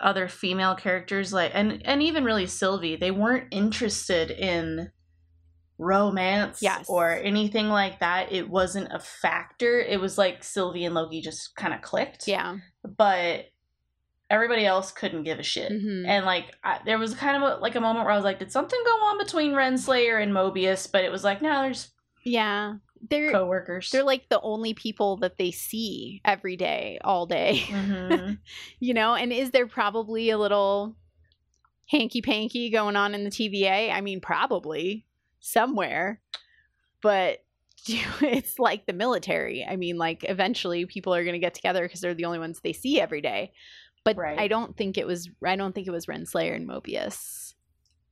other 0.00 0.28
female 0.28 0.74
characters, 0.74 1.32
like 1.32 1.50
and 1.54 1.82
and 1.84 2.02
even 2.02 2.24
really 2.24 2.46
Sylvie, 2.46 2.96
they 2.96 3.10
weren't 3.10 3.48
interested 3.50 4.30
in 4.30 4.90
romance 5.76 6.60
Yes. 6.62 6.86
or 6.88 7.10
anything 7.10 7.68
like 7.68 8.00
that. 8.00 8.32
It 8.32 8.48
wasn't 8.48 8.92
a 8.92 8.98
factor. 9.00 9.80
It 9.80 10.00
was 10.00 10.16
like 10.18 10.44
Sylvie 10.44 10.84
and 10.84 10.94
Loki 10.94 11.20
just 11.20 11.54
kind 11.56 11.74
of 11.74 11.82
clicked. 11.82 12.26
Yeah. 12.28 12.56
But 12.96 13.46
everybody 14.30 14.64
else 14.64 14.92
couldn't 14.92 15.24
give 15.24 15.38
a 15.38 15.42
shit. 15.42 15.72
Mhm. 15.72 16.06
And 16.06 16.24
like 16.26 16.54
I, 16.62 16.80
there 16.84 16.98
was 16.98 17.14
kind 17.14 17.42
of 17.42 17.42
a, 17.42 17.60
like 17.60 17.74
a 17.76 17.80
moment 17.80 18.04
where 18.04 18.12
I 18.12 18.16
was 18.16 18.24
like, 18.24 18.38
did 18.38 18.52
something 18.52 18.78
go 18.84 19.04
on 19.06 19.18
between 19.18 19.52
Renslayer 19.52 20.22
and 20.22 20.32
Mobius? 20.32 20.90
But 20.90 21.04
it 21.04 21.10
was 21.10 21.24
like, 21.24 21.42
no, 21.42 21.62
there's 21.62 21.90
Yeah. 22.24 22.74
They're 23.08 23.32
coworkers. 23.32 23.90
they're 23.90 24.04
like 24.04 24.28
the 24.28 24.40
only 24.40 24.74
people 24.74 25.16
that 25.18 25.38
they 25.38 25.50
see 25.50 26.20
every 26.24 26.56
day, 26.56 26.98
all 27.02 27.26
day. 27.26 27.62
Mhm. 27.66 28.38
you 28.80 28.94
know, 28.94 29.14
and 29.14 29.32
is 29.32 29.50
there 29.52 29.66
probably 29.66 30.30
a 30.30 30.38
little 30.38 30.96
hanky 31.86 32.22
panky 32.22 32.70
going 32.70 32.96
on 32.96 33.14
in 33.14 33.24
the 33.24 33.30
TVA? 33.30 33.90
I 33.92 34.00
mean, 34.00 34.20
probably 34.20 35.06
somewhere, 35.40 36.20
but 37.02 37.38
it's 37.88 38.58
like 38.58 38.84
the 38.86 38.92
military. 38.92 39.64
I 39.68 39.76
mean, 39.76 39.96
like 39.96 40.24
eventually 40.28 40.84
people 40.86 41.14
are 41.14 41.24
going 41.24 41.32
to 41.34 41.38
get 41.38 41.54
together 41.54 41.82
because 41.82 42.00
they're 42.00 42.14
the 42.14 42.26
only 42.26 42.38
ones 42.38 42.60
they 42.60 42.74
see 42.74 43.00
every 43.00 43.22
day. 43.22 43.52
But 44.04 44.16
Right. 44.16 44.38
I 44.38 44.48
don't 44.48 44.76
think 44.76 44.96
it 44.98 45.06
was. 45.06 45.28
I 45.44 45.56
don't 45.56 45.74
think 45.74 45.86
it 45.86 45.90
was 45.90 46.06
Renslayer 46.06 46.54
and 46.56 46.68
Mobius, 46.68 47.39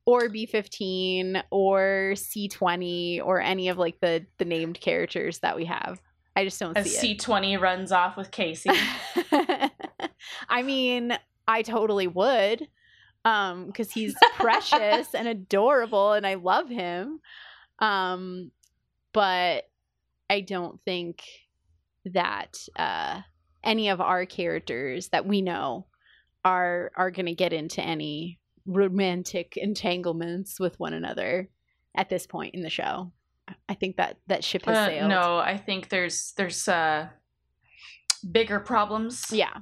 or 0.09 0.27
B 0.27 0.47
fifteen, 0.47 1.43
or 1.51 2.13
C 2.15 2.47
twenty, 2.47 3.21
or 3.21 3.39
any 3.39 3.69
of 3.69 3.77
like 3.77 3.99
the 4.01 4.25
the 4.39 4.45
named 4.45 4.81
characters 4.81 5.39
that 5.39 5.55
we 5.55 5.65
have. 5.65 6.01
I 6.35 6.45
just 6.45 6.59
don't 6.59 6.75
As 6.75 6.89
see 6.89 6.97
it. 6.97 6.99
C 6.99 7.15
twenty 7.15 7.57
runs 7.57 7.91
off 7.91 8.17
with 8.17 8.31
Casey. 8.31 8.71
I 10.49 10.63
mean, 10.63 11.17
I 11.47 11.61
totally 11.61 12.07
would. 12.07 12.67
Um, 13.23 13.67
because 13.67 13.91
he's 13.91 14.15
precious 14.35 15.13
and 15.13 15.27
adorable 15.27 16.13
and 16.13 16.25
I 16.25 16.35
love 16.35 16.69
him. 16.69 17.19
Um, 17.79 18.51
but 19.13 19.65
I 20.29 20.41
don't 20.41 20.79
think 20.85 21.21
that 22.05 22.57
uh 22.77 23.21
any 23.63 23.89
of 23.89 23.99
our 23.99 24.25
characters 24.25 25.09
that 25.09 25.27
we 25.27 25.41
know 25.41 25.85
are 26.45 26.91
are 26.95 27.11
gonna 27.11 27.35
get 27.35 27.53
into 27.53 27.81
any 27.81 28.38
romantic 28.69 29.57
entanglements 29.57 30.59
with 30.59 30.79
one 30.79 30.93
another 30.93 31.49
at 31.95 32.09
this 32.09 32.25
point 32.27 32.53
in 32.55 32.61
the 32.61 32.69
show. 32.69 33.11
I 33.67 33.73
think 33.73 33.97
that 33.97 34.17
that 34.27 34.43
ship 34.43 34.65
has 34.65 34.77
Uh, 34.77 34.85
sailed. 34.87 35.09
no, 35.09 35.37
I 35.37 35.57
think 35.57 35.89
there's 35.89 36.33
there's 36.37 36.67
uh 36.67 37.07
bigger 38.31 38.59
problems. 38.59 39.31
Yeah. 39.31 39.57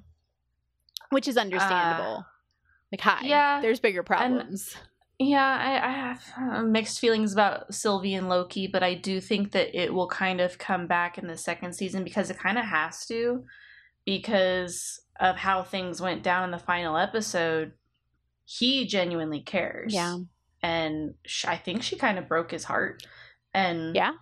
Which 1.09 1.27
is 1.27 1.37
understandable. 1.37 2.25
like, 2.91 2.99
hi. 3.01 3.21
yeah, 3.23 3.61
There's 3.61 3.79
bigger 3.79 4.03
problems. 4.03 4.75
Yeah, 5.19 5.41
I, 5.57 5.87
I 5.87 5.91
have 5.93 6.23
uh, 6.37 6.61
mixed 6.63 6.99
feelings 6.99 7.31
about 7.33 7.73
Sylvie 7.73 8.13
and 8.13 8.27
Loki, 8.29 8.67
but 8.67 8.83
I 8.83 8.93
do 8.93 9.19
think 9.21 9.51
that 9.53 9.73
it 9.73 9.93
will 9.93 10.07
kind 10.09 10.41
of 10.41 10.57
come 10.57 10.85
back 10.85 11.17
in 11.17 11.27
the 11.27 11.37
second 11.37 11.73
season 11.73 12.03
because 12.03 12.29
it 12.29 12.37
kind 12.37 12.57
of 12.57 12.65
has 12.65 13.05
to, 13.07 13.45
because 14.05 14.99
of 15.19 15.37
how 15.37 15.63
things 15.63 16.01
went 16.01 16.23
down 16.23 16.43
in 16.43 16.51
the 16.51 16.59
final 16.59 16.97
episode. 16.97 17.71
He 18.49 18.85
genuinely 18.87 19.41
cares. 19.41 19.93
Yeah. 19.93 20.19
And 20.63 21.15
sh- 21.25 21.45
I 21.45 21.57
think 21.57 21.83
she 21.83 21.97
kind 21.97 22.17
of 22.17 22.27
broke 22.29 22.51
his 22.51 22.63
heart. 22.63 23.03
And 23.53 23.93
Yeah. 23.95 24.13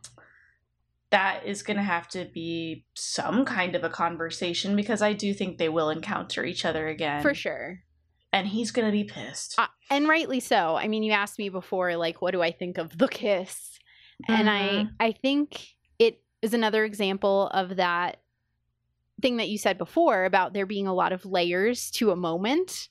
that 1.11 1.45
is 1.45 1.61
going 1.61 1.77
to 1.77 1.83
have 1.83 2.07
to 2.09 2.25
be 2.33 2.85
some 2.95 3.45
kind 3.45 3.75
of 3.75 3.83
a 3.83 3.89
conversation 3.89 4.75
because 4.75 5.01
I 5.03 5.13
do 5.13 5.33
think 5.33 5.57
they 5.57 5.69
will 5.69 5.89
encounter 5.89 6.43
each 6.43 6.65
other 6.65 6.87
again. 6.87 7.21
For 7.21 7.35
sure. 7.35 7.83
And 8.33 8.47
he's 8.47 8.71
going 8.71 8.87
to 8.87 8.91
be 8.91 9.03
pissed. 9.05 9.55
Uh, 9.59 9.67
and 9.89 10.07
rightly 10.09 10.39
so. 10.39 10.75
I 10.75 10.87
mean, 10.87 11.03
you 11.03 11.11
asked 11.13 11.37
me 11.37 11.49
before, 11.49 11.95
like, 11.95 12.21
what 12.21 12.31
do 12.31 12.41
I 12.41 12.51
think 12.51 12.77
of 12.77 12.97
the 12.97 13.07
kiss? 13.07 13.79
And 14.27 14.49
I, 14.49 14.59
Mhm. 14.69 14.89
I 14.99 15.11
think 15.11 15.67
it 15.99 16.21
is 16.41 16.53
another 16.53 16.83
example 16.83 17.47
of 17.49 17.75
that 17.77 18.21
thing 19.21 19.37
that 19.37 19.49
you 19.49 19.57
said 19.57 19.77
before 19.77 20.25
about 20.25 20.53
there 20.53 20.65
being 20.65 20.87
a 20.87 20.93
lot 20.93 21.13
of 21.13 21.25
layers 21.25 21.91
to 21.91 22.11
a 22.11 22.15
moment. 22.15 22.89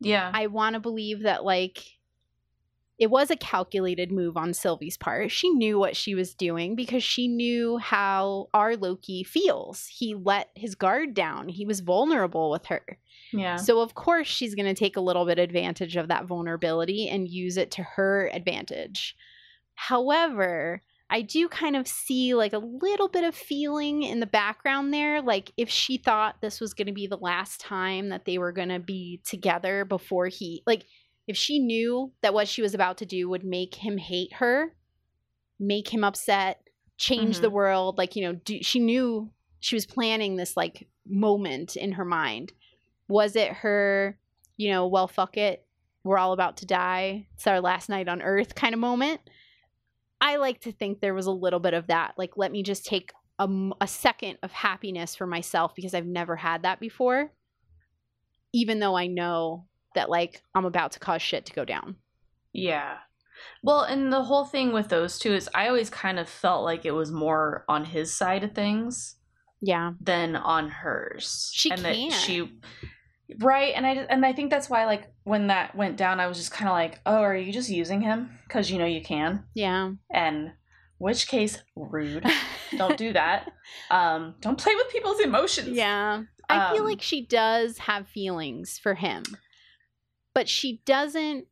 Yeah. 0.00 0.30
I 0.32 0.46
want 0.46 0.74
to 0.74 0.80
believe 0.80 1.22
that 1.22 1.44
like 1.44 1.96
it 2.98 3.10
was 3.10 3.30
a 3.30 3.36
calculated 3.36 4.10
move 4.10 4.36
on 4.36 4.54
Sylvie's 4.54 4.96
part. 4.96 5.30
She 5.30 5.50
knew 5.50 5.78
what 5.78 5.96
she 5.96 6.14
was 6.14 6.34
doing 6.34 6.74
because 6.74 7.04
she 7.04 7.28
knew 7.28 7.76
how 7.76 8.48
our 8.54 8.74
Loki 8.74 9.22
feels. 9.22 9.86
He 9.86 10.14
let 10.14 10.48
his 10.54 10.74
guard 10.74 11.12
down. 11.12 11.48
He 11.48 11.66
was 11.66 11.80
vulnerable 11.80 12.50
with 12.50 12.66
her. 12.66 12.98
yeah. 13.32 13.56
So 13.56 13.80
of 13.80 13.94
course 13.94 14.26
she's 14.28 14.54
going 14.54 14.66
to 14.66 14.74
take 14.78 14.96
a 14.96 15.02
little 15.02 15.26
bit 15.26 15.38
advantage 15.38 15.96
of 15.96 16.08
that 16.08 16.24
vulnerability 16.24 17.08
and 17.08 17.28
use 17.28 17.58
it 17.58 17.70
to 17.72 17.82
her 17.82 18.30
advantage. 18.32 19.14
However, 19.74 20.80
I 21.08 21.22
do 21.22 21.48
kind 21.48 21.76
of 21.76 21.86
see 21.86 22.34
like 22.34 22.52
a 22.52 22.58
little 22.58 23.08
bit 23.08 23.24
of 23.24 23.34
feeling 23.34 24.02
in 24.02 24.18
the 24.18 24.26
background 24.26 24.92
there. 24.92 25.22
Like 25.22 25.52
if 25.56 25.70
she 25.70 25.98
thought 25.98 26.40
this 26.40 26.60
was 26.60 26.74
going 26.74 26.88
to 26.88 26.92
be 26.92 27.06
the 27.06 27.16
last 27.16 27.60
time 27.60 28.08
that 28.08 28.24
they 28.24 28.38
were 28.38 28.52
going 28.52 28.70
to 28.70 28.80
be 28.80 29.20
together 29.24 29.84
before 29.84 30.26
he, 30.26 30.62
like, 30.66 30.84
if 31.28 31.36
she 31.36 31.58
knew 31.58 32.12
that 32.22 32.34
what 32.34 32.46
she 32.46 32.62
was 32.62 32.74
about 32.74 32.98
to 32.98 33.06
do 33.06 33.28
would 33.28 33.44
make 33.44 33.74
him 33.74 33.98
hate 33.98 34.32
her, 34.34 34.74
make 35.58 35.92
him 35.92 36.04
upset, 36.04 36.60
change 36.98 37.40
the 37.40 37.48
mm-hmm. 37.48 37.56
world, 37.56 37.98
like, 37.98 38.14
you 38.14 38.22
know, 38.22 38.32
do, 38.32 38.62
she 38.62 38.78
knew 38.78 39.30
she 39.58 39.74
was 39.74 39.86
planning 39.86 40.36
this 40.36 40.56
like 40.56 40.86
moment 41.04 41.74
in 41.74 41.92
her 41.92 42.04
mind. 42.04 42.52
Was 43.08 43.34
it 43.34 43.52
her, 43.52 44.18
you 44.56 44.70
know, 44.70 44.86
well, 44.86 45.08
fuck 45.08 45.36
it, 45.36 45.66
we're 46.04 46.18
all 46.18 46.32
about 46.32 46.58
to 46.58 46.66
die, 46.66 47.26
it's 47.34 47.46
our 47.46 47.60
last 47.60 47.88
night 47.88 48.08
on 48.08 48.22
earth 48.22 48.54
kind 48.54 48.72
of 48.72 48.80
moment? 48.80 49.20
I 50.20 50.36
like 50.36 50.60
to 50.62 50.72
think 50.72 51.00
there 51.00 51.14
was 51.14 51.26
a 51.26 51.30
little 51.32 51.60
bit 51.60 51.74
of 51.74 51.88
that. 51.88 52.14
Like, 52.16 52.36
let 52.36 52.50
me 52.52 52.62
just 52.62 52.84
take 52.86 53.12
a 53.38 53.86
second 53.86 54.38
of 54.42 54.50
happiness 54.50 55.14
for 55.14 55.26
myself 55.26 55.74
because 55.74 55.92
I've 55.94 56.06
never 56.06 56.36
had 56.36 56.62
that 56.62 56.80
before, 56.80 57.32
even 58.54 58.78
though 58.78 58.96
I 58.96 59.06
know 59.08 59.66
that, 59.94 60.08
like, 60.08 60.40
I'm 60.54 60.64
about 60.64 60.92
to 60.92 60.98
cause 61.00 61.20
shit 61.22 61.44
to 61.46 61.52
go 61.52 61.64
down. 61.64 61.96
Yeah. 62.52 62.96
Well, 63.62 63.82
and 63.82 64.10
the 64.10 64.22
whole 64.22 64.46
thing 64.46 64.72
with 64.72 64.88
those 64.88 65.18
two 65.18 65.34
is 65.34 65.50
I 65.54 65.68
always 65.68 65.90
kind 65.90 66.18
of 66.18 66.28
felt 66.28 66.64
like 66.64 66.86
it 66.86 66.92
was 66.92 67.12
more 67.12 67.64
on 67.68 67.84
his 67.84 68.14
side 68.16 68.42
of 68.42 68.52
things 68.52 69.16
Yeah. 69.60 69.92
than 70.00 70.34
on 70.36 70.70
hers. 70.70 71.50
She 71.52 71.70
and 71.70 71.82
can't. 71.82 72.10
that 72.12 72.18
she 72.18 72.58
Right, 73.38 73.72
and 73.74 73.84
I 73.86 73.90
and 74.08 74.24
I 74.24 74.32
think 74.32 74.50
that's 74.50 74.70
why 74.70 74.84
like 74.86 75.10
when 75.24 75.48
that 75.48 75.74
went 75.74 75.96
down, 75.96 76.20
I 76.20 76.26
was 76.28 76.38
just 76.38 76.52
kind 76.52 76.68
of 76.68 76.74
like, 76.74 77.00
oh, 77.06 77.16
are 77.22 77.36
you 77.36 77.52
just 77.52 77.68
using 77.68 78.00
him 78.00 78.30
because 78.46 78.70
you 78.70 78.78
know 78.78 78.86
you 78.86 79.02
can? 79.02 79.44
Yeah. 79.54 79.92
And 80.10 80.52
which 80.98 81.26
case, 81.28 81.62
rude. 81.74 82.24
don't 82.76 82.96
do 82.96 83.12
that. 83.12 83.50
Um, 83.90 84.34
don't 84.40 84.58
play 84.58 84.74
with 84.76 84.88
people's 84.90 85.20
emotions. 85.20 85.70
Yeah. 85.76 86.22
I 86.48 86.72
feel 86.72 86.82
Um, 86.84 86.88
like 86.88 87.02
she 87.02 87.26
does 87.26 87.78
have 87.78 88.06
feelings 88.06 88.78
for 88.78 88.94
him, 88.94 89.24
but 90.32 90.48
she 90.48 90.80
doesn't 90.86 91.46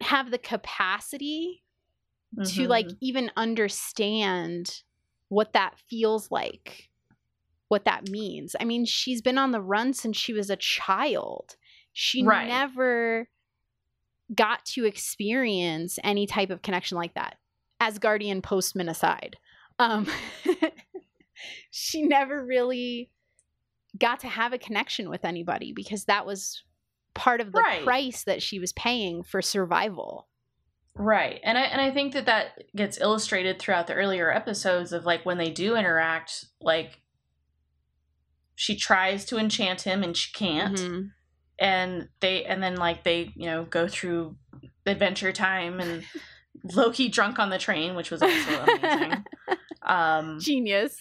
have 0.00 0.30
the 0.30 0.38
capacity 0.38 1.64
to 2.46 2.68
like 2.68 2.86
Mhm. 2.86 2.96
even 3.00 3.30
understand 3.36 4.82
what 5.28 5.52
that 5.54 5.74
feels 5.88 6.30
like, 6.30 6.89
what 7.70 7.84
that 7.84 8.08
means. 8.10 8.56
I 8.60 8.64
mean, 8.64 8.84
she's 8.84 9.22
been 9.22 9.38
on 9.38 9.52
the 9.52 9.60
run 9.60 9.92
since 9.94 10.16
she 10.16 10.32
was 10.32 10.50
a 10.50 10.56
child. 10.56 11.54
She 11.92 12.22
Right. 12.24 12.48
never 12.48 13.28
got 14.34 14.64
to 14.64 14.84
experience 14.84 15.98
any 16.02 16.26
type 16.26 16.50
of 16.50 16.62
connection 16.62 16.96
like 16.96 17.14
that. 17.14 17.38
Asgardian 17.80 18.42
postman 18.42 18.88
aside, 18.88 19.36
um, 19.78 20.06
she 21.70 22.02
never 22.02 22.44
really 22.44 23.10
got 23.98 24.20
to 24.20 24.28
have 24.28 24.52
a 24.52 24.58
connection 24.58 25.08
with 25.08 25.24
anybody 25.24 25.72
because 25.72 26.04
that 26.06 26.26
was 26.26 26.62
part 27.14 27.40
of 27.40 27.52
the 27.52 27.60
Right. 27.60 27.82
price 27.84 28.24
that 28.24 28.42
she 28.42 28.58
was 28.58 28.72
paying 28.72 29.22
for 29.22 29.40
survival. 29.42 30.26
Right. 30.96 31.40
And 31.44 31.56
I 31.56 31.62
and 31.62 31.80
I 31.80 31.90
think 31.92 32.12
that 32.14 32.26
that 32.26 32.64
gets 32.74 33.00
illustrated 33.00 33.58
throughout 33.60 33.86
the 33.86 33.94
earlier 33.94 34.30
episodes 34.30 34.92
of 34.92 35.06
like 35.06 35.24
when 35.24 35.38
they 35.38 35.50
do 35.50 35.76
interact 35.76 36.46
like 36.60 37.00
she 38.60 38.76
tries 38.76 39.24
to 39.24 39.38
enchant 39.38 39.80
him 39.80 40.02
and 40.02 40.14
she 40.14 40.30
can't. 40.34 40.76
Mhm. 40.76 41.12
And 41.58 42.08
they 42.20 42.44
and 42.44 42.62
then 42.62 42.76
like 42.76 43.04
they, 43.04 43.32
you 43.34 43.46
know, 43.46 43.64
go 43.64 43.88
through 43.88 44.36
adventure 44.84 45.32
time 45.32 45.80
and 45.80 46.04
Loki 46.76 47.08
drunk 47.08 47.38
on 47.38 47.48
the 47.48 47.56
train, 47.56 47.94
which 47.94 48.10
was 48.10 48.20
also 48.20 48.60
amazing. 48.60 49.24
Um 49.82 50.38
Genius. 50.38 50.94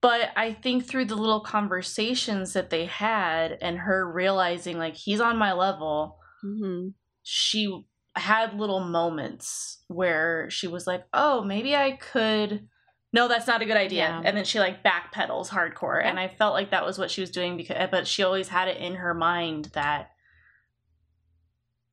but 0.00 0.30
I 0.36 0.52
think 0.52 0.86
through 0.86 1.06
the 1.06 1.16
little 1.16 1.40
conversations 1.40 2.52
that 2.52 2.70
they 2.70 2.86
had 2.86 3.58
and 3.60 3.78
her 3.78 4.08
realizing 4.08 4.78
like 4.78 4.94
he's 4.94 5.20
on 5.20 5.36
my 5.38 5.52
level, 5.52 6.20
hmm 6.40 6.90
she 7.24 7.84
had 8.14 8.54
little 8.54 8.78
moments 8.80 9.82
where 9.88 10.48
she 10.50 10.68
was 10.68 10.86
like, 10.86 11.02
"Oh, 11.12 11.42
maybe 11.42 11.74
I 11.74 11.92
could." 11.96 12.68
No, 13.12 13.26
that's 13.26 13.46
not 13.46 13.62
a 13.62 13.66
good 13.66 13.76
idea. 13.76 14.02
Yeah. 14.02 14.22
And 14.24 14.36
then 14.36 14.44
she 14.44 14.60
like 14.60 14.84
backpedals 14.84 15.48
hardcore, 15.48 16.04
and 16.04 16.18
I 16.18 16.28
felt 16.28 16.54
like 16.54 16.70
that 16.70 16.86
was 16.86 16.98
what 16.98 17.10
she 17.10 17.20
was 17.20 17.30
doing 17.30 17.56
because, 17.56 17.76
eh, 17.78 17.88
but 17.90 18.06
she 18.06 18.22
always 18.22 18.48
had 18.48 18.68
it 18.68 18.76
in 18.76 18.96
her 18.96 19.14
mind 19.14 19.70
that 19.74 20.10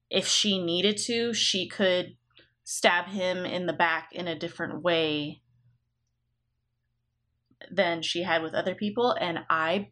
if 0.09 0.27
she 0.27 0.63
needed 0.63 0.97
to, 0.97 1.33
she 1.33 1.67
could 1.67 2.15
stab 2.63 3.07
him 3.07 3.45
in 3.45 3.65
the 3.65 3.73
back 3.73 4.09
in 4.11 4.27
a 4.27 4.37
different 4.37 4.83
way 4.83 5.41
than 7.71 8.01
she 8.01 8.23
had 8.23 8.43
with 8.43 8.53
other 8.53 8.75
people. 8.75 9.15
And 9.19 9.39
I 9.49 9.89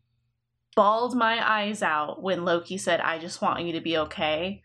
bawled 0.76 1.16
my 1.16 1.48
eyes 1.48 1.82
out 1.82 2.22
when 2.22 2.46
Loki 2.46 2.78
said, 2.78 3.00
I 3.00 3.18
just 3.18 3.42
want 3.42 3.64
you 3.64 3.74
to 3.74 3.82
be 3.82 3.98
okay. 3.98 4.62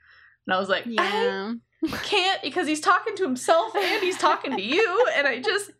And 0.46 0.54
I 0.54 0.58
was 0.58 0.68
like, 0.68 0.84
Yeah. 0.86 1.52
I 1.52 1.54
can't 1.88 2.42
because 2.42 2.66
he's 2.66 2.80
talking 2.80 3.16
to 3.16 3.22
himself 3.22 3.74
and 3.74 4.02
he's 4.02 4.18
talking 4.18 4.56
to 4.56 4.62
you. 4.62 5.06
And 5.16 5.26
I 5.26 5.40
just 5.40 5.70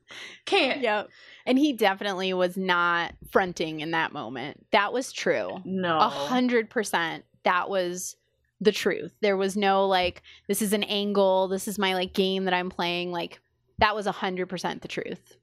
can't. 0.47 0.81
Yep. 0.81 1.09
And 1.47 1.59
he 1.59 1.73
definitely 1.73 2.33
was 2.33 2.57
not 2.57 3.13
fronting 3.31 3.81
in 3.81 3.91
that 3.93 4.13
moment. 4.13 4.67
That 4.73 4.93
was 4.93 5.13
true. 5.13 5.59
No. 5.65 5.99
A 5.99 6.09
hundred 6.09 6.71
percent. 6.71 7.25
That 7.45 7.69
was 7.71 8.17
the 8.61 8.73
truth. 8.73 9.13
There 9.21 9.37
was 9.37 9.57
no 9.57 9.87
like, 9.87 10.23
this 10.49 10.63
is 10.63 10.73
an 10.73 10.83
angle. 10.85 11.49
This 11.49 11.67
is 11.67 11.79
my 11.79 11.95
like 11.95 12.13
game 12.13 12.45
that 12.45 12.55
I'm 12.55 12.71
playing. 12.71 13.11
Like 13.11 13.41
that 13.79 13.95
was 13.95 14.07
a 14.07 14.13
hundred 14.13 14.49
percent 14.49 14.83
the 14.83 14.89
truth. 14.89 15.37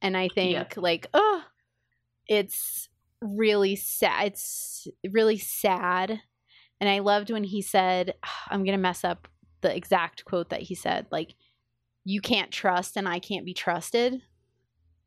And 0.00 0.16
I 0.16 0.28
think 0.28 0.52
Yeah. 0.54 0.64
like, 0.76 1.06
oh, 1.14 1.42
it's 2.26 2.88
really 3.20 3.76
sad. 3.76 4.28
It's 4.28 4.88
really 5.10 5.38
sad. 5.38 6.20
And 6.80 6.88
I 6.90 6.98
loved 6.98 7.30
when 7.30 7.44
he 7.44 7.62
said, 7.62 8.14
I'm 8.48 8.64
gonna 8.64 8.78
mess 8.78 9.04
up 9.04 9.28
the 9.62 9.74
exact 9.74 10.24
quote 10.24 10.50
that 10.50 10.62
he 10.62 10.74
said, 10.74 11.06
like, 11.10 11.34
you 12.04 12.20
can't 12.20 12.50
trust 12.50 12.96
and 12.96 13.08
I 13.08 13.18
can't 13.20 13.44
be 13.46 13.54
trusted. 13.54 14.20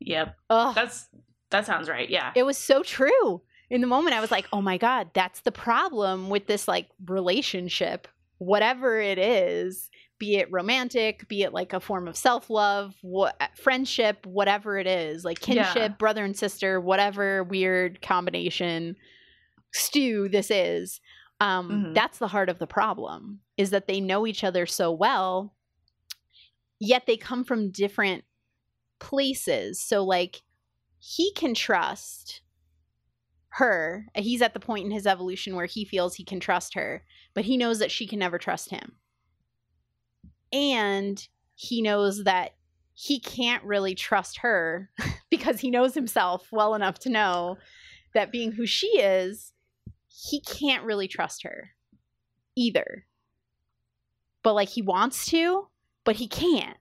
Yep. 0.00 0.36
Oh, 0.50 0.72
That's 0.74 1.08
that 1.50 1.64
sounds 1.66 1.88
right. 1.88 2.08
Yeah. 2.10 2.32
it 2.34 2.42
was 2.42 2.58
so 2.58 2.82
true. 2.82 3.42
In 3.70 3.80
the 3.80 3.86
moment, 3.86 4.14
I 4.16 4.20
was 4.20 4.30
like, 4.30 4.46
oh 4.52 4.60
my 4.62 4.78
God, 4.78 5.10
that's 5.14 5.40
the 5.40 5.52
problem 5.52 6.28
with 6.30 6.46
this 6.46 6.66
like 6.68 6.88
relationship, 7.06 8.06
whatever 8.38 9.00
it 9.00 9.18
is, 9.18 9.90
be 10.18 10.36
it 10.36 10.50
romantic, 10.50 11.26
be 11.28 11.42
it 11.42 11.52
like 11.52 11.72
a 11.72 11.80
form 11.80 12.08
of 12.08 12.16
self 12.16 12.48
love, 12.48 12.94
what 13.02 13.40
friendship, 13.56 14.24
whatever 14.26 14.78
it 14.78 14.86
is, 14.86 15.24
like 15.24 15.40
kinship, 15.40 15.74
Yeah. 15.76 15.88
brother 15.88 16.24
and 16.24 16.36
sister, 16.36 16.80
whatever 16.80 17.42
weird 17.44 18.00
combination 18.02 18.96
stew 19.72 20.28
this 20.28 20.50
is. 20.50 21.00
Um, 21.40 21.70
Mhm. 21.70 21.94
That's 21.94 22.18
the 22.18 22.28
heart 22.28 22.48
of 22.48 22.58
the 22.58 22.66
problem 22.66 23.40
is 23.56 23.70
that 23.70 23.86
they 23.86 24.00
know 24.00 24.26
each 24.26 24.42
other 24.44 24.66
so 24.66 24.90
well, 24.90 25.54
yet 26.78 27.06
they 27.06 27.16
come 27.16 27.44
from 27.44 27.70
different 27.70 28.24
places. 28.98 29.80
So, 29.80 30.04
like, 30.04 30.42
he 30.98 31.32
can 31.34 31.54
trust 31.54 32.40
her. 33.50 34.06
He's 34.14 34.42
at 34.42 34.54
the 34.54 34.60
point 34.60 34.84
in 34.84 34.90
his 34.90 35.06
evolution 35.06 35.54
where 35.56 35.66
he 35.66 35.84
feels 35.84 36.14
he 36.14 36.24
can 36.24 36.40
trust 36.40 36.74
her, 36.74 37.04
but 37.34 37.44
he 37.44 37.56
knows 37.56 37.78
that 37.78 37.90
she 37.90 38.06
can 38.06 38.18
never 38.18 38.38
trust 38.38 38.70
him. 38.70 38.98
And 40.52 41.26
he 41.54 41.82
knows 41.82 42.24
that 42.24 42.52
he 42.94 43.20
can't 43.20 43.64
really 43.64 43.94
trust 43.94 44.38
her 44.38 44.90
because 45.30 45.60
he 45.60 45.70
knows 45.70 45.94
himself 45.94 46.48
well 46.50 46.74
enough 46.74 46.98
to 47.00 47.10
know 47.10 47.58
that 48.14 48.32
being 48.32 48.52
who 48.52 48.66
she 48.66 48.98
is, 48.98 49.52
he 50.16 50.40
can't 50.40 50.84
really 50.84 51.08
trust 51.08 51.42
her 51.42 51.70
either. 52.56 53.06
But 54.42 54.54
like 54.54 54.68
he 54.68 54.82
wants 54.82 55.26
to, 55.26 55.68
but 56.04 56.16
he 56.16 56.26
can't. 56.28 56.76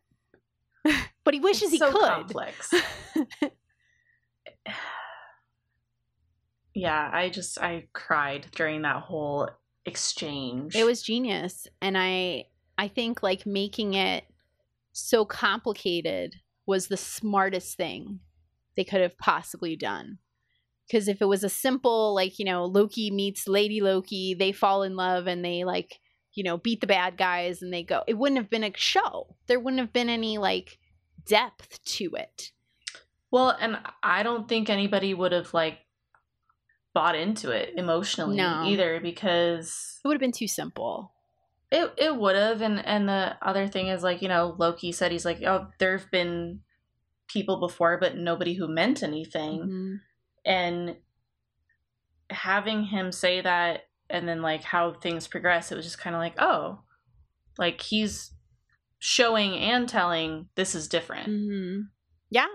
but 1.24 1.34
he 1.34 1.40
wishes 1.40 1.64
It's 1.64 1.72
he 1.74 1.78
so 1.80 1.91
could. 1.91 2.02
complex. 2.02 2.74
yeah, 6.74 7.10
I 7.12 7.30
just 7.30 7.60
I 7.60 7.88
cried 7.94 8.48
during 8.56 8.84
that 8.84 9.02
whole 9.02 9.49
exchange. 9.86 10.76
It 10.76 10.86
was 10.86 11.02
genius. 11.02 11.68
And 11.82 11.98
I 11.98 12.45
I 12.78 12.88
think 12.88 13.24
like 13.24 13.45
making 13.45 13.95
it 13.95 14.26
so 14.91 15.26
complicated 15.26 16.36
was 16.66 16.88
the 16.88 16.98
smartest 16.98 17.76
thing 17.78 18.20
they 18.76 18.84
could 18.84 19.02
have 19.02 19.18
possibly 19.18 19.76
done. 19.76 20.20
Cuz 20.91 21.07
if 21.07 21.22
it 21.22 21.26
was 21.26 21.44
a 21.44 21.49
simple 21.49 22.14
like, 22.14 22.38
you 22.40 22.45
know, 22.45 22.66
Loki 22.66 23.10
meets 23.12 23.48
Lady 23.48 23.82
Loki, 23.82 24.34
they 24.34 24.52
fall 24.52 24.84
in 24.84 24.95
love 24.95 25.28
and 25.28 25.44
they 25.44 25.64
like, 25.64 25.99
you 26.34 26.44
know, 26.44 26.57
beat 26.57 26.82
the 26.82 26.88
bad 26.88 27.18
guys 27.18 27.62
and 27.62 27.74
they 27.74 27.84
go. 27.84 28.03
It 28.07 28.16
wouldn't 28.18 28.38
have 28.38 28.49
been 28.49 28.64
a 28.64 28.72
show. 28.76 29.36
There 29.48 29.60
wouldn't 29.60 29.80
have 29.80 29.94
been 29.94 30.10
any 30.10 30.38
like 30.38 30.78
depth 31.26 31.84
to 31.86 32.16
it. 32.16 32.52
Well, 33.32 33.49
and 33.60 33.80
I 34.03 34.22
don't 34.24 34.48
think 34.48 34.70
anybody 34.70 35.14
would 35.14 35.32
have 35.32 35.53
like 35.53 35.80
bought 36.94 37.16
into 37.16 37.52
it 37.52 37.74
emotionally 37.76 38.38
No. 38.38 38.64
either 38.66 38.99
because 39.02 39.99
It 40.03 40.07
would 40.07 40.14
have 40.16 40.22
been 40.22 40.32
too 40.32 40.48
simple. 40.48 41.12
it 41.72 41.91
it 41.98 42.16
would 42.16 42.36
have 42.36 42.62
and 42.62 42.86
and 42.86 43.10
the 43.10 43.36
other 43.41 43.68
thing 43.68 43.88
is 43.88 44.03
like, 44.03 44.22
you 44.22 44.28
know, 44.30 44.56
Loki 44.57 44.91
said 44.91 45.12
he's 45.12 45.26
like, 45.26 45.41
"Oh, 45.41 45.68
there've 45.80 46.10
been 46.12 46.62
people 47.28 47.60
before 47.60 47.98
but 47.98 48.16
nobody 48.16 48.53
who 48.53 48.68
meant 48.68 49.02
anything." 49.03 49.62
Mhm. 49.62 49.99
And 50.45 50.95
having 52.30 52.84
him 52.84 53.11
say 53.11 53.41
that 53.41 53.88
and 54.09 54.27
then 54.27 54.41
like 54.41 54.63
how 54.63 54.93
things 54.93 55.27
progress, 55.27 55.72
it 55.72 55.76
was 55.76 55.85
just 55.85 55.97
kind 55.97 56.15
of 56.15 56.19
like, 56.22 56.35
"Oh, 56.39 56.80
like 57.57 57.81
he's 57.81 58.31
showing 58.99 59.55
and 59.55 59.88
telling 59.89 60.47
this 60.55 60.76
is 60.76 60.88
different." 60.88 61.30
Mhm. 61.30 61.88
Yeah. 62.30 62.47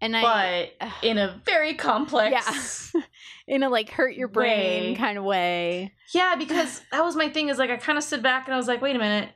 And 0.00 0.16
I 0.16 0.72
But 0.80 0.88
in 1.02 1.18
a 1.18 1.40
very 1.46 1.74
complex 1.74 2.92
Yeah. 2.94 3.02
in 3.46 3.62
a 3.62 3.68
like 3.68 3.90
hurt 3.90 4.14
your 4.16 4.28
brain 4.28 4.92
Way. 4.92 4.94
kind 4.96 5.16
of 5.18 5.24
way. 5.24 5.94
Yeah, 6.12 6.34
because 6.36 6.80
that 6.90 7.04
was 7.04 7.14
my 7.16 7.28
thing. 7.28 7.48
Is 7.48 7.58
like 7.58 7.70
I 7.70 7.76
kind 7.76 7.98
of 7.98 8.04
stood 8.04 8.22
back 8.22 8.46
and 8.46 8.54
I 8.54 8.56
was 8.56 8.66
like, 8.68 8.82
wait 8.82 8.96
a 8.96 8.98
minute, 8.98 9.30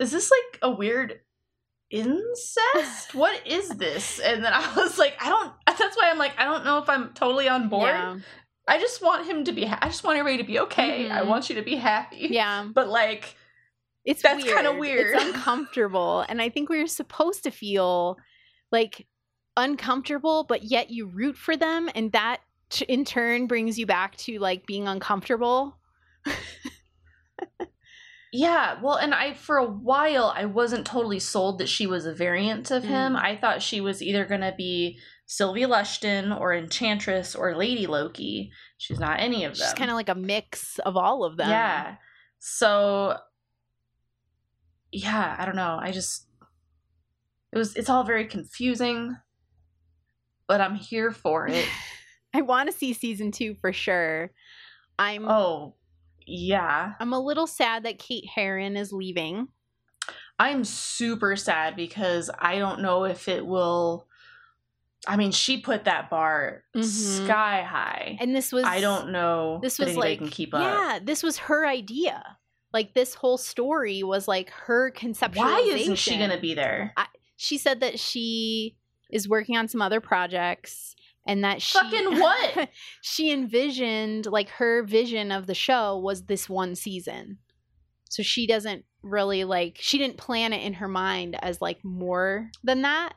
is 0.00 0.10
this 0.10 0.30
like 0.30 0.58
a 0.62 0.70
weird 0.70 1.20
incest? 1.92 3.14
what 3.14 3.46
is 3.46 3.68
this? 3.70 4.18
And 4.18 4.42
then 4.44 4.52
I 4.52 4.74
was 4.76 4.98
like, 4.98 5.14
I 5.20 5.28
don't. 5.28 5.52
That's 5.66 5.96
why 5.96 6.10
I'm 6.10 6.18
like, 6.18 6.32
I 6.38 6.44
don't 6.44 6.64
know 6.64 6.78
if 6.78 6.88
I'm 6.88 7.12
totally 7.14 7.48
on 7.48 7.68
board. 7.68 7.88
Yeah. 7.90 8.18
I 8.68 8.78
just 8.78 9.02
want 9.02 9.26
him 9.26 9.44
to 9.44 9.52
be. 9.52 9.66
I 9.66 9.86
just 9.86 10.04
want 10.04 10.18
everybody 10.18 10.42
to 10.42 10.46
be 10.46 10.58
okay. 10.60 11.10
I 11.10 11.20
Mhm. 11.22 11.26
want 11.26 11.48
you 11.48 11.56
to 11.56 11.62
be 11.62 11.76
happy. 11.76 12.28
Yeah. 12.30 12.64
But 12.72 12.88
like, 12.88 13.36
It's 14.04 14.22
That's 14.22 14.42
kinda 14.42 14.72
weird. 14.72 15.14
It's 15.14 15.24
uncomfortable. 15.24 16.24
and 16.28 16.42
I 16.42 16.48
think 16.48 16.68
we're 16.68 16.86
supposed 16.88 17.44
to 17.44 17.50
feel 17.52 18.16
like 18.72 19.06
uncomfortable, 19.56 20.42
but 20.44 20.64
yet 20.64 20.90
you 20.90 21.06
root 21.06 21.36
for 21.36 21.56
them. 21.56 21.88
And 21.94 22.10
that 22.12 22.40
in 22.88 23.04
turn 23.04 23.46
brings 23.46 23.78
you 23.78 23.86
back 23.86 24.16
to 24.16 24.38
like 24.40 24.66
being 24.66 24.88
uncomfortable. 24.88 25.76
Yeah, 28.34 28.80
well, 28.80 28.96
and 28.96 29.14
I 29.14 29.34
for 29.34 29.58
a 29.58 29.66
while 29.66 30.32
I 30.34 30.46
wasn't 30.46 30.86
totally 30.86 31.18
sold 31.18 31.58
that 31.58 31.68
she 31.68 31.86
was 31.86 32.06
a 32.06 32.14
variant 32.14 32.70
of 32.70 32.82
him. 32.82 33.12
Mm. 33.12 33.22
I 33.22 33.36
thought 33.36 33.60
she 33.60 33.82
was 33.82 34.02
either 34.02 34.24
gonna 34.24 34.54
be 34.56 34.98
Sylvie 35.26 35.62
Lushton 35.62 36.38
or 36.40 36.54
Enchantress 36.54 37.34
or 37.34 37.54
Lady 37.54 37.86
Loki. 37.86 38.50
She's 38.78 38.98
not 38.98 39.20
any 39.20 39.44
of 39.44 39.56
them. 39.56 39.66
She's 39.66 39.74
kind 39.74 39.90
of 39.90 39.96
like 39.96 40.08
a 40.08 40.14
mix 40.14 40.78
of 40.78 40.96
all 40.96 41.24
of 41.24 41.36
them. 41.36 41.50
Yeah. 41.50 41.96
So 42.38 43.18
yeah, 44.92 45.36
I 45.38 45.44
don't 45.44 45.56
know. 45.56 45.78
I 45.80 45.90
just 45.90 46.26
it 47.52 47.58
was 47.58 47.76
it's 47.76 47.90
all 47.90 48.04
very 48.04 48.26
confusing, 48.26 49.16
but 50.48 50.62
I'm 50.62 50.74
here 50.74 51.10
for 51.10 51.48
it. 51.48 51.66
I 52.34 52.40
want 52.40 52.70
to 52.70 52.76
see 52.76 52.94
season 52.94 53.30
two 53.30 53.56
for 53.60 53.74
sure. 53.74 54.30
I'm 54.98 55.28
oh, 55.28 55.74
yeah. 56.26 56.94
I'm 57.00 57.12
a 57.12 57.20
little 57.20 57.46
sad 57.46 57.84
that 57.84 57.98
Kate 57.98 58.26
Herron 58.34 58.76
is 58.76 58.92
leaving. 58.92 59.48
I'm 60.38 60.64
super 60.64 61.36
sad 61.36 61.76
because 61.76 62.30
I 62.38 62.58
don't 62.58 62.80
know 62.82 63.04
if 63.04 63.28
it 63.28 63.46
will 63.46 64.06
I 65.06 65.16
mean, 65.16 65.32
she 65.32 65.58
put 65.60 65.84
that 65.84 66.10
bar 66.10 66.62
Mhm. 66.76 67.24
sky 67.24 67.62
high. 67.62 68.16
And 68.20 68.36
this 68.36 68.52
was 68.52 68.64
I 68.64 68.80
don't 68.80 69.10
know 69.10 69.58
this 69.62 69.78
was 69.78 69.96
like 69.96 70.18
can 70.18 70.28
keep 70.28 70.54
up. 70.54 70.60
yeah, 70.62 70.98
this 71.02 71.22
was 71.22 71.38
her 71.38 71.66
idea. 71.66 72.38
Like 72.72 72.94
this 72.94 73.14
whole 73.14 73.36
story 73.36 74.02
was 74.02 74.26
like 74.28 74.50
her 74.50 74.90
conceptualization. 74.92 75.36
Why 75.36 75.60
isn't 75.74 75.96
she 75.96 76.18
gonna 76.18 76.40
be 76.40 76.54
there? 76.54 76.94
She 77.36 77.58
said 77.58 77.80
that 77.80 77.98
she 77.98 78.76
is 79.10 79.28
working 79.28 79.56
on 79.56 79.66
some 79.68 79.82
other 79.82 80.00
projects 80.00 80.94
and 81.26 81.44
that 81.44 81.62
she 81.62 81.78
Fucking 81.78 82.18
what? 82.18 82.68
she 83.00 83.30
envisioned 83.30 84.26
like 84.26 84.48
her 84.50 84.82
vision 84.82 85.30
of 85.30 85.46
the 85.46 85.54
show 85.54 85.96
was 85.98 86.24
this 86.24 86.48
one 86.48 86.74
season. 86.74 87.38
So 88.08 88.22
she 88.22 88.46
doesn't 88.46 88.84
really 89.02 89.44
like 89.44 89.78
she 89.80 89.98
didn't 89.98 90.16
plan 90.16 90.52
it 90.52 90.62
in 90.62 90.74
her 90.74 90.88
mind 90.88 91.36
as 91.42 91.60
like 91.60 91.84
more 91.84 92.50
than 92.62 92.82
that. 92.82 93.14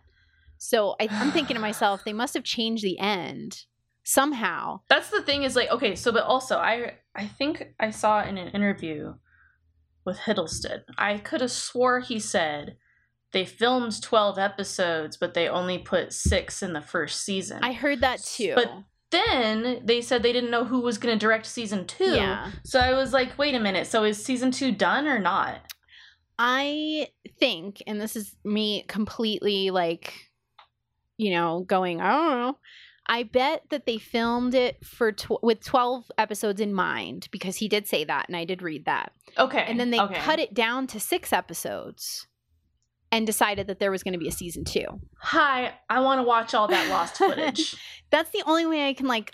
So 0.57 0.95
I, 0.99 1.07
I'm 1.11 1.31
thinking 1.31 1.55
to 1.55 1.61
myself, 1.61 2.03
they 2.03 2.13
must 2.13 2.33
have 2.33 2.43
changed 2.43 2.83
the 2.83 2.97
end 2.99 3.65
somehow. 4.03 4.81
That's 4.87 5.09
the 5.09 5.21
thing 5.21 5.43
is 5.43 5.55
like 5.55 5.69
okay, 5.71 5.95
so 5.95 6.11
but 6.11 6.23
also 6.23 6.57
I 6.57 6.93
I 7.15 7.27
think 7.27 7.73
I 7.79 7.89
saw 7.89 8.23
in 8.23 8.37
an 8.37 8.49
interview 8.49 9.15
with 10.05 10.19
Hiddleston. 10.19 10.83
I 10.97 11.17
could 11.17 11.41
have 11.41 11.51
swore 11.51 11.99
he 11.99 12.19
said 12.19 12.77
they 13.35 13.45
filmed 13.45 14.01
12 14.01 14.39
episodes 14.39 15.17
but 15.17 15.33
they 15.33 15.49
only 15.49 15.77
put 15.77 16.13
6 16.13 16.63
in 16.63 16.71
the 16.71 16.81
first 16.81 17.21
season. 17.21 17.59
I 17.61 17.73
heard 17.73 17.99
that 17.99 18.23
too. 18.23 18.53
But 18.55 18.71
then 19.11 19.81
they 19.83 20.01
said 20.01 20.23
they 20.23 20.33
didn't 20.33 20.51
know 20.51 20.63
who 20.63 20.79
was 20.79 20.97
going 20.97 21.13
to 21.13 21.19
direct 21.19 21.45
season 21.45 21.85
2. 21.85 22.03
yeah. 22.15 22.51
So 22.63 22.79
I 22.79 22.93
was 22.93 23.13
like, 23.13 23.37
"Wait 23.37 23.53
a 23.53 23.59
minute. 23.59 23.87
So 23.87 24.03
is 24.03 24.23
season 24.23 24.51
2 24.51 24.71
done 24.71 25.05
or 25.05 25.19
not?" 25.19 25.73
I 26.39 27.09
think, 27.39 27.83
and 27.85 27.99
this 27.99 28.15
is 28.15 28.35
me 28.43 28.83
completely 28.87 29.69
like, 29.69 30.13
you 31.17 31.31
know, 31.31 31.65
going, 31.67 32.01
I 32.01 32.11
don't 32.11 32.39
know. 32.39 32.57
I 33.07 33.23
bet 33.23 33.63
that 33.69 33.85
they 33.85 33.97
filmed 33.97 34.55
it 34.55 34.83
for 34.83 35.11
tw- 35.11 35.43
with 35.43 35.63
12 35.63 36.11
episodes 36.17 36.59
in 36.59 36.73
mind 36.73 37.27
because 37.31 37.57
he 37.57 37.67
did 37.67 37.87
say 37.87 38.03
that 38.05 38.27
and 38.27 38.35
I 38.35 38.45
did 38.45 38.61
read 38.61 38.85
that. 38.85 39.11
Okay. 39.37 39.63
And 39.67 39.79
then 39.79 39.91
they 39.91 39.99
okay. 39.99 40.15
cut 40.15 40.39
it 40.39 40.53
down 40.53 40.87
to 40.87 40.99
6 40.99 41.31
episodes 41.31 42.27
and 43.15 43.25
decided 43.25 43.67
that 43.67 43.79
there 43.79 43.91
was 43.91 44.03
going 44.03 44.11
to 44.11 44.19
be 44.19 44.27
a 44.27 44.31
season 44.31 44.65
2. 44.65 44.85
Hi, 45.19 45.73
I 45.89 46.01
want 46.01 46.19
to 46.19 46.23
watch 46.23 46.53
all 46.53 46.67
that 46.67 46.89
lost 46.89 47.15
footage. 47.15 47.73
That's 48.09 48.29
the 48.31 48.43
only 48.45 48.65
way 48.65 48.89
I 48.89 48.93
can 48.93 49.07
like 49.07 49.31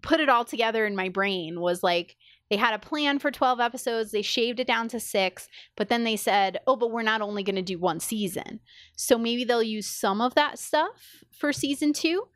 put 0.00 0.20
it 0.20 0.30
all 0.30 0.46
together 0.46 0.86
in 0.86 0.96
my 0.96 1.10
brain 1.10 1.60
was 1.60 1.82
like 1.82 2.16
they 2.48 2.56
had 2.56 2.72
a 2.72 2.78
plan 2.78 3.18
for 3.18 3.30
12 3.30 3.60
episodes, 3.60 4.10
they 4.10 4.22
shaved 4.22 4.58
it 4.58 4.66
down 4.66 4.88
to 4.88 4.98
6, 4.98 5.48
but 5.76 5.90
then 5.90 6.04
they 6.04 6.16
said, 6.16 6.60
"Oh, 6.66 6.76
but 6.76 6.90
we're 6.90 7.02
not 7.02 7.20
only 7.20 7.42
going 7.42 7.56
to 7.56 7.62
do 7.62 7.78
one 7.78 8.00
season." 8.00 8.60
So 8.96 9.18
maybe 9.18 9.44
they'll 9.44 9.62
use 9.62 9.86
some 9.86 10.22
of 10.22 10.34
that 10.36 10.58
stuff 10.58 11.24
for 11.38 11.52
season 11.52 11.92
2, 11.92 12.26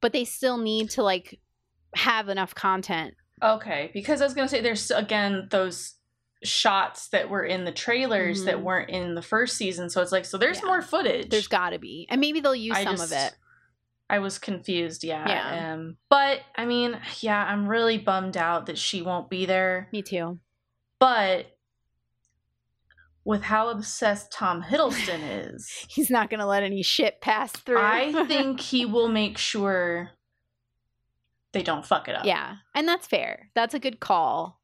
but 0.00 0.12
they 0.12 0.24
still 0.24 0.58
need 0.58 0.90
to 0.90 1.02
like 1.02 1.40
have 1.96 2.28
enough 2.28 2.54
content. 2.54 3.14
Okay, 3.42 3.90
because 3.92 4.20
I 4.20 4.24
was 4.24 4.34
gonna 4.34 4.48
say 4.48 4.60
there's 4.60 4.92
again 4.92 5.48
those 5.50 5.94
shots 6.44 7.08
that 7.08 7.28
were 7.28 7.44
in 7.44 7.64
the 7.64 7.72
trailers 7.72 8.44
that 8.44 8.56
Mhm. 8.58 8.62
weren't 8.62 8.90
in 8.90 9.14
the 9.14 9.22
first 9.22 9.56
season, 9.56 9.90
so 9.90 10.00
it's 10.00 10.12
like 10.12 10.24
so 10.24 10.38
there's 10.38 10.60
Yeah. 10.60 10.66
more 10.66 10.82
footage. 10.82 11.30
There's 11.30 11.48
got 11.48 11.70
to 11.70 11.78
be. 11.78 12.06
And 12.10 12.20
maybe 12.20 12.40
they'll 12.40 12.54
use 12.54 12.76
I 12.76 12.84
some 12.84 12.96
just- 12.96 13.12
of 13.12 13.18
it. 13.18 13.36
I 14.10 14.20
was 14.20 14.38
confused, 14.38 15.04
yeah. 15.04 15.28
Yeah. 15.28 15.72
Um, 15.74 15.98
but 16.08 16.40
I 16.56 16.64
mean, 16.64 16.98
yeah, 17.20 17.44
I'm 17.44 17.68
really 17.68 17.98
bummed 17.98 18.36
out 18.36 18.66
that 18.66 18.78
she 18.78 19.02
won't 19.02 19.28
be 19.28 19.44
there. 19.46 19.88
Me 19.92 20.00
too. 20.00 20.38
But 20.98 21.54
with 23.24 23.42
how 23.42 23.68
obsessed 23.68 24.32
Tom 24.32 24.62
Hiddleston 24.62 25.20
is, 25.54 25.86
He's 25.90 26.08
not 26.08 26.30
going 26.30 26.40
to 26.40 26.46
let 26.46 26.62
any 26.62 26.82
shit 26.82 27.20
pass 27.20 27.52
through. 27.52 27.80
I 27.80 28.12
think 28.26 28.60
he 28.60 28.86
will 28.86 29.08
make 29.08 29.36
sure 29.36 30.12
they 31.52 31.62
don't 31.62 31.84
fuck 31.84 32.08
it 32.08 32.14
up. 32.14 32.24
Yeah, 32.24 32.56
and 32.74 32.88
that's 32.88 33.06
fair. 33.06 33.50
That's 33.54 33.74
a 33.74 33.78
good 33.78 34.00
call. 34.00 34.57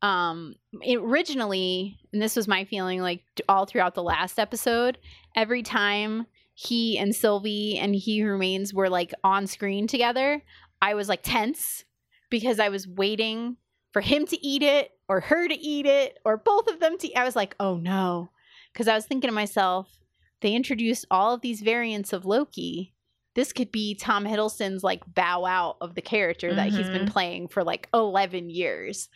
Um, 0.00 0.54
originally, 0.88 1.98
and 2.12 2.22
this 2.22 2.36
was 2.36 2.46
my 2.46 2.64
feeling, 2.64 3.00
like 3.00 3.22
all 3.48 3.66
throughout 3.66 3.94
the 3.94 4.02
last 4.02 4.38
episode, 4.38 4.98
every 5.34 5.62
time 5.62 6.26
he 6.54 6.98
and 6.98 7.14
Sylvie 7.14 7.78
and 7.78 7.94
He 7.94 8.22
Remains 8.22 8.72
were 8.72 8.88
like 8.88 9.12
on 9.24 9.46
screen 9.46 9.86
together, 9.86 10.42
I 10.80 10.94
was 10.94 11.08
like 11.08 11.20
tense 11.22 11.84
because 12.30 12.60
I 12.60 12.68
was 12.68 12.86
waiting 12.86 13.56
for 13.92 14.00
him 14.00 14.26
to 14.26 14.46
eat 14.46 14.62
it 14.62 14.92
or 15.08 15.20
her 15.20 15.48
to 15.48 15.58
eat 15.58 15.86
it 15.86 16.18
or 16.24 16.36
both 16.36 16.68
of 16.68 16.80
them 16.80 16.98
to. 16.98 17.12
I 17.14 17.24
was 17.24 17.36
like, 17.36 17.56
oh 17.58 17.76
no, 17.76 18.30
because 18.72 18.86
I 18.86 18.94
was 18.94 19.06
thinking 19.06 19.28
to 19.28 19.34
myself, 19.34 19.98
they 20.40 20.54
introduced 20.54 21.06
all 21.10 21.34
of 21.34 21.40
these 21.40 21.60
variants 21.60 22.12
of 22.12 22.24
Loki 22.24 22.94
this 23.38 23.52
could 23.52 23.70
be 23.70 23.94
Tom 23.94 24.24
Hiddleston's 24.24 24.82
like 24.82 25.04
bow 25.14 25.44
out 25.44 25.76
of 25.80 25.94
the 25.94 26.02
character 26.02 26.52
that 26.52 26.70
he's 26.70 26.90
been 26.90 27.06
playing 27.06 27.46
for 27.46 27.62
like 27.62 27.88
11 27.94 28.50
years. 28.50 29.08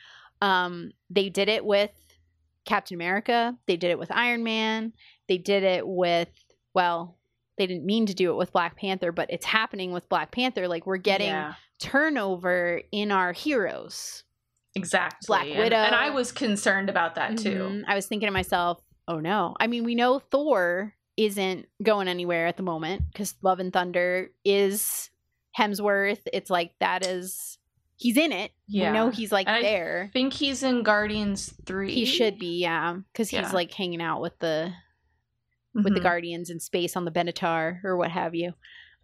Um, 0.42 0.92
they 1.08 1.28
did 1.30 1.48
it 1.48 1.64
with 1.64 1.90
Captain 2.66 2.94
America, 2.96 3.56
they 3.66 3.76
did 3.76 3.90
it 3.90 3.98
with 3.98 4.10
Iron 4.12 4.42
Man, 4.44 4.92
they 5.28 5.38
did 5.38 5.62
it 5.62 5.86
with, 5.86 6.28
well, 6.74 7.16
they 7.58 7.66
didn't 7.66 7.86
mean 7.86 8.06
to 8.06 8.14
do 8.14 8.30
it 8.32 8.36
with 8.36 8.52
Black 8.52 8.76
Panther, 8.76 9.12
but 9.12 9.30
it's 9.30 9.46
happening 9.46 9.92
with 9.92 10.08
Black 10.08 10.30
Panther. 10.32 10.66
Like 10.68 10.86
we're 10.86 10.96
getting 10.96 11.28
Yeah, 11.28 11.54
turnover 11.80 12.82
in 12.92 13.10
our 13.12 13.32
heroes. 13.32 14.24
exactly. 14.74 15.26
Black 15.26 15.46
And- 15.48 15.58
Widow. 15.58 15.76
and 15.76 15.94
I 15.94 16.10
was 16.10 16.32
concerned 16.32 16.88
about 16.90 17.14
that 17.16 17.36
too. 17.38 17.50
Mhm. 17.70 17.84
I 17.86 17.94
was 17.94 18.06
thinking 18.06 18.26
to 18.26 18.32
myself, 18.32 18.80
oh 19.06 19.20
no. 19.20 19.54
I 19.60 19.66
mean, 19.66 19.84
we 19.84 19.94
know 19.94 20.18
Thor 20.18 20.94
isn't 21.16 21.68
going 21.82 22.08
anywhere 22.08 22.46
at 22.46 22.56
the 22.56 22.62
moment 22.62 23.02
because 23.12 23.34
Love 23.42 23.60
and 23.60 23.72
Thunder 23.72 24.30
is 24.44 25.10
Hemsworth. 25.58 26.20
It's 26.32 26.48
like 26.50 26.72
that 26.80 27.06
is 27.06 27.58
he's 28.02 28.16
in 28.16 28.32
it. 28.32 28.50
Yeah. 28.66 28.90
We 28.90 28.98
know 28.98 29.10
he's 29.10 29.30
like 29.32 29.48
And 29.48 29.64
there. 29.64 30.06
I 30.08 30.12
think 30.12 30.32
he's 30.32 30.62
in 30.62 30.82
Guardians 30.82 31.54
3. 31.66 31.92
He 31.94 32.04
should 32.04 32.38
be, 32.38 32.58
yeah, 32.60 32.96
because 33.12 33.30
he's 33.30 33.40
Yeah. 33.40 33.52
like 33.52 33.72
hanging 33.72 34.02
out 34.02 34.20
with 34.20 34.38
the 34.40 34.72
with 35.74 35.94
the 35.94 36.00
Mhm. 36.00 36.02
Guardians 36.02 36.50
in 36.50 36.60
space 36.60 36.96
on 36.96 37.04
the 37.06 37.10
Benatar 37.10 37.82
or 37.82 37.96
what 37.96 38.10
have 38.10 38.34
you. 38.34 38.52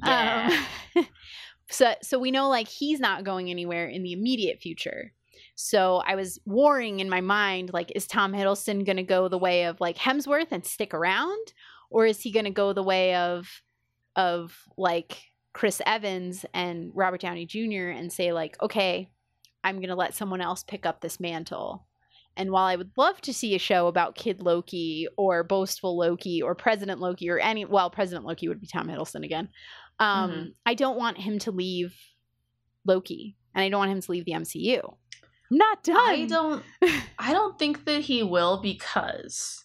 Yeah. 0.04 0.50
Um, 0.96 1.06
so 1.70 1.94
so 2.02 2.18
we 2.18 2.30
know 2.30 2.48
like 2.48 2.68
he's 2.68 3.00
not 3.00 3.24
going 3.24 3.50
anywhere 3.50 3.88
in 3.88 4.02
the 4.02 4.12
immediate 4.12 4.60
future. 4.60 5.12
So 5.54 6.02
I 6.06 6.14
was 6.14 6.38
warring 6.44 7.00
in 7.00 7.08
my 7.08 7.20
mind 7.20 7.70
like 7.72 7.90
is 7.96 8.06
Tom 8.06 8.32
Hiddleston 8.32 8.84
going 8.84 8.96
to 8.96 9.02
go 9.02 9.28
the 9.28 9.38
way 9.38 9.64
of 9.64 9.80
like 9.80 9.96
Hemsworth 9.96 10.48
and 10.50 10.64
stick 10.64 10.92
around 10.92 11.52
or 11.90 12.04
is 12.06 12.20
he 12.20 12.30
going 12.32 12.44
to 12.44 12.50
go 12.50 12.72
the 12.72 12.82
way 12.82 13.14
of 13.14 13.62
of 14.16 14.56
like 14.76 15.22
Chris 15.52 15.80
Evans 15.86 16.44
and 16.54 16.92
Robert 16.94 17.20
Downey 17.20 17.46
Jr. 17.46 17.88
and 17.88 18.12
say 18.12 18.32
like 18.32 18.56
okay, 18.62 19.10
I'm 19.64 19.76
going 19.76 19.88
to 19.88 19.94
let 19.96 20.14
someone 20.14 20.40
else 20.40 20.62
pick 20.62 20.86
up 20.86 21.00
this 21.00 21.18
mantle. 21.20 21.84
And 22.36 22.52
while 22.52 22.66
I 22.66 22.76
would 22.76 22.92
love 22.96 23.20
to 23.22 23.34
see 23.34 23.56
a 23.56 23.58
show 23.58 23.88
about 23.88 24.14
Kid 24.14 24.40
Loki 24.40 25.08
or 25.16 25.42
Boastful 25.42 25.98
Loki 25.98 26.40
or 26.40 26.54
President 26.54 27.00
Loki 27.00 27.28
or 27.28 27.40
any, 27.40 27.64
well, 27.64 27.90
President 27.90 28.24
Loki 28.24 28.46
would 28.46 28.60
be 28.60 28.68
Tom 28.68 28.86
Hiddleston 28.86 29.24
again. 29.24 29.48
Um, 29.98 30.30
Mhm. 30.30 30.54
I 30.64 30.74
don't 30.74 30.96
want 30.96 31.18
him 31.18 31.40
to 31.40 31.50
leave 31.50 31.96
Loki, 32.84 33.36
and 33.54 33.64
I 33.64 33.68
don't 33.68 33.80
want 33.80 33.90
him 33.90 34.00
to 34.00 34.10
leave 34.12 34.24
the 34.24 34.34
MCU. 34.34 34.96
I'm 35.50 35.56
not 35.56 35.82
done. 35.82 35.96
I 35.96 36.26
don't 36.26 36.62
I 37.18 37.32
don't 37.32 37.58
think 37.58 37.84
that 37.86 38.02
he 38.02 38.22
will 38.22 38.58
because 38.62 39.64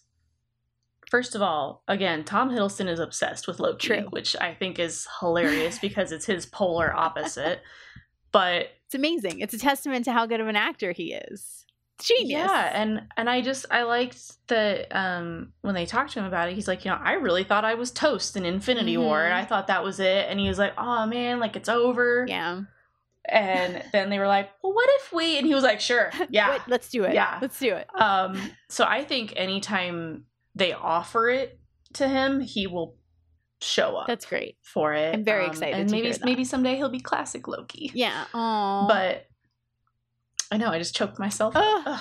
first 1.14 1.36
of 1.36 1.42
all, 1.42 1.84
again, 1.86 2.24
Tom 2.24 2.50
Hiddleston 2.50 2.88
is 2.88 2.98
obsessed 2.98 3.46
with 3.46 3.60
Loki, 3.60 3.86
True. 3.86 4.06
which 4.10 4.34
I 4.40 4.52
think 4.52 4.80
is 4.80 5.06
hilarious 5.20 5.78
because 5.78 6.10
it's 6.10 6.26
his 6.26 6.44
polar 6.46 6.92
opposite. 6.92 7.60
But 8.32 8.70
It's 8.86 8.96
amazing. 8.96 9.38
It's 9.38 9.54
a 9.54 9.58
testament 9.60 10.04
to 10.06 10.12
how 10.12 10.26
good 10.26 10.40
of 10.40 10.48
an 10.48 10.56
actor 10.56 10.90
he 10.90 11.12
is. 11.12 11.64
Genius. 12.02 12.30
yeah, 12.50 12.70
and 12.74 13.02
and 13.16 13.30
I 13.30 13.40
just 13.42 13.64
I 13.70 13.84
liked 13.84 14.18
that 14.48 14.88
um 14.90 15.52
when 15.60 15.76
they 15.76 15.86
talked 15.86 16.14
to 16.14 16.18
him 16.18 16.24
about 16.24 16.48
it, 16.48 16.56
he's 16.56 16.66
like, 16.66 16.84
you 16.84 16.90
know, 16.90 16.98
I 17.00 17.12
really 17.12 17.44
thought 17.44 17.64
I 17.64 17.74
was 17.74 17.92
toast 17.92 18.36
in 18.36 18.44
Infinity 18.44 18.96
War, 18.96 19.20
Mhm. 19.20 19.24
and 19.26 19.34
I 19.34 19.44
thought 19.44 19.68
that 19.68 19.84
was 19.84 20.00
it, 20.00 20.26
and 20.28 20.40
he 20.40 20.48
was 20.48 20.58
like, 20.58 20.74
oh 20.76 21.06
man, 21.06 21.38
like 21.38 21.54
it's 21.54 21.68
over. 21.68 22.26
yeah. 22.28 22.62
And 23.28 23.82
then 23.92 24.10
they 24.10 24.18
were 24.18 24.26
like, 24.26 24.50
"Well, 24.62 24.74
what 24.74 24.88
if 24.98 25.12
we?" 25.12 25.38
And 25.38 25.46
he 25.46 25.54
was 25.54 25.62
like, 25.62 25.80
"Sure, 25.80 26.10
yeah." 26.28 26.50
Wait, 26.50 26.60
let's 26.66 26.88
do 26.90 27.04
it. 27.04 27.14
Yeah. 27.14 27.38
let's 27.40 27.58
do 27.60 27.72
it. 27.76 27.86
Um, 27.94 28.32
so 28.68 28.84
I 28.84 29.04
think 29.04 29.32
anytime 29.36 30.24
they 30.54 30.72
offer 30.72 31.28
it 31.30 31.58
to 31.94 32.08
him, 32.08 32.40
he 32.40 32.66
will 32.66 32.96
show 33.60 33.96
up 33.96 34.06
That's 34.06 34.26
great. 34.26 34.56
for 34.62 34.92
it. 34.94 35.14
I'm 35.14 35.24
very 35.24 35.44
Um, 35.44 35.50
excited 35.50 35.74
And 35.80 35.88
to 35.88 35.94
maybe 35.94 36.12
maybe 36.24 36.44
someday 36.44 36.76
he'll 36.76 36.88
be 36.90 37.00
classic 37.00 37.48
Loki. 37.48 37.90
Yeah. 37.94 38.24
Oh, 38.34 38.86
But 38.88 39.26
I 40.50 40.56
know 40.58 40.68
I 40.68 40.78
just 40.78 40.94
choked 40.94 41.18
myself. 41.18 41.54
Ugh. 41.56 42.00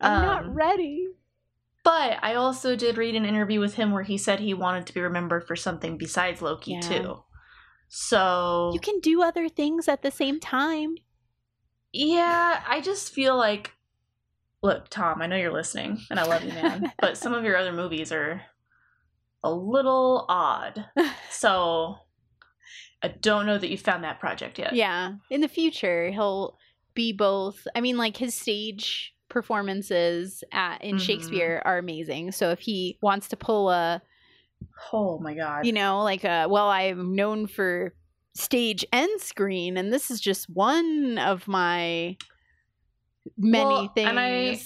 I'm 0.00 0.12
um, 0.18 0.22
not 0.22 0.54
ready. 0.54 1.06
But 1.84 2.18
I 2.22 2.34
also 2.34 2.74
did 2.76 2.96
read 2.96 3.14
an 3.14 3.26
interview 3.26 3.60
with 3.60 3.74
him 3.74 3.92
where 3.92 4.02
he 4.02 4.16
said 4.16 4.40
he 4.40 4.54
wanted 4.54 4.86
to 4.86 4.94
be 4.94 5.00
remembered 5.02 5.46
for 5.46 5.54
something 5.56 5.98
besides 5.98 6.40
Loki 6.40 6.72
Yeah. 6.72 6.80
too. 6.80 7.24
So 7.88 8.70
You 8.72 8.80
can 8.80 9.00
do 9.00 9.22
other 9.22 9.48
things 9.48 9.86
at 9.88 10.02
the 10.02 10.10
same 10.10 10.40
time. 10.40 10.96
yeah, 11.92 12.62
I 12.66 12.80
just 12.80 13.12
feel 13.12 13.36
like 13.36 13.72
look, 14.64 14.88
Tom, 14.88 15.20
I 15.20 15.26
know 15.26 15.36
you're 15.36 15.52
listening 15.52 16.00
and 16.10 16.18
I 16.18 16.24
love 16.24 16.42
you, 16.42 16.52
man. 16.52 16.90
but 16.98 17.18
some 17.18 17.34
of 17.34 17.44
your 17.44 17.56
other 17.56 17.72
movies 17.72 18.10
are 18.10 18.40
a 19.44 19.52
little 19.52 20.24
odd. 20.28 20.86
So 21.30 21.96
I 23.02 23.08
don't 23.08 23.44
know 23.44 23.58
that 23.58 23.68
you 23.68 23.76
found 23.76 24.04
that 24.04 24.18
project 24.20 24.58
yet. 24.58 24.72
Yeah. 24.74 25.14
In 25.28 25.40
the 25.42 25.48
future, 25.48 26.10
he'll 26.10 26.56
be 26.94 27.12
both. 27.12 27.66
I 27.74 27.80
mean, 27.82 27.98
like 27.98 28.16
his 28.16 28.34
stage 28.34 29.14
performances 29.28 30.42
at 30.52 30.82
in 30.82 30.96
Mhm. 30.96 31.00
Shakespeare 31.00 31.60
are 31.66 31.76
amazing. 31.76 32.32
So 32.32 32.50
if 32.50 32.60
he 32.60 32.98
wants 33.02 33.28
to 33.28 33.36
pull 33.36 33.68
a, 33.70 34.00
Oh 34.92 35.18
my 35.18 35.34
god. 35.34 35.66
you 35.66 35.72
know, 35.72 36.02
like 36.02 36.24
a 36.24 36.46
well, 36.48 36.68
I'm 36.70 37.14
known 37.14 37.46
for 37.48 37.94
stage 38.34 38.86
and 38.92 39.20
screen, 39.20 39.76
and 39.76 39.92
this 39.92 40.10
is 40.10 40.20
just 40.20 40.48
one 40.48 41.18
of 41.18 41.46
my 41.46 42.16
many 43.36 43.64
Well, 43.64 43.88
things. 43.88 44.08
and 44.08 44.20
I- 44.20 44.58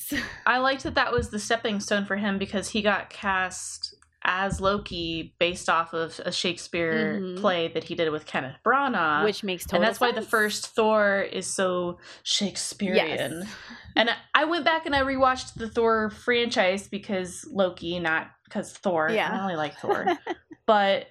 I 0.47 0.59
liked 0.59 0.83
that 0.85 0.95
that 0.97 1.13
was 1.13 1.31
the 1.31 1.39
stepping 1.39 1.81
stone 1.81 2.05
for 2.05 2.17
him 2.17 2.39
because 2.39 2.69
he 2.71 2.83
got 2.83 3.11
cast 3.11 3.95
as 4.25 4.61
Loki 4.61 5.35
based 5.39 5.69
off 5.69 5.95
of 5.95 6.21
a 6.25 6.33
Shakespeare 6.33 7.21
Mhm. 7.21 7.41
play 7.41 7.69
that 7.69 7.85
he 7.85 7.95
did 7.95 8.11
with 8.11 8.27
Kenneth 8.27 8.57
Branagh. 8.65 9.23
which 9.25 9.45
makes 9.45 9.65
total 9.65 9.77
and 9.77 9.85
that's 9.89 10.01
why 10.01 10.11
the 10.13 10.21
first 10.23 10.67
Thor 10.75 11.21
is 11.21 11.47
so 11.47 11.99
Shakespearean. 12.25 12.97
Yes. 13.43 13.49
And 13.97 14.11
I 14.35 14.45
went 14.45 14.65
back 14.65 14.87
and 14.87 14.95
I 14.95 15.03
rewatched 15.03 15.55
the 15.55 15.71
Thor 15.71 16.11
franchise 16.11 16.89
because 16.89 17.47
Loki, 17.51 18.01
not 18.01 18.27
because 18.45 18.73
Thor. 18.73 19.09
Yeah. 19.11 19.31
I 19.33 19.41
only 19.41 19.57
like 19.57 19.77
Thor. 19.79 20.05
but 20.67 21.07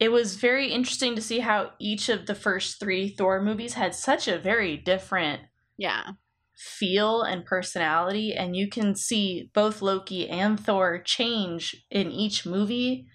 it 0.00 0.10
was 0.10 0.36
very 0.36 0.68
interesting 0.72 1.14
to 1.16 1.20
see 1.22 1.40
how 1.40 1.72
each 1.78 2.08
of 2.08 2.26
the 2.26 2.34
first 2.34 2.80
three 2.80 3.08
Thor 3.10 3.42
movies 3.42 3.74
had 3.74 3.94
such 3.94 4.28
a 4.28 4.38
very 4.38 4.76
different 4.76 5.42
yeah. 5.78 6.10
feel 6.54 7.22
and 7.22 7.44
personality 7.46 8.34
and 8.34 8.54
you 8.56 8.68
can 8.68 8.94
see 8.94 9.48
both 9.54 9.80
Loki 9.80 10.28
and 10.28 10.58
Thor 10.60 10.98
change 10.98 11.84
in 11.90 12.10
each 12.10 12.44
movie 12.44 13.06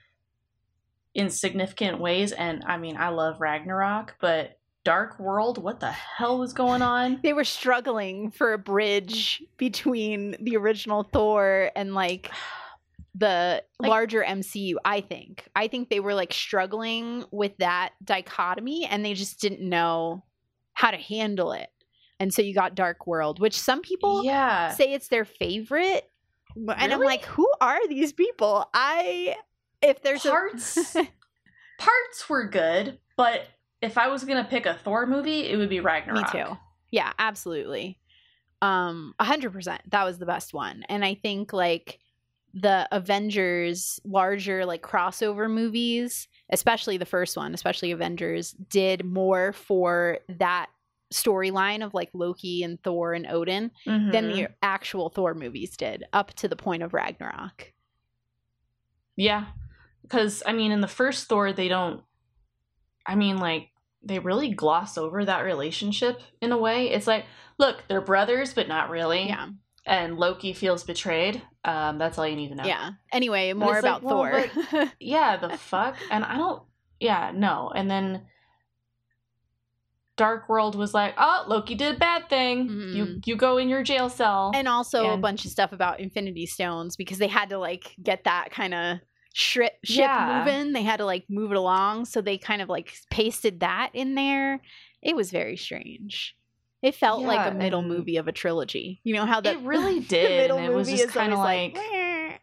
in 1.14 1.30
significant 1.30 2.00
ways 2.00 2.32
and 2.32 2.64
I 2.66 2.78
mean 2.78 2.98
I 2.98 3.10
love 3.10 3.40
Ragnarok 3.42 4.16
but 4.20 4.58
Dark 4.86 5.20
World 5.20 5.62
what 5.62 5.80
the 5.80 5.92
hell 5.92 6.40
was 6.40 6.54
going 6.54 6.82
on 6.82 7.20
They 7.22 7.34
were 7.34 7.44
struggling 7.44 8.32
for 8.32 8.54
a 8.54 8.58
bridge 8.58 9.44
between 9.58 10.36
the 10.42 10.56
original 10.58 11.04
Thor 11.04 11.70
and 11.76 11.94
like 11.94 12.32
the 13.16 13.64
Like- 13.80 13.90
larger 13.90 14.24
MCU, 14.24 14.76
I 14.84 15.02
think. 15.02 15.48
I 15.56 15.68
think 15.68 15.90
they 15.90 16.00
were 16.00 16.16
like 16.16 16.34
struggling 16.34 17.26
with 17.30 17.56
that 17.58 17.92
dichotomy 18.04 18.86
and 18.86 19.06
they 19.06 19.14
just 19.14 19.40
didn't 19.40 19.62
know 19.62 20.24
how 20.74 20.90
to 20.90 20.98
handle 20.98 21.52
it. 21.52 21.70
And 22.20 22.34
so 22.34 22.42
you 22.42 22.54
got 22.54 22.76
Dark 22.76 23.08
World, 23.08 23.40
which 23.40 23.58
some 23.60 23.82
people 23.82 24.24
yeah 24.24 24.70
say 24.70 24.94
it's 24.94 25.08
their 25.08 25.26
favorite. 25.26 26.10
And 26.56 26.94
I'm 26.94 27.02
like, 27.02 27.26
who 27.26 27.50
are 27.62 27.88
these 27.88 28.14
people? 28.14 28.70
I 28.74 29.36
if 29.82 30.02
there's 30.02 30.24
parts 30.24 30.96
a 30.96 31.08
parts 31.80 32.30
were 32.30 32.48
good 32.48 33.00
but 33.18 33.46
if 33.82 33.98
I 33.98 34.08
was 34.08 34.24
going 34.24 34.42
to 34.42 34.50
pick 34.50 34.66
a 34.66 34.76
Thor 34.76 35.06
movie 35.06 35.48
it 35.50 35.58
would 35.58 35.70
be 35.70 35.80
Me 35.80 35.86
Ragnarok 35.86 36.32
too. 36.32 36.58
Yeah, 36.92 37.12
absolutely. 37.18 38.00
Um, 38.62 39.14
a 39.20 39.26
hundred 39.26 39.52
percent. 39.52 39.82
That 39.90 40.06
was 40.06 40.20
the 40.20 40.26
best 40.26 40.54
one. 40.54 40.86
And 40.88 41.04
I 41.04 41.16
think 41.16 41.52
like 41.52 42.00
the 42.54 42.88
Avengers 42.92 44.00
larger 44.06 44.66
like 44.66 44.84
crossover 44.84 45.50
movies, 45.50 46.28
especially 46.50 46.98
the 46.98 47.06
first 47.06 47.36
one, 47.36 47.54
especially 47.54 47.92
Avengers, 47.92 48.52
did 48.52 49.04
more 49.04 49.54
for 49.54 50.20
that 50.30 50.68
storyline 51.14 51.84
of 51.86 51.94
like 51.94 52.10
Loki 52.14 52.64
and 52.64 52.82
Thor 52.84 53.14
and 53.14 53.26
Odin 53.28 53.72
than 53.86 54.12
Mhm. 54.12 54.34
the 54.36 54.48
actual 54.62 55.10
Thor 55.10 55.34
movies 55.34 55.78
did, 55.78 56.04
up 56.12 56.34
to 56.36 56.48
the 56.48 56.56
point 56.56 56.84
of 56.84 56.94
Ragnarok. 56.94 57.72
Yeah. 59.16 59.46
Because, 60.02 60.44
I 60.46 60.54
mean, 60.54 60.72
in 60.72 60.82
the 60.82 60.88
first 60.88 61.28
Thor, 61.28 61.54
they 61.54 61.68
don't. 61.68 62.04
I 63.06 63.16
mean, 63.16 63.38
like, 63.38 63.70
they 64.02 64.20
really 64.20 64.50
gloss 64.50 64.98
over 64.98 65.24
that 65.24 65.42
relationship 65.46 66.20
in 66.42 66.52
a 66.52 66.58
way. 66.58 66.90
It's 66.90 67.08
like, 67.08 67.26
look, 67.58 67.84
they're 67.88 68.02
brothers, 68.02 68.54
but 68.54 68.68
not 68.68 68.90
really. 68.90 69.28
Yeah. 69.28 69.50
And 69.86 70.18
Loki 70.18 70.54
feels 70.54 70.84
betrayed. 70.84 71.42
Um, 71.66 71.98
that's 71.98 72.18
all 72.18 72.28
you 72.28 72.36
need 72.36 72.50
to 72.50 72.56
know. 72.56 72.64
Yeah. 72.66 72.92
Anyway, 73.12 73.54
more 73.54 73.78
it's 73.78 73.84
like, 73.86 74.02
about 74.02 74.04
well, 74.04 74.50
Thor. 74.72 74.92
Yeah, 75.00 75.38
the 75.38 75.58
fuck? 75.58 75.96
And 76.10 76.24
I 76.26 76.38
don't. 76.38 76.64
Yeah, 77.00 77.32
no. 77.34 77.72
And 77.74 77.90
then. 77.90 78.26
Dark 80.16 80.48
World 80.48 80.76
was 80.76 80.94
like, 80.94 81.16
oh, 81.18 81.46
Loki 81.48 81.74
did 81.76 81.96
a 81.96 81.98
bad 81.98 82.30
thing. 82.30 82.70
You 82.70 83.06
Mhm. 83.06 83.28
you 83.28 83.36
go 83.36 83.58
in 83.58 83.68
your 83.70 83.82
jail 83.84 84.10
cell. 84.10 84.52
and 84.54 84.68
also 84.68 85.12
a 85.12 85.18
bunch 85.18 85.44
of 85.46 85.52
stuff 85.52 85.72
about 85.72 86.00
infinity 86.00 86.46
stones 86.46 86.96
because 86.96 87.18
they 87.18 87.28
had 87.28 87.50
to 87.50 87.58
like 87.58 87.96
get 88.02 88.24
that 88.26 88.52
kind 88.52 88.74
of 88.74 89.00
ship 89.34 89.74
ship 89.84 89.98
Yeah. 90.06 90.44
moving 90.46 90.74
they 90.74 90.84
had 90.84 90.98
to 90.98 91.06
like 91.06 91.26
move 91.28 91.50
it 91.52 91.58
along 91.58 92.06
so 92.06 92.22
they 92.22 92.38
kind 92.38 92.62
of 92.62 92.70
like 92.70 92.94
pasted 93.10 93.62
that 93.62 93.90
in 93.96 94.14
there 94.14 94.62
it 95.02 95.16
was 95.16 95.32
very 95.32 95.58
strange 95.58 96.36
it 96.84 96.94
felt 96.94 97.24
like 97.24 97.52
a 97.52 97.56
middle 97.56 97.82
movie 97.82 98.18
of 98.18 98.28
a 98.28 98.32
trilogy 98.32 99.02
you 99.04 99.16
know 99.16 99.26
how 99.26 99.42
that 99.42 99.56
it 99.56 99.62
really 99.62 100.00
the 100.02 100.06
did. 100.06 100.42
middle 100.42 100.58
and 100.58 100.68
it 100.68 100.76
was 100.76 100.88
movie 100.88 100.98
just 101.00 101.10
is 101.10 101.16
kind 101.16 101.34
of 101.34 101.40
always 101.40 101.74
like 101.74 102.40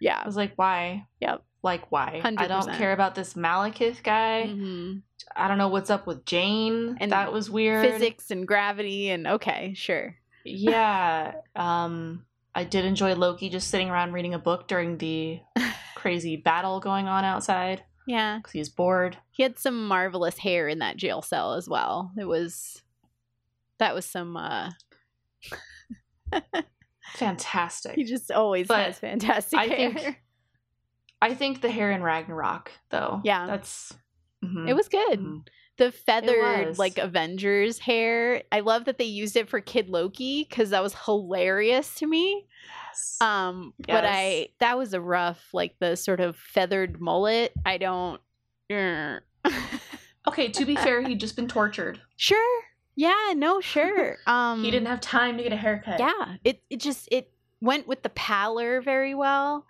yeah 0.00 0.20
I 0.22 0.26
was 0.26 0.36
like, 0.36 0.52
why? 0.56 1.06
Yep. 1.20 1.42
Like, 1.62 1.90
why? 1.92 2.20
I 2.24 2.46
don't 2.48 2.72
care 2.74 2.92
about 2.92 3.14
this 3.14 3.34
Malekith 3.34 4.02
guy. 4.02 4.46
Mhm. 4.48 5.02
I 5.36 5.46
don't 5.48 5.58
know 5.58 5.68
what's 5.68 5.90
up 5.90 6.06
with 6.08 6.24
Jane. 6.24 6.96
And 7.00 7.12
that 7.12 7.32
was 7.32 7.48
weird. 7.48 7.86
physics 7.88 8.30
and 8.32 8.46
gravity 8.48 9.10
and 9.10 9.26
okay 9.26 9.72
sure 9.74 10.16
Yeah. 10.44 11.34
Um, 11.56 12.24
I 12.54 12.64
did 12.64 12.84
enjoy 12.84 13.14
Loki 13.14 13.48
just 13.48 13.68
sitting 13.68 13.88
around 13.90 14.12
reading 14.12 14.34
a 14.34 14.38
book 14.38 14.66
during 14.68 14.98
the 14.98 15.40
crazy 15.94 16.36
battle 16.36 16.80
going 16.80 17.06
on 17.06 17.24
outside 17.24 17.84
yeah 18.08 18.38
because 18.38 18.50
he 18.52 18.58
was 18.58 18.68
bored. 18.68 19.16
he 19.30 19.44
had 19.44 19.56
some 19.58 19.86
marvelous 19.86 20.38
hair 20.38 20.66
in 20.66 20.80
that 20.80 20.96
jail 20.96 21.22
cell 21.22 21.54
as 21.54 21.68
well 21.68 22.10
it 22.18 22.24
was 22.24 22.82
that 23.78 23.94
was 23.94 24.04
some 24.04 24.36
uh 24.36 24.70
Fantastic. 27.14 27.94
He 27.96 28.04
just 28.04 28.30
always 28.32 28.66
But 28.68 28.86
has 28.86 28.98
fantastic 28.98 29.58
I 29.58 29.66
hair. 29.66 29.92
think- 29.92 30.16
I 31.22 31.34
think 31.34 31.60
the 31.62 31.70
hair 31.70 31.90
in 31.92 32.02
Ragnarok, 32.02 32.70
though. 32.90 33.20
Yeah. 33.24 33.46
That's. 33.46 33.94
mhm, 34.44 34.68
it 34.68 34.74
was 34.74 34.88
good. 34.88 35.18
mhm. 35.20 35.46
The 35.78 35.90
feathered 35.90 36.78
like 36.78 36.98
Avengers 36.98 37.78
hair. 37.78 38.42
I 38.52 38.60
love 38.60 38.84
that 38.84 38.98
they 38.98 39.04
used 39.06 39.36
it 39.36 39.48
for 39.48 39.60
Kid 39.60 39.88
Loki 39.88 40.46
because 40.48 40.70
that 40.70 40.82
was 40.82 40.94
hilarious 41.06 41.94
to 41.96 42.06
me. 42.06 42.46
Yes. 42.88 43.16
Um, 43.22 43.72
but 43.88 44.04
I 44.06 44.48
that 44.60 44.76
was 44.76 44.92
a 44.92 45.00
rough 45.00 45.48
like 45.54 45.76
the 45.80 45.96
sort 45.96 46.20
of 46.20 46.36
feathered 46.36 47.00
mullet. 47.00 47.52
I 47.64 47.78
don't. 47.78 48.20
okay, 50.28 50.48
to 50.48 50.64
be 50.64 50.76
fair, 50.76 51.02
he'd 51.02 51.20
just 51.20 51.36
been 51.36 51.48
tortured. 51.48 52.00
sure. 52.16 52.62
Yeah. 52.94 53.32
No. 53.34 53.60
Sure. 53.60 54.18
Um. 54.26 54.62
He 54.62 54.70
didn't 54.70 54.88
have 54.88 55.00
time 55.00 55.36
to 55.38 55.42
get 55.42 55.52
a 55.52 55.56
haircut. 55.56 55.98
Yeah. 55.98 56.36
It 56.44 56.62
it 56.68 56.80
just 56.80 57.08
it 57.10 57.30
went 57.60 57.88
with 57.88 58.02
the 58.02 58.10
pallor 58.10 58.82
very 58.82 59.14
well, 59.14 59.66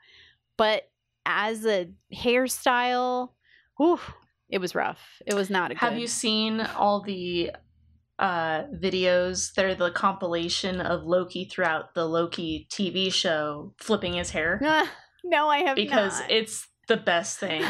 but 0.56 0.88
as 1.26 1.64
a 1.66 1.88
hairstyle, 2.14 3.30
whew, 3.76 4.00
it 4.48 4.58
was 4.58 4.74
rough. 4.74 5.00
It 5.26 5.34
was 5.34 5.50
not 5.50 5.70
a 5.70 5.74
good. 5.74 5.80
Have 5.80 5.92
good. 5.94 6.00
you 6.00 6.06
seen 6.06 6.60
all 6.60 7.02
the 7.02 7.52
uh 8.18 8.64
videos 8.74 9.54
that 9.54 9.64
are 9.64 9.74
the 9.74 9.90
compilation 9.90 10.80
of 10.80 11.04
Loki 11.04 11.46
throughout 11.46 11.94
the 11.94 12.04
Loki 12.04 12.68
TV 12.70 13.12
show 13.12 13.74
flipping 13.78 14.14
his 14.14 14.30
hair? 14.30 14.60
no, 15.24 15.48
I 15.48 15.58
have 15.58 15.68
not. 15.68 15.76
Because 15.76 16.20
not. 16.20 16.30
it's 16.30 16.68
the 16.88 16.96
best 16.96 17.38
thing. 17.38 17.64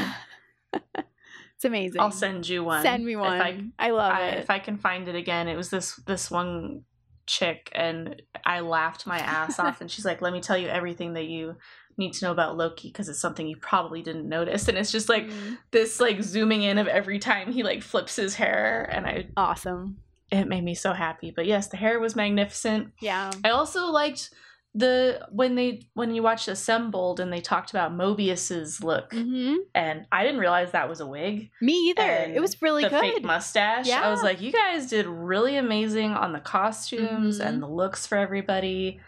it's 0.72 1.64
amazing. 1.64 2.00
I'll 2.00 2.10
send 2.10 2.48
you 2.48 2.64
one. 2.64 2.82
Send 2.82 3.04
me 3.04 3.12
if 3.12 3.20
one. 3.20 3.40
I, 3.40 3.64
I, 3.78 3.90
love 3.90 4.12
I, 4.12 4.28
it. 4.28 4.38
if 4.38 4.50
I 4.50 4.58
can 4.58 4.78
find 4.78 5.08
it 5.08 5.14
again. 5.14 5.48
It 5.48 5.56
was 5.56 5.70
this 5.70 5.96
this 6.06 6.30
one 6.30 6.84
chick 7.32 7.70
and 7.72 8.20
I 8.44 8.60
laughed 8.60 9.06
my 9.06 9.18
ass 9.18 9.58
off 9.58 9.80
and 9.80 9.90
she's 9.90 10.04
like, 10.04 10.20
"Let 10.20 10.32
me 10.32 10.40
tell 10.40 10.58
you 10.58 10.68
everything 10.68 11.14
that 11.14 11.24
you 11.26 11.56
need 11.96 12.12
to 12.14 12.24
know 12.24 12.32
about 12.32 12.56
Loki 12.56 12.88
because 12.88 13.08
it's 13.08 13.18
something 13.20 13.46
you 13.46 13.56
probably 13.56 14.02
didn't 14.02 14.28
notice." 14.28 14.68
And 14.68 14.76
it's 14.76 14.92
just 14.92 15.08
like 15.08 15.26
Mm. 15.28 15.58
this 15.70 15.98
like 16.00 16.22
zooming 16.22 16.62
in 16.62 16.76
of 16.78 16.86
every 16.88 17.18
time 17.18 17.50
he 17.52 17.62
like 17.62 17.82
flips 17.82 18.16
his 18.16 18.34
hair 18.34 18.88
and 18.92 19.06
I 19.06 19.26
awesome. 19.36 19.98
it 20.30 20.46
made 20.46 20.64
me 20.64 20.74
so 20.74 20.92
happy. 20.92 21.30
But 21.34 21.46
yes, 21.46 21.68
the 21.68 21.76
hair 21.76 21.98
was 22.00 22.14
magnificent. 22.16 22.92
Yeah. 23.00 23.30
I 23.44 23.50
also 23.50 23.86
liked 23.86 24.30
the 24.74 25.26
when 25.30 25.54
they 25.54 25.82
when 25.92 26.14
you 26.14 26.22
watched 26.22 26.48
Assembled 26.48 27.20
and 27.20 27.30
they 27.30 27.42
talked 27.42 27.70
about 27.70 27.92
Mobius's 27.94 28.82
look 28.82 29.12
hmm 29.12 29.56
and 29.74 30.06
I 30.10 30.22
didn't 30.24 30.40
realize 30.40 30.72
that 30.72 30.88
was 30.88 31.00
a 31.00 31.06
wig. 31.06 31.50
Me 31.60 31.74
either. 31.90 32.00
And 32.02 32.34
It 32.34 32.40
was 32.40 32.60
really 32.62 32.82
the 32.84 32.88
good. 32.88 33.00
fake 33.00 33.22
mustache. 33.22 33.86
yeah. 33.86 34.00
I 34.02 34.10
was 34.10 34.22
like, 34.22 34.40
you 34.40 34.50
guys 34.50 34.88
did 34.88 35.06
really 35.06 35.56
amazing 35.56 36.12
on 36.12 36.32
the 36.32 36.40
costumes 36.40 37.38
Mhm. 37.38 37.46
and 37.46 37.62
the 37.62 37.66
looks 37.68 38.06
for 38.06 38.16
everybody. 38.16 38.98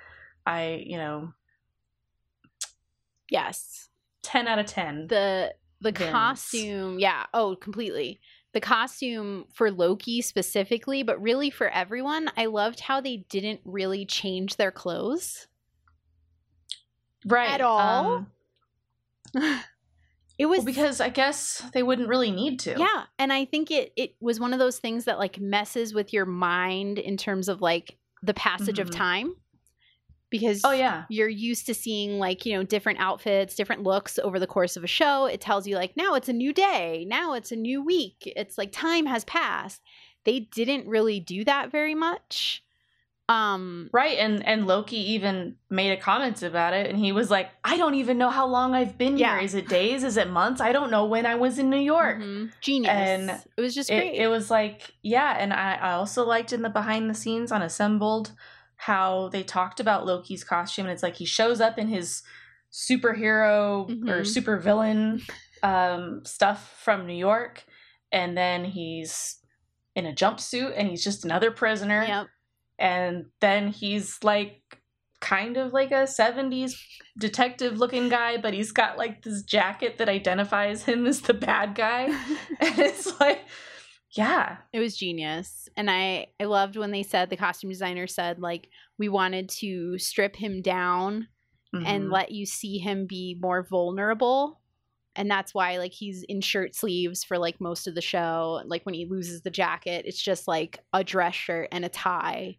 I, 0.47 0.85
you 0.87 0.99
know, 0.99 1.33
yes. 3.31 3.89
10 4.23 4.49
out 4.49 4.59
of 4.59 4.67
10. 4.67 5.07
The 5.09 5.55
the 5.81 5.93
Vins. 5.93 6.11
costume, 6.11 6.99
yeah. 6.99 7.25
Oh, 7.35 7.57
completely. 7.57 8.21
The 8.55 8.61
costume 8.61 9.45
for 9.53 9.71
Loki 9.71 10.23
specifically, 10.23 11.03
but 11.03 11.21
really 11.21 11.51
for 11.51 11.69
everyone, 11.69 12.31
I 12.37 12.47
loved 12.47 12.81
how 12.81 13.01
they 13.01 13.19
didn't 13.29 13.61
really 13.65 14.07
change 14.07 14.57
their 14.57 14.71
clothes. 14.71 15.47
Right. 17.27 17.51
at 17.51 17.61
all? 17.61 18.27
Um, 19.35 19.61
It 20.37 20.47
was 20.47 20.59
well, 20.59 20.67
because 20.67 21.01
I 21.01 21.11
guess 21.11 21.63
they 21.75 21.85
wouldn't 21.85 22.09
really 22.09 22.33
need 22.33 22.59
to. 22.61 22.75
Yeah, 22.77 23.05
and 23.21 23.33
I 23.33 23.45
think 23.45 23.71
it 23.71 23.93
it 23.97 24.17
was 24.21 24.41
one 24.41 24.53
of 24.53 24.59
those 24.59 24.79
things 24.81 25.05
that 25.05 25.17
like 25.21 25.39
messes 25.39 25.95
with 25.95 26.13
your 26.13 26.27
mind 26.27 26.99
in 26.99 27.17
terms 27.17 27.49
of 27.49 27.63
like 27.63 27.97
the 28.21 28.35
passage 28.35 28.81
of 28.81 28.89
Mhm. 28.89 28.97
time 28.97 29.37
because 30.31 30.63
Oh, 30.65 30.73
yeah. 30.73 31.05
you're 31.09 31.29
used 31.29 31.67
to 31.67 31.75
seeing 31.75 32.19
like, 32.19 32.45
you 32.45 32.55
know, 32.57 32.65
different 32.65 32.99
outfits, 32.99 33.55
different 33.55 33.85
looks 33.85 34.19
over 34.19 34.41
the 34.41 34.49
course 34.49 34.77
of 34.77 34.83
a 34.83 34.89
show. 34.89 35.27
It 35.27 35.41
tells 35.41 35.69
you 35.69 35.77
like 35.77 35.97
now 35.97 36.15
it's 36.15 36.29
a 36.29 36.33
new 36.33 36.53
day, 36.53 37.05
now 37.09 37.35
it's 37.35 37.53
a 37.53 37.57
new 37.57 37.85
week. 37.85 38.17
It's 38.35 38.59
like 38.59 38.73
time 38.73 39.07
has 39.07 39.25
passed. 39.27 39.83
They 40.25 40.41
didn't 40.41 40.89
really 40.89 41.21
do 41.21 41.45
that 41.45 41.71
very 41.71 41.95
much. 41.95 42.64
Um 43.29 43.89
Right. 43.93 44.19
And, 44.19 44.47
and 44.47 44.67
Loki 44.67 44.99
even 45.13 45.57
made 45.71 45.93
a 45.93 45.97
comment 45.97 46.43
about 46.43 46.75
it. 46.75 46.91
And 46.91 46.99
he 46.99 47.13
was 47.13 47.31
like, 47.31 47.51
I 47.65 47.77
don't 47.79 47.95
even 47.95 48.19
know 48.19 48.29
how 48.31 48.47
long 48.47 48.75
I've 48.75 48.99
been 48.99 49.17
Yeah. 49.17 49.37
here. 49.37 49.45
Is 49.45 49.55
it 49.55 49.67
days? 49.69 50.05
Is 50.05 50.17
it 50.17 50.29
months? 50.29 50.61
I 50.61 50.73
don't 50.73 50.91
know 50.91 51.07
when 51.07 51.25
I 51.25 51.35
was 51.37 51.59
in 51.59 51.71
New 51.71 51.79
York. 51.79 52.19
mhm, 52.19 52.53
genius. 52.61 52.91
And 52.93 53.31
it 53.57 53.61
was 53.61 53.75
just 53.75 53.91
it, 53.91 53.97
great. 53.97 54.15
it 54.17 54.29
was 54.29 54.51
like 54.51 54.93
yeah 55.03 55.37
and 55.39 55.53
I, 55.53 55.75
I 55.77 55.93
also 55.93 56.25
liked 56.27 56.53
in 56.53 56.63
the 56.63 56.69
behind 56.71 57.09
the 57.09 57.15
scenes 57.15 57.51
on 57.51 57.63
assembled 57.63 58.33
how 58.77 59.29
they 59.31 59.43
talked 59.43 59.81
about 59.81 60.05
loki's 60.05 60.45
costume 60.45 60.85
and 60.87 60.93
it's 60.93 61.03
like 61.03 61.17
he 61.17 61.25
shows 61.25 61.61
up 61.61 61.79
in 61.79 61.89
his 61.89 62.23
superhero 62.73 63.89
or 64.09 64.21
Mhm. 64.23 64.27
super 64.27 64.59
villain 64.59 65.23
um, 65.63 66.25
stuff 66.25 66.79
from 66.83 67.07
new 67.07 67.15
york 67.15 67.65
and 68.13 68.37
then 68.37 68.65
he's 68.65 69.37
in 69.95 70.05
a 70.07 70.13
jumpsuit 70.13 70.73
and 70.77 70.89
he's 70.89 71.03
just 71.05 71.25
another 71.25 71.51
prisoner 71.51 72.05
yep. 72.07 72.27
And 72.79 73.27
then 73.41 73.69
he's 73.69 74.19
like 74.23 74.63
kind 75.21 75.57
of 75.57 75.73
like 75.73 75.91
a 75.91 76.07
70s 76.07 76.75
detective 77.19 77.79
looking 77.79 78.09
guy 78.11 78.37
but 78.37 78.53
he's 78.53 78.73
got 78.73 78.99
like 78.99 79.23
this 79.23 79.43
jacket 79.43 79.97
that 79.99 80.09
identifies 80.09 80.85
him 80.85 81.07
as 81.07 81.23
the 81.23 81.33
bad 81.33 81.75
guy 81.75 82.05
and 82.61 82.79
it's 82.79 83.19
like 83.21 83.41
yeah 84.17 84.59
It 84.73 84.81
was 84.81 84.97
genius. 84.97 85.69
And 85.77 85.91
I 85.91 86.27
I 86.39 86.45
loved 86.45 86.77
when 86.77 86.91
they 86.91 87.03
said 87.03 87.31
the 87.31 87.37
costume 87.37 87.71
designer 87.71 88.07
said 88.07 88.39
like 88.39 88.69
we 88.99 89.09
wanted 89.09 89.49
to 89.61 89.99
strip 89.99 90.37
him 90.37 90.61
down 90.63 91.29
and 91.73 92.05
Mhm. 92.05 92.13
let 92.13 92.31
you 92.31 92.47
see 92.47 92.79
him 92.79 93.07
be 93.07 93.37
more 93.41 93.63
vulnerable. 93.69 94.61
And 95.17 95.31
that's 95.31 95.55
why 95.55 95.79
like 95.79 95.93
he's 95.93 96.23
in 96.25 96.41
shirt 96.41 96.75
sleeves 96.75 97.23
for 97.25 97.39
like 97.39 97.61
most 97.61 97.87
of 97.87 97.95
the 97.95 98.01
show. 98.01 98.63
Like 98.67 98.85
when 98.85 98.95
he 98.95 99.07
loses 99.07 99.43
the 99.43 99.51
jacket, 99.51 100.05
it's 100.07 100.21
just 100.23 100.49
like 100.49 100.81
a 100.93 101.05
dress 101.05 101.35
shirt 101.35 101.69
and 101.73 101.85
a 101.85 101.89
tie. 101.89 102.57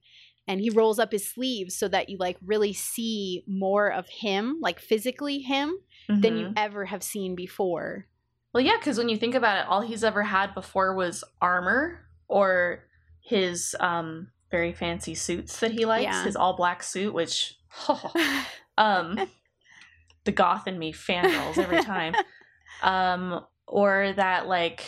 And 0.47 0.61
he 0.61 0.69
rolls 0.69 0.99
up 0.99 1.11
his 1.11 1.27
sleeves 1.27 1.75
so 1.75 1.87
that 1.87 2.07
you 2.09 2.17
like 2.17 2.37
really 2.45 2.71
see 2.71 3.43
more 3.47 3.91
of 3.91 4.07
him, 4.07 4.59
like 4.61 4.79
physically 4.79 5.39
him, 5.39 5.75
than 6.07 6.37
you 6.37 6.47
Mhm. 6.47 6.53
ever 6.55 6.85
have 6.85 7.01
seen 7.03 7.35
before. 7.35 8.07
well 8.53 8.63
yeah 8.63 8.77
because 8.77 8.97
when 8.97 9.09
you 9.09 9.17
think 9.17 9.35
about 9.35 9.57
it 9.59 9.67
all 9.67 9.81
he's 9.81 10.03
ever 10.03 10.23
had 10.23 10.53
before 10.53 10.95
was 10.95 11.23
armor 11.41 11.99
or 12.29 12.85
his 13.19 13.75
um 13.81 14.29
very 14.51 14.71
fancy 14.71 15.13
suits 15.15 15.59
that 15.59 15.71
he 15.71 15.83
likes 15.83 16.03
Yeah. 16.03 16.23
his 16.23 16.35
all 16.37 16.55
black 16.55 16.81
suit 16.83 17.13
which 17.13 17.57
um 18.77 19.19
the 20.23 20.31
goth 20.31 20.67
in 20.67 20.77
me 20.79 20.93
fangirls 21.07 21.57
every 21.57 21.81
time 21.83 22.15
um 22.81 23.45
or 23.67 24.13
that 24.13 24.47
like 24.47 24.83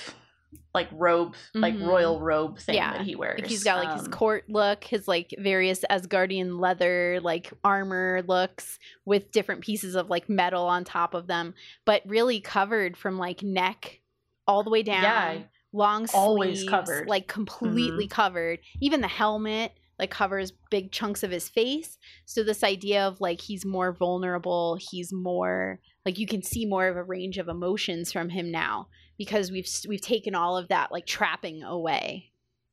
like 0.74 0.88
robe 0.92 1.36
like 1.56 1.74
Mhm. 1.76 1.88
royal 1.88 2.20
robe 2.22 2.60
thing 2.60 2.76
Yeah. 2.76 2.94
that 2.94 3.02
he 3.02 3.16
wears 3.16 3.40
Like 3.42 3.50
he's 3.50 3.64
got 3.64 3.84
like 3.84 3.94
his 3.98 4.06
Um, 4.06 4.12
court 4.12 4.46
look, 4.48 4.84
his 4.84 5.08
like 5.08 5.34
various 5.40 5.84
Asgardian 5.90 6.60
leather 6.60 7.20
like 7.22 7.52
armor 7.64 8.22
looks 8.28 8.78
with 9.04 9.32
different 9.32 9.62
pieces 9.62 9.96
of 9.96 10.10
like 10.10 10.30
metal 10.30 10.66
on 10.66 10.84
top 10.84 11.14
of 11.16 11.26
them, 11.28 11.56
but 11.86 12.04
really 12.06 12.40
covered 12.40 12.96
from 12.96 13.18
like 13.18 13.42
neck 13.42 14.00
all 14.48 14.64
the 14.64 14.70
way 14.70 14.84
down. 14.84 15.02
Yeah, 15.04 15.38
long 15.74 16.08
always 16.14 16.60
sleeves, 16.60 16.70
covered. 16.70 17.02
Mm-hmm. 17.02 17.10
like 17.10 17.28
completely 17.28 18.08
covered. 18.08 18.60
Even 18.80 19.02
the 19.02 19.08
helmet 19.08 19.77
like 20.00 20.12
covers 20.12 20.54
big 20.70 20.92
chunks 20.92 21.24
of 21.24 21.32
his 21.32 21.50
face. 21.50 21.98
So 22.26 22.44
this 22.44 22.64
idea 22.64 23.08
of 23.08 23.22
like 23.22 23.42
he's 23.42 23.66
more 23.66 23.92
vulnerable, 23.92 24.78
he's 24.80 25.12
more 25.12 25.80
like 26.06 26.18
you 26.18 26.28
can 26.28 26.42
see 26.42 26.66
more 26.66 26.88
of 26.88 26.96
a 26.96 27.04
range 27.04 27.38
of 27.38 27.50
emotions 27.50 28.12
from 28.12 28.30
him 28.30 28.52
now 28.52 28.88
because 29.18 29.52
we've 29.52 29.70
we've 29.88 30.02
taken 30.02 30.36
all 30.36 30.56
of 30.58 30.70
that 30.70 30.92
like 30.92 31.06
trapping 31.06 31.64
away 31.64 32.32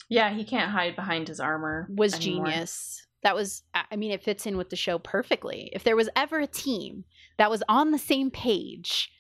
yeah 0.09 0.33
he 0.33 0.45
can't 0.45 0.71
hide 0.71 0.95
behind 0.95 1.29
his 1.29 1.41
armor 1.41 1.89
was 1.91 2.15
anymore. 2.15 2.47
genius. 2.47 3.07
That 3.23 3.35
was, 3.35 3.63
I 3.73 3.85
I 3.91 3.97
mean, 3.97 4.13
it 4.13 4.23
fits 4.23 4.47
in 4.47 4.57
with 4.57 4.69
the 4.69 4.77
show 4.77 4.99
perfectly. 4.99 5.71
If 5.73 5.83
there 5.83 5.97
was 5.97 6.11
ever 6.15 6.41
a 6.41 6.47
team 6.47 7.05
that 7.39 7.51
was 7.51 7.63
on 7.69 7.91
the 7.91 7.99
same 7.99 8.31
page 8.31 9.11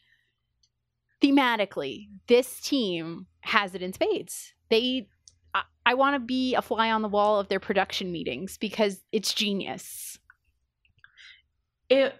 thematically, 1.23 2.09
this 2.29 2.61
team 2.61 3.27
has 3.41 3.75
it 3.75 3.83
in 3.83 3.95
spades. 3.95 4.53
They, 4.69 5.09
I, 5.87 5.95
want 5.95 6.15
to 6.15 6.21
be 6.21 6.55
a 6.55 6.63
fly 6.63 6.91
on 6.91 7.03
the 7.03 7.09
wall 7.09 7.41
of 7.41 7.49
their 7.49 7.61
production 7.61 8.13
meetings 8.13 8.57
because 8.57 9.01
it's 9.13 9.33
genius. 9.33 10.19
it 11.89 12.15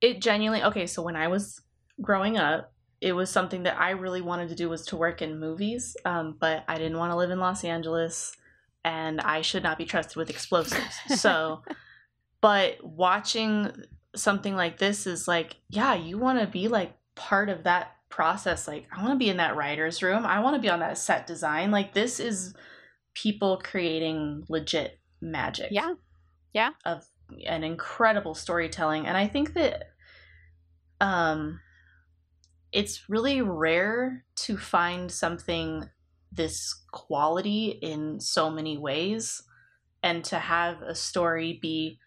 it 0.00 0.20
genuinely 0.20 0.64
okay 0.64 0.86
so 0.86 1.00
when 1.02 1.16
i 1.16 1.28
was 1.28 1.60
growing 2.00 2.36
up 2.36 2.72
it 3.00 3.12
was 3.12 3.30
something 3.30 3.62
that 3.62 3.78
i 3.78 3.90
really 3.90 4.20
wanted 4.20 4.48
to 4.48 4.54
do 4.54 4.68
was 4.68 4.84
to 4.86 4.96
work 4.96 5.22
in 5.22 5.38
movies 5.38 5.96
um, 6.04 6.36
but 6.38 6.64
i 6.68 6.76
didn't 6.76 6.98
want 6.98 7.10
to 7.10 7.16
live 7.16 7.30
in 7.30 7.38
los 7.38 7.64
angeles 7.64 8.36
and 8.84 9.20
i 9.20 9.40
should 9.40 9.62
not 9.62 9.78
be 9.78 9.84
trusted 9.84 10.16
with 10.16 10.30
explosives 10.30 10.96
so 11.20 11.62
but 12.40 12.82
watching 12.82 13.70
something 14.14 14.54
like 14.54 14.78
this 14.78 15.06
is 15.06 15.26
like 15.26 15.56
yeah 15.70 15.94
you 15.94 16.18
want 16.18 16.38
to 16.38 16.46
be 16.46 16.68
like 16.68 16.94
part 17.14 17.48
of 17.48 17.64
that 17.64 17.96
process 18.12 18.68
like 18.68 18.86
i 18.94 19.00
want 19.00 19.14
to 19.14 19.18
be 19.18 19.30
in 19.30 19.38
that 19.38 19.56
writer's 19.56 20.02
room 20.02 20.26
i 20.26 20.38
want 20.38 20.54
to 20.54 20.60
be 20.60 20.68
on 20.68 20.80
that 20.80 20.98
set 20.98 21.26
design 21.26 21.70
like 21.70 21.94
this 21.94 22.20
is 22.20 22.54
people 23.14 23.58
creating 23.64 24.44
legit 24.50 25.00
magic 25.22 25.68
Yeah. 25.70 25.94
Yeah. 26.52 26.70
of 26.84 27.04
an 27.46 27.64
incredible 27.64 28.34
storytelling 28.34 29.06
and 29.06 29.16
i 29.16 29.26
think 29.26 29.54
that 29.54 29.84
um 31.00 31.58
it's 32.70 33.08
really 33.08 33.40
rare 33.40 34.24
to 34.36 34.58
find 34.58 35.10
something 35.10 35.88
this 36.30 36.84
quality 36.92 37.78
in 37.82 38.20
so 38.20 38.50
many 38.50 38.76
ways 38.76 39.42
and 40.02 40.22
to 40.24 40.38
have 40.38 40.82
a 40.82 40.94
story 40.94 41.58
be 41.62 41.98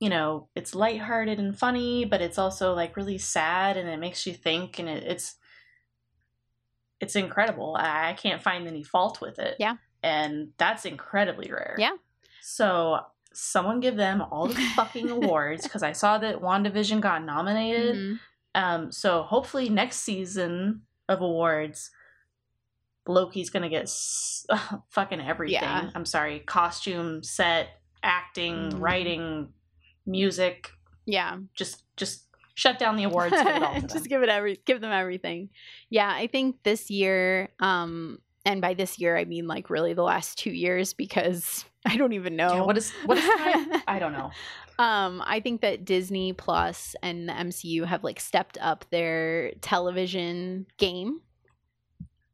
you 0.00 0.08
know 0.10 0.48
it's 0.54 0.74
lighthearted 0.74 1.38
and 1.38 1.58
funny 1.58 2.04
but 2.04 2.20
it's 2.20 2.38
also 2.38 2.74
like 2.74 2.96
really 2.96 3.18
sad 3.18 3.76
and 3.76 3.88
it 3.88 3.98
makes 3.98 4.26
you 4.26 4.32
think 4.34 4.78
and 4.78 4.88
it, 4.88 5.02
it's 5.04 5.36
it's 7.00 7.16
incredible 7.16 7.76
I, 7.78 8.10
I 8.10 8.12
can't 8.14 8.42
find 8.42 8.66
any 8.66 8.82
fault 8.82 9.20
with 9.20 9.38
it 9.38 9.56
Yeah. 9.58 9.76
and 10.02 10.48
that's 10.58 10.84
incredibly 10.84 11.50
rare 11.50 11.76
Yeah. 11.78 11.92
so 12.42 13.00
someone 13.32 13.80
give 13.80 13.96
them 13.96 14.22
all 14.22 14.46
the 14.46 14.54
fucking 14.74 15.10
awards 15.18 15.62
because 15.64 15.82
i 15.82 15.92
saw 15.92 16.18
that 16.18 16.40
wandavision 16.40 17.00
got 17.00 17.24
nominated 17.24 17.96
Mhm. 17.96 18.18
um, 18.54 18.92
so 18.92 19.22
hopefully 19.22 19.68
next 19.68 19.96
season 20.00 20.82
of 21.08 21.20
awards, 21.20 21.90
Loki's 23.06 23.50
gonna 23.50 23.68
get 23.68 23.82
s- 23.84 24.44
fucking 24.90 25.20
everything. 25.20 25.52
Yeah. 25.62 25.90
I'm 25.94 26.04
sorry, 26.04 26.40
costume, 26.40 27.22
set, 27.22 27.68
acting, 28.02 28.72
Mhm. 28.72 28.80
writing, 28.80 29.52
music. 30.06 30.70
Yeah. 31.04 31.38
Just, 31.54 31.82
just 31.96 32.24
shut 32.54 32.78
down 32.78 32.96
the 32.96 33.04
awards. 33.04 33.32
Give 33.36 33.46
it 33.46 33.62
all 33.62 33.74
to 33.74 33.80
them. 33.80 33.88
just 33.88 34.08
give 34.08 34.22
it 34.22 34.28
every 34.28 34.58
give 34.64 34.80
them 34.80 34.90
everything 34.92 35.50
yeah 35.90 36.10
i 36.10 36.26
think 36.26 36.56
this 36.62 36.90
year 36.90 37.50
um 37.60 38.18
and 38.46 38.60
by 38.62 38.74
this 38.74 38.98
year 38.98 39.16
I 39.16 39.24
mean 39.24 39.46
like 39.48 39.68
really 39.70 39.92
the 39.92 40.02
last 40.04 40.38
two 40.38 40.50
years 40.50 40.94
because 40.94 41.64
I 41.86 41.96
don't 41.96 42.12
even 42.12 42.36
know 42.36 42.54
Yeah, 42.54 42.60
what 42.62 42.78
is 42.78 42.92
what 43.04 43.18
is 43.18 43.24
time? 43.24 43.82
I 43.88 43.98
don't 43.98 44.12
know. 44.12 44.30
um, 44.78 45.20
I 45.26 45.40
think 45.40 45.62
that 45.62 45.84
Disney 45.84 46.32
Plus 46.32 46.94
and 47.02 47.28
the 47.28 47.32
MCU 47.32 47.84
have 47.84 48.04
like 48.04 48.20
stepped 48.20 48.56
up 48.60 48.84
their 48.90 49.50
television 49.62 50.66
game. 50.78 51.20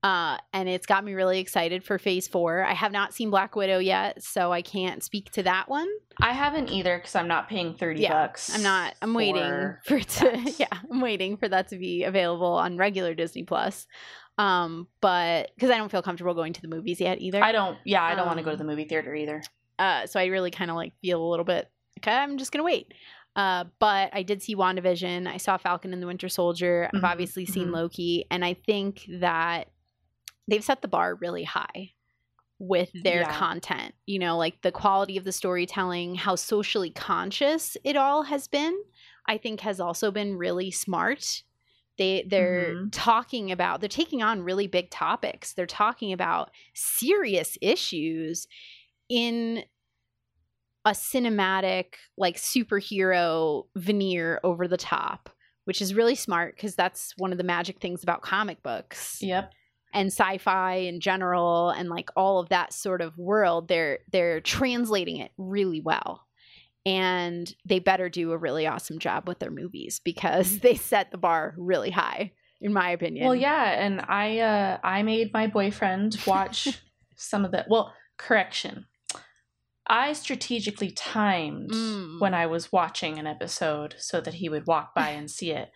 Uh, 0.02 0.36
and 0.52 0.68
it's 0.68 0.84
got 0.86 1.04
me 1.04 1.14
really 1.14 1.38
excited 1.38 1.84
for 1.84 1.96
phase 1.96 2.26
four. 2.26 2.64
I 2.64 2.74
have 2.74 2.90
not 2.90 3.14
seen 3.14 3.30
Black 3.30 3.54
Widow 3.54 3.78
yet, 3.78 4.20
so 4.22 4.52
I 4.52 4.60
can't 4.60 5.00
speak 5.02 5.30
to 5.32 5.44
that 5.44 5.68
one. 5.68 5.86
I 6.20 6.32
haven't 6.32 6.70
either 6.70 6.98
because 6.98 7.14
I'm 7.14 7.28
not 7.28 7.48
paying 7.48 7.74
thirty 7.74 8.02
Yeah, 8.02 8.12
bucks. 8.26 8.52
I'm 8.52 8.64
not. 8.64 8.94
I'm 9.00 9.14
waiting 9.14 9.42
for 9.44 9.80
for 9.86 9.96
it 9.98 10.08
to. 10.08 10.24
that. 10.24 10.54
Yeah, 10.58 10.66
I'm 10.90 11.00
waiting 11.00 11.36
for 11.36 11.48
that 11.48 11.68
to 11.68 11.76
be 11.78 12.02
available 12.02 12.52
on 12.54 12.76
regular 12.78 13.14
Disney 13.14 13.44
Plus. 13.44 13.86
Um, 14.38 14.88
but 15.00 15.50
because 15.54 15.70
I 15.70 15.76
don't 15.76 15.90
feel 15.92 16.02
comfortable 16.02 16.34
going 16.34 16.52
to 16.54 16.62
the 16.62 16.68
movies 16.68 17.00
yet 17.00 17.20
either. 17.20 17.42
I 17.42 17.52
don't. 17.52 17.78
Yeah, 17.84 18.02
I 18.02 18.14
don't 18.16 18.26
want 18.26 18.38
to 18.38 18.44
go 18.44 18.50
to 18.50 18.54
Um, 18.54 18.58
the 18.58 18.64
movie 18.64 18.86
theater 18.86 19.14
either. 19.14 19.42
Uh, 19.78 20.06
so 20.06 20.18
I 20.18 20.26
really 20.26 20.50
kind 20.50 20.70
of 20.70 20.76
like 20.76 20.94
feel 21.00 21.22
a 21.22 21.28
little 21.30 21.44
bit. 21.44 21.70
Okay, 22.00 22.12
I'm 22.12 22.38
just 22.38 22.50
gonna 22.50 22.64
wait. 22.64 22.92
Uh, 23.36 23.64
but 23.78 24.10
I 24.12 24.22
did 24.24 24.42
see 24.42 24.56
WandaVision. 24.56 25.26
I 25.26 25.36
saw 25.38 25.56
Falcon 25.58 25.92
and 25.92 26.02
the 26.02 26.06
Winter 26.06 26.28
Soldier. 26.28 26.90
I've 26.92 27.00
Mhm, 27.02 27.08
obviously 27.08 27.46
seen 27.46 27.68
mhm. 27.68 27.72
Loki, 27.74 28.26
and 28.30 28.44
I 28.44 28.54
think 28.54 29.06
that 29.20 29.68
they've 30.52 30.64
set 30.64 30.82
the 30.82 30.88
bar 30.88 31.16
really 31.16 31.44
high 31.44 31.92
with 32.58 32.92
their 33.02 33.22
Yeah. 33.22 33.32
content. 33.32 33.94
You 34.06 34.18
know, 34.20 34.36
like 34.38 34.62
the 34.62 34.70
quality 34.72 35.16
of 35.16 35.24
the 35.24 35.32
storytelling, 35.32 36.14
how 36.14 36.36
socially 36.36 36.90
conscious 36.90 37.76
it 37.84 37.96
all 37.96 38.22
has 38.24 38.46
been. 38.48 38.76
I 39.26 39.38
think 39.38 39.60
has 39.60 39.80
also 39.80 40.10
been 40.12 40.36
really 40.36 40.70
smart. 40.70 41.42
They 41.98 42.24
they're 42.28 42.76
Mhm. 42.76 42.90
talking 42.92 43.50
about 43.52 43.80
they're 43.80 43.88
taking 43.88 44.22
on 44.22 44.42
really 44.42 44.66
big 44.66 44.90
topics. 44.90 45.54
They're 45.54 45.66
talking 45.66 46.12
about 46.12 46.50
serious 46.74 47.58
issues 47.60 48.46
in 49.08 49.64
a 50.84 50.90
cinematic 50.90 51.94
like 52.16 52.36
superhero 52.36 53.66
veneer 53.76 54.40
over 54.42 54.66
the 54.66 54.76
top, 54.76 55.30
which 55.64 55.80
is 55.80 55.94
really 55.94 56.16
smart 56.16 56.56
because 56.56 56.74
that's 56.74 57.14
one 57.18 57.32
of 57.32 57.38
the 57.38 57.44
magic 57.44 57.80
things 57.80 58.02
about 58.02 58.22
comic 58.22 58.62
books 58.62 59.18
Yep. 59.20 59.52
And 59.92 60.08
sci-fi 60.08 60.74
in 60.74 61.00
general 61.00 61.70
and 61.70 61.88
like 61.88 62.10
all 62.16 62.38
of 62.38 62.48
that 62.48 62.72
sort 62.72 63.00
of 63.00 63.16
world. 63.18 63.68
They're 63.68 64.00
they're 64.10 64.40
translating 64.40 65.18
it 65.18 65.32
really 65.36 65.80
well. 65.80 66.26
And 66.84 67.52
they 67.64 67.78
better 67.78 68.08
do 68.08 68.32
a 68.32 68.38
really 68.38 68.66
awesome 68.66 68.98
job 68.98 69.28
with 69.28 69.38
their 69.38 69.52
movies 69.52 70.00
because 70.04 70.58
they 70.58 70.74
set 70.74 71.10
the 71.12 71.18
bar 71.18 71.54
really 71.56 71.90
high, 71.90 72.32
in 72.60 72.72
my 72.72 72.90
opinion. 72.90 73.24
Well, 73.26 73.36
yeah, 73.36 73.64
and 73.84 74.00
I 74.08 74.38
uh 74.40 74.78
I 74.82 75.02
made 75.02 75.32
my 75.32 75.46
boyfriend 75.46 76.18
watch 76.26 76.82
some 77.16 77.44
of 77.44 77.52
the 77.52 77.64
well, 77.68 77.94
correction. 78.18 78.86
I 79.86 80.12
strategically 80.14 80.90
timed 80.90 81.70
Mm. 81.70 82.20
when 82.20 82.34
I 82.34 82.46
was 82.46 82.72
watching 82.72 83.18
an 83.18 83.26
episode 83.26 83.94
so 83.98 84.20
that 84.20 84.34
he 84.34 84.48
would 84.48 84.66
walk 84.66 84.94
by 84.94 85.10
and 85.10 85.30
see 85.30 85.50
it 85.50 85.70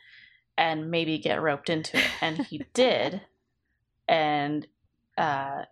and 0.56 0.90
maybe 0.90 1.18
get 1.18 1.42
roped 1.42 1.68
into 1.68 1.98
it. 1.98 2.04
And 2.20 2.38
he 2.46 2.62
did. 2.72 3.20
And 4.08 4.66
uh 5.18 5.62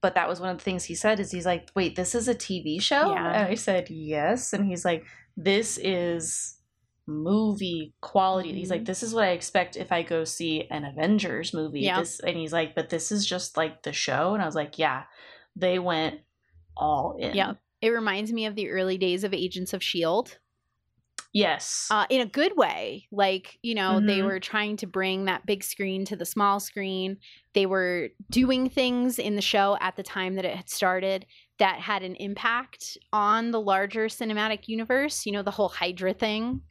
but 0.00 0.14
that 0.16 0.28
was 0.28 0.40
one 0.40 0.50
of 0.50 0.58
the 0.58 0.64
things 0.64 0.84
he 0.84 0.94
said 0.96 1.20
is 1.20 1.30
he's 1.30 1.46
like, 1.46 1.70
"Wait, 1.74 1.94
this 1.96 2.14
is 2.14 2.26
a 2.28 2.34
TV 2.34 2.80
show?" 2.82 3.12
Yeah. 3.12 3.32
And 3.32 3.46
I 3.48 3.54
said, 3.54 3.88
"Yes." 3.90 4.52
And 4.52 4.66
he's 4.66 4.84
like, 4.84 5.04
"This 5.36 5.78
is 5.78 6.56
movie 7.06 7.94
quality." 8.00 8.52
He's 8.52 8.68
Mhm. 8.68 8.72
like, 8.72 8.84
"This 8.86 9.02
is 9.02 9.14
what 9.14 9.24
I 9.24 9.30
expect 9.30 9.76
if 9.76 9.92
I 9.92 10.02
go 10.02 10.24
see 10.24 10.66
an 10.70 10.84
Avengers 10.84 11.54
movie." 11.54 11.80
Yeah. 11.82 12.00
This 12.00 12.18
and 12.20 12.36
he's 12.36 12.52
like, 12.52 12.74
"But 12.74 12.88
this 12.90 13.12
is 13.12 13.24
just 13.24 13.56
like 13.56 13.82
the 13.82 13.92
show." 13.92 14.34
And 14.34 14.42
I 14.42 14.46
was 14.46 14.54
like, 14.56 14.78
"Yeah, 14.78 15.04
they 15.54 15.78
went 15.78 16.20
all 16.76 17.16
in." 17.18 17.34
Yeah. 17.36 17.54
It 17.80 17.90
reminds 17.90 18.32
me 18.32 18.46
of 18.46 18.56
the 18.56 18.68
early 18.70 18.98
days 18.98 19.22
of 19.22 19.32
Agents 19.32 19.72
of 19.72 19.80
S.H.I.E.L.D. 19.80 20.32
Yes. 21.38 21.88
uh, 21.90 22.06
in 22.10 22.20
a 22.20 22.26
good 22.26 22.56
way. 22.56 23.06
Like, 23.12 23.58
you 23.62 23.74
know, 23.74 24.00
they 24.00 24.18
Mhm. 24.20 24.24
were 24.26 24.40
trying 24.40 24.76
to 24.78 24.86
bring 24.86 25.24
that 25.26 25.46
big 25.46 25.62
screen 25.64 26.04
to 26.06 26.16
the 26.16 26.24
small 26.24 26.60
screen. 26.60 27.18
They 27.54 27.66
were 27.66 28.10
doing 28.30 28.68
things 28.68 29.18
in 29.18 29.36
the 29.36 29.42
show 29.42 29.76
at 29.80 29.96
the 29.96 30.02
time 30.02 30.34
that 30.34 30.44
it 30.44 30.56
had 30.56 30.68
started 30.68 31.26
that 31.58 31.80
had 31.80 32.02
an 32.02 32.14
impact 32.16 32.96
on 33.12 33.50
the 33.50 33.60
larger 33.60 34.06
cinematic 34.06 34.68
universe. 34.68 35.26
You 35.26 35.32
know, 35.32 35.42
the 35.42 35.50
whole 35.50 35.68
Hydra 35.68 36.14
thing 36.14 36.62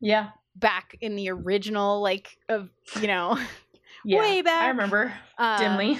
yeah. 0.00 0.30
back 0.56 0.96
in 1.00 1.14
the 1.16 1.28
original, 1.30 2.00
like, 2.00 2.36
of, 2.48 2.70
you 3.00 3.06
know, 3.06 3.38
Yeah. 4.04 4.20
way 4.20 4.40
back. 4.40 4.62
I 4.62 4.68
remember 4.68 5.12
uh, 5.36 5.58
dimly. 5.58 5.98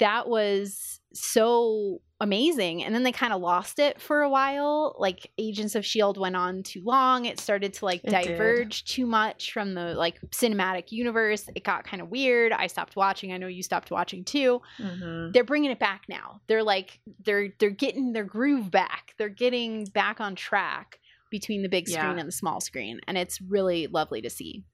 that 0.00 0.28
was 0.28 0.97
so 1.12 2.00
amazing 2.20 2.82
and 2.82 2.92
then 2.94 3.04
they 3.04 3.12
kind 3.12 3.32
of 3.32 3.40
lost 3.40 3.78
it 3.78 4.00
for 4.00 4.22
a 4.22 4.28
while 4.30 4.96
like 4.98 5.30
agents 5.38 5.76
of 5.76 5.86
shield 5.86 6.18
went 6.18 6.34
on 6.34 6.62
too 6.64 6.82
long 6.84 7.24
it 7.26 7.38
started 7.38 7.72
to 7.72 7.84
like 7.84 8.00
It 8.02 8.10
did. 8.10 8.24
diverge 8.28 8.84
too 8.84 9.06
much 9.06 9.52
from 9.52 9.74
the 9.74 9.94
like 9.94 10.20
cinematic 10.30 10.90
universe 10.90 11.48
it 11.54 11.62
got 11.62 11.84
kind 11.84 12.02
of 12.02 12.08
weird 12.10 12.50
i 12.52 12.66
stopped 12.66 12.96
watching 12.96 13.32
i 13.32 13.36
know 13.36 13.46
you 13.46 13.62
stopped 13.62 13.90
watching 13.92 14.24
too 14.24 14.60
Mhm. 14.80 15.32
they're 15.32 15.44
bringing 15.44 15.70
it 15.70 15.78
back 15.78 16.02
now 16.08 16.40
they're 16.48 16.64
like 16.64 16.98
they're 17.24 17.50
they're 17.60 17.70
getting 17.70 18.12
their 18.12 18.24
groove 18.24 18.70
back 18.70 19.14
they're 19.16 19.28
getting 19.28 19.84
back 19.84 20.20
on 20.20 20.34
track 20.34 20.98
between 21.30 21.62
the 21.62 21.68
big 21.68 21.88
screen 21.88 22.14
Yeah. 22.14 22.18
and 22.18 22.28
the 22.28 22.32
small 22.32 22.60
screen 22.60 22.98
and 23.06 23.16
it's 23.16 23.40
really 23.40 23.86
lovely 23.86 24.20
to 24.22 24.30
see 24.30 24.64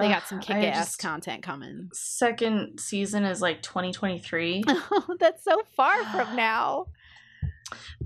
they 0.00 0.08
got 0.08 0.26
some 0.26 0.38
Ugh, 0.38 0.44
kick-ass 0.44 0.96
content 0.96 1.42
coming 1.42 1.88
Second 1.92 2.78
season 2.80 3.24
is 3.24 3.40
like 3.40 3.62
2023. 3.62 4.64
oh 4.68 5.16
that's 5.20 5.44
so 5.44 5.62
far 5.76 6.04
from 6.06 6.34
now 6.36 6.86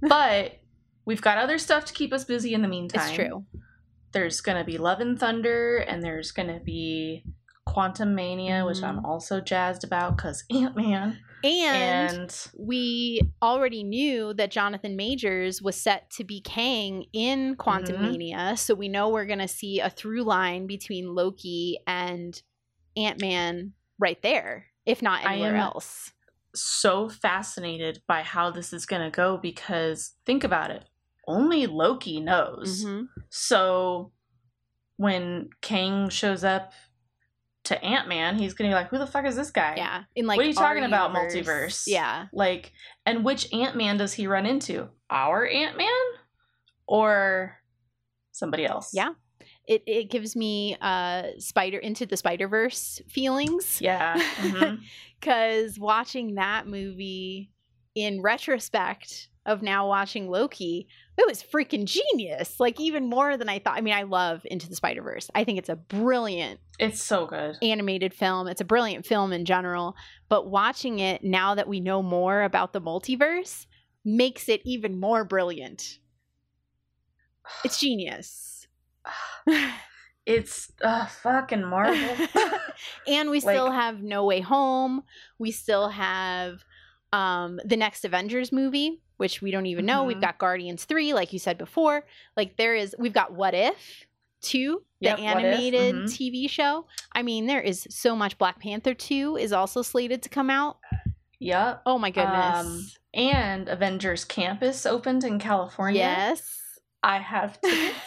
but 0.01 0.61
we've 1.05 1.23
got 1.23 1.39
other 1.39 1.59
stuff 1.59 1.85
to 1.87 1.93
keep 1.93 2.13
us 2.13 2.25
busy 2.25 2.55
in 2.55 2.63
the 2.63 2.69
meantime. 2.69 3.01
it's 3.07 3.15
true 3.15 3.45
There's 4.13 4.41
going 4.41 4.59
to 4.59 4.65
be 4.65 4.79
Love 4.79 5.01
and 5.01 5.19
Thunder, 5.19 5.79
and 5.79 6.03
there's 6.03 6.31
going 6.31 6.49
to 6.49 6.61
be 6.61 7.25
Quantumania, 7.69 8.65
which 8.67 8.83
I'm 8.83 8.99
Mhm. 9.01 9.05
also 9.05 9.41
jazzed 9.41 9.83
about 9.85 10.17
because 10.17 10.45
Ant 10.51 10.77
Man. 10.77 11.19
And 11.45 12.21
And 12.21 12.49
we 12.59 13.21
already 13.43 13.85
knew 13.85 14.33
that 14.35 14.51
Jonathan 14.51 14.97
Majors 14.97 15.61
was 15.63 15.77
set 15.81 16.11
to 16.13 16.25
be 16.25 16.41
Kang 16.41 17.05
in 17.13 17.57
Quantum 17.57 17.97
Mhm. 17.97 18.01
Mania, 18.01 18.57
so 18.57 18.75
we 18.75 18.89
know 18.89 19.09
we're 19.11 19.27
going 19.27 19.39
to 19.41 19.49
see 19.49 19.81
a 19.81 19.91
through 19.91 20.23
line 20.25 20.67
between 20.67 21.15
Loki 21.15 21.79
and 21.87 22.41
Ant 22.97 23.21
Man 23.21 23.75
right 23.99 24.21
there, 24.23 24.67
if 24.87 25.03
not 25.03 25.25
anywhere 25.25 25.57
else. 25.57 26.13
so 26.57 27.09
fascinated 27.09 28.01
by 28.07 28.23
how 28.23 28.49
this 28.51 28.73
is 28.73 28.87
going 28.87 29.03
to 29.03 29.11
go 29.11 29.37
because 29.37 30.15
think 30.25 30.45
about 30.45 30.71
it. 30.71 30.85
Only 31.27 31.67
Loki 31.67 32.21
knows. 32.21 32.85
Mhm. 32.85 33.09
So 33.29 34.13
when 34.97 35.51
Kang 35.61 36.09
shows 36.09 36.45
up 36.45 36.73
to 37.65 37.83
Ant 37.85 38.09
Man, 38.09 38.37
he's 38.39 38.55
gonna 38.55 38.71
be 38.71 38.75
like, 38.75 38.89
"Who 38.89 38.99
the 38.99 39.07
fuck 39.07 39.25
is 39.25 39.37
this 39.37 39.51
guy?" 39.51 39.75
Yeah, 39.77 40.05
in 40.15 40.27
like 40.27 40.37
What 40.37 40.47
are 40.47 40.49
you 40.49 40.55
talking 40.55 40.85
about, 40.85 41.13
multiverse? 41.13 41.85
Yeah, 41.87 42.27
Like, 42.33 42.73
and 43.07 43.25
which 43.25 43.53
Ant 43.53 43.77
Man 43.77 43.97
does 43.97 44.13
he 44.15 44.27
run 44.27 44.47
into? 44.47 44.89
Our 45.11 45.47
Ant 45.47 45.77
Man, 45.77 45.89
or 46.87 47.59
somebody 48.33 48.65
else? 48.67 48.91
Yeah. 48.93 49.11
it 49.67 49.83
it 49.87 50.11
gives 50.11 50.37
me 50.37 50.77
uh 50.81 51.29
Spider 51.39 51.79
into 51.79 52.05
the 52.07 52.17
Spider 52.17 52.49
Verse 52.49 53.01
feelings. 53.09 53.81
yeah. 53.81 54.21
because 55.21 55.79
watching 55.79 56.35
that 56.35 56.67
movie 56.67 57.51
in 57.95 58.21
retrospect 58.21 59.29
of 59.47 59.63
now 59.63 59.87
watching 59.89 60.29
Loki, 60.29 60.89
it 61.19 61.27
was 61.27 61.43
freaking 61.43 61.85
genius. 61.85 62.59
Like 62.59 62.81
even 62.81 63.09
more 63.09 63.37
than 63.37 63.49
I 63.49 63.59
thought. 63.59 63.77
I 63.77 63.81
mean, 63.81 63.95
I 63.95 64.03
love 64.03 64.43
Into 64.45 64.69
the 64.69 64.77
Spider 64.77 65.03
Verse. 65.03 65.31
I 65.35 65.45
think 65.45 65.59
it's 65.59 65.69
a 65.69 65.77
brilliant 65.77 66.61
It's 66.79 67.03
so 67.03 67.27
good. 67.27 67.57
animated 67.63 68.15
film. 68.15 68.49
It's 68.49 68.61
a 68.61 68.65
brilliant 68.65 69.07
film 69.07 69.33
in 69.33 69.45
general. 69.45 69.97
But 70.29 70.49
watching 70.49 70.99
it 70.99 71.23
now 71.23 71.55
that 71.55 71.69
we 71.69 71.81
know 71.81 72.03
more 72.03 72.43
about 72.43 72.73
the 72.73 72.81
multiverse 72.81 73.67
makes 74.05 74.49
it 74.49 74.61
even 74.65 74.99
more 74.99 75.25
brilliant. 75.25 75.99
It's 77.65 77.79
genius. 77.81 78.67
It's 80.27 80.73
uh, 80.83 81.05
fucking 81.05 81.65
Marvel. 81.65 82.27
and 83.07 83.29
we 83.29 83.41
still 83.41 83.71
have 83.71 84.03
No 84.03 84.25
Way 84.25 84.41
Home. 84.41 85.03
We 85.39 85.51
still 85.51 85.91
have 85.91 86.65
um 87.13 87.61
the 87.63 87.77
next 87.77 88.07
Avengers 88.07 88.51
movie, 88.51 89.03
which 89.17 89.41
we 89.43 89.51
don't 89.51 89.67
even 89.67 89.87
know. 89.87 90.05
We've 90.05 90.17
Mhm. 90.17 90.21
got 90.23 90.39
Guardians 90.39 90.85
3 90.85 91.13
like 91.15 91.33
you 91.33 91.39
said 91.39 91.59
before. 91.59 92.05
Like 92.37 92.57
there 92.57 92.75
is 92.75 92.95
we've 92.99 93.13
got 93.13 93.33
What 93.33 93.55
If 93.55 94.07
2, 94.43 94.83
the 95.01 95.07
Yep, 95.09 95.19
animated 95.21 95.95
mhm. 95.95 96.05
TV 96.07 96.49
show. 96.51 96.87
I 97.13 97.23
mean, 97.23 97.47
there 97.47 97.61
is 97.63 97.87
so 97.91 98.15
much 98.17 98.37
Black 98.39 98.61
Panther 98.61 98.95
2 98.95 99.37
is 99.37 99.53
also 99.53 99.83
slated 99.83 100.23
to 100.23 100.29
come 100.29 100.51
out. 100.51 100.79
yep. 101.39 101.83
Oh 101.87 101.99
my 101.99 102.11
goodness. 102.11 102.67
Um, 102.67 102.87
And 103.15 103.69
Avengers 103.69 104.25
Campus 104.25 104.85
opened 104.87 105.25
in 105.25 105.39
California. 105.39 106.01
yes. 106.01 106.43
I 107.03 107.19
have 107.19 107.61
tickets. 107.63 107.99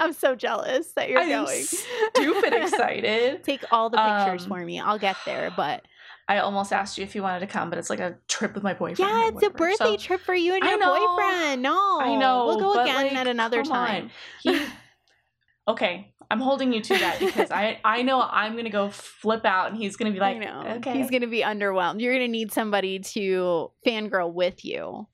I'm 0.00 0.12
so 0.12 0.34
jealous 0.34 0.92
that 0.94 1.08
you're 1.08 1.20
I'm 1.20 1.28
going. 1.28 1.62
stupid 1.62 2.52
excited. 2.62 3.44
Take 3.44 3.64
all 3.70 3.88
the 3.88 3.98
pictures 3.98 4.42
Um, 4.44 4.48
for 4.48 4.64
me. 4.64 4.80
I'll 4.80 4.98
get 4.98 5.16
there, 5.24 5.52
but 5.56 5.86
I 6.32 6.38
almost 6.38 6.72
asked 6.72 6.96
you 6.96 7.04
if 7.04 7.14
you 7.14 7.22
wanted 7.22 7.40
to 7.40 7.46
come, 7.46 7.68
but 7.68 7.78
it's 7.78 7.90
like 7.90 8.00
a 8.00 8.16
trip 8.26 8.54
with 8.54 8.62
my 8.62 8.72
boyfriend. 8.72 8.98
Yeah, 9.10 9.28
it's 9.28 9.42
a 9.42 9.50
birthday 9.50 9.84
So- 9.84 9.96
trip 9.98 10.20
for 10.22 10.34
you 10.34 10.54
and 10.54 10.64
your 10.64 10.78
know. 10.78 10.94
boyfriend. 11.16 11.60
No, 11.60 12.00
I 12.00 12.16
know. 12.16 12.46
We'll 12.46 12.58
go 12.60 12.80
again 12.80 12.94
like, 13.08 13.12
at 13.14 13.26
another 13.26 13.62
time. 13.62 14.10
He, 14.40 14.58
okay, 15.68 16.14
I'm 16.30 16.40
holding 16.40 16.72
you 16.72 16.80
to 16.80 16.98
that 16.98 17.20
because 17.20 17.50
I 17.50 17.78
I 17.84 18.00
know 18.02 18.22
I'm 18.22 18.56
gonna 18.56 18.70
go 18.70 18.88
flip 18.88 19.44
out 19.44 19.68
and 19.70 19.76
he's 19.76 19.96
gonna 19.96 20.10
be 20.12 20.20
like, 20.20 20.36
I 20.36 20.38
know. 20.40 20.64
okay, 20.76 20.94
He's 20.96 21.10
gonna 21.10 21.26
be 21.26 21.42
underwhelmed. 21.42 22.00
You're 22.00 22.14
gonna 22.14 22.28
need 22.28 22.50
somebody 22.52 23.00
to 23.00 23.70
fangirl 23.86 24.32
with 24.32 24.64
you. 24.64 25.06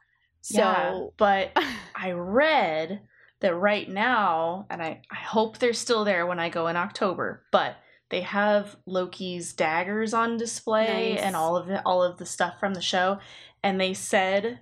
So 0.42 0.58
Yeah, 0.60 1.00
but 1.16 1.50
I 1.96 2.12
read 2.12 3.00
that 3.40 3.54
right 3.56 3.88
now, 3.88 4.66
and 4.70 4.80
I, 4.80 5.02
I 5.10 5.16
hope 5.16 5.58
they're 5.58 5.72
still 5.72 6.04
there 6.04 6.26
when 6.26 6.38
I 6.38 6.48
go 6.48 6.68
in 6.68 6.76
October, 6.76 7.44
but 7.50 7.76
they 8.10 8.22
have 8.22 8.76
Loki's 8.86 9.52
daggers 9.52 10.14
on 10.14 10.36
display 10.36 11.14
Nice. 11.14 11.22
and 11.22 11.36
all 11.36 11.56
of 11.56 11.66
the 11.66 11.82
all 11.84 12.02
of 12.02 12.18
the 12.18 12.26
stuff 12.26 12.58
from 12.58 12.74
the 12.74 12.80
show. 12.80 13.18
And 13.62 13.80
they 13.80 13.92
said 13.94 14.60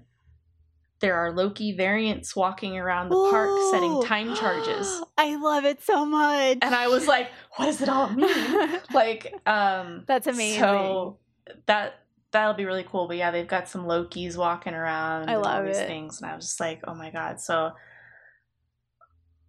there 1.01 1.14
are 1.14 1.31
Loki 1.31 1.73
variants 1.73 2.35
walking 2.35 2.78
around 2.78 3.10
the 3.10 3.28
park 3.31 3.51
setting 3.70 4.02
time 4.02 4.35
charges. 4.35 5.02
I 5.18 5.36
love 5.36 5.64
it 5.64 5.82
so 5.82 6.05
much. 6.06 6.59
And 6.62 6.74
I 6.74 6.89
was 6.89 7.06
like, 7.06 7.31
what 7.56 7.66
does 7.66 7.82
it 7.82 7.89
all 7.89 8.09
mean? 8.10 8.81
like, 8.93 9.32
um 9.47 10.05
That's 10.06 10.27
amazing. 10.27 10.60
So 10.60 11.18
that 11.66 12.01
that'll 12.32 12.55
be 12.55 12.64
really 12.64 12.85
cool. 12.85 13.06
But 13.06 13.16
yeah, 13.18 13.31
they've 13.31 13.47
got 13.47 13.68
some 13.68 13.85
Lokis 13.85 14.36
walking 14.36 14.74
around. 14.74 15.28
I 15.28 15.35
and 15.35 15.36
all 15.36 15.43
love 15.43 15.66
these 15.66 15.77
it. 15.77 15.86
things, 15.86 16.20
and 16.20 16.31
I 16.31 16.35
was 16.35 16.47
just 16.47 16.60
like, 16.60 16.81
oh 16.86 16.94
my 16.94 17.10
god. 17.10 17.40
So 17.40 17.73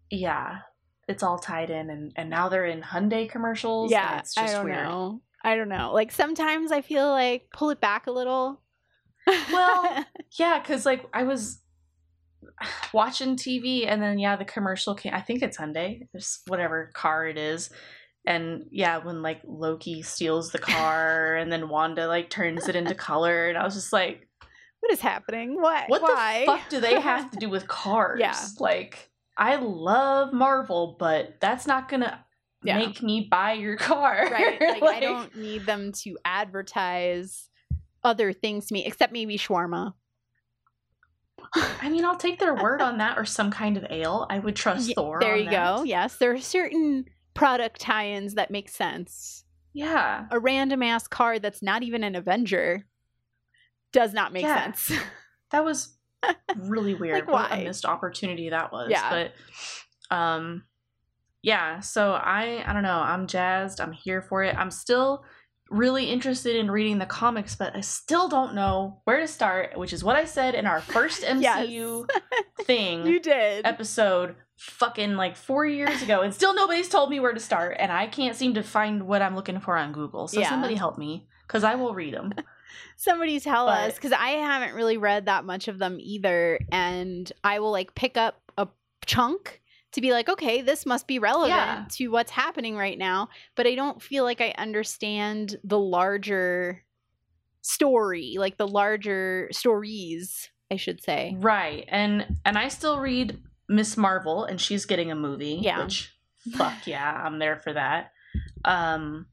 yeah, 0.09 0.59
it's 1.07 1.23
all 1.23 1.39
tied 1.39 1.69
in, 1.69 1.89
and 1.89 2.11
and 2.15 2.29
now 2.29 2.49
they're 2.49 2.65
in 2.65 2.81
Hyundai 2.81 3.29
commercials. 3.29 3.91
yeah, 3.91 4.19
it's 4.19 4.35
just 4.35 4.53
I 4.53 4.57
don't 4.57 4.65
weird. 4.65 4.77
know. 4.77 5.21
I 5.43 5.55
don't 5.55 5.69
know. 5.69 5.91
Like 5.93 6.11
sometimes 6.11 6.71
I 6.71 6.81
feel 6.81 7.07
like 7.09 7.47
pull 7.53 7.69
it 7.69 7.79
back 7.79 8.07
a 8.07 8.11
little. 8.11 8.61
Well, 9.25 10.05
Yeah, 10.37 10.59
because 10.59 10.85
like 10.85 11.05
I 11.13 11.23
was 11.23 11.61
watching 12.93 13.35
TV, 13.35 13.87
and 13.87 14.01
then 14.01 14.19
yeah, 14.19 14.35
the 14.35 14.45
commercial 14.45 14.95
came. 14.95 15.13
I 15.13 15.21
think 15.21 15.41
it's 15.41 15.57
Hyundai, 15.57 16.07
it's 16.13 16.41
whatever 16.47 16.91
car 16.93 17.27
it 17.27 17.37
is. 17.37 17.69
And 18.25 18.65
yeah, 18.71 18.97
when 18.97 19.21
like 19.21 19.41
Loki 19.45 20.01
steals 20.01 20.51
the 20.51 20.59
car, 20.59 21.35
and 21.39 21.51
then 21.51 21.69
Wanda 21.69 22.07
like 22.07 22.29
turns 22.29 22.67
it 22.67 22.75
into 22.75 22.95
color, 22.95 23.47
and 23.47 23.57
I 23.57 23.63
was 23.63 23.75
just 23.75 23.93
like, 23.93 24.27
what 24.81 24.91
is 24.91 24.99
happening? 24.99 25.55
What? 25.61 25.87
what 25.89 26.01
Why? 26.01 26.39
the 26.41 26.45
fuck 26.45 26.69
do 26.69 26.79
they 26.81 26.99
have 26.99 27.31
to 27.31 27.37
do 27.39 27.49
with 27.49 27.67
cars? 27.67 28.19
Yeah. 28.19 28.37
Like, 28.59 29.09
I 29.37 29.55
love 29.57 30.33
Marvel, 30.33 30.95
but 30.99 31.39
that's 31.39 31.67
not 31.67 31.87
gonna 31.89 32.25
Yeah. 32.63 32.77
make 32.77 33.01
me 33.03 33.27
buy 33.29 33.53
your 33.53 33.75
car. 33.77 34.27
right? 34.31 34.59
Like, 34.59 34.83
I 34.95 34.99
don't 34.99 35.35
need 35.35 35.65
them 35.65 35.91
to 36.03 36.17
advertise 36.25 37.49
other 38.03 38.33
things 38.33 38.67
to 38.67 38.73
me, 38.73 38.85
except 38.85 39.13
maybe 39.13 39.37
shawarma. 39.37 39.93
I 41.81 41.89
mean, 41.89 42.03
I'll 42.03 42.17
take 42.17 42.39
their 42.39 42.55
word 42.55 42.81
on 42.81 42.97
that, 42.97 43.17
or 43.17 43.25
some 43.25 43.51
kind 43.51 43.77
of 43.77 43.85
ale. 43.89 44.25
I 44.29 44.39
would 44.39 44.55
trust 44.55 44.87
Ye- 44.87 44.93
Thor. 44.95 45.19
there 45.19 45.37
you 45.37 45.45
that. 45.49 45.77
go. 45.77 45.83
Yes, 45.83 46.17
there 46.17 46.31
are 46.33 46.39
certain 46.39 47.05
product 47.33 47.79
tie-ins 47.79 48.33
that 48.35 48.51
make 48.51 48.69
sense. 48.69 49.43
Yeah, 49.73 50.25
A 50.31 50.39
random 50.39 50.81
ass 50.81 51.07
card 51.07 51.43
that's 51.43 51.61
not 51.61 51.83
even 51.83 52.03
an 52.03 52.15
Avenger 52.15 52.87
does 53.93 54.13
not 54.13 54.33
make 54.33 54.43
Yeah. 54.43 54.73
sense. 54.73 54.91
that 55.51 55.63
was 55.63 55.96
really 56.57 56.93
weird. 57.01 57.25
Like, 57.25 57.27
what 57.31 57.51
why? 57.51 57.57
a 57.57 57.63
missed 57.63 57.85
opportunity 57.85 58.49
that 58.49 58.71
was. 58.71 58.89
Yeah. 58.91 59.09
But 60.09 60.15
um 60.15 60.63
yeah, 61.43 61.79
so 61.79 62.13
I 62.13 62.63
I 62.65 62.73
don't 62.73 62.83
know, 62.83 62.99
I'm 62.99 63.27
jazzed. 63.27 63.79
I'm 63.79 63.91
here 63.93 64.21
for 64.21 64.43
it. 64.43 64.55
I'm 64.57 64.71
still 64.71 65.23
really 65.69 66.05
interested 66.05 66.55
in 66.55 66.71
reading 66.71 66.97
the 66.97 67.05
comics, 67.05 67.55
but 67.55 67.75
I 67.75 67.81
still 67.81 68.29
don't 68.29 68.55
know 68.55 69.01
where 69.03 69.19
to 69.19 69.27
start, 69.27 69.77
which 69.77 69.91
is 69.91 70.01
what 70.03 70.15
I 70.15 70.23
said 70.25 70.55
in 70.55 70.65
our 70.65 70.79
first 70.81 71.23
MCU 71.23 72.09
thing 72.61 73.05
you 73.05 73.19
did. 73.19 73.65
episode 73.65 74.35
fucking 74.57 75.15
like 75.15 75.35
4 75.35 75.65
years 75.67 76.01
ago 76.01 76.21
and 76.21 76.33
still 76.33 76.55
nobody's 76.55 76.89
told 76.89 77.11
me 77.11 77.19
where 77.19 77.33
to 77.33 77.39
start 77.39 77.75
and 77.79 77.91
I 77.91 78.07
can't 78.07 78.35
seem 78.35 78.55
to 78.55 78.63
find 78.63 79.03
what 79.07 79.21
I'm 79.21 79.35
looking 79.35 79.59
for 79.59 79.77
on 79.77 79.91
Google. 79.91 80.27
So 80.27 80.39
Yeah. 80.39 80.49
somebody 80.49 80.73
help 80.73 80.97
me 80.97 81.27
cuz 81.47 81.63
I 81.63 81.75
will 81.75 81.93
read 81.93 82.13
them. 82.15 82.33
Somebody 82.95 83.39
tell 83.39 83.67
us 83.69 83.95
because 83.95 84.11
I 84.11 84.29
haven't 84.29 84.75
really 84.75 84.97
read 84.97 85.25
that 85.25 85.45
much 85.45 85.67
of 85.67 85.77
them 85.79 85.97
either, 85.99 86.59
and 86.71 87.31
I 87.43 87.59
will 87.59 87.71
like 87.71 87.95
pick 87.95 88.17
up 88.17 88.51
a 88.57 88.67
chunk 89.05 89.61
to 89.93 90.01
be 90.01 90.11
like, 90.11 90.27
okay, 90.29 90.61
this 90.61 90.85
must 90.85 91.07
be 91.07 91.17
relevant 91.19 91.49
Yeah. 91.57 91.85
to 91.91 92.07
what's 92.09 92.31
happening 92.31 92.75
right 92.75 92.97
now, 92.97 93.29
but 93.55 93.65
I 93.65 93.73
don't 93.75 94.01
feel 94.01 94.23
like 94.23 94.41
I 94.41 94.53
understand 94.57 95.57
the 95.63 95.79
larger 95.79 96.83
story, 97.61 98.35
like 98.37 98.57
the 98.57 98.67
larger 98.67 99.49
stories, 99.51 100.49
I 100.71 100.75
should 100.75 101.01
say. 101.03 101.35
Right. 101.39 101.85
And 101.87 102.37
and 102.45 102.57
I 102.57 102.67
still 102.67 102.99
read 102.99 103.41
Miss 103.69 103.97
Marvel 103.97 104.43
and 104.45 104.59
she's 104.59 104.85
getting 104.85 105.11
a 105.11 105.15
movie. 105.15 105.59
Yeah. 105.61 105.83
Which 105.83 106.13
fuck 106.53 106.85
yeah, 106.87 107.21
I'm 107.25 107.39
there 107.39 107.57
for 107.57 107.73
that. 107.73 108.11
Um 108.65 109.27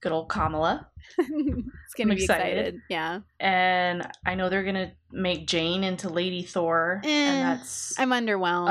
good 0.00 0.12
old 0.12 0.28
Kamala. 0.28 0.88
it's 1.18 1.94
gonna 1.96 2.12
I'm 2.12 2.16
be 2.16 2.22
excited. 2.22 2.58
excited. 2.58 2.80
Yeah, 2.88 3.20
And 3.40 4.08
I 4.26 4.34
know 4.34 4.48
they're 4.48 4.64
gonna 4.64 4.92
make 5.12 5.46
Jane 5.46 5.84
into 5.84 6.08
Lady 6.08 6.42
Thor. 6.42 7.00
Eh, 7.04 7.08
and 7.08 7.42
that's 7.60 7.98
I'm 7.98 8.10
underwhelmed. 8.10 8.68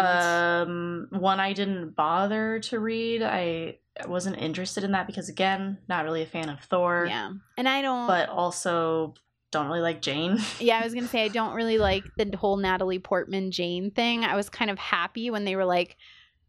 um 0.63 1.07
one 1.11 1.39
I 1.39 1.53
didn't 1.53 1.95
bother 1.95 2.59
to 2.61 2.79
read. 2.79 3.21
I 3.23 3.77
wasn't 4.07 4.37
interested 4.39 4.83
in 4.83 4.91
that 4.93 5.07
because 5.07 5.29
again, 5.29 5.77
not 5.87 6.03
really 6.05 6.21
a 6.23 6.25
fan 6.25 6.49
of 6.49 6.59
Thor. 6.61 7.05
yeah, 7.07 7.31
and 7.57 7.69
I 7.69 7.81
don't. 7.81 8.07
But 8.07 8.29
also 8.29 9.13
don't 9.51 9.67
really 9.67 9.81
like 9.81 10.01
Jane. 10.01 10.39
Yeah, 10.59 10.79
I 10.79 10.83
was 10.83 10.93
gonna 10.95 11.07
say 11.07 11.23
I 11.23 11.27
don't 11.27 11.53
really 11.53 11.77
like 11.77 12.03
the 12.17 12.35
whole 12.35 12.57
Natalie 12.57 12.99
Portman 12.99 13.51
Jane 13.51 13.91
thing. 13.91 14.23
I 14.25 14.35
was 14.35 14.49
kind 14.49 14.71
of 14.71 14.79
happy 14.79 15.29
when 15.29 15.45
they 15.45 15.55
were 15.55 15.65
like, 15.65 15.95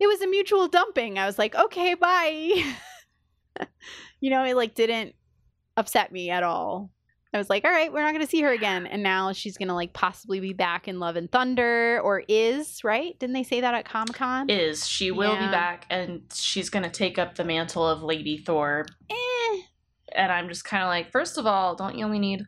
it 0.01 0.07
was 0.07 0.23
a 0.23 0.27
mutual 0.27 0.69
dumping. 0.69 1.19
I 1.19 1.27
was 1.27 1.39
like, 1.39 1.55
okay, 1.55 1.95
bye. 1.95 2.65
you 4.21 4.31
know, 4.31 4.43
it 4.45 4.57
like 4.57 4.75
didn't 4.75 5.15
upset 5.77 6.13
me 6.13 6.31
at 6.31 6.43
all. 6.43 6.91
I 7.33 7.39
was 7.39 7.51
like, 7.51 7.65
all 7.65 7.71
right, 7.73 7.93
we're 7.93 8.03
not 8.03 8.13
gonna 8.13 8.29
see 8.29 8.43
her 8.43 8.53
again. 8.53 8.87
And 8.87 9.03
now 9.03 9.33
she's 9.33 9.57
gonna 9.59 9.75
like 9.75 9.93
possibly 9.93 10.39
be 10.39 10.53
back 10.53 10.87
in 10.87 11.01
Love 11.01 11.17
and 11.17 11.31
Thunder 11.31 12.01
or 12.01 12.23
is, 12.29 12.85
right? 12.85 13.19
Didn't 13.19 13.35
they 13.35 13.43
say 13.43 13.61
that 13.61 13.75
at 13.75 13.85
Comic 13.85 14.15
Con? 14.15 14.49
is 14.49 14.87
she 14.87 15.11
will 15.11 15.35
Yeah. 15.35 15.47
be 15.47 15.51
back 15.51 15.87
and 15.91 16.23
she's 16.33 16.71
gonna 16.71 16.91
take 16.91 17.19
up 17.19 17.35
the 17.35 17.45
mantle 17.45 17.85
of 17.87 18.03
Lady 18.05 18.39
Thor. 18.39 18.87
Eh. 19.11 19.59
And 20.15 20.31
I'm 20.31 20.49
just 20.49 20.65
kind 20.65 20.85
of 20.85 20.89
like, 20.89 21.11
first 21.11 21.37
of 21.37 21.45
all, 21.47 21.75
don't 21.75 21.99
you 21.99 22.05
only 22.05 22.21
need 22.21 22.43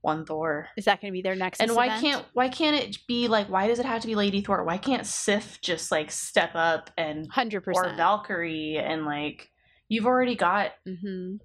one 0.00 0.24
Thor? 0.24 0.66
Is 0.76 0.86
that 0.86 1.00
gonna 1.00 1.12
be 1.12 1.22
their 1.22 1.36
next? 1.36 1.60
And 1.60 1.76
why 1.76 1.86
event? 1.86 2.00
can't 2.02 2.24
why 2.32 2.48
can't 2.48 2.74
it 2.76 2.98
be 3.06 3.28
like 3.28 3.48
why 3.48 3.68
does 3.68 3.78
it 3.78 3.86
have 3.86 4.00
to 4.00 4.08
be 4.08 4.16
Lady 4.16 4.40
Thor? 4.40 4.64
Why 4.64 4.78
can't 4.78 5.06
Sif 5.06 5.60
just 5.60 5.92
like 5.92 6.10
step 6.10 6.50
up 6.54 6.90
and 6.98 7.28
hundred 7.30 7.60
percent 7.60 7.92
or? 7.92 7.96
Valkyrie 7.96 8.78
and 8.78 9.04
like 9.04 9.48
you've 9.88 10.06
already 10.06 10.34
got 10.34 10.72
Mm-hmm. 10.88 11.36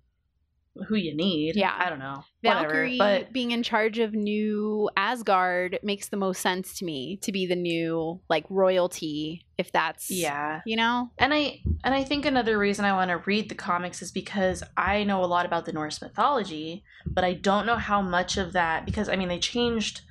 Who 0.88 0.96
you 0.96 1.16
need. 1.16 1.56
Yeah. 1.56 1.74
I 1.78 1.90
don't 1.90 2.00
know. 2.00 2.24
Valkyrie 2.44 2.98
Whatever. 2.98 3.24
But 3.26 3.34
being 3.34 3.52
in 3.52 3.64
charge 3.64 3.98
of 4.00 4.14
new 4.14 4.90
Asgard 4.98 5.80
makes 5.84 6.10
the 6.10 6.18
most 6.18 6.42
sense 6.42 6.78
to 6.80 6.86
me 6.86 7.18
to 7.22 7.32
be 7.32 7.46
the 7.46 7.56
new 7.56 8.20
like 8.30 8.46
royalty 8.50 9.46
if 9.58 9.72
that's 9.72 10.12
yeah. 10.12 10.62
you 10.66 10.76
know 10.76 11.10
And 11.18 11.34
I 11.34 11.62
and 11.84 11.94
I 11.94 12.04
think 12.04 12.26
another 12.26 12.58
reason 12.58 12.84
I 12.86 12.92
want 12.92 13.10
to 13.10 13.18
read 13.26 13.50
the 13.50 13.56
comics 13.56 14.02
is 14.02 14.12
because 14.12 14.64
I 14.76 15.04
know 15.06 15.24
a 15.24 15.26
lot 15.26 15.46
about 15.46 15.66
the 15.66 15.74
Norse 15.74 16.02
mythology, 16.02 16.84
but 17.08 17.24
I 17.24 17.34
don't 17.34 17.66
know 17.66 17.78
how 17.78 18.02
much 18.02 18.38
of 18.38 18.54
that 18.54 18.86
because 18.86 19.08
I 19.10 19.16
mean 19.16 19.30
they 19.30 19.40
changed 19.40 20.02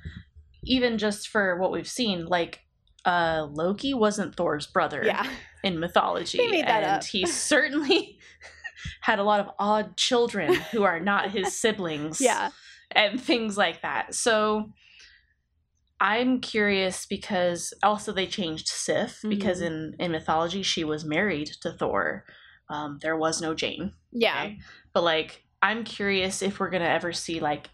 even 0.63 0.97
just 0.97 1.27
for 1.27 1.57
what 1.57 1.71
we've 1.71 1.87
seen 1.87 2.25
like 2.25 2.61
uh 3.05 3.47
Loki 3.51 3.93
wasn't 3.93 4.35
Thor's 4.35 4.65
brother 4.65 5.03
yeah 5.05 5.27
in 5.63 5.79
mythology 5.79 6.39
They 6.39 6.47
made 6.49 6.65
that 6.67 6.83
and 6.83 6.91
up. 6.97 7.03
he 7.03 7.25
certainly 7.27 8.17
had 9.01 9.19
a 9.19 9.23
lot 9.23 9.39
of 9.39 9.49
odd 9.59 9.97
children 9.97 10.53
who 10.71 10.83
are 10.83 10.99
not 10.99 11.31
his 11.37 11.55
siblings 11.55 12.19
yeah 12.21 12.49
and 12.91 13.19
things 13.21 13.57
like 13.57 13.81
that. 13.81 14.13
So 14.13 14.71
I'm 15.99 16.41
curious 16.41 17.05
because 17.05 17.73
also 17.81 18.11
they 18.11 18.27
changed 18.27 18.67
Sif 18.67 19.19
because 19.27 19.61
Mm-hmm. 19.61 19.67
in 19.67 19.95
in 19.99 20.11
mythology 20.11 20.61
she 20.63 20.83
was 20.83 21.05
married 21.05 21.47
to 21.61 21.71
Thor. 21.71 22.25
Um, 22.69 22.99
there 23.01 23.15
was 23.17 23.41
no 23.41 23.53
Jane. 23.53 23.93
yeah 24.11 24.43
okay? 24.43 24.59
But 24.93 25.03
like 25.03 25.43
I'm 25.61 25.83
curious 25.83 26.41
if 26.41 26.59
we're 26.59 26.69
gonna 26.69 26.85
ever 26.85 27.13
see 27.13 27.39
like 27.39 27.69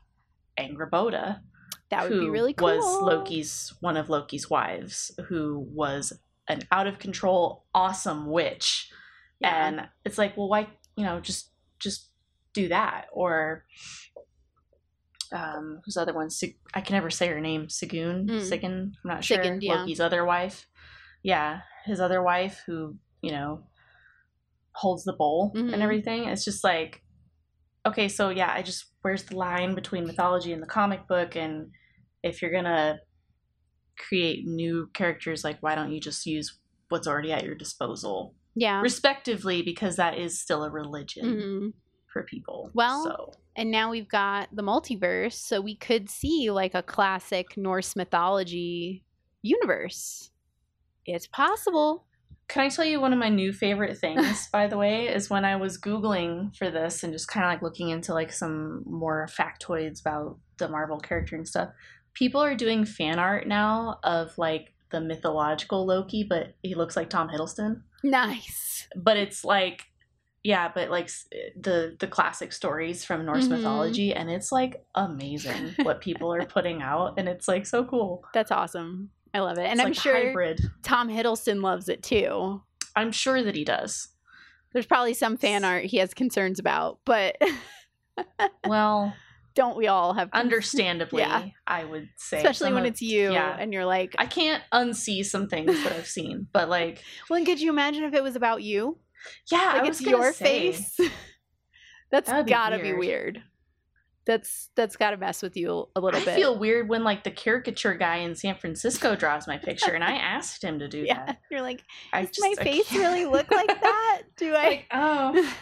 Angraboda, 0.59 1.41
that 1.89 2.03
would 2.09 2.19
be 2.19 2.29
really 2.29 2.53
cool 2.53 2.67
was 2.77 3.01
Loki's 3.01 3.73
one 3.79 3.97
of 3.97 4.09
Loki's 4.09 4.49
wives, 4.49 5.11
who 5.27 5.65
was 5.73 6.13
an 6.47 6.61
out 6.71 6.87
of 6.87 6.99
control 6.99 7.65
awesome 7.73 8.27
witch. 8.29 8.89
yeah. 9.39 9.67
And 9.67 9.89
it's 10.05 10.17
like, 10.17 10.35
well, 10.37 10.49
why 10.49 10.67
you 10.95 11.03
know 11.05 11.19
just 11.19 11.51
just 11.79 12.09
do 12.53 12.67
that. 12.69 13.05
Or 13.13 13.65
um 15.33 15.79
whose 15.85 15.97
other 15.97 16.13
one? 16.13 16.29
Sig- 16.29 16.57
i 16.73 16.81
can 16.81 16.93
never 16.95 17.09
say 17.09 17.27
her 17.27 17.39
name. 17.39 17.67
Sigun 17.67 18.27
Mm. 18.29 18.41
sigun 18.49 18.73
i'm 18.73 18.93
not 19.05 19.23
sure. 19.23 19.37
Sigyn, 19.43 19.59
yeah. 19.61 19.75
loki's 19.81 19.99
other 19.99 20.25
wife. 20.25 20.67
Yeah 21.23 21.61
his 21.85 21.99
other 21.99 22.21
wife 22.21 22.61
who 22.65 22.95
you 23.21 23.31
know 23.31 23.63
holds 24.73 25.03
the 25.03 25.13
bowl 25.13 25.51
Mhm. 25.55 25.73
and 25.73 25.81
everything. 25.81 26.25
It's 26.25 26.45
just 26.45 26.63
like 26.63 27.01
okay, 27.85 28.07
so 28.07 28.29
yeah, 28.29 28.51
I 28.53 28.61
just 28.61 28.85
where's 29.01 29.23
the 29.23 29.35
line 29.35 29.73
between 29.73 30.05
mythology 30.05 30.53
and 30.53 30.61
the 30.61 30.67
comic 30.67 31.07
book, 31.07 31.35
and 31.35 31.71
if 32.21 32.41
you're 32.41 32.51
gonna 32.51 32.99
create 33.97 34.45
new 34.45 34.87
characters, 34.93 35.43
like 35.43 35.57
why 35.61 35.73
don't 35.75 35.91
you 35.91 35.99
just 35.99 36.25
use 36.27 36.59
what's 36.89 37.07
already 37.07 37.31
at 37.31 37.43
your 37.43 37.55
disposal, 37.55 38.35
Yeah. 38.55 38.81
respectively, 38.81 39.61
because 39.61 39.95
that 39.95 40.17
is 40.17 40.39
still 40.39 40.63
a 40.63 40.69
religion 40.69 41.25
Mhm. 41.25 41.73
for 42.11 42.23
people. 42.23 42.69
Well, 42.73 43.03
so 43.03 43.33
And 43.55 43.69
now 43.69 43.89
we've 43.91 44.07
got 44.07 44.47
the 44.55 44.61
multiverse, 44.63 45.33
so 45.33 45.59
we 45.59 45.75
could 45.75 46.09
see 46.09 46.49
like 46.51 46.73
a 46.73 46.81
classic 46.83 47.57
Norse 47.57 47.95
mythology 47.97 49.03
universe. 49.41 50.31
It's 51.05 51.27
possible. 51.27 52.05
Can 52.47 52.63
I 52.63 52.69
tell 52.69 52.85
you 52.85 52.99
one 53.01 53.11
of 53.13 53.19
my 53.19 53.29
new 53.29 53.51
favorite 53.53 53.97
things, 53.97 54.47
by 54.53 54.67
the 54.67 54.77
way, 54.77 55.07
is 55.07 55.29
when 55.29 55.45
I 55.45 55.55
was 55.57 55.79
Googling 55.79 56.55
for 56.55 56.69
this 56.69 57.03
and 57.03 57.11
just 57.13 57.27
kind 57.27 57.45
of 57.45 57.51
like 57.51 57.61
looking 57.61 57.89
into 57.89 58.13
like 58.13 58.31
some 58.31 58.83
more 58.85 59.27
factoids 59.29 59.99
about 60.01 60.37
the 60.57 60.67
Marvel 60.69 60.97
character 60.99 61.35
and 61.35 61.47
stuff. 61.47 61.69
People 62.13 62.41
are 62.41 62.55
doing 62.55 62.85
fan 62.85 63.19
art 63.19 63.47
now 63.47 63.99
of 64.03 64.37
like 64.37 64.73
the 64.91 65.01
mythological 65.01 65.85
Loki, 65.85 66.23
but 66.23 66.55
he 66.63 66.75
looks 66.75 66.95
like 66.95 67.09
Tom 67.09 67.29
Hiddleston. 67.29 67.81
Nice. 68.03 68.87
But 68.95 69.17
it's 69.17 69.43
like, 69.45 69.85
yeah, 70.43 70.71
but 70.73 70.89
like 70.89 71.09
the 71.59 71.95
the 71.99 72.07
classic 72.07 72.51
stories 72.51 73.05
from 73.05 73.25
Norse 73.25 73.47
Mhm. 73.47 73.51
mythology, 73.57 74.13
and 74.13 74.29
it's 74.29 74.51
like 74.51 74.83
amazing 74.95 75.75
what 75.83 76.01
people 76.01 76.33
are 76.33 76.45
putting 76.45 76.81
out, 76.81 77.13
and 77.17 77.29
it's 77.29 77.47
like 77.47 77.65
so 77.65 77.83
cool. 77.85 78.23
That's 78.33 78.51
awesome. 78.51 79.11
I 79.33 79.39
love 79.39 79.57
it. 79.57 79.61
And 79.65 79.73
It's 79.73 79.81
I'm 79.81 79.87
like 79.91 79.95
sure 79.99 80.13
hybrid. 80.27 80.59
Tom 80.83 81.09
Hiddleston 81.09 81.61
loves 81.61 81.87
it 81.89 82.03
too. 82.03 82.61
I'm 82.95 83.11
sure 83.11 83.41
that 83.43 83.55
he 83.55 83.63
does. 83.63 84.09
There's 84.73 84.85
probably 84.85 85.13
some 85.13 85.37
fan 85.37 85.63
art 85.63 85.85
he 85.85 85.97
has 85.97 86.13
concerns 86.13 86.59
about, 86.59 86.99
but 87.05 87.37
Well. 88.67 89.13
Don't 89.53 89.75
we 89.77 89.87
all 89.87 90.13
have 90.13 90.29
understandably 90.33 91.21
Yeah. 91.21 91.45
i 91.67 91.83
would 91.83 92.07
say 92.17 92.37
especially 92.37 92.71
when 92.73 92.83
of- 92.83 92.91
it's 92.91 93.01
you 93.01 93.31
yeah. 93.33 93.55
and 93.59 93.73
you're 93.73 93.85
like, 93.85 94.15
i 94.17 94.25
can't 94.25 94.63
unsee 94.73 95.25
some 95.25 95.47
things 95.47 95.81
that 95.83 95.91
i've 95.93 96.07
seen 96.07 96.47
but 96.53 96.69
like 96.69 97.03
well, 97.29 97.43
could 97.43 97.59
you 97.61 97.69
imagine 97.69 98.03
if 98.03 98.13
it 98.13 98.23
was 98.23 98.35
about 98.35 98.63
you? 98.63 98.97
yeah 99.51 99.73
Like 99.79 99.89
it's 99.89 100.01
your 100.01 100.33
say, 100.33 100.71
face. 100.73 100.97
That's 102.11 102.31
be 102.31 102.43
gotta 102.43 102.77
be 102.77 102.91
weird. 102.93 102.99
weird. 102.99 103.43
That's 104.25 104.69
that's 104.75 104.97
gotta 104.97 105.17
mess 105.17 105.41
with 105.41 105.57
you 105.57 105.87
a 105.95 105.99
little 105.99 106.19
i 106.21 106.23
bit. 106.25 106.33
I 106.33 106.35
feel 106.35 106.59
weird 106.59 106.87
when 106.89 107.03
like 107.03 107.23
the 107.23 107.31
caricature 107.31 107.95
guy 107.95 108.17
in 108.17 108.35
san 108.35 108.55
francisco 108.55 109.15
draws 109.15 109.47
my 109.47 109.57
picture 109.57 109.93
and 109.93 110.03
i 110.03 110.11
asked 110.35 110.63
him 110.63 110.77
to 110.79 110.87
do 110.87 110.99
yeah, 110.99 111.25
that 111.25 111.39
you're 111.49 111.61
like, 111.63 111.83
does 112.13 112.37
my 112.39 112.53
I 112.59 112.63
face 112.63 112.87
can't- 112.87 113.01
really 113.01 113.25
look 113.25 113.49
like 113.49 113.67
that? 113.81 114.21
Do 114.37 114.53
I? 114.53 114.63
like 114.67 114.85
oh 114.91 115.53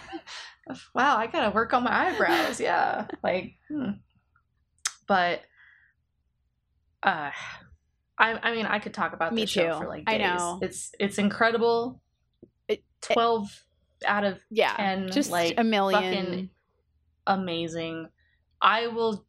wow 0.94 1.18
i 1.18 1.27
gotta 1.27 1.49
work 1.53 1.73
on 1.73 1.84
my 1.84 2.10
eyebrows 2.10 2.60
yeah 2.60 3.07
like 3.23 3.53
hmm. 3.68 3.91
but 5.07 5.41
uh 7.03 7.31
I, 8.18 8.34
I 8.44 8.52
mean 8.53 8.65
i 8.65 8.80
could 8.80 8.94
talk 8.94 9.14
about 9.14 9.34
Me 9.34 9.41
this 9.41 9.49
show 9.49 9.80
for 9.80 9.88
like 9.88 10.03
I 10.07 10.18
days 10.18 10.27
know. 10.27 10.60
it's 10.61 10.91
it's 10.99 11.18
incredible 11.18 12.02
It- 12.68 12.84
12 13.02 13.64
out 14.06 14.23
of 14.23 14.40
yeah, 14.49 14.76
and, 14.77 15.11
just 15.11 15.31
like, 15.31 15.56
a 15.57 15.64
million. 15.64 16.02
fucking 16.02 16.49
amazing. 17.27 18.10
I 18.61 18.88
will 18.88 19.26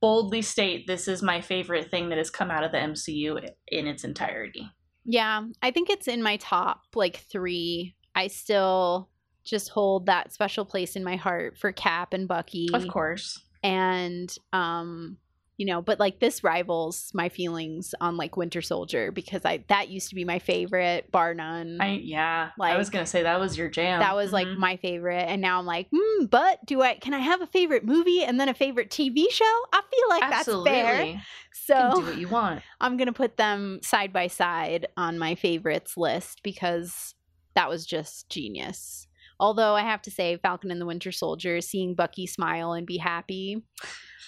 boldly 0.00 0.42
state 0.42 0.86
this 0.86 1.08
is 1.08 1.22
my 1.22 1.40
favorite 1.40 1.90
thing 1.90 2.08
that 2.08 2.18
has 2.18 2.30
come 2.30 2.50
out 2.50 2.62
of 2.64 2.72
the 2.72 2.78
MCU 2.78 3.48
in 3.68 3.86
its 3.86 4.04
entirety. 4.04 4.70
Yeah, 5.04 5.42
I 5.62 5.70
think 5.70 5.90
it's 5.90 6.08
in 6.08 6.22
my 6.22 6.36
top 6.36 6.82
like 6.94 7.16
three. 7.30 7.96
I 8.14 8.28
still 8.28 9.10
just 9.48 9.70
hold 9.70 10.06
that 10.06 10.32
special 10.32 10.64
place 10.64 10.94
in 10.96 11.02
my 11.04 11.16
heart 11.16 11.56
for 11.58 11.72
Cap 11.72 12.12
and 12.12 12.28
Bucky. 12.28 12.68
Of 12.72 12.86
course. 12.88 13.40
and 13.64 14.32
um 14.52 15.16
you 15.56 15.66
know 15.66 15.82
but 15.82 15.98
like 15.98 16.20
this 16.20 16.44
rivals 16.44 17.10
my 17.12 17.28
feelings 17.28 17.92
on 18.00 18.16
like 18.16 18.36
winter 18.36 18.62
soldier 18.62 19.10
because 19.10 19.44
i 19.44 19.64
that 19.66 19.88
used 19.88 20.08
to 20.10 20.14
be 20.14 20.24
my 20.24 20.38
favorite 20.38 21.10
bar 21.10 21.34
none 21.34 21.78
I 21.80 21.98
yeah. 22.00 22.50
I 22.62 22.76
was 22.76 22.90
gonna 22.90 23.04
say 23.06 23.24
that 23.24 23.40
was 23.40 23.58
your 23.58 23.68
jam. 23.68 23.98
that 23.98 24.14
was 24.14 24.32
like 24.32 24.46
Mhm. 24.46 24.58
my 24.58 24.76
favorite 24.76 25.24
and 25.28 25.42
now 25.42 25.58
i'm 25.58 25.66
like 25.66 25.88
hmm 25.92 26.26
but 26.26 26.64
do 26.64 26.80
i 26.82 26.94
can 26.94 27.12
i 27.12 27.18
have 27.18 27.42
a 27.42 27.46
favorite 27.48 27.84
movie 27.84 28.22
and 28.22 28.38
then 28.38 28.48
a 28.48 28.54
favorite 28.54 28.88
tv 28.90 29.28
show 29.32 29.44
i 29.72 29.80
feel 29.90 30.08
like 30.08 30.22
absolutely. 30.22 30.70
that's 30.70 30.94
fair 31.02 31.22
so 31.52 32.00
do 32.00 32.06
what 32.06 32.16
you 32.18 32.28
want. 32.28 32.62
i'm 32.80 32.96
gonna 32.96 33.12
put 33.12 33.36
them 33.36 33.80
side 33.82 34.12
by 34.12 34.28
side 34.28 34.86
on 34.96 35.18
my 35.18 35.34
favorites 35.34 35.96
list 35.96 36.40
because 36.44 37.16
that 37.56 37.68
was 37.68 37.84
just 37.84 38.28
genius 38.30 39.07
although 39.40 39.74
i 39.74 39.82
have 39.82 40.02
to 40.02 40.10
say 40.10 40.36
falcon 40.42 40.70
and 40.70 40.80
the 40.80 40.86
winter 40.86 41.12
soldier 41.12 41.60
seeing 41.60 41.94
bucky 41.94 42.26
smile 42.26 42.72
and 42.72 42.86
be 42.86 42.96
happy 42.98 43.62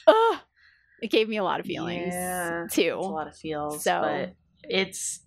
ugh, 0.07 0.39
it 1.03 1.11
gave 1.11 1.28
me 1.28 1.37
a 1.37 1.45
lot 1.45 1.61
of 1.61 1.66
feelings 1.66 2.12
Yeah, 2.15 2.66
too 2.70 2.95
a 2.99 3.01
lot 3.01 3.27
of 3.28 3.37
feels. 3.37 3.82
So- 3.85 4.01
but 4.03 4.35
it's 4.65 5.20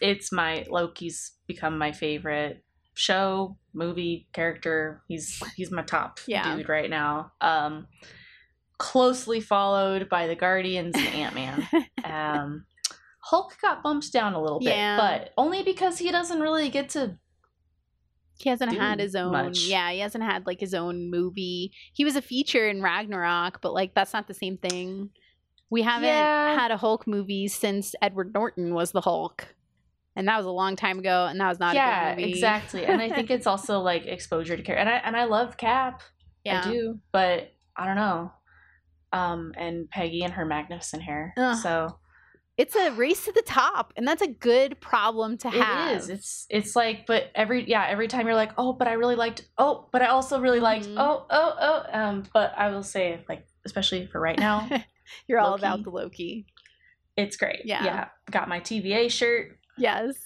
it's 0.00 0.32
my 0.32 0.64
Loki's 0.68 1.32
become 1.46 1.78
my 1.78 1.92
favorite 1.92 2.64
show, 2.94 3.56
movie, 3.72 4.26
character. 4.32 5.02
He's 5.06 5.40
he's 5.54 5.70
my 5.70 5.82
top 5.82 6.18
Yeah. 6.26 6.56
dude 6.56 6.68
right 6.68 6.90
now. 6.90 7.32
Um 7.40 7.86
closely 8.78 9.40
followed 9.40 10.08
by 10.08 10.26
the 10.26 10.34
Guardians 10.34 10.94
and 10.96 11.06
Ant 11.08 11.34
Man. 11.34 11.68
um 12.04 12.64
Hulk 13.20 13.56
got 13.62 13.84
bumped 13.84 14.12
down 14.12 14.34
a 14.34 14.42
little 14.42 14.58
bit, 14.58 14.74
Yeah. 14.74 14.96
but 14.96 15.30
only 15.38 15.62
because 15.62 15.98
he 15.98 16.10
doesn't 16.10 16.40
really 16.40 16.68
get 16.68 16.88
to 16.90 17.16
he 18.42 18.50
hasn't 18.50 18.72
had 18.74 18.98
his 19.00 19.14
own 19.14 19.32
much. 19.32 19.60
yeah 19.66 19.90
he 19.90 20.00
hasn't 20.00 20.24
had 20.24 20.46
like 20.46 20.60
his 20.60 20.74
own 20.74 21.10
movie 21.10 21.72
he 21.92 22.04
was 22.04 22.16
a 22.16 22.22
feature 22.22 22.68
in 22.68 22.82
ragnarok 22.82 23.60
but 23.60 23.72
like 23.72 23.94
that's 23.94 24.12
not 24.12 24.26
the 24.28 24.34
same 24.34 24.56
thing 24.58 25.10
we 25.70 25.82
haven't 25.82 26.08
Yeah. 26.08 26.58
had 26.58 26.70
a 26.70 26.76
hulk 26.76 27.06
movie 27.06 27.48
since 27.48 27.94
edward 28.02 28.32
norton 28.34 28.74
was 28.74 28.92
the 28.92 29.00
hulk 29.02 29.54
and 30.14 30.28
that 30.28 30.36
was 30.36 30.44
a 30.46 30.50
long 30.50 30.76
time 30.76 30.98
ago 30.98 31.26
and 31.26 31.40
that 31.40 31.48
was 31.48 31.58
not 31.60 31.72
a 31.74 31.76
Yeah, 31.76 32.14
good 32.14 32.20
movie 32.20 32.32
exactly. 32.32 32.84
And 32.84 33.00
I 33.00 33.08
think 33.10 33.30
it's 33.30 33.46
also 33.46 33.80
like 33.90 34.04
exposure 34.04 34.58
to 34.58 34.62
care. 34.62 34.76
And 34.76 34.86
I 34.86 34.96
and 34.96 35.16
I 35.16 35.24
love 35.24 35.56
Cap. 35.56 36.02
yeah 36.44 36.60
I 36.66 36.70
do, 36.70 36.98
but 37.12 37.50
I 37.74 37.86
don't 37.86 37.96
know. 37.96 38.30
Um, 39.12 39.52
and 39.56 39.88
Peggy 39.88 40.22
and 40.22 40.34
her 40.34 40.44
magnificent 40.44 41.02
hair. 41.02 41.32
Ugh. 41.38 41.56
So 41.56 41.98
it's 42.58 42.76
a 42.76 42.90
race 42.92 43.24
to 43.24 43.32
the 43.32 43.42
top 43.42 43.92
and 43.96 44.06
that's 44.06 44.22
a 44.22 44.28
good 44.28 44.80
problem 44.80 45.38
to 45.38 45.50
have 45.50 45.90
it 45.92 45.96
is. 45.96 46.08
It's 46.10 46.46
it's 46.50 46.76
like, 46.76 47.06
but 47.06 47.30
every 47.34 47.68
yeah, 47.68 47.86
every 47.88 48.08
time 48.08 48.26
you're 48.26 48.34
like, 48.34 48.52
oh, 48.58 48.72
but 48.72 48.88
I 48.88 48.92
really 48.92 49.16
liked. 49.16 49.46
Oh, 49.58 49.88
but 49.92 50.02
I 50.02 50.06
also 50.06 50.40
really 50.40 50.60
liked. 50.60 50.86
Mhm. 50.86 50.96
Oh, 50.98 51.26
oh, 51.30 51.54
oh. 51.60 51.98
Um, 51.98 52.24
but 52.32 52.52
I 52.56 52.70
will 52.70 52.82
say, 52.82 53.24
like, 53.28 53.46
especially 53.64 54.06
for 54.06 54.20
right 54.20 54.38
now, 54.38 54.68
you're 55.26 55.38
all 55.38 55.54
about 55.54 55.82
the 55.84 55.90
loki 55.90 56.46
it's 57.16 57.36
great. 57.36 57.60
Yeah. 57.64 57.84
yeah. 57.84 58.08
Got 58.30 58.48
my 58.48 58.60
TVA 58.60 59.10
shirt. 59.10 59.58
yes 59.76 60.16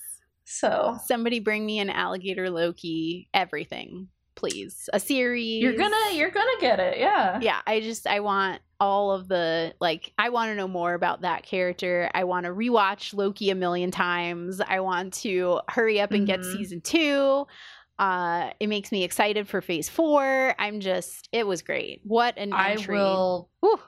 So 0.44 0.98
somebody 1.04 1.40
bring 1.40 1.66
me 1.66 1.80
an 1.80 1.90
alligator 1.90 2.48
loki 2.50 3.28
everything 3.34 4.08
please 4.36 4.88
a 4.92 5.00
series 5.00 5.62
you're 5.62 5.76
gonna 5.76 5.96
you're 6.12 6.30
gonna 6.30 6.60
get 6.60 6.78
it. 6.78 6.98
Yeah. 6.98 7.40
yeah 7.40 7.60
i 7.66 7.80
just 7.80 8.06
i 8.06 8.20
want 8.20 8.60
all 8.80 9.10
of 9.10 9.28
the 9.28 9.74
like 9.80 10.12
i 10.18 10.28
want 10.28 10.50
to 10.50 10.54
know 10.54 10.68
more 10.68 10.92
about 10.94 11.22
that 11.22 11.42
character 11.42 12.10
i 12.14 12.24
want 12.24 12.44
to 12.44 12.52
rewatch 12.52 13.14
loki 13.14 13.48
a 13.50 13.54
million 13.54 13.90
times 13.90 14.60
i 14.68 14.80
want 14.80 15.12
to 15.14 15.60
hurry 15.68 16.00
up 16.00 16.10
and 16.12 16.26
get 16.26 16.40
Mhm. 16.40 16.52
season 16.52 16.80
two 16.82 17.46
uh 17.98 18.50
it 18.60 18.66
makes 18.68 18.92
me 18.92 19.02
excited 19.02 19.48
for 19.48 19.62
phase 19.62 19.88
four 19.88 20.54
i'm 20.58 20.80
just 20.80 21.28
it 21.32 21.46
was 21.46 21.62
great 21.62 22.00
what 22.04 22.36
an 22.36 22.52
I 22.52 22.72
entry 22.72 22.96
will 22.96 23.48
Whew. 23.60 23.80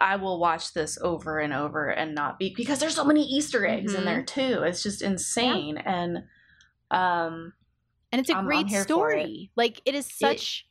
I 0.00 0.16
will 0.16 0.40
watch 0.40 0.72
this 0.72 0.96
over 1.02 1.38
and 1.38 1.52
over 1.52 1.90
and 1.90 2.14
not 2.14 2.38
be 2.38 2.54
because 2.56 2.78
there's 2.80 2.94
so 2.94 3.04
many 3.04 3.22
Easter 3.24 3.66
eggs 3.66 3.92
in 3.94 4.00
Mhm. 4.00 4.04
there 4.06 4.22
too. 4.24 4.62
It's 4.62 4.82
just 4.82 5.02
insane. 5.02 5.76
And 5.76 6.24
um 6.90 7.52
and 8.10 8.18
it's 8.20 8.30
a 8.30 8.34
I'm- 8.34 8.40
I'm 8.40 8.46
great 8.46 8.68
for 8.70 8.82
story 8.82 9.50
like 9.54 9.82
it 9.84 9.94
is 9.94 10.06
such 10.06 10.66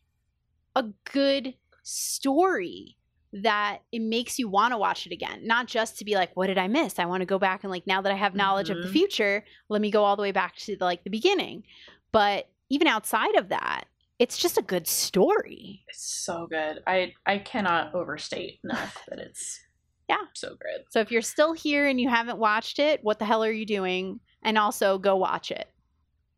a 0.76 0.86
good 1.14 1.54
story 1.84 2.98
that 3.34 3.80
it 3.92 4.02
makes 4.02 4.38
you 4.38 4.50
want 4.50 4.74
to 4.74 4.78
watch 4.78 5.06
it 5.08 5.14
again 5.14 5.40
not 5.48 5.66
just 5.68 5.98
to 5.98 6.04
be 6.06 6.16
like 6.16 6.30
what 6.36 6.48
did 6.48 6.58
i 6.58 6.68
miss 6.68 7.00
i 7.00 7.06
want 7.06 7.22
to 7.22 7.26
go 7.26 7.40
back 7.40 7.64
and 7.64 7.72
like 7.72 7.88
now 7.88 8.02
that 8.02 8.12
i 8.12 8.16
have 8.16 8.36
knowledge 8.36 8.70
of 8.70 8.78
the 8.82 8.88
Mhm. 8.90 8.92
future 8.92 9.46
let 9.70 9.80
me 9.82 9.90
go 9.90 10.04
all 10.04 10.16
the 10.18 10.22
way 10.22 10.32
back 10.34 10.56
to 10.58 10.76
the, 10.76 10.84
like 10.84 11.04
the 11.06 11.10
beginning 11.10 11.64
but 12.12 12.50
even 12.70 12.88
outside 12.88 13.36
of 13.36 13.48
that 13.50 13.86
it's 14.20 14.38
just 14.38 14.58
a 14.58 14.62
good 14.62 14.86
story 14.86 15.84
it's 15.88 16.04
so 16.24 16.46
good. 16.48 16.80
I 16.86 17.14
I 17.26 17.38
cannot 17.40 17.96
overstate 17.96 18.60
enough 18.66 18.98
that 19.08 19.20
it's 19.20 19.60
Yeah. 20.10 20.18
so 20.34 20.50
good. 20.50 20.84
so 20.90 21.00
if 21.00 21.10
you're 21.10 21.22
still 21.22 21.54
here 21.54 21.88
and 21.88 22.02
you 22.02 22.10
haven't 22.10 22.38
watched 22.38 22.80
it 22.80 23.00
what 23.02 23.18
the 23.18 23.26
hell 23.26 23.44
are 23.46 23.52
you 23.52 23.66
doing 23.66 24.20
and 24.44 24.58
also 24.58 24.98
go 24.98 25.16
watch 25.16 25.52
it 25.52 25.72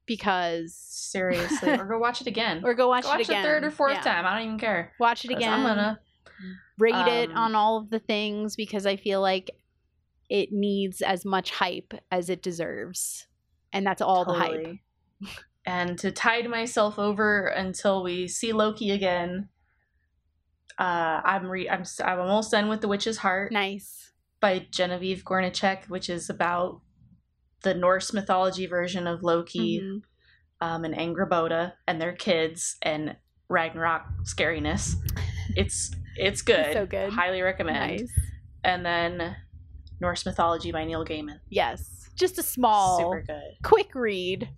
because 0.06 0.76
Seriously. 0.76 1.72
or 1.72 1.86
go 1.86 1.98
watch 1.98 2.22
it 2.22 2.28
again. 2.28 2.62
or 2.66 2.74
go 2.74 2.88
watch, 2.90 3.04
go 3.04 3.10
watch 3.10 3.22
it 3.22 3.30
again 3.30 3.42
the 3.42 3.48
third 3.48 3.64
or 3.64 3.72
fourth 3.72 3.94
Yeah. 3.96 4.02
time. 4.02 4.26
I 4.26 4.38
don't 4.38 4.48
even 4.48 4.60
care. 4.60 4.94
watch 5.00 5.26
it 5.26 5.32
again 5.32 5.54
I'm 5.54 5.64
gonna 5.64 6.00
rate 6.78 6.96
it 7.08 7.30
Um, 7.32 7.38
on 7.38 7.56
all 7.56 7.78
of 7.78 7.90
the 7.90 8.00
things 8.00 8.56
because 8.56 8.86
I 8.86 8.96
feel 8.96 9.22
like 9.22 9.52
it 10.30 10.52
needs 10.52 11.02
as 11.02 11.26
much 11.26 11.52
hype 11.52 11.94
as 12.12 12.30
it 12.30 12.42
deserves. 12.42 13.28
And 13.72 13.86
that's 13.86 14.02
all 14.02 14.26
the 14.26 14.34
hype. 14.34 14.78
and 15.66 15.98
to 16.00 16.12
tide 16.12 16.50
myself 16.50 16.98
over 17.00 17.48
until 17.48 18.04
we 18.04 18.28
see 18.28 18.52
Loki 18.54 18.92
again, 18.92 19.50
uh, 20.80 21.22
I'm 21.24 21.48
re- 21.50 21.70
I'm 21.70 21.84
I'm 22.04 22.20
almost 22.20 22.52
done 22.52 22.68
with 22.70 22.82
The 22.82 22.88
Witch's 22.88 23.18
Heart 23.20 23.52
Nice. 23.52 24.12
by 24.40 24.66
Genevieve 24.72 25.24
Gornichec, 25.24 25.88
which 25.90 26.10
is 26.10 26.30
about 26.30 26.82
the 27.62 27.74
Norse 27.74 28.12
mythology 28.14 28.66
version 28.66 29.08
of 29.08 29.24
Loki 29.24 29.80
Mhm. 29.82 30.02
um, 30.62 30.84
and 30.86 30.96
Angraboda 30.96 31.74
and 31.88 32.02
their 32.02 32.14
kids 32.14 32.78
and 32.82 33.16
Ragnarok 33.50 34.04
scariness. 34.24 34.96
It's 35.56 35.92
it's 36.18 36.42
good. 36.42 36.74
So 36.74 36.86
good. 36.86 37.12
Highly 37.12 37.42
recommend. 37.42 37.78
Nice. 38.02 38.12
And 38.64 38.86
then 38.86 39.36
Norse 40.00 40.26
mythology 40.26 40.72
by 40.72 40.86
Neil 40.86 41.06
Gaiman. 41.06 41.40
Yes. 41.50 42.10
Just 42.16 42.38
a 42.38 42.44
small, 42.44 43.00
Super 43.00 43.24
good. 43.28 43.54
quick 43.64 43.94
read. 43.96 44.50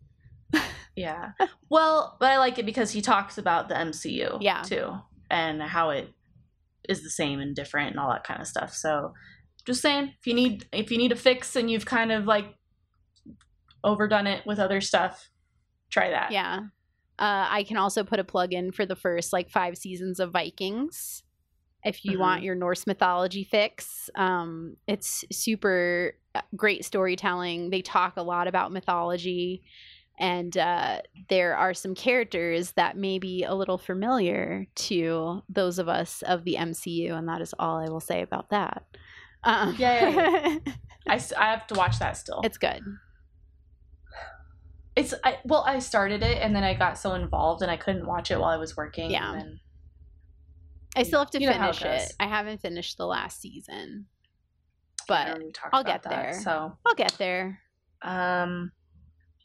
Yeah. 0.97 1.31
well, 1.69 2.15
but 2.21 2.31
I 2.31 2.37
like 2.37 2.57
it 2.57 2.65
because 2.65 2.91
he 2.91 3.01
talks 3.01 3.37
about 3.37 3.67
the 3.67 3.75
MCU 3.75 4.37
Yeah. 4.39 4.61
too 4.61 4.93
and 5.29 5.61
how 5.61 5.89
it 5.89 6.09
is 6.87 7.03
the 7.03 7.09
same 7.09 7.41
and 7.41 7.53
different 7.53 7.91
and 7.91 7.99
all 7.99 8.09
that 8.11 8.23
kind 8.23 8.39
of 8.39 8.47
stuff. 8.47 8.73
So 8.73 9.13
just 9.65 9.81
saying 9.81 10.13
if 10.17 10.25
you 10.25 10.33
need 10.33 10.65
if 10.71 10.91
you 10.91 10.97
need 10.97 11.11
a 11.11 11.17
fix 11.17 11.57
and 11.57 11.69
you've 11.69 11.85
kind 11.85 12.13
of 12.13 12.25
like 12.27 12.45
overdone 13.83 14.25
it 14.27 14.45
with 14.45 14.57
other 14.57 14.79
stuff, 14.79 15.29
try 15.89 16.09
that. 16.11 16.31
Yeah. 16.31 16.59
Uh, 17.19 17.47
I 17.49 17.63
can 17.67 17.75
also 17.75 18.03
put 18.05 18.19
a 18.19 18.23
plug 18.23 18.53
in 18.53 18.71
for 18.71 18.85
the 18.85 18.95
first 18.95 19.33
like 19.33 19.49
five 19.49 19.77
seasons 19.77 20.21
of 20.21 20.31
Vikings. 20.31 21.23
If 21.85 22.03
you 22.03 22.17
Mhm. 22.17 22.21
want 22.21 22.43
your 22.43 22.55
Norse 22.55 22.85
mythology 22.87 23.43
fix, 23.45 24.09
um, 24.15 24.75
it's 24.87 25.23
super 25.31 26.17
uh, 26.33 26.41
great 26.55 26.83
storytelling. 26.83 27.69
They 27.69 27.81
talk 27.81 28.17
a 28.17 28.21
lot 28.23 28.47
about 28.47 28.71
mythology, 28.73 29.61
and 30.19 30.57
uh, 30.57 31.01
there 31.29 31.55
are 31.55 31.73
some 31.73 31.95
characters 31.95 32.71
that 32.71 32.97
may 32.97 33.19
be 33.19 33.43
a 33.43 33.53
little 33.53 33.77
familiar 33.77 34.65
to 34.75 35.43
those 35.47 35.77
of 35.79 35.87
us 35.87 36.21
of 36.23 36.43
the 36.43 36.55
MCU, 36.55 37.13
and 37.13 37.27
that 37.29 37.39
is 37.41 37.53
all 37.59 37.77
I 37.77 37.87
will 37.87 37.99
say 38.01 38.21
about 38.21 38.49
that. 38.49 38.83
Um, 39.43 39.75
Yay. 39.77 40.59
I, 41.07 41.15
s- 41.15 41.31
I 41.33 41.51
have 41.51 41.67
to 41.67 41.75
watch 41.75 41.99
that 41.99 42.17
still. 42.17 42.41
it's 42.43 42.57
good. 42.57 42.81
It's 44.95 45.13
I, 45.23 45.39
well, 45.45 45.63
I 45.67 45.79
started 45.79 46.23
it 46.23 46.41
and 46.41 46.55
then 46.55 46.63
I 46.63 46.73
got 46.73 46.97
so 46.97 47.13
involved 47.13 47.61
and 47.61 47.69
I 47.69 47.75
couldn't 47.77 48.07
watch 48.07 48.31
it 48.31 48.39
while 48.39 48.49
I 48.49 48.57
was 48.57 48.77
working. 48.77 49.11
Yeah. 49.11 49.35
And 49.35 49.59
I 50.95 51.03
still 51.03 51.19
have 51.19 51.29
to 51.31 51.41
You 51.41 51.51
how 51.51 51.69
it 51.69 51.75
finish 51.75 52.09
it. 52.09 52.13
I 52.19 52.27
haven't 52.27 52.61
finished 52.61 52.97
the 52.97 53.05
last 53.05 53.41
season, 53.41 54.05
but 55.07 55.27
know 55.27 55.45
we 55.45 55.51
talked 55.51 55.73
I'll 55.73 55.83
get 55.83 56.03
that, 56.03 56.09
there. 56.09 56.33
So, 56.41 56.77
I'll 56.85 56.95
get 56.95 57.13
there. 57.17 57.59
um, 58.01 58.71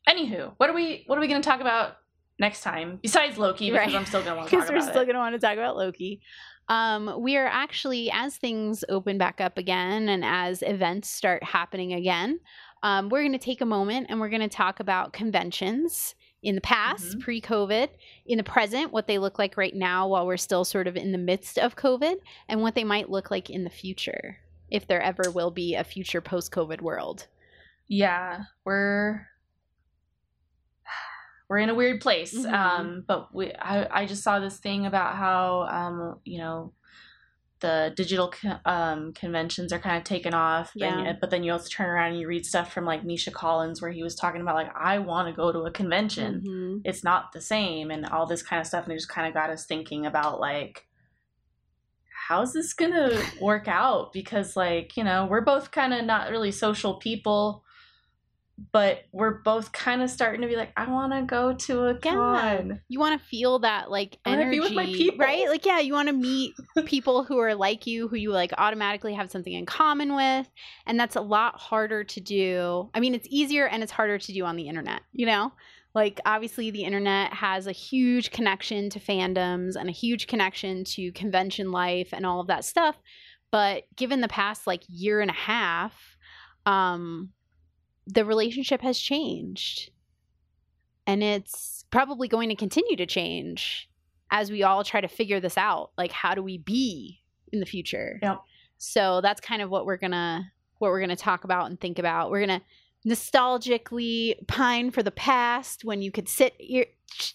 anywho, 0.08 0.54
what 0.56 0.70
are 0.70 0.74
we 0.74 1.04
what 1.06 1.18
are 1.18 1.20
we 1.20 1.28
going 1.28 1.42
to 1.42 1.48
talk 1.48 1.60
about 1.60 1.96
next 2.38 2.62
time 2.62 2.98
besides 3.02 3.38
Loki? 3.38 3.70
Because 3.70 3.86
Right. 3.86 3.96
I'm 3.96 4.06
still 4.06 4.22
going 4.22 4.32
to 4.32 4.36
want 4.38 4.50
to 4.50 4.56
talk 4.56 4.66
because 4.66 4.86
we're 4.86 4.90
still 4.90 5.04
going 5.04 5.14
to 5.14 5.20
want 5.20 5.34
to 5.34 5.40
talk 5.40 5.54
about 5.54 5.76
Loki. 5.76 6.20
Um, 6.68 7.20
we 7.20 7.36
are 7.36 7.48
actually, 7.48 8.12
as 8.12 8.36
things 8.36 8.84
open 8.88 9.18
back 9.18 9.40
up 9.40 9.58
again 9.58 10.08
and 10.08 10.24
as 10.24 10.62
events 10.62 11.10
start 11.10 11.42
happening 11.42 11.92
again, 11.94 12.38
um, 12.84 13.08
we're 13.08 13.22
going 13.22 13.32
to 13.32 13.38
take 13.38 13.60
a 13.60 13.66
moment 13.66 14.06
and 14.08 14.20
we're 14.20 14.28
going 14.28 14.40
to 14.40 14.48
talk 14.48 14.78
about 14.78 15.12
conventions 15.12 16.14
in 16.42 16.54
the 16.54 16.60
past, 16.60 17.18
Mhm. 17.18 17.20
pre 17.20 17.40
COVID, 17.40 17.88
in 18.26 18.38
the 18.38 18.44
present, 18.44 18.92
what 18.92 19.06
they 19.06 19.18
look 19.18 19.38
like 19.38 19.56
right 19.56 19.74
now 19.74 20.08
while 20.08 20.26
we're 20.26 20.36
still 20.38 20.64
sort 20.64 20.86
of 20.86 20.96
in 20.96 21.12
the 21.12 21.18
midst 21.18 21.58
of 21.58 21.76
COVID, 21.76 22.16
and 22.48 22.62
what 22.62 22.74
they 22.74 22.84
might 22.84 23.10
look 23.10 23.30
like 23.30 23.50
in 23.50 23.64
the 23.64 23.70
future, 23.70 24.38
if 24.70 24.86
there 24.86 25.02
ever 25.02 25.30
will 25.30 25.50
be 25.50 25.74
a 25.74 25.84
future 25.84 26.20
post 26.20 26.50
COVID 26.52 26.80
world. 26.80 27.26
Yeah, 27.88 28.44
we're 28.64 29.26
we're 31.48 31.58
in 31.58 31.68
a 31.68 31.74
weird 31.74 32.00
place. 32.00 32.34
Mhm. 32.34 32.52
Um, 32.52 33.04
but 33.06 33.34
we 33.34 33.52
I 33.54 34.02
I 34.02 34.06
just 34.06 34.22
saw 34.22 34.38
this 34.40 34.58
thing 34.58 34.86
about 34.86 35.16
how 35.16 35.62
um 35.70 36.20
you 36.24 36.38
know 36.38 36.72
the 37.60 37.92
digital 37.96 38.32
um 38.64 39.12
conventions 39.12 39.72
are 39.72 39.78
kind 39.78 39.96
of 39.96 40.04
taken 40.04 40.34
off. 40.34 40.72
Yeah. 40.74 40.98
And, 40.98 41.20
but 41.20 41.30
then 41.30 41.42
you 41.42 41.52
also 41.52 41.68
turn 41.68 41.88
around 41.88 42.12
and 42.12 42.20
you 42.20 42.26
read 42.26 42.44
stuff 42.44 42.72
from 42.72 42.84
like 42.84 43.04
Misha 43.04 43.30
Collins 43.30 43.80
where 43.80 43.90
he 43.90 44.02
was 44.02 44.14
talking 44.14 44.40
about 44.40 44.54
like 44.54 44.74
I 44.76 44.98
want 44.98 45.28
to 45.28 45.34
go 45.34 45.52
to 45.52 45.60
a 45.60 45.70
convention. 45.70 46.42
Mhm. 46.46 46.80
It's 46.84 47.04
not 47.04 47.32
the 47.32 47.40
same 47.40 47.90
and 47.90 48.06
all 48.06 48.26
this 48.26 48.42
kind 48.42 48.60
of 48.60 48.66
stuff 48.66 48.84
and 48.84 48.92
it 48.92 48.96
just 48.96 49.08
kind 49.08 49.28
of 49.28 49.34
got 49.34 49.50
us 49.50 49.66
thinking 49.66 50.06
about 50.06 50.40
like 50.40 50.86
how's 52.28 52.52
this 52.52 52.72
gonna 52.74 53.20
work 53.40 53.66
out 53.66 54.12
because 54.12 54.56
like 54.56 54.96
you 54.96 55.02
know 55.02 55.26
we're 55.26 55.40
both 55.40 55.70
kind 55.70 55.92
of 55.92 56.04
not 56.04 56.30
really 56.30 56.52
social 56.52 56.94
people 56.94 57.64
but 58.72 59.04
we're 59.12 59.38
both 59.42 59.72
kind 59.72 60.02
of 60.02 60.10
starting 60.10 60.42
to 60.42 60.46
be 60.46 60.54
like 60.56 60.70
i 60.76 60.88
want 60.90 61.12
to 61.12 61.22
go 61.22 61.54
to 61.54 61.84
a 61.86 61.94
Yeah. 61.94 62.12
con 62.12 62.80
You 62.88 62.98
want 63.00 63.18
to 63.20 63.26
feel 63.26 63.58
that 63.60 63.90
like 63.90 64.18
energy, 64.26 64.50
be 64.56 64.60
with 64.60 64.72
my 64.74 64.84
people. 64.86 65.18
right? 65.18 65.48
Like, 65.48 65.64
yeah, 65.64 65.80
you 65.80 65.92
want 65.94 66.08
to 66.08 66.14
meet 66.14 66.54
people 66.84 67.24
who 67.24 67.38
are 67.38 67.54
like 67.54 67.86
you, 67.86 68.08
who 68.08 68.16
you 68.16 68.30
like 68.32 68.52
automatically 68.58 69.14
have 69.14 69.30
something 69.30 69.52
in 69.52 69.64
common 69.66 70.14
with, 70.14 70.48
and 70.86 70.98
that's 71.00 71.16
a 71.16 71.20
lot 71.20 71.58
harder 71.58 72.04
to 72.04 72.20
do. 72.20 72.90
I 72.94 73.00
mean, 73.00 73.14
it's 73.14 73.26
easier 73.30 73.66
and 73.66 73.82
it's 73.82 73.92
harder 73.92 74.18
to 74.18 74.32
do 74.32 74.44
on 74.44 74.56
the 74.56 74.68
internet. 74.68 75.00
You 75.12 75.26
know, 75.26 75.52
like 75.94 76.20
obviously 76.26 76.70
the 76.70 76.84
internet 76.84 77.32
has 77.32 77.66
a 77.66 77.72
huge 77.72 78.30
connection 78.30 78.90
to 78.90 79.00
fandoms 79.00 79.74
and 79.76 79.88
a 79.88 79.92
huge 79.92 80.26
connection 80.26 80.84
to 80.84 81.12
convention 81.12 81.70
life 81.72 82.08
and 82.12 82.26
all 82.26 82.40
of 82.40 82.46
that 82.48 82.64
stuff. 82.64 82.96
But 83.50 83.84
given 83.96 84.20
the 84.20 84.28
past 84.28 84.66
like 84.66 84.82
year 84.88 85.20
and 85.20 85.30
a 85.30 85.34
half, 85.34 86.16
um, 86.66 87.30
the 88.06 88.24
relationship 88.24 88.80
has 88.80 88.98
changed. 88.98 89.90
And 91.06 91.22
it's 91.22 91.84
probably 91.90 92.28
going 92.28 92.48
to 92.50 92.54
continue 92.54 92.96
to 92.96 93.06
change 93.06 93.88
as 94.30 94.50
we 94.50 94.62
all 94.62 94.84
try 94.84 95.00
to 95.00 95.08
figure 95.08 95.40
this 95.40 95.58
out. 95.58 95.90
Like 95.98 96.12
how 96.12 96.34
do 96.34 96.42
we 96.42 96.58
be 96.58 97.20
in 97.52 97.60
the 97.60 97.66
future? 97.66 98.18
Yep. 98.22 98.40
so 98.78 99.20
that's 99.20 99.40
kind 99.40 99.62
of 99.62 99.70
what 99.70 99.86
we're 99.86 99.96
gonna 99.96 100.52
what 100.78 100.90
we're 100.90 101.00
gonna 101.00 101.16
talk 101.16 101.44
about 101.44 101.68
and 101.68 101.80
think 101.80 101.98
about. 101.98 102.30
We're 102.30 102.40
gonna 102.40 102.62
nostalgically 103.06 104.34
pine 104.46 104.90
for 104.90 105.02
the 105.02 105.10
past 105.10 105.84
when 105.84 106.02
you 106.02 106.12
could 106.12 106.28
sit 106.28 106.54
you 106.60 106.84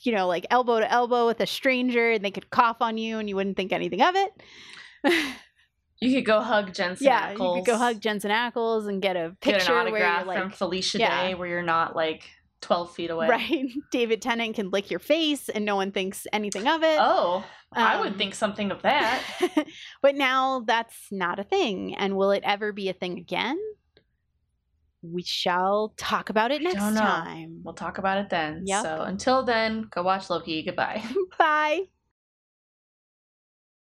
know 0.05 0.27
like 0.27 0.45
elbow 0.51 0.79
to 0.79 0.91
elbow 0.91 1.25
with 1.25 1.39
a 1.39 1.47
stranger 1.47 2.11
and 2.11 2.23
they 2.23 2.29
could 2.31 2.49
cough 2.51 2.77
on 2.81 2.97
you 2.97 3.17
and 3.17 3.27
you 3.27 3.35
wouldn't 3.35 3.57
think 3.57 3.73
anything 3.73 4.01
of 4.01 4.15
it 4.15 4.31
you 6.05 6.15
could 6.17 6.25
go 6.25 6.41
hug 6.41 6.73
jensen 6.73 7.05
yeah 7.05 7.33
Ackles, 7.33 7.57
you 7.57 7.63
could 7.63 7.71
go 7.71 7.77
hug 7.77 7.99
jensen 7.99 8.31
ackles 8.31 8.87
and 8.87 9.01
get 9.01 9.15
a 9.15 9.35
get 9.41 9.55
picture 9.55 9.73
an 9.77 9.91
where 9.91 10.01
you're 10.01 10.07
autograph 10.09 10.27
like 10.27 10.39
from 10.39 10.49
felicia 10.51 10.99
yeah. 10.99 11.27
day 11.27 11.35
where 11.35 11.47
you're 11.47 11.61
not 11.63 11.95
like 11.95 12.23
12 12.61 12.93
feet 12.95 13.09
away 13.11 13.27
right 13.27 13.65
david 13.91 14.21
tennant 14.21 14.55
can 14.55 14.69
lick 14.71 14.89
your 14.89 14.99
face 14.99 15.49
and 15.49 15.65
no 15.65 15.75
one 15.75 15.91
thinks 15.91 16.25
anything 16.33 16.67
of 16.67 16.81
it 16.83 16.97
oh 16.99 17.43
i 17.73 17.99
would 17.99 18.13
Um, 18.13 18.17
think 18.17 18.33
something 18.33 18.71
of 18.71 18.81
that 18.83 19.21
but 20.01 20.15
now 20.15 20.61
that's 20.65 21.07
not 21.11 21.39
a 21.39 21.43
thing. 21.43 21.93
And 21.95 22.15
will 22.15 22.31
it 22.31 22.43
ever 22.45 22.71
be 22.71 22.87
a 22.89 22.93
thing 22.93 23.17
again? 23.17 23.57
We 25.01 25.21
shall 25.23 25.93
talk 25.97 26.29
about 26.29 26.51
it 26.51 26.61
next 26.63 26.79
time. 26.79 27.59
we'll 27.63 27.73
talk 27.75 27.97
about 27.99 28.17
it 28.19 28.29
then 28.29 28.63
Yep. 28.65 28.81
so 28.83 29.01
until 29.01 29.43
then 29.43 29.87
go 29.91 30.01
watch 30.03 30.29
loki 30.29 30.63
goodbye 30.63 31.03
Bye. 31.37 31.81